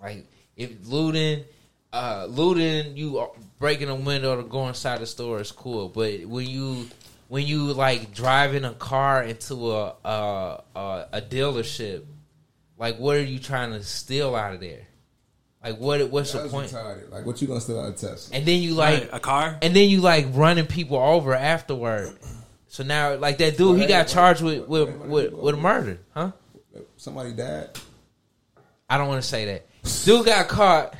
Like 0.00 0.28
if 0.54 0.86
looting, 0.86 1.44
uh, 1.92 2.26
looting, 2.28 2.96
you 2.96 3.18
are 3.18 3.30
breaking 3.58 3.88
a 3.88 3.94
window 3.94 4.36
to 4.36 4.42
go 4.48 4.68
inside 4.68 5.00
the 5.00 5.06
store 5.06 5.40
is 5.40 5.52
cool. 5.52 5.88
But 5.88 6.24
when 6.26 6.46
you 6.46 6.86
when 7.28 7.46
you 7.46 7.72
like 7.72 8.12
driving 8.14 8.64
a 8.64 8.72
car 8.74 9.22
into 9.22 9.72
a 9.72 9.94
a, 10.04 10.62
a, 10.76 11.06
a 11.14 11.20
dealership, 11.22 12.04
like 12.78 12.98
what 12.98 13.16
are 13.16 13.22
you 13.22 13.38
trying 13.38 13.72
to 13.72 13.82
steal 13.82 14.34
out 14.34 14.54
of 14.54 14.60
there? 14.60 14.86
Like 15.62 15.78
what 15.78 16.08
what's 16.10 16.32
That 16.32 16.44
the 16.44 16.48
point? 16.48 16.70
retarded. 16.70 17.10
Like, 17.10 17.26
what 17.26 17.40
you 17.42 17.48
gonna 17.48 17.60
steal 17.60 17.80
out 17.80 17.88
of 17.90 17.96
Tesla? 17.96 18.36
And 18.36 18.46
then 18.46 18.62
you 18.62 18.74
like 18.74 19.00
Right, 19.00 19.10
a 19.12 19.20
car. 19.20 19.58
and 19.60 19.74
then 19.76 19.88
you 19.90 20.00
like 20.00 20.26
running 20.32 20.66
people 20.66 20.96
over 20.96 21.34
afterward. 21.34 22.16
So 22.68 22.84
now, 22.84 23.16
like 23.16 23.38
that 23.38 23.56
dude, 23.58 23.80
he 23.80 23.86
got 23.86 24.06
charged 24.06 24.42
with 24.42 24.66
with 24.68 24.94
with, 24.96 25.32
with 25.32 25.54
a 25.54 25.58
murder, 25.58 25.98
huh? 26.14 26.30
Somebody 26.96 27.32
died. 27.32 27.70
I 28.88 28.96
don't 28.96 29.08
want 29.08 29.20
to 29.22 29.28
say 29.28 29.44
that. 29.46 29.66
Dude 30.04 30.24
got 30.26 30.48
caught. 30.48 30.94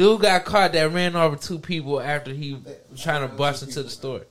Dude 0.00 0.22
got 0.22 0.46
caught 0.46 0.72
that 0.72 0.90
ran 0.92 1.14
over 1.14 1.36
two 1.36 1.58
people 1.58 2.00
after 2.00 2.32
he 2.32 2.54
was 2.90 3.02
trying 3.02 3.20
to 3.28 3.34
bust 3.34 3.62
into 3.62 3.82
the 3.82 3.90
store. 3.90 4.22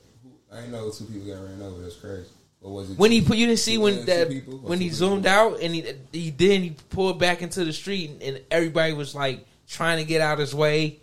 I 0.52 0.56
didn't 0.56 0.72
know 0.72 0.90
two 0.90 1.04
people 1.04 1.28
got 1.28 1.44
ran 1.44 1.62
over. 1.62 1.80
That's 1.80 1.94
crazy. 1.94 2.26
Or 2.60 2.72
was 2.74 2.90
it 2.90 2.98
When 2.98 3.10
two- 3.12 3.14
he 3.20 3.22
put, 3.22 3.36
you 3.36 3.46
didn't 3.46 3.60
see 3.60 3.78
when 3.78 4.04
that 4.06 4.28
people, 4.30 4.58
when 4.58 4.80
he 4.80 4.86
people? 4.86 4.98
zoomed 4.98 5.26
out 5.26 5.60
and 5.60 5.72
he 5.72 5.84
he 6.10 6.30
then 6.30 6.62
he 6.62 6.70
pulled 6.88 7.20
back 7.20 7.40
into 7.40 7.64
the 7.64 7.72
street 7.72 8.10
and 8.20 8.40
everybody 8.50 8.92
was 8.94 9.14
like 9.14 9.46
trying 9.68 9.98
to 9.98 10.04
get 10.04 10.20
out 10.20 10.32
of 10.34 10.38
his 10.40 10.52
way. 10.56 10.98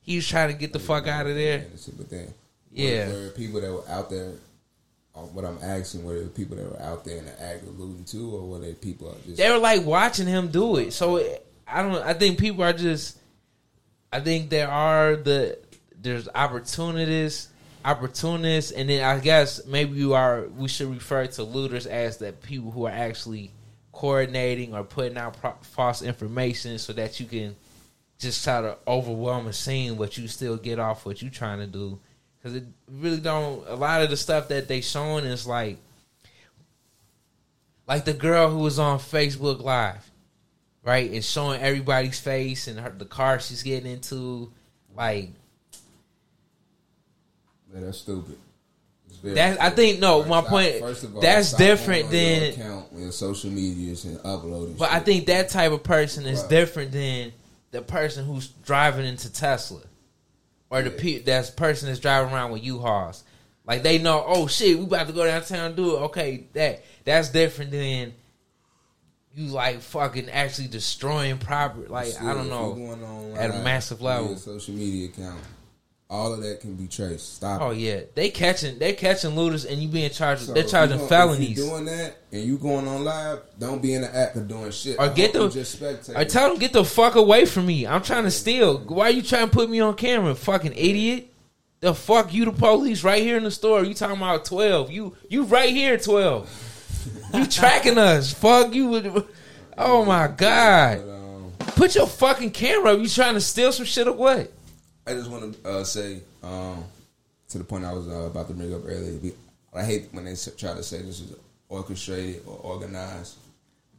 He 0.00 0.16
was 0.16 0.26
trying 0.26 0.50
to 0.50 0.58
get 0.58 0.72
the 0.72 0.80
fuck 0.80 1.06
out 1.06 1.28
of 1.28 1.36
there. 1.36 1.66
But 1.96 2.10
then, 2.10 2.34
Yeah. 2.72 3.12
were 3.12 3.28
people 3.36 3.60
that 3.60 3.70
were 3.72 3.88
out 3.88 4.10
there? 4.10 4.32
uh, 5.14 5.20
What 5.20 5.44
I'm 5.44 5.58
asking, 5.62 6.02
were 6.04 6.18
the 6.18 6.26
people 6.28 6.56
that 6.56 6.68
were 6.72 6.82
out 6.82 7.04
there 7.04 7.18
in 7.18 7.24
the 7.26 7.40
act 7.40 7.62
of 7.62 7.78
looting 7.78 8.04
too, 8.04 8.34
or 8.34 8.42
were 8.48 8.58
they 8.58 8.72
people 8.74 9.16
just? 9.24 9.36
they 9.36 9.48
were 9.48 9.58
like 9.58 9.86
watching 9.86 10.26
him 10.26 10.48
do 10.48 10.76
it. 10.78 10.92
So 10.92 11.18
I 11.68 11.82
don't. 11.82 12.02
I 12.04 12.14
think 12.14 12.36
people 12.40 12.64
are 12.64 12.72
just. 12.72 13.17
I 14.12 14.20
think 14.20 14.50
there 14.50 14.70
are 14.70 15.16
the 15.16 15.58
there's 16.00 16.28
opportunities, 16.34 17.48
opportunists, 17.84 18.70
and 18.70 18.88
then 18.88 19.04
I 19.04 19.18
guess 19.20 19.64
maybe 19.66 19.98
you 19.98 20.14
are. 20.14 20.46
We 20.56 20.68
should 20.68 20.88
refer 20.88 21.26
to 21.26 21.42
looters 21.42 21.86
as 21.86 22.18
the 22.18 22.32
people 22.32 22.70
who 22.70 22.86
are 22.86 22.92
actually 22.92 23.50
coordinating 23.92 24.74
or 24.74 24.84
putting 24.84 25.18
out 25.18 25.40
pro- 25.40 25.56
false 25.62 26.02
information 26.02 26.78
so 26.78 26.92
that 26.92 27.18
you 27.18 27.26
can 27.26 27.56
just 28.18 28.42
try 28.44 28.60
to 28.60 28.76
overwhelm 28.86 29.46
a 29.46 29.52
scene, 29.52 29.96
but 29.96 30.16
you 30.16 30.28
still 30.28 30.56
get 30.56 30.78
off 30.78 31.04
what 31.04 31.20
you 31.20 31.30
trying 31.30 31.58
to 31.58 31.66
do. 31.66 31.98
Because 32.38 32.56
it 32.56 32.64
really 32.90 33.20
don't. 33.20 33.66
A 33.68 33.74
lot 33.74 34.02
of 34.02 34.10
the 34.10 34.16
stuff 34.16 34.48
that 34.48 34.68
they 34.68 34.80
showing 34.80 35.24
is 35.24 35.46
like 35.46 35.78
like 37.88 38.04
the 38.04 38.12
girl 38.12 38.50
who 38.50 38.58
was 38.58 38.78
on 38.78 38.98
Facebook 38.98 39.60
Live, 39.62 40.08
right, 40.88 41.10
and 41.10 41.24
showing 41.24 41.60
everybody's 41.60 42.18
face 42.18 42.66
and 42.66 42.80
her, 42.80 42.90
the 42.90 43.04
car 43.04 43.38
she's 43.40 43.62
getting 43.62 43.90
into, 43.92 44.50
like 44.96 45.30
Man, 47.72 47.84
that's 47.84 47.98
stupid. 47.98 48.36
It's 49.10 49.18
That- 49.34 49.60
I 49.60 49.68
think- 49.70 50.00
no, 50.00 50.18
Like, 50.20 50.28
my 50.28 50.40
point- 50.40 50.80
First 50.80 51.04
of 51.04 51.14
all, 51.14 51.20
that's 51.20 51.52
different 51.52 52.10
going 52.10 52.24
on 52.24 52.42
your 52.42 52.50
than- 52.52 52.60
account 52.60 53.14
social 53.14 53.50
medias 53.50 54.04
and 54.04 54.18
uploading. 54.24 54.74
But 54.74 54.90
I 54.90 55.00
think 55.00 55.26
that 55.26 55.50
type 55.50 55.72
of 55.72 55.82
person 55.82 56.24
is 56.26 56.40
Right. 56.40 56.50
different 56.50 56.92
than 56.92 57.32
the 57.70 57.82
person 57.82 58.24
who's 58.24 58.48
driving 58.64 59.04
into 59.04 59.30
Tesla, 59.30 59.80
or 60.70 60.82
the 60.82 60.90
Yeah. 60.90 60.96
pe- 60.98 61.18
that's 61.18 61.50
person 61.50 61.88
that's 61.88 62.00
driving 62.00 62.32
around 62.32 62.52
with 62.52 62.64
U-Hauls. 62.64 63.22
Like 63.66 63.82
they 63.82 63.98
know, 63.98 64.24
oh 64.26 64.46
shit, 64.46 64.78
we 64.78 64.84
about 64.84 65.08
to 65.08 65.12
go 65.12 65.26
downtown 65.26 65.66
and 65.66 65.76
do 65.76 65.96
it. 65.96 66.00
Okay, 66.04 66.44
that 66.54 66.82
that's 67.04 67.28
different 67.28 67.70
than 67.70 68.14
you 69.38 69.52
like 69.52 69.80
fucking 69.80 70.28
actually 70.30 70.68
destroying 70.68 71.38
property. 71.38 71.86
Like 71.88 72.08
Still, 72.08 72.28
I 72.28 72.34
don't 72.34 72.48
know. 72.48 72.72
going 72.74 73.36
at 73.36 73.50
a 73.50 73.62
massive 73.62 74.02
level. 74.02 74.36
social 74.36 74.74
media 74.74 75.08
account, 75.08 75.38
all 76.10 76.32
of 76.32 76.42
that 76.42 76.60
can 76.60 76.74
be 76.74 76.88
traced. 76.88 77.34
Stop. 77.36 77.60
Oh 77.60 77.70
it. 77.70 77.78
yeah, 77.78 78.00
they 78.14 78.30
catching 78.30 78.78
they 78.78 78.94
catching 78.94 79.36
looters 79.36 79.64
and 79.64 79.80
you 79.80 79.88
being 79.88 80.10
charged. 80.10 80.42
So 80.42 80.54
they're 80.54 80.64
charging 80.64 80.98
gon- 80.98 81.08
felonies. 81.08 81.56
Doing 81.56 81.84
that 81.84 82.16
and 82.32 82.42
you 82.42 82.58
going 82.58 82.88
on 82.88 83.04
live, 83.04 83.42
don't 83.58 83.80
be 83.80 83.94
in 83.94 84.02
the 84.02 84.14
act 84.16 84.36
of 84.36 84.48
doing 84.48 84.70
shit. 84.72 84.98
Or 84.98 85.02
I 85.04 85.08
get 85.10 85.32
the- 85.32 85.48
just 85.48 85.80
spectate. 85.80 86.16
I 86.16 86.24
tell 86.24 86.48
them 86.50 86.58
get 86.58 86.72
the 86.72 86.84
fuck 86.84 87.14
away 87.14 87.44
from 87.44 87.66
me. 87.66 87.86
I'm 87.86 88.02
trying 88.02 88.24
to 88.24 88.30
steal. 88.30 88.78
Why 88.78 89.06
are 89.06 89.10
you 89.10 89.22
trying 89.22 89.48
to 89.48 89.52
put 89.54 89.70
me 89.70 89.78
on 89.80 89.94
camera, 89.94 90.34
fucking 90.34 90.72
idiot? 90.74 91.32
The 91.80 91.94
fuck 91.94 92.34
you 92.34 92.44
the 92.44 92.50
police 92.50 93.04
right 93.04 93.22
here 93.22 93.36
in 93.36 93.44
the 93.44 93.52
store. 93.52 93.84
You 93.84 93.94
talking 93.94 94.16
about 94.16 94.44
twelve? 94.44 94.90
You 94.90 95.14
you 95.28 95.44
right 95.44 95.70
here 95.70 95.96
twelve. 95.96 96.50
You 97.34 97.46
tracking 97.46 97.98
us? 97.98 98.32
Fuck 98.32 98.74
you. 98.74 99.26
Oh 99.76 100.04
my 100.04 100.28
god! 100.28 101.02
But, 101.04 101.12
um, 101.12 101.52
Put 101.74 101.94
your 101.94 102.06
fucking 102.06 102.50
camera 102.50 102.94
up. 102.94 103.00
You 103.00 103.08
trying 103.08 103.34
to 103.34 103.40
steal 103.40 103.70
some 103.72 103.86
shit 103.86 104.08
or 104.08 104.12
what? 104.12 104.52
I 105.06 105.12
just 105.14 105.30
want 105.30 105.62
to 105.62 105.68
uh, 105.68 105.84
say 105.84 106.20
um, 106.42 106.84
to 107.48 107.58
the 107.58 107.64
point 107.64 107.84
I 107.84 107.92
was 107.92 108.08
uh, 108.08 108.22
about 108.22 108.48
to 108.48 108.54
bring 108.54 108.74
up 108.74 108.82
earlier. 108.84 109.32
I 109.74 109.84
hate 109.84 110.08
when 110.12 110.24
they 110.24 110.34
try 110.34 110.74
to 110.74 110.82
say 110.82 111.02
this 111.02 111.20
is 111.20 111.34
orchestrated 111.68 112.42
or 112.46 112.56
organized. 112.56 113.36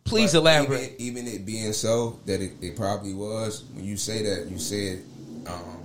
Please 0.04 0.34
But 0.34 0.40
elaborate. 0.40 0.96
Even, 1.00 1.28
even 1.28 1.36
it 1.36 1.46
being 1.46 1.72
so 1.74 2.20
that 2.26 2.42
it, 2.42 2.54
it 2.62 2.76
probably 2.76 3.14
was. 3.14 3.64
When 3.74 3.86
you 3.86 3.96
say 3.96 4.24
that, 4.24 4.50
you 4.50 4.58
said 4.58 5.04
um, 5.48 5.80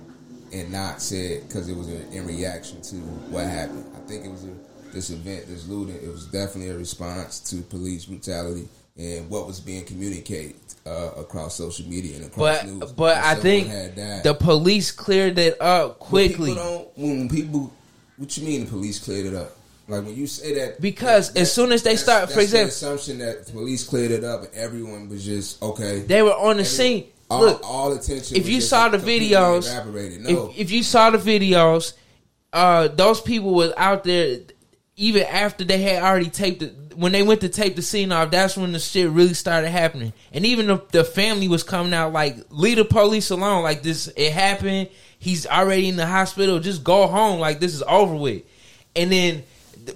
and 0.51 0.71
not 0.71 1.01
said 1.01 1.47
because 1.47 1.69
it 1.69 1.75
was 1.75 1.87
in, 1.89 2.11
in 2.11 2.25
reaction 2.25 2.81
to 2.81 2.95
what 3.31 3.45
happened. 3.45 3.85
I 3.95 3.99
think 4.07 4.25
it 4.25 4.31
was 4.31 4.45
a, 4.45 4.51
this 4.95 5.11
event, 5.11 5.45
this 5.47 5.67
looting. 5.67 5.95
It 5.95 6.07
was 6.11 6.25
definitely 6.25 6.71
a 6.71 6.77
response 6.77 7.39
to 7.51 7.57
police 7.57 8.05
brutality 8.05 8.67
and 8.97 9.29
what 9.29 9.45
was 9.45 9.59
being 9.59 9.83
communicated 9.85 10.55
uh, 10.87 11.11
across 11.17 11.55
social 11.55 11.85
media 11.87 12.15
and 12.15 12.25
across 12.25 12.61
But 12.63 12.65
news. 12.65 12.91
but 12.93 13.17
I 13.17 13.35
think 13.35 13.67
the 14.23 14.33
police 14.39 14.91
cleared 14.91 15.37
it 15.37 15.61
up 15.61 15.99
quickly. 15.99 16.51
People 16.53 16.63
don't, 16.63 16.97
when 16.97 17.29
people, 17.29 17.73
what 18.17 18.35
you 18.37 18.45
mean 18.47 18.61
the 18.65 18.71
police 18.71 18.97
cleared 19.03 19.27
it 19.27 19.35
up? 19.35 19.51
Like 19.87 20.03
when 20.05 20.15
you 20.15 20.25
say 20.25 20.55
that, 20.55 20.81
Because 20.81 21.31
that- 21.33 21.41
as 21.41 21.51
soon 21.53 21.71
as 21.73 21.83
they 21.83 21.95
start- 21.97 22.31
for 22.31 22.39
example- 22.39 22.69
assumption 22.69 23.19
that 23.19 23.45
the 23.45 23.51
police 23.51 23.83
cleared 23.83 24.11
it 24.11 24.23
up 24.23 24.43
and 24.43 24.53
everyone 24.55 25.09
was 25.09 25.23
just 25.25 25.61
okay. 25.61 25.99
They 25.99 26.21
were 26.23 26.33
on 26.33 26.57
the 26.57 26.65
scene. 26.65 27.05
all, 27.29 27.41
Look, 27.41 27.61
all 27.63 27.91
attention. 27.93 28.37
if 28.37 28.47
you 28.47 28.61
saw 28.61 28.87
the 28.89 28.97
videos. 28.97 29.67
No, 30.21 30.49
if, 30.51 30.59
if 30.59 30.71
you 30.71 30.83
saw 30.83 31.09
the 31.09 31.17
videos, 31.17 31.93
uh, 32.53 32.87
those 32.87 33.19
people 33.19 33.53
was 33.53 33.73
out 33.77 34.03
there 34.05 34.39
even 34.95 35.23
after 35.23 35.63
they 35.63 35.81
had 35.81 36.03
already 36.03 36.29
taped 36.29 36.61
it. 36.61 36.73
When 36.95 37.11
they 37.11 37.23
went 37.23 37.41
to 37.41 37.49
tape 37.49 37.75
the 37.75 37.81
scene 37.81 38.13
off, 38.13 38.31
that's 38.31 38.55
when 38.55 38.71
the 38.71 38.79
shit 38.79 39.09
really 39.09 39.33
started 39.33 39.69
happening. 39.69 40.13
And 40.31 40.45
even 40.45 40.67
the, 40.67 40.81
the 40.91 41.03
family 41.03 41.49
was 41.49 41.63
coming 41.63 41.93
out 41.93 42.13
like, 42.13 42.37
leave 42.49 42.77
the 42.77 42.85
police 42.85 43.29
alone. 43.31 43.63
Like 43.63 43.83
this, 43.83 44.07
it 44.15 44.31
happened. 44.31 44.89
He's 45.19 45.45
already 45.45 45.89
in 45.89 45.97
the 45.97 46.05
hospital. 46.05 46.59
Just 46.59 46.83
go 46.83 47.07
home. 47.07 47.39
Like 47.39 47.59
this 47.59 47.73
is 47.73 47.83
over 47.83 48.15
with. 48.15 48.43
And 48.95 49.11
then 49.11 49.43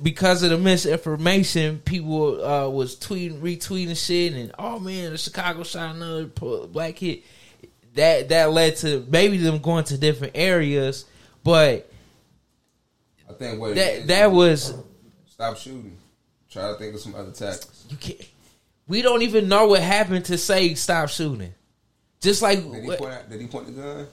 because 0.04 0.44
of 0.44 0.50
the 0.50 0.58
misinformation, 0.58 1.80
people 1.80 2.44
uh, 2.44 2.70
was 2.70 2.96
tweeting, 2.96 3.40
retweeting 3.40 3.98
shit, 3.98 4.34
and 4.34 4.52
oh 4.60 4.80
man, 4.80 5.12
the 5.12 5.18
Chicago 5.18 5.64
shot 5.64 5.96
another 5.96 6.26
black 6.26 6.98
kid. 6.98 7.24
That 7.96 8.30
that 8.30 8.52
led 8.52 8.76
to 8.78 9.06
maybe 9.10 9.38
them 9.38 9.60
going 9.60 9.86
to 9.86 9.98
different 9.98 10.34
areas, 10.36 11.06
but 11.44 11.92
I 13.30 13.34
think 13.34 13.60
what 13.60 13.78
it 13.78 14.08
that 14.08 14.32
was 14.32 14.74
stop 15.40 15.58
shooting. 15.58 15.98
Try 16.52 16.68
to 16.68 16.74
think 16.78 16.96
of 16.96 17.00
some 17.00 17.16
other 17.16 17.32
tactics. 17.32 17.86
you 17.90 17.96
can't. 17.96 18.20
We 18.88 19.02
don't 19.02 19.22
even 19.22 19.48
know 19.48 19.68
what 19.68 19.82
happened 19.82 20.26
to 20.26 20.38
say 20.38 20.74
stop 20.74 21.10
shooting. 21.10 21.54
Just 22.20 22.42
like 22.42 22.60
Did 22.60 22.84
he 22.84 22.90
point? 22.98 23.14
Out, 23.14 23.30
did 23.30 23.40
he 23.40 23.48
point 23.48 23.68
the 23.68 23.72
gun? 23.82 24.08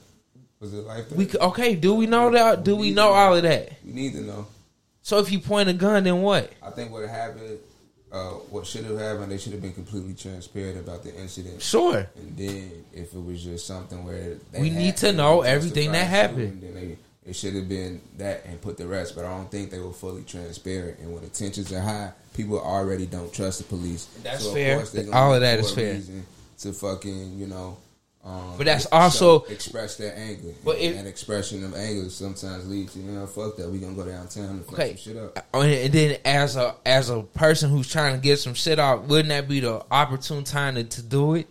Was 0.61 0.73
it 0.73 0.85
like 0.85 1.11
we 1.11 1.29
okay? 1.39 1.75
Do 1.75 1.95
we 1.95 2.05
know 2.05 2.31
that? 2.31 2.63
Do 2.63 2.75
we 2.77 2.91
know 2.91 3.09
all 3.09 3.35
of 3.35 3.43
that? 3.43 3.73
We 3.85 3.91
need 3.91 4.13
to 4.13 4.21
know. 4.21 4.47
So 5.01 5.19
if 5.19 5.31
you 5.31 5.39
point 5.39 5.67
a 5.67 5.73
gun, 5.73 6.03
then 6.05 6.21
what? 6.21 6.51
I 6.63 6.69
think 6.69 6.91
what 6.91 7.07
happened, 7.09 7.59
uh, 8.11 8.29
what 8.49 8.65
should 8.65 8.85
have 8.85 8.97
happened, 8.97 9.31
they 9.31 9.37
should 9.37 9.51
have 9.53 9.61
been 9.61 9.73
completely 9.73 10.13
transparent 10.13 10.79
about 10.79 11.03
the 11.03 11.13
incident. 11.15 11.61
Sure. 11.61 12.07
And 12.15 12.37
then 12.37 12.71
if 12.93 13.13
it 13.13 13.23
was 13.23 13.43
just 13.43 13.67
something 13.67 14.03
where 14.05 14.35
they 14.51 14.61
We 14.61 14.69
need 14.69 14.97
to 14.97 15.07
to 15.11 15.13
know 15.13 15.41
everything 15.41 15.91
that 15.91 16.07
happened. 16.07 16.61
shooting, 16.61 16.73
Then 16.73 16.87
they, 16.89 16.97
it 17.27 17.35
should 17.35 17.53
have 17.55 17.67
been 17.67 18.01
that 18.17 18.45
and 18.45 18.59
put 18.61 18.77
the 18.77 18.87
rest. 18.87 19.15
But 19.15 19.25
I 19.25 19.29
don't 19.37 19.51
think 19.51 19.69
they 19.71 19.79
were 19.79 19.93
fully 19.93 20.23
transparent. 20.23 20.99
And 20.99 21.13
when 21.13 21.23
the 21.23 21.29
tensions 21.29 21.71
are 21.73 21.81
high, 21.81 22.11
people 22.33 22.59
already 22.59 23.05
don't 23.05 23.31
trust 23.33 23.59
the 23.59 23.65
police. 23.65 24.07
That's 24.23 24.43
So, 24.43 24.53
fair. 24.53 24.77
course, 24.77 24.91
they're 24.91 25.03
gonna 25.03 25.15
All 25.17 25.33
of 25.33 25.41
look 25.41 25.49
that 25.49 25.59
for 25.59 25.65
is 25.65 25.71
a 26.09 26.11
fair. 26.11 26.21
To 26.59 26.73
fucking, 26.73 27.37
you 27.37 27.47
know. 27.47 27.77
Um, 28.25 28.55
But 28.57 28.65
that's 28.65 28.85
also- 28.87 29.41
express 29.43 29.95
their 29.95 30.13
anger. 30.17 30.49
But 30.65 30.79
and 30.79 30.97
that 30.97 31.05
expression 31.07 31.63
of 31.63 31.73
anger 31.75 32.09
sometimes 32.09 32.67
leads 32.67 32.93
to 32.93 32.99
you 32.99 33.11
know 33.11 33.25
fuck 33.27 33.55
that 33.57 33.69
we 33.69 33.77
gonna 33.79 33.93
go 33.93 34.03
downtown 34.05 34.45
and 34.49 34.65
fuck 34.65 34.73
Okay. 34.73 34.89
some 34.89 34.97
shit 34.97 35.17
up. 35.17 35.47
Uh, 35.53 35.59
And 35.59 35.93
then 35.93 36.17
as 36.25 36.55
a 36.57 36.75
as 36.85 37.09
a 37.09 37.21
person 37.21 37.69
who's 37.69 37.87
trying 37.87 38.15
to 38.15 38.19
get 38.21 38.39
some 38.39 38.53
shit 38.53 38.79
out, 38.79 39.03
wouldn't 39.07 39.29
that 39.29 39.47
be 39.47 39.59
the 39.61 39.81
opportune 39.91 40.43
time 40.43 40.75
to, 40.75 40.83
to 40.83 41.01
do 41.01 41.35
it? 41.35 41.47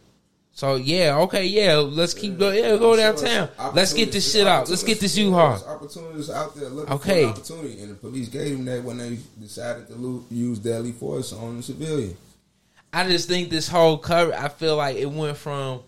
So 0.56 0.76
yeah, 0.76 1.18
okay, 1.18 1.44
yeah, 1.44 1.74
let's 1.76 2.14
keep 2.14 2.38
going. 2.38 2.56
Yeah, 2.64 2.78
go 2.78 2.92
I'm 2.92 2.98
downtown. 2.98 3.50
it's 3.58 3.74
Let's 3.74 3.92
get 3.92 4.10
this 4.10 4.32
shit 4.32 4.46
out. 4.46 4.70
Let's 4.70 4.82
get 4.82 5.00
this 5.00 5.14
U-Haul. 5.14 5.62
Opportunities 5.62 6.30
out 6.30 6.56
there 6.56 6.70
looking 6.70 6.94
Okay. 6.94 7.24
for 7.24 7.28
an 7.28 7.32
opportunity, 7.34 7.80
and 7.82 7.90
the 7.90 7.94
police 7.94 8.28
gave 8.30 8.56
them 8.56 8.64
that 8.64 8.82
when 8.82 8.96
they 8.96 9.18
decided 9.38 9.86
to 9.88 10.24
use 10.30 10.58
deadly 10.58 10.92
force 10.92 11.34
on 11.34 11.58
the 11.58 11.62
civilian. 11.62 12.16
I 12.90 13.06
just 13.06 13.28
think 13.28 13.50
this 13.50 13.68
whole 13.68 13.98
cover. 13.98 14.32
I 14.32 14.48
feel 14.48 14.76
like 14.76 14.96
it 14.96 15.10
went 15.10 15.36
from 15.36 15.80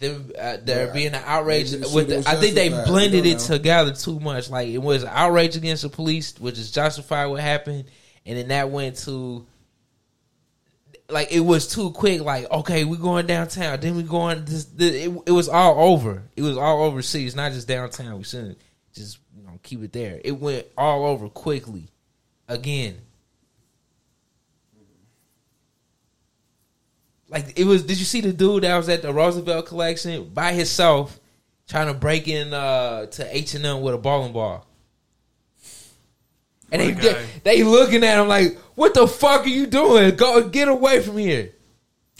them 0.00 0.32
uh, 0.36 0.56
there 0.64 0.88
Yeah, 0.88 0.92
being 0.92 1.06
an 1.14 1.22
outrage 1.24 1.70
with. 1.70 2.08
The, 2.08 2.24
I 2.26 2.34
think 2.34 2.56
they 2.56 2.70
blended 2.70 3.24
it 3.24 3.34
know. 3.38 3.38
together 3.56 3.92
too 3.92 4.18
much. 4.18 4.50
Like 4.50 4.66
it 4.66 4.78
was 4.78 5.04
outrage 5.04 5.54
against 5.54 5.84
the 5.84 5.90
police, 5.90 6.34
which 6.40 6.58
is 6.58 6.72
justified 6.72 7.26
what 7.26 7.40
happened, 7.40 7.84
and 8.26 8.36
then 8.36 8.48
that 8.48 8.70
went 8.70 8.96
to. 9.04 9.46
Like 11.08 11.32
it 11.32 11.40
was 11.40 11.68
too 11.68 11.90
quick. 11.90 12.22
Like 12.22 12.50
okay, 12.50 12.84
we 12.84 12.96
going 12.96 13.26
downtown. 13.26 13.78
Then 13.80 13.96
we 13.96 14.02
going. 14.02 14.44
This, 14.44 14.64
this, 14.64 15.06
it, 15.06 15.22
it 15.26 15.32
was 15.32 15.48
all 15.48 15.92
over. 15.92 16.22
It 16.34 16.42
was 16.42 16.56
all 16.56 16.82
overseas, 16.82 17.36
not 17.36 17.52
just 17.52 17.68
downtown. 17.68 18.16
We 18.16 18.24
shouldn't 18.24 18.58
just 18.94 19.18
you 19.36 19.44
know 19.44 19.58
keep 19.62 19.82
it 19.82 19.92
there. 19.92 20.20
It 20.24 20.32
went 20.32 20.66
all 20.78 21.04
over 21.04 21.28
quickly. 21.28 21.88
Again, 22.48 22.96
like 27.28 27.58
it 27.58 27.64
was. 27.64 27.82
Did 27.82 27.98
you 27.98 28.04
see 28.04 28.20
the 28.20 28.32
dude 28.32 28.62
that 28.64 28.76
was 28.76 28.88
at 28.88 29.02
the 29.02 29.12
Roosevelt 29.12 29.66
collection 29.66 30.30
by 30.30 30.52
himself, 30.52 31.18
trying 31.68 31.88
to 31.88 31.94
break 31.94 32.28
in 32.28 32.54
uh, 32.54 33.06
to 33.06 33.36
H 33.36 33.54
and 33.54 33.66
M 33.66 33.82
with 33.82 33.94
a 33.94 33.98
bowling 33.98 34.32
ball? 34.32 34.66
And 36.70 36.80
they, 36.80 36.92
What 36.92 37.04
a 37.04 37.26
they 37.42 37.56
they 37.56 37.62
looking 37.62 38.04
at 38.04 38.20
him 38.20 38.28
like, 38.28 38.58
"What 38.74 38.94
the 38.94 39.06
fuck 39.06 39.44
are 39.44 39.48
you 39.48 39.66
doing? 39.66 40.16
Go 40.16 40.48
get 40.48 40.68
away 40.68 41.00
from 41.02 41.18
here!" 41.18 41.52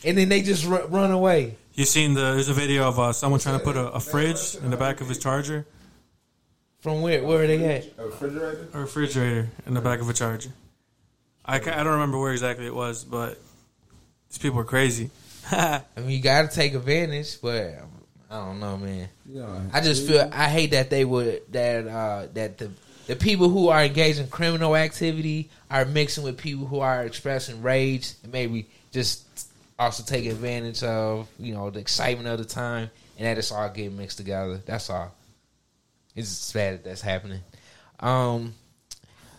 And 0.05 0.19
then 0.19 0.29
they 0.29 0.43
just 0.43 0.65
run, 0.67 0.91
run 0.91 1.11
away. 1.11 1.57
You 1.75 1.85
seen 1.85 2.15
the? 2.15 2.21
There's 2.21 2.49
a 2.49 2.55
video 2.55 2.87
of 2.89 2.99
uh, 3.01 3.13
someone 3.13 3.41
trying 3.41 3.59
to 3.59 3.65
put 3.65 3.77
a, 3.77 3.93
a 3.93 4.01
fridge 4.01 4.55
in 4.57 4.71
the 4.71 4.77
back 4.77 5.01
of 5.01 5.09
his 5.09 5.19
charger, 5.19 5.67
From 6.81 7.03
where? 7.03 7.23
Where 7.25 7.43
are 7.43 7.47
they 7.47 7.65
at? 7.65 7.87
A 7.99 8.05
refrigerator. 8.07 8.69
a 8.73 8.79
refrigerator 8.81 9.51
in 9.67 9.75
the 9.75 9.81
back 9.81 10.01
of 10.01 10.09
a 10.09 10.13
charger. 10.13 10.51
I, 11.45 11.59
ca- 11.59 11.73
I 11.73 11.83
don't 11.83 11.95
remember 11.95 12.19
where 12.19 12.33
exactly 12.33 12.67
it 12.67 12.75
was, 12.75 13.05
but 13.05 13.39
these 14.31 14.39
people 14.39 14.61
are 14.61 14.65
crazy. 14.65 15.11
I 15.51 15.83
mean, 15.97 16.11
you 16.11 16.21
got 16.23 16.49
to 16.51 16.55
take 16.55 16.75
advantage, 16.75 17.41
but 17.43 17.79
um, 17.83 17.91
I 18.31 18.37
don't 18.47 18.61
know, 18.61 18.77
man. 18.79 19.09
Yeah, 19.29 19.61
I 19.73 19.81
just 19.81 20.07
feel 20.07 20.29
I 20.33 20.49
hate 20.49 20.71
that 20.71 20.91
they 20.91 21.05
would 21.05 21.43
that 21.53 21.87
uh 21.87 22.27
that 22.35 22.59
the 22.59 22.71
the 23.07 23.17
people 23.17 23.49
who 23.49 23.69
are 23.69 23.85
engaged 23.85 24.19
in 24.19 24.29
criminal 24.29 24.77
activity 24.77 25.51
are 25.71 25.85
mixing 25.85 26.25
with 26.25 26.39
people 26.39 26.67
who 26.67 26.81
are 26.81 27.05
expressing 27.05 27.63
rage 27.63 28.13
and 28.23 28.33
maybe 28.33 28.67
just 28.93 29.49
also 29.79 30.03
take 30.03 30.27
advantage 30.27 30.83
of 30.83 31.29
you 31.39 31.53
know 31.53 31.71
the 31.71 31.81
excitement 31.81 32.29
of 32.29 32.39
the 32.39 32.45
time 32.45 32.91
and 33.19 33.27
that 33.27 33.39
it's 33.39 33.53
all 33.53 33.69
getting 33.69 33.97
mixed 33.97 34.19
together. 34.19 34.61
That's 34.65 34.91
all. 34.91 35.13
It's 36.15 36.29
sad 36.29 36.75
that 36.75 36.85
that's 36.85 37.01
happening. 37.01 37.41
Um, 38.01 38.55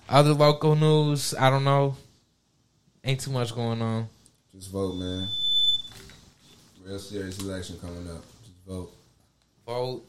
other 0.10 0.34
local 0.34 0.76
news, 0.76 1.34
I 1.34 1.50
don't 1.50 1.64
know. 1.64 1.96
Ain't 3.04 3.20
too 3.20 3.32
much 3.32 3.54
going 3.56 3.82
on. 3.82 4.08
Just 4.54 4.72
vote, 4.72 4.96
man. 4.96 5.28
Real 6.84 7.00
serious 7.00 7.40
election 7.40 7.78
coming 7.80 8.10
up. 8.10 8.24
Just 8.44 8.58
vote. 8.68 8.92
Vote. 9.66 10.06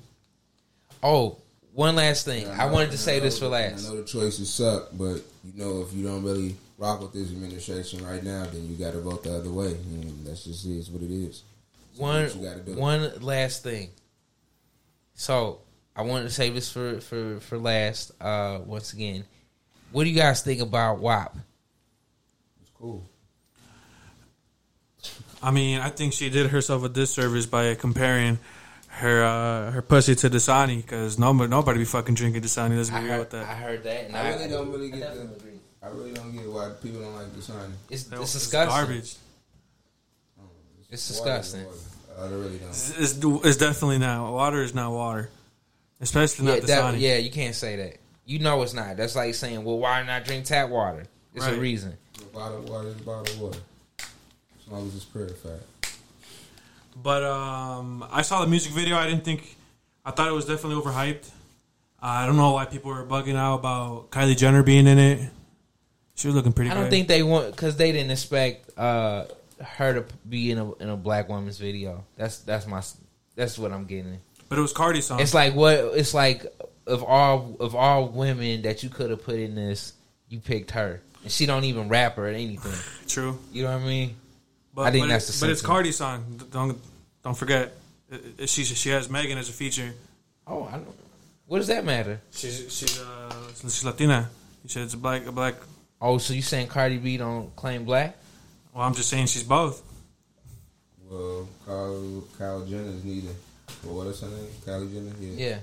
Oh, 1.03 1.39
one 1.77 1.94
last 1.94 2.24
thing. 2.24 2.44
And 2.47 2.61
I 2.61 2.66
know- 2.66 2.73
wanted 2.73 2.86
to 2.86 2.90
and 2.93 3.01
say 3.01 3.16
I 3.16 3.20
this 3.20 3.39
for 3.39 3.48
last. 3.48 3.86
I 3.86 3.90
know 3.90 3.97
the 4.01 4.09
choices 4.09 4.53
suck, 4.53 4.89
but 4.94 5.20
you 5.44 5.53
know 5.55 5.82
if 5.82 5.93
you 5.93 6.05
don't 6.05 6.24
really 6.24 6.57
rock 6.78 7.01
with 7.01 7.12
this 7.12 7.28
administration 7.31 8.05
right 8.05 8.23
now, 8.24 8.47
then 8.47 8.69
you 8.69 8.77
got 8.77 8.93
to 8.93 9.01
vote 9.01 9.23
the 9.23 9.36
other 9.36 9.51
way. 9.53 9.73
And 9.73 10.27
that's 10.27 10.44
just 10.44 10.65
is 10.66 10.90
what 10.90 11.03
it 11.03 11.11
is. 11.11 11.43
So 11.94 12.03
one 12.03 12.23
you 12.24 12.48
gotta 12.48 12.61
do. 12.61 12.74
one 12.74 13.12
last 13.20 13.62
thing. 13.62 13.90
So 15.15 15.61
I 15.94 16.03
wanted 16.03 16.24
to 16.24 16.31
say 16.31 16.51
this 16.51 16.70
for 16.70 17.01
for 17.01 17.40
for 17.40 17.59
last. 17.59 18.11
Uh, 18.20 18.61
once 18.65 18.93
again, 18.93 19.24
what 19.93 20.05
do 20.05 20.11
you 20.11 20.16
guys 20.16 20.43
think 20.43 20.61
about 20.61 20.98
WAP? 20.98 21.36
It's 22.62 22.70
cool. 22.78 23.09
I 25.43 25.51
mean, 25.51 25.81
I 25.81 25.90
think 25.90 26.12
she 26.15 26.31
did 26.31 26.51
herself 26.51 26.82
a 26.85 26.89
disservice 26.89 27.47
by 27.47 27.74
comparing 27.74 28.39
her 28.97 29.24
uh, 29.24 29.70
her 29.73 29.82
pussy 29.82 30.14
to 30.14 30.31
Dasani 30.31 30.77
because 30.78 31.18
nobody 31.18 31.48
nobody 31.51 31.78
be 31.81 31.85
fucking 31.85 32.14
drinking 32.14 32.43
Dasani. 32.43 32.77
Let's 32.77 32.90
I 32.90 32.98
be 33.01 33.05
real 33.05 33.12
heard, 33.14 33.18
with 33.20 33.31
that. 33.31 33.43
I 33.47 33.55
heard 33.55 33.82
that, 33.85 34.05
and 34.06 34.16
I 34.16 34.28
really 34.35 34.48
don't 34.48 34.73
really 34.73 34.90
get 34.90 35.01
definitely 35.01 35.27
the- 35.28 35.35
agree. 35.36 35.51
I 35.82 35.89
really 35.89 36.12
don't 36.14 36.32
get 36.32 36.48
why 36.51 36.70
people 36.82 37.01
don't 37.01 37.14
like 37.14 37.27
Dasani. 37.28 37.70
It's, 37.90 38.05
That 38.05 38.16
it's 38.16 38.20
was 38.20 38.32
disgusting. 38.32 38.68
garbage. 38.77 39.14
It's 40.90 41.10
Water 41.20 41.31
disgusting. 41.39 41.60
is 41.60 41.66
water. 41.66 42.23
I 42.23 42.28
really 42.35 42.59
don't. 42.59 42.68
It's, 42.70 42.98
it's, 42.98 43.18
it's 43.47 43.56
definitely 43.56 43.98
not 43.98 44.32
water. 44.32 44.62
Is 44.62 44.74
not 44.74 44.90
water, 44.93 45.28
especially 46.01 46.47
Yeah, 46.47 46.55
not 46.59 46.62
that, 46.66 46.94
Dasani. 46.94 47.01
yeah, 47.01 47.16
you 47.18 47.31
can't 47.31 47.55
say 47.55 47.77
that. 47.77 47.97
You 48.24 48.39
know 48.40 48.62
it's 48.62 48.73
not. 48.74 48.97
That's 48.97 49.14
like 49.14 49.35
saying, 49.35 49.62
well, 49.64 49.78
why 49.78 50.02
not 50.02 50.24
drink 50.24 50.47
tap 50.47 50.68
water? 50.70 51.05
It's 51.35 51.44
a 51.47 51.51
Right. 51.52 51.60
reason. 51.60 51.97
Bottled 52.32 52.68
water 52.68 52.89
is 52.89 52.94
bottled 52.97 53.39
water. 53.40 53.59
As 54.01 54.73
long 54.73 54.89
as 54.89 54.97
it's 54.97 55.05
purified. 55.05 55.60
But 57.02 57.23
um, 57.24 58.05
I 58.10 58.23
saw 58.23 58.40
the 58.40 58.47
music 58.47 58.73
video. 58.73 58.97
I 58.97 59.09
didn't 59.09 59.24
think. 59.24 59.56
I 60.05 60.12
thought 60.12 60.28
it 60.28 60.32
was 60.32 60.47
definitely 60.47 60.82
overhyped. 60.82 61.31
I 62.01 62.27
don't 62.27 62.36
know 62.36 62.52
why 62.52 62.64
people 62.64 62.90
were 62.90 63.05
bugging 63.05 63.36
out 63.36 63.56
about 63.56 64.10
Kylie 64.10 64.36
Jenner 64.36 64.62
being 64.62 64.86
in 64.86 64.98
it. 64.98 65.28
She 66.14 66.28
was 66.28 66.36
looking 66.36 66.52
pretty. 66.52 66.70
I 66.70 66.74
don't 66.74 66.85
good. 66.85 66.90
think 66.90 67.09
they 67.09 67.23
want 67.23 67.51
because 67.51 67.77
they 67.77 67.93
didn't 67.93 68.10
expect 68.10 68.78
uh, 68.78 69.27
her 69.62 69.94
to 69.94 70.05
be 70.28 70.51
in 70.51 70.59
a 70.59 70.73
in 70.74 70.89
a 70.89 70.97
black 70.97 71.28
woman's 71.28 71.59
video. 71.59 72.05
That's 72.16 72.39
that's 72.39 72.66
my 72.66 72.82
that's 73.35 73.59
what 73.59 73.73
I'm 73.73 73.85
getting. 73.85 74.18
But 74.48 74.59
it 74.59 74.62
was 74.62 74.73
Cardi's 74.73 75.06
song. 75.06 75.20
It's 75.20 75.35
like 75.35 75.55
what 75.55 75.74
it's 75.74 76.14
like 76.14 76.47
of 76.86 77.02
all 77.02 77.56
of 77.60 77.74
all 77.74 78.09
women 78.09 78.62
that 78.62 78.82
you 78.82 78.89
could 78.89 79.10
have 79.10 79.23
put 79.23 79.36
in 79.36 79.55
this, 79.55 79.93
you 80.28 80.40
picked 80.40 80.70
her, 80.70 81.02
and 81.23 81.31
she 81.31 81.44
don't 81.44 81.64
even 81.64 81.89
rap 81.89 82.16
or 82.16 82.28
anything. 82.28 82.73
True. 83.06 83.39
You 83.52 83.64
know 83.64 83.73
what 83.73 83.82
I 83.82 83.86
mean? 83.86 84.16
But, 84.77 84.82
I 84.89 84.90
think 84.93 85.05
but 85.05 85.09
that's 85.09 85.31
it- 85.31 85.32
the 85.32 85.47
But 85.47 85.51
it's 85.53 85.61
sentiment. 85.62 85.86
Cardi's 85.86 85.97
song. 85.97 86.40
Don't 86.53 86.78
don't 87.24 87.35
forget. 87.36 87.74
It- 88.11 88.24
it- 88.44 88.48
She 88.51 88.62
she 88.65 88.90
has 88.90 89.09
Megan 89.11 89.39
as 89.39 89.48
a 89.48 89.53
feature. 89.53 89.93
Oh, 90.47 90.65
I 90.65 90.73
don't. 90.73 90.94
What 91.47 91.59
does 91.59 91.69
that 91.69 91.85
matter? 91.85 92.20
She's 92.31 92.66
she's 92.70 93.01
uh 93.01 93.32
she's 93.62 93.82
Latina. 93.85 94.28
You 94.62 94.69
said 94.69 94.82
it's 94.82 94.94
a 94.94 94.98
black 94.98 95.27
a 95.27 95.32
black. 95.32 95.55
Oh, 96.01 96.19
so 96.19 96.35
you 96.35 96.43
saying 96.43 96.69
Cardi 96.69 96.98
B 96.98 97.16
don't 97.16 97.57
claim 97.57 97.85
black? 97.86 98.16
Well, 98.74 98.85
I'm 98.85 98.94
just 98.94 99.09
saying 99.09 99.27
she's 99.28 99.43
both. 99.44 99.82
Well, 101.09 101.48
Kyle, 101.65 102.23
Kyle 102.39 102.66
Jenner's 102.66 103.03
neither. 103.03 103.32
But 103.82 103.93
what 103.93 104.07
is 104.09 104.20
her 104.20 104.28
name? 104.28 104.47
Kylie 104.66 104.93
Jenner? 104.93 105.12
Yeah. 105.20 105.47
Yeah. 105.48 105.59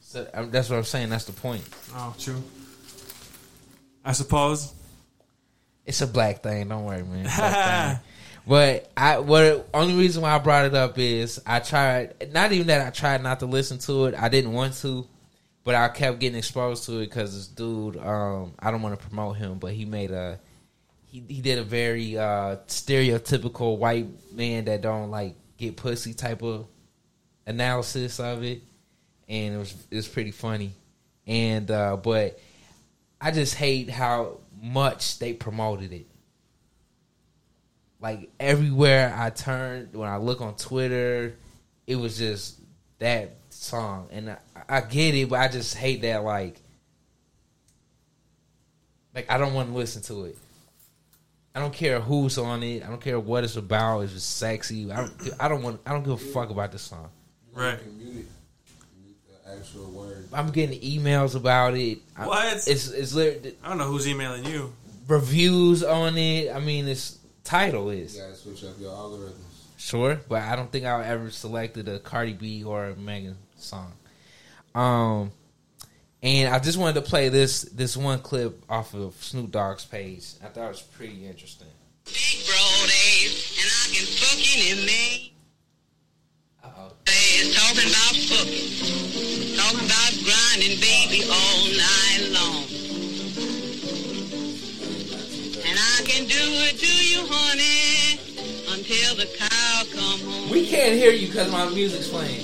So 0.00 0.26
um, 0.32 0.50
that's 0.50 0.70
what 0.70 0.76
I'm 0.78 0.84
saying. 0.84 1.10
That's 1.10 1.26
the 1.26 1.32
point. 1.32 1.62
Oh, 1.94 2.14
true. 2.18 2.42
I 4.04 4.12
suppose. 4.12 4.72
It's 5.86 6.00
a 6.00 6.06
black 6.06 6.42
thing. 6.42 6.68
Don't 6.68 6.84
worry, 6.84 7.02
man. 7.02 7.24
Black. 7.24 8.02
But 8.46 8.90
I, 8.96 9.18
what 9.18 9.68
only 9.72 9.94
reason 9.94 10.22
why 10.22 10.34
I 10.34 10.38
brought 10.38 10.66
it 10.66 10.74
up 10.74 10.98
is 10.98 11.40
I 11.46 11.60
tried. 11.60 12.30
Not 12.32 12.52
even 12.52 12.66
that 12.66 12.86
I 12.86 12.90
tried 12.90 13.22
not 13.22 13.40
to 13.40 13.46
listen 13.46 13.78
to 13.78 14.06
it. 14.06 14.14
I 14.14 14.28
didn't 14.28 14.52
want 14.52 14.74
to, 14.82 15.06
but 15.64 15.74
I 15.74 15.88
kept 15.88 16.18
getting 16.18 16.36
exposed 16.36 16.84
to 16.86 16.98
it 16.98 17.06
because 17.06 17.34
this 17.34 17.46
dude. 17.46 17.96
Um, 17.96 18.52
I 18.58 18.70
don't 18.70 18.82
want 18.82 18.98
to 18.98 19.06
promote 19.06 19.36
him, 19.36 19.58
but 19.58 19.72
he 19.72 19.86
made 19.86 20.10
a. 20.10 20.38
He 21.06 21.24
he 21.26 21.40
did 21.40 21.58
a 21.58 21.62
very 21.62 22.18
uh, 22.18 22.56
stereotypical 22.66 23.78
white 23.78 24.08
man 24.32 24.66
that 24.66 24.82
don't 24.82 25.10
like 25.10 25.36
get 25.56 25.76
pussy 25.76 26.12
type 26.12 26.42
of 26.42 26.66
analysis 27.46 28.20
of 28.20 28.44
it, 28.44 28.60
and 29.26 29.54
it 29.54 29.58
was 29.58 29.86
it 29.90 29.96
was 29.96 30.08
pretty 30.08 30.32
funny, 30.32 30.72
and 31.26 31.70
uh, 31.70 31.96
but 31.96 32.38
I 33.22 33.30
just 33.30 33.54
hate 33.54 33.88
how 33.88 34.40
much 34.64 35.18
they 35.18 35.34
promoted 35.34 35.92
it. 35.92 36.06
Like 38.00 38.30
everywhere 38.40 39.14
I 39.16 39.30
turned, 39.30 39.94
when 39.94 40.08
I 40.08 40.16
look 40.16 40.40
on 40.40 40.56
Twitter, 40.56 41.36
it 41.86 41.96
was 41.96 42.18
just 42.18 42.58
that 42.98 43.36
song, 43.50 44.08
and 44.10 44.30
I, 44.30 44.38
I 44.68 44.80
get 44.80 45.14
it, 45.14 45.28
but 45.28 45.38
I 45.38 45.48
just 45.48 45.76
hate 45.76 46.02
that. 46.02 46.24
Like, 46.24 46.60
like 49.14 49.30
I 49.30 49.38
don't 49.38 49.54
want 49.54 49.70
to 49.70 49.76
listen 49.76 50.02
to 50.02 50.24
it. 50.24 50.38
I 51.54 51.60
don't 51.60 51.72
care 51.72 52.00
who's 52.00 52.36
on 52.36 52.62
it. 52.62 52.82
I 52.82 52.88
don't 52.88 53.00
care 53.00 53.20
what 53.20 53.44
it's 53.44 53.56
about. 53.56 54.00
It's 54.00 54.12
just 54.12 54.38
sexy. 54.38 54.90
I 54.90 54.96
don't. 54.96 55.30
I 55.38 55.48
don't 55.48 55.62
want. 55.62 55.80
I 55.86 55.92
don't 55.92 56.02
give 56.02 56.14
a 56.14 56.16
fuck 56.16 56.50
about 56.50 56.72
this 56.72 56.82
song. 56.82 57.10
Right. 57.52 57.78
You 57.78 57.78
can 57.78 57.98
mute 57.98 58.16
it. 58.16 58.26
Mute 59.02 59.16
the 59.28 59.33
actual 59.46 59.90
word. 59.90 60.28
I'm 60.32 60.50
getting 60.50 60.80
emails 60.80 61.34
about 61.34 61.74
it. 61.76 61.98
I- 62.16 62.52
It's 62.66 62.66
it's 62.88 63.12
lit- 63.14 63.58
I 63.62 63.68
don't 63.68 63.78
know 63.78 63.86
who's 63.86 64.06
emailing 64.08 64.44
you. 64.46 64.72
reviews 65.08 65.82
on 65.82 66.16
it. 66.16 66.50
I 66.54 66.60
mean, 66.60 66.88
its 66.88 67.18
title 67.44 67.90
is 67.90 68.16
You 68.16 68.22
gotta 68.22 68.34
switch 68.36 68.64
up 68.64 68.80
your 68.80 68.90
algorithms. 68.92 69.34
sure, 69.76 70.20
but 70.28 70.42
I 70.42 70.56
don't 70.56 70.72
think 70.72 70.86
I 70.86 71.04
ever 71.06 71.30
selected 71.30 71.88
a 71.88 71.98
Cardi 71.98 72.32
B 72.32 72.64
or 72.64 72.86
a 72.86 72.96
Megan 72.96 73.36
song. 73.58 73.92
Um, 74.74 75.30
and 76.22 76.52
I 76.54 76.58
just 76.58 76.78
wanted 76.78 76.94
to 76.94 77.02
play 77.02 77.28
this 77.28 77.62
this 77.62 77.96
one 77.96 78.20
clip 78.20 78.62
off 78.68 78.94
of 78.94 79.14
Snoop 79.22 79.50
Dogg's 79.50 79.84
page. 79.84 80.24
I 80.42 80.46
thought 80.48 80.64
it 80.64 80.68
was 80.68 80.80
pretty 80.82 81.26
interesting. 81.26 81.68
big 82.06 82.46
broad 82.46 82.88
ass, 82.88 83.58
and 83.60 83.70
I 83.92 83.94
can 83.94 84.06
fucking 84.06 84.78
in 84.78 84.86
me. 84.86 85.33
Talking 87.06 87.90
about 87.90 88.16
fucking, 88.16 89.56
talking 89.56 89.84
about 89.84 90.12
grinding, 90.24 90.80
baby, 90.80 91.24
all 91.28 91.64
night 91.76 92.22
long. 92.32 92.64
And 95.66 95.78
I 95.78 96.02
can 96.04 96.24
do 96.24 96.44
it 96.66 96.78
to 96.78 96.92
you, 97.04 97.26
honey, 97.28 98.18
until 98.72 99.16
the 99.16 99.26
cow 99.36 99.84
come 99.92 100.20
home. 100.20 100.50
We 100.50 100.66
can't 100.66 100.94
hear 100.94 101.12
you 101.12 101.28
because 101.28 101.50
my 101.52 101.68
music's 101.70 102.08
playing. 102.08 102.42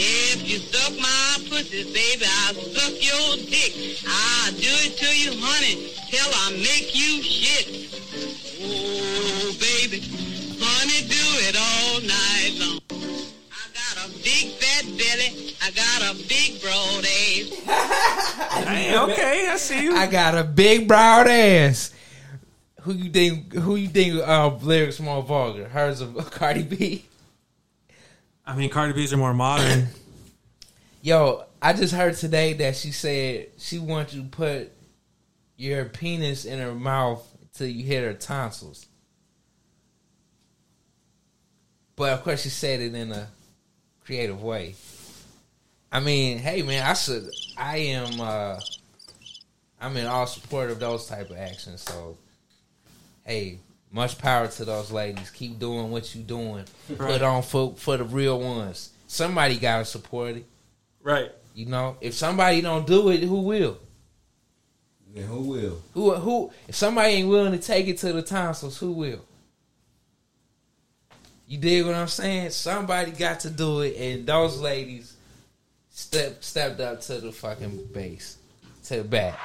If 0.00 0.48
you 0.48 0.58
suck 0.58 0.96
my 0.98 1.38
pussy, 1.50 1.84
baby, 1.92 2.24
I'll 2.24 2.54
suck 2.54 2.94
your 3.02 3.36
dick. 3.50 3.98
I'll 4.06 4.52
do 4.52 4.70
it 4.86 4.96
to 4.98 5.18
you, 5.18 5.32
honey, 5.42 5.90
till 6.10 6.30
I 6.32 6.52
make 6.52 6.94
you 6.94 7.22
shit. 7.22 7.90
Oh, 8.62 9.52
baby, 9.58 10.27
honey, 10.78 11.08
do 11.08 11.24
it 11.42 11.56
all 11.58 12.00
night 12.06 12.54
long. 12.60 12.80
I 13.50 13.64
got 13.74 14.06
a 14.06 14.10
big 14.22 14.54
fat 14.58 14.84
belly. 14.84 15.56
I 15.60 15.70
got 15.72 16.02
a 16.10 16.14
big 16.28 16.62
broad 16.62 17.04
ass. 17.04 18.64
Hey, 18.64 18.96
okay, 18.96 19.48
I 19.48 19.56
see 19.56 19.82
you. 19.82 19.96
I 19.96 20.06
got 20.06 20.36
a 20.36 20.44
big 20.44 20.86
broad 20.86 21.26
ass. 21.26 21.92
Who 22.82 22.92
you 22.92 23.10
think? 23.10 23.52
Who 23.54 23.76
you 23.76 23.88
think? 23.88 24.22
Uh, 24.26 24.54
lyrics 24.56 25.00
more 25.00 25.22
vulgar? 25.22 25.68
Hers 25.68 26.00
of 26.00 26.30
Cardi 26.30 26.62
B. 26.62 27.04
I 28.46 28.54
mean, 28.56 28.70
Cardi 28.70 28.92
B's 28.92 29.12
are 29.12 29.18
more 29.18 29.34
modern. 29.34 29.88
Yo, 31.02 31.44
I 31.60 31.72
just 31.72 31.92
heard 31.92 32.16
today 32.16 32.52
that 32.54 32.76
she 32.76 32.92
said 32.92 33.48
she 33.58 33.78
wants 33.78 34.14
you 34.14 34.22
to 34.22 34.28
put 34.28 34.72
your 35.56 35.84
penis 35.86 36.44
in 36.44 36.60
her 36.60 36.74
mouth 36.74 37.26
till 37.52 37.66
you 37.66 37.84
hit 37.84 38.04
her 38.04 38.14
tonsils. 38.14 38.86
But 41.98 42.12
of 42.12 42.22
course, 42.22 42.42
she 42.42 42.48
said 42.48 42.80
it 42.80 42.94
in 42.94 43.10
a 43.12 43.28
creative 44.04 44.40
way. 44.42 44.76
I 45.90 46.00
mean, 46.00 46.38
hey 46.38 46.62
man, 46.62 46.86
I 46.86 46.94
should. 46.94 47.28
I 47.56 47.76
am. 47.78 48.20
uh 48.20 48.60
I'm 49.80 49.96
in 49.96 50.06
all 50.06 50.26
support 50.26 50.70
of 50.70 50.80
those 50.80 51.06
type 51.06 51.30
of 51.30 51.36
actions. 51.36 51.82
So, 51.82 52.16
hey, 53.24 53.58
much 53.92 54.18
power 54.18 54.48
to 54.48 54.64
those 54.64 54.90
ladies. 54.90 55.30
Keep 55.30 55.58
doing 55.60 55.90
what 55.90 56.14
you're 56.14 56.24
doing. 56.24 56.64
Put 56.96 57.22
on 57.22 57.42
for 57.42 57.74
for 57.76 57.96
the 57.96 58.04
real 58.04 58.40
ones. 58.40 58.90
Somebody 59.08 59.58
gotta 59.58 59.84
support 59.84 60.36
it. 60.36 60.46
right. 61.02 61.32
You 61.54 61.66
know, 61.66 61.96
if 62.00 62.14
somebody 62.14 62.60
don't 62.60 62.86
do 62.86 63.08
it, 63.08 63.20
who 63.24 63.40
will? 63.40 63.78
Then 65.12 65.24
who 65.24 65.40
will? 65.40 65.82
Who 65.94 66.14
who? 66.14 66.52
If 66.68 66.76
somebody 66.76 67.14
ain't 67.14 67.28
willing 67.28 67.50
to 67.50 67.58
take 67.58 67.88
it 67.88 67.98
to 67.98 68.12
the 68.12 68.22
tonsils, 68.22 68.78
who 68.78 68.92
will? 68.92 69.24
You 71.48 71.56
dig 71.56 71.86
what 71.86 71.94
I'm 71.94 72.08
saying? 72.08 72.50
Somebody 72.50 73.10
got 73.10 73.40
to 73.40 73.50
do 73.50 73.80
it, 73.80 73.96
and 73.96 74.26
those 74.26 74.60
ladies 74.60 75.16
step 75.88 76.44
stepped 76.44 76.78
up 76.78 77.00
to 77.00 77.14
the 77.22 77.32
fucking 77.32 77.88
base, 77.94 78.36
to 78.84 78.98
the 78.98 79.04
back. 79.04 79.38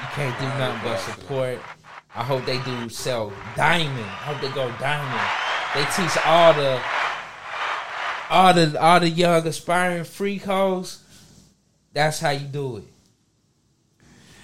You 0.00 0.06
can't 0.14 0.38
do 0.38 0.46
nothing 0.46 0.80
but 0.84 0.98
support. 0.98 1.58
I 2.14 2.22
hope 2.22 2.46
they 2.46 2.60
do 2.62 2.88
sell 2.88 3.32
diamond. 3.56 3.98
I 3.98 4.32
hope 4.32 4.40
they 4.40 4.54
go 4.54 4.72
diamond. 4.78 5.28
They 5.74 5.84
teach 5.96 6.16
all 6.24 6.54
the 6.54 6.80
all 8.30 8.54
the 8.54 8.80
all 8.80 9.00
the 9.00 9.10
young 9.10 9.44
aspiring 9.48 10.04
freak 10.04 10.44
hoes. 10.44 11.02
That's 11.92 12.20
how 12.20 12.30
you 12.30 12.46
do 12.46 12.76
it. 12.76 12.84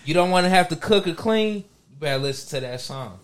You 0.05 0.15
don't 0.15 0.31
want 0.31 0.47
to 0.47 0.51
have 0.51 0.69
to 0.71 0.77
cook 0.77 1.07
or 1.07 1.15
clean. 1.15 1.59
You 1.91 1.97
better 2.01 2.19
listen 2.19 2.61
to 2.61 2.67
that 2.67 2.81
song. 2.81 3.21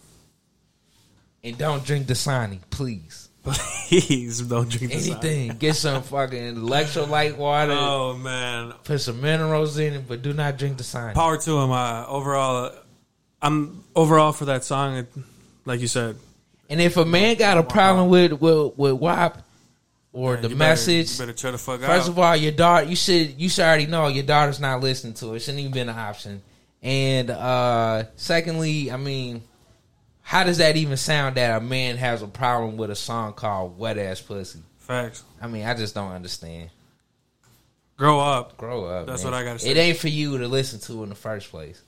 And 1.43 1.57
don't 1.57 1.85
drink 1.85 2.07
Dasani, 2.07 2.59
please. 2.71 3.29
Please 3.89 4.43
don't 4.43 4.69
drink. 4.69 4.93
Anything. 4.93 5.57
Get 5.57 5.75
some 5.75 6.03
fucking 6.03 6.57
electrolyte 6.57 7.37
water. 7.39 7.73
Oh 7.75 8.15
man, 8.15 8.75
Put 8.85 9.01
some 9.01 9.23
minerals 9.23 9.79
in 9.79 9.95
it, 9.95 10.07
but 10.07 10.21
do 10.21 10.35
not 10.35 10.59
drink 10.59 10.77
the 10.77 10.85
Dasani. 10.85 11.15
power 11.15 11.39
to 11.39 11.59
him. 11.59 11.71
Uh, 11.71 12.05
overall, 12.07 12.71
I'm 13.41 13.83
overall 13.97 14.33
for 14.33 14.45
that 14.45 14.63
song. 14.63 14.99
It, 14.99 15.07
like 15.65 15.81
you 15.81 15.87
said, 15.87 16.17
And 16.69 16.83
if 16.83 16.99
a 16.99 17.05
man 17.07 17.37
got 17.37 17.57
a 17.57 17.63
problem 17.63 18.11
with 18.11 18.33
with, 18.33 18.77
with 18.77 18.93
WAP 18.93 19.43
or 20.13 20.35
Man, 20.35 20.43
the 20.43 20.49
better- 20.51 20.59
message, 20.59 21.19
better 21.19 21.33
fuck 21.57 21.81
first 21.81 21.89
out. 22.05 22.09
of 22.11 22.19
all, 22.19 22.37
your 22.37 22.53
daughter 22.53 22.87
you 22.87 22.95
should 22.97 23.41
you 23.41 23.49
should 23.49 23.65
already 23.65 23.87
know 23.87 24.09
your 24.09 24.25
daughter's 24.25 24.61
not 24.61 24.83
listening 24.83 25.15
to 25.15 25.33
it. 25.33 25.37
It 25.37 25.41
shouldn't 25.41 25.61
even 25.61 25.73
been 25.73 25.89
an 25.89 25.99
option. 25.99 26.43
And 26.83 27.31
uh 27.31 28.05
secondly, 28.17 28.93
I 28.93 28.99
mean, 28.99 29.43
how 30.31 30.45
does 30.45 30.59
that 30.59 30.77
even 30.77 30.97
sound 30.97 31.35
that 31.35 31.57
a 31.57 31.61
man 31.61 31.97
has 31.97 32.23
a 32.23 32.29
problem 32.29 32.77
with 32.77 32.89
a 32.89 32.95
song 32.95 33.33
called 33.33 33.77
Wet 33.77 33.99
Ass 33.99 34.21
Pussy? 34.21 34.61
Facts. 34.79 35.25
I 35.43 35.49
mean, 35.49 35.67
I 35.67 35.75
just 35.75 35.93
don't 35.93 36.13
understand. 36.13 36.71
Grow 37.97 38.21
up. 38.21 38.57
Grow 38.57 38.85
up. 38.85 39.09
That's 39.09 39.25
man. 39.25 39.33
what 39.33 39.41
I 39.41 39.43
gotta 39.43 39.59
say. 39.59 39.71
It 39.71 39.77
ain't 39.77 39.99
for 39.99 40.07
you 40.07 40.39
to 40.39 40.47
listen 40.47 40.79
to 40.83 41.03
in 41.03 41.09
the 41.09 41.17
first 41.17 41.51
place. 41.51 41.83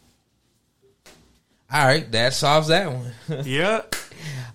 All 1.73 1.87
right, 1.87 2.11
that 2.11 2.35
solves 2.35 2.67
that 2.67 2.91
one. 2.93 3.13
Yeah. 3.45 3.83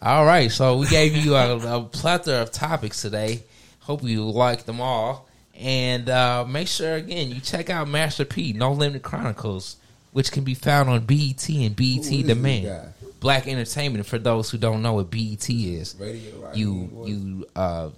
All 0.01 0.25
right, 0.25 0.51
so 0.51 0.79
we 0.79 0.87
gave 0.87 1.15
you 1.15 1.35
a, 1.35 1.77
a 1.77 1.81
plethora 1.81 2.41
of 2.41 2.51
topics 2.51 3.01
today. 3.01 3.43
Hope 3.79 4.03
you 4.03 4.25
like 4.25 4.65
them 4.65 4.81
all, 4.81 5.29
and 5.55 6.09
uh, 6.09 6.43
make 6.45 6.67
sure 6.67 6.95
again 6.95 7.29
you 7.29 7.39
check 7.39 7.69
out 7.69 7.87
Master 7.87 8.25
P 8.25 8.51
No 8.51 8.73
Limit 8.73 9.01
Chronicles, 9.01 9.77
which 10.11 10.33
can 10.33 10.43
be 10.43 10.55
found 10.55 10.89
on 10.89 11.05
BET 11.05 11.49
and 11.49 11.73
BET 11.73 11.95
Who 11.95 11.99
is 12.01 12.09
this 12.09 12.23
Demand. 12.23 12.93
Guy? 13.17 13.21
Black 13.21 13.47
Entertainment. 13.47 14.05
For 14.05 14.17
those 14.19 14.49
who 14.49 14.57
don't 14.57 14.81
know 14.81 14.93
what 14.93 15.09
BET 15.11 15.49
is, 15.49 15.95
Radio 15.99 16.51
you 16.53 17.03
you 17.05 17.45
uh, 17.55 17.89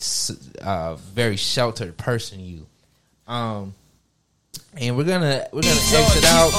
s- 0.00 0.48
uh, 0.62 0.94
very 0.96 1.36
sheltered 1.36 1.96
person. 1.96 2.40
You, 2.40 2.66
um, 3.26 3.74
and 4.76 4.96
we're 4.96 5.04
gonna 5.04 5.46
we're 5.52 5.62
gonna 5.62 5.74
exit 5.74 6.24
out. 6.26 6.52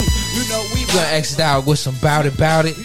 You 0.00 0.48
know 0.50 0.66
We're 0.74 0.86
gonna 0.86 1.08
exit 1.16 1.40
out 1.40 1.66
with 1.66 1.78
some 1.78 1.94
bout 2.02 2.26
it, 2.26 2.36
bout 2.36 2.66
it. 2.66 2.76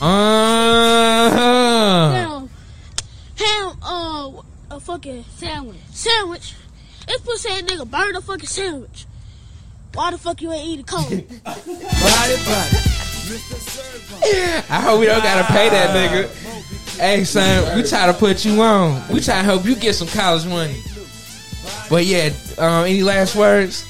Uh, 0.00 1.30
Ham, 2.10 2.50
ham, 3.36 3.72
uh, 3.82 4.30
a 4.70 4.80
fucking 4.80 5.24
sandwich. 5.36 5.76
Sandwich. 5.92 6.54
This 7.06 7.20
pussy 7.20 7.48
ass 7.50 7.62
nigga 7.62 7.88
burn 7.90 8.16
a 8.16 8.20
fucking 8.20 8.46
sandwich. 8.46 9.06
Why 9.94 10.10
the 10.10 10.18
fuck 10.18 10.42
you 10.42 10.52
ain't 10.52 10.66
eat 10.66 10.80
a 10.80 10.82
cold? 10.82 11.24
I 14.70 14.80
hope 14.80 15.00
we 15.00 15.06
don't 15.06 15.22
gotta 15.22 15.44
pay 15.52 15.68
that 15.70 15.94
nigga. 15.94 16.98
Hey 16.98 17.24
son, 17.24 17.76
we 17.76 17.82
try 17.84 18.06
to 18.06 18.12
put 18.12 18.44
you 18.44 18.60
on. 18.60 19.00
We 19.08 19.20
try 19.20 19.36
to 19.36 19.42
help 19.42 19.64
you 19.64 19.76
get 19.76 19.94
some 19.94 20.08
college 20.08 20.46
money. 20.46 20.82
But 21.88 22.04
yeah, 22.06 22.30
um, 22.58 22.84
any 22.86 23.02
last 23.02 23.36
words? 23.36 23.84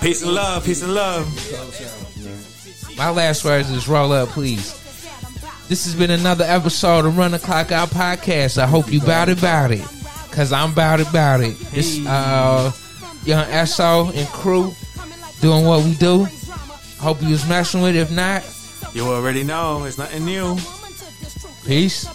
Peace 0.00 0.22
and 0.22 0.32
love. 0.32 0.64
Peace 0.64 0.82
and 0.82 0.94
love. 0.94 1.26
My 2.96 3.10
last 3.10 3.44
words 3.44 3.70
is 3.70 3.88
roll 3.88 4.12
up, 4.12 4.28
please. 4.28 4.80
This 5.68 5.86
has 5.86 5.94
been 5.94 6.10
another 6.10 6.44
episode 6.44 7.06
of 7.06 7.16
Run 7.16 7.30
the 7.30 7.38
Clock 7.38 7.72
Out 7.72 7.88
podcast. 7.88 8.58
I 8.58 8.66
hope 8.66 8.92
you 8.92 9.00
bout 9.00 9.30
it, 9.30 9.40
bout 9.40 9.70
it, 9.70 9.84
cause 10.30 10.52
I'm 10.52 10.74
bout 10.74 11.00
it, 11.00 11.10
bout 11.10 11.40
it. 11.40 11.58
This 11.72 12.06
uh, 12.06 12.70
young 13.26 13.66
So 13.66 14.10
and 14.14 14.28
crew 14.28 14.74
doing 15.40 15.64
what 15.64 15.84
we 15.84 15.94
do. 15.94 16.26
Hope 17.00 17.20
you 17.22 17.30
was 17.30 17.46
messing 17.48 17.82
with. 17.82 17.96
it. 17.96 18.00
If 18.00 18.10
not, 18.10 18.42
You 18.94 19.06
already 19.08 19.42
know. 19.44 19.84
It's 19.84 19.98
nothing 19.98 20.24
new. 20.24 20.56
peace. 21.66 22.06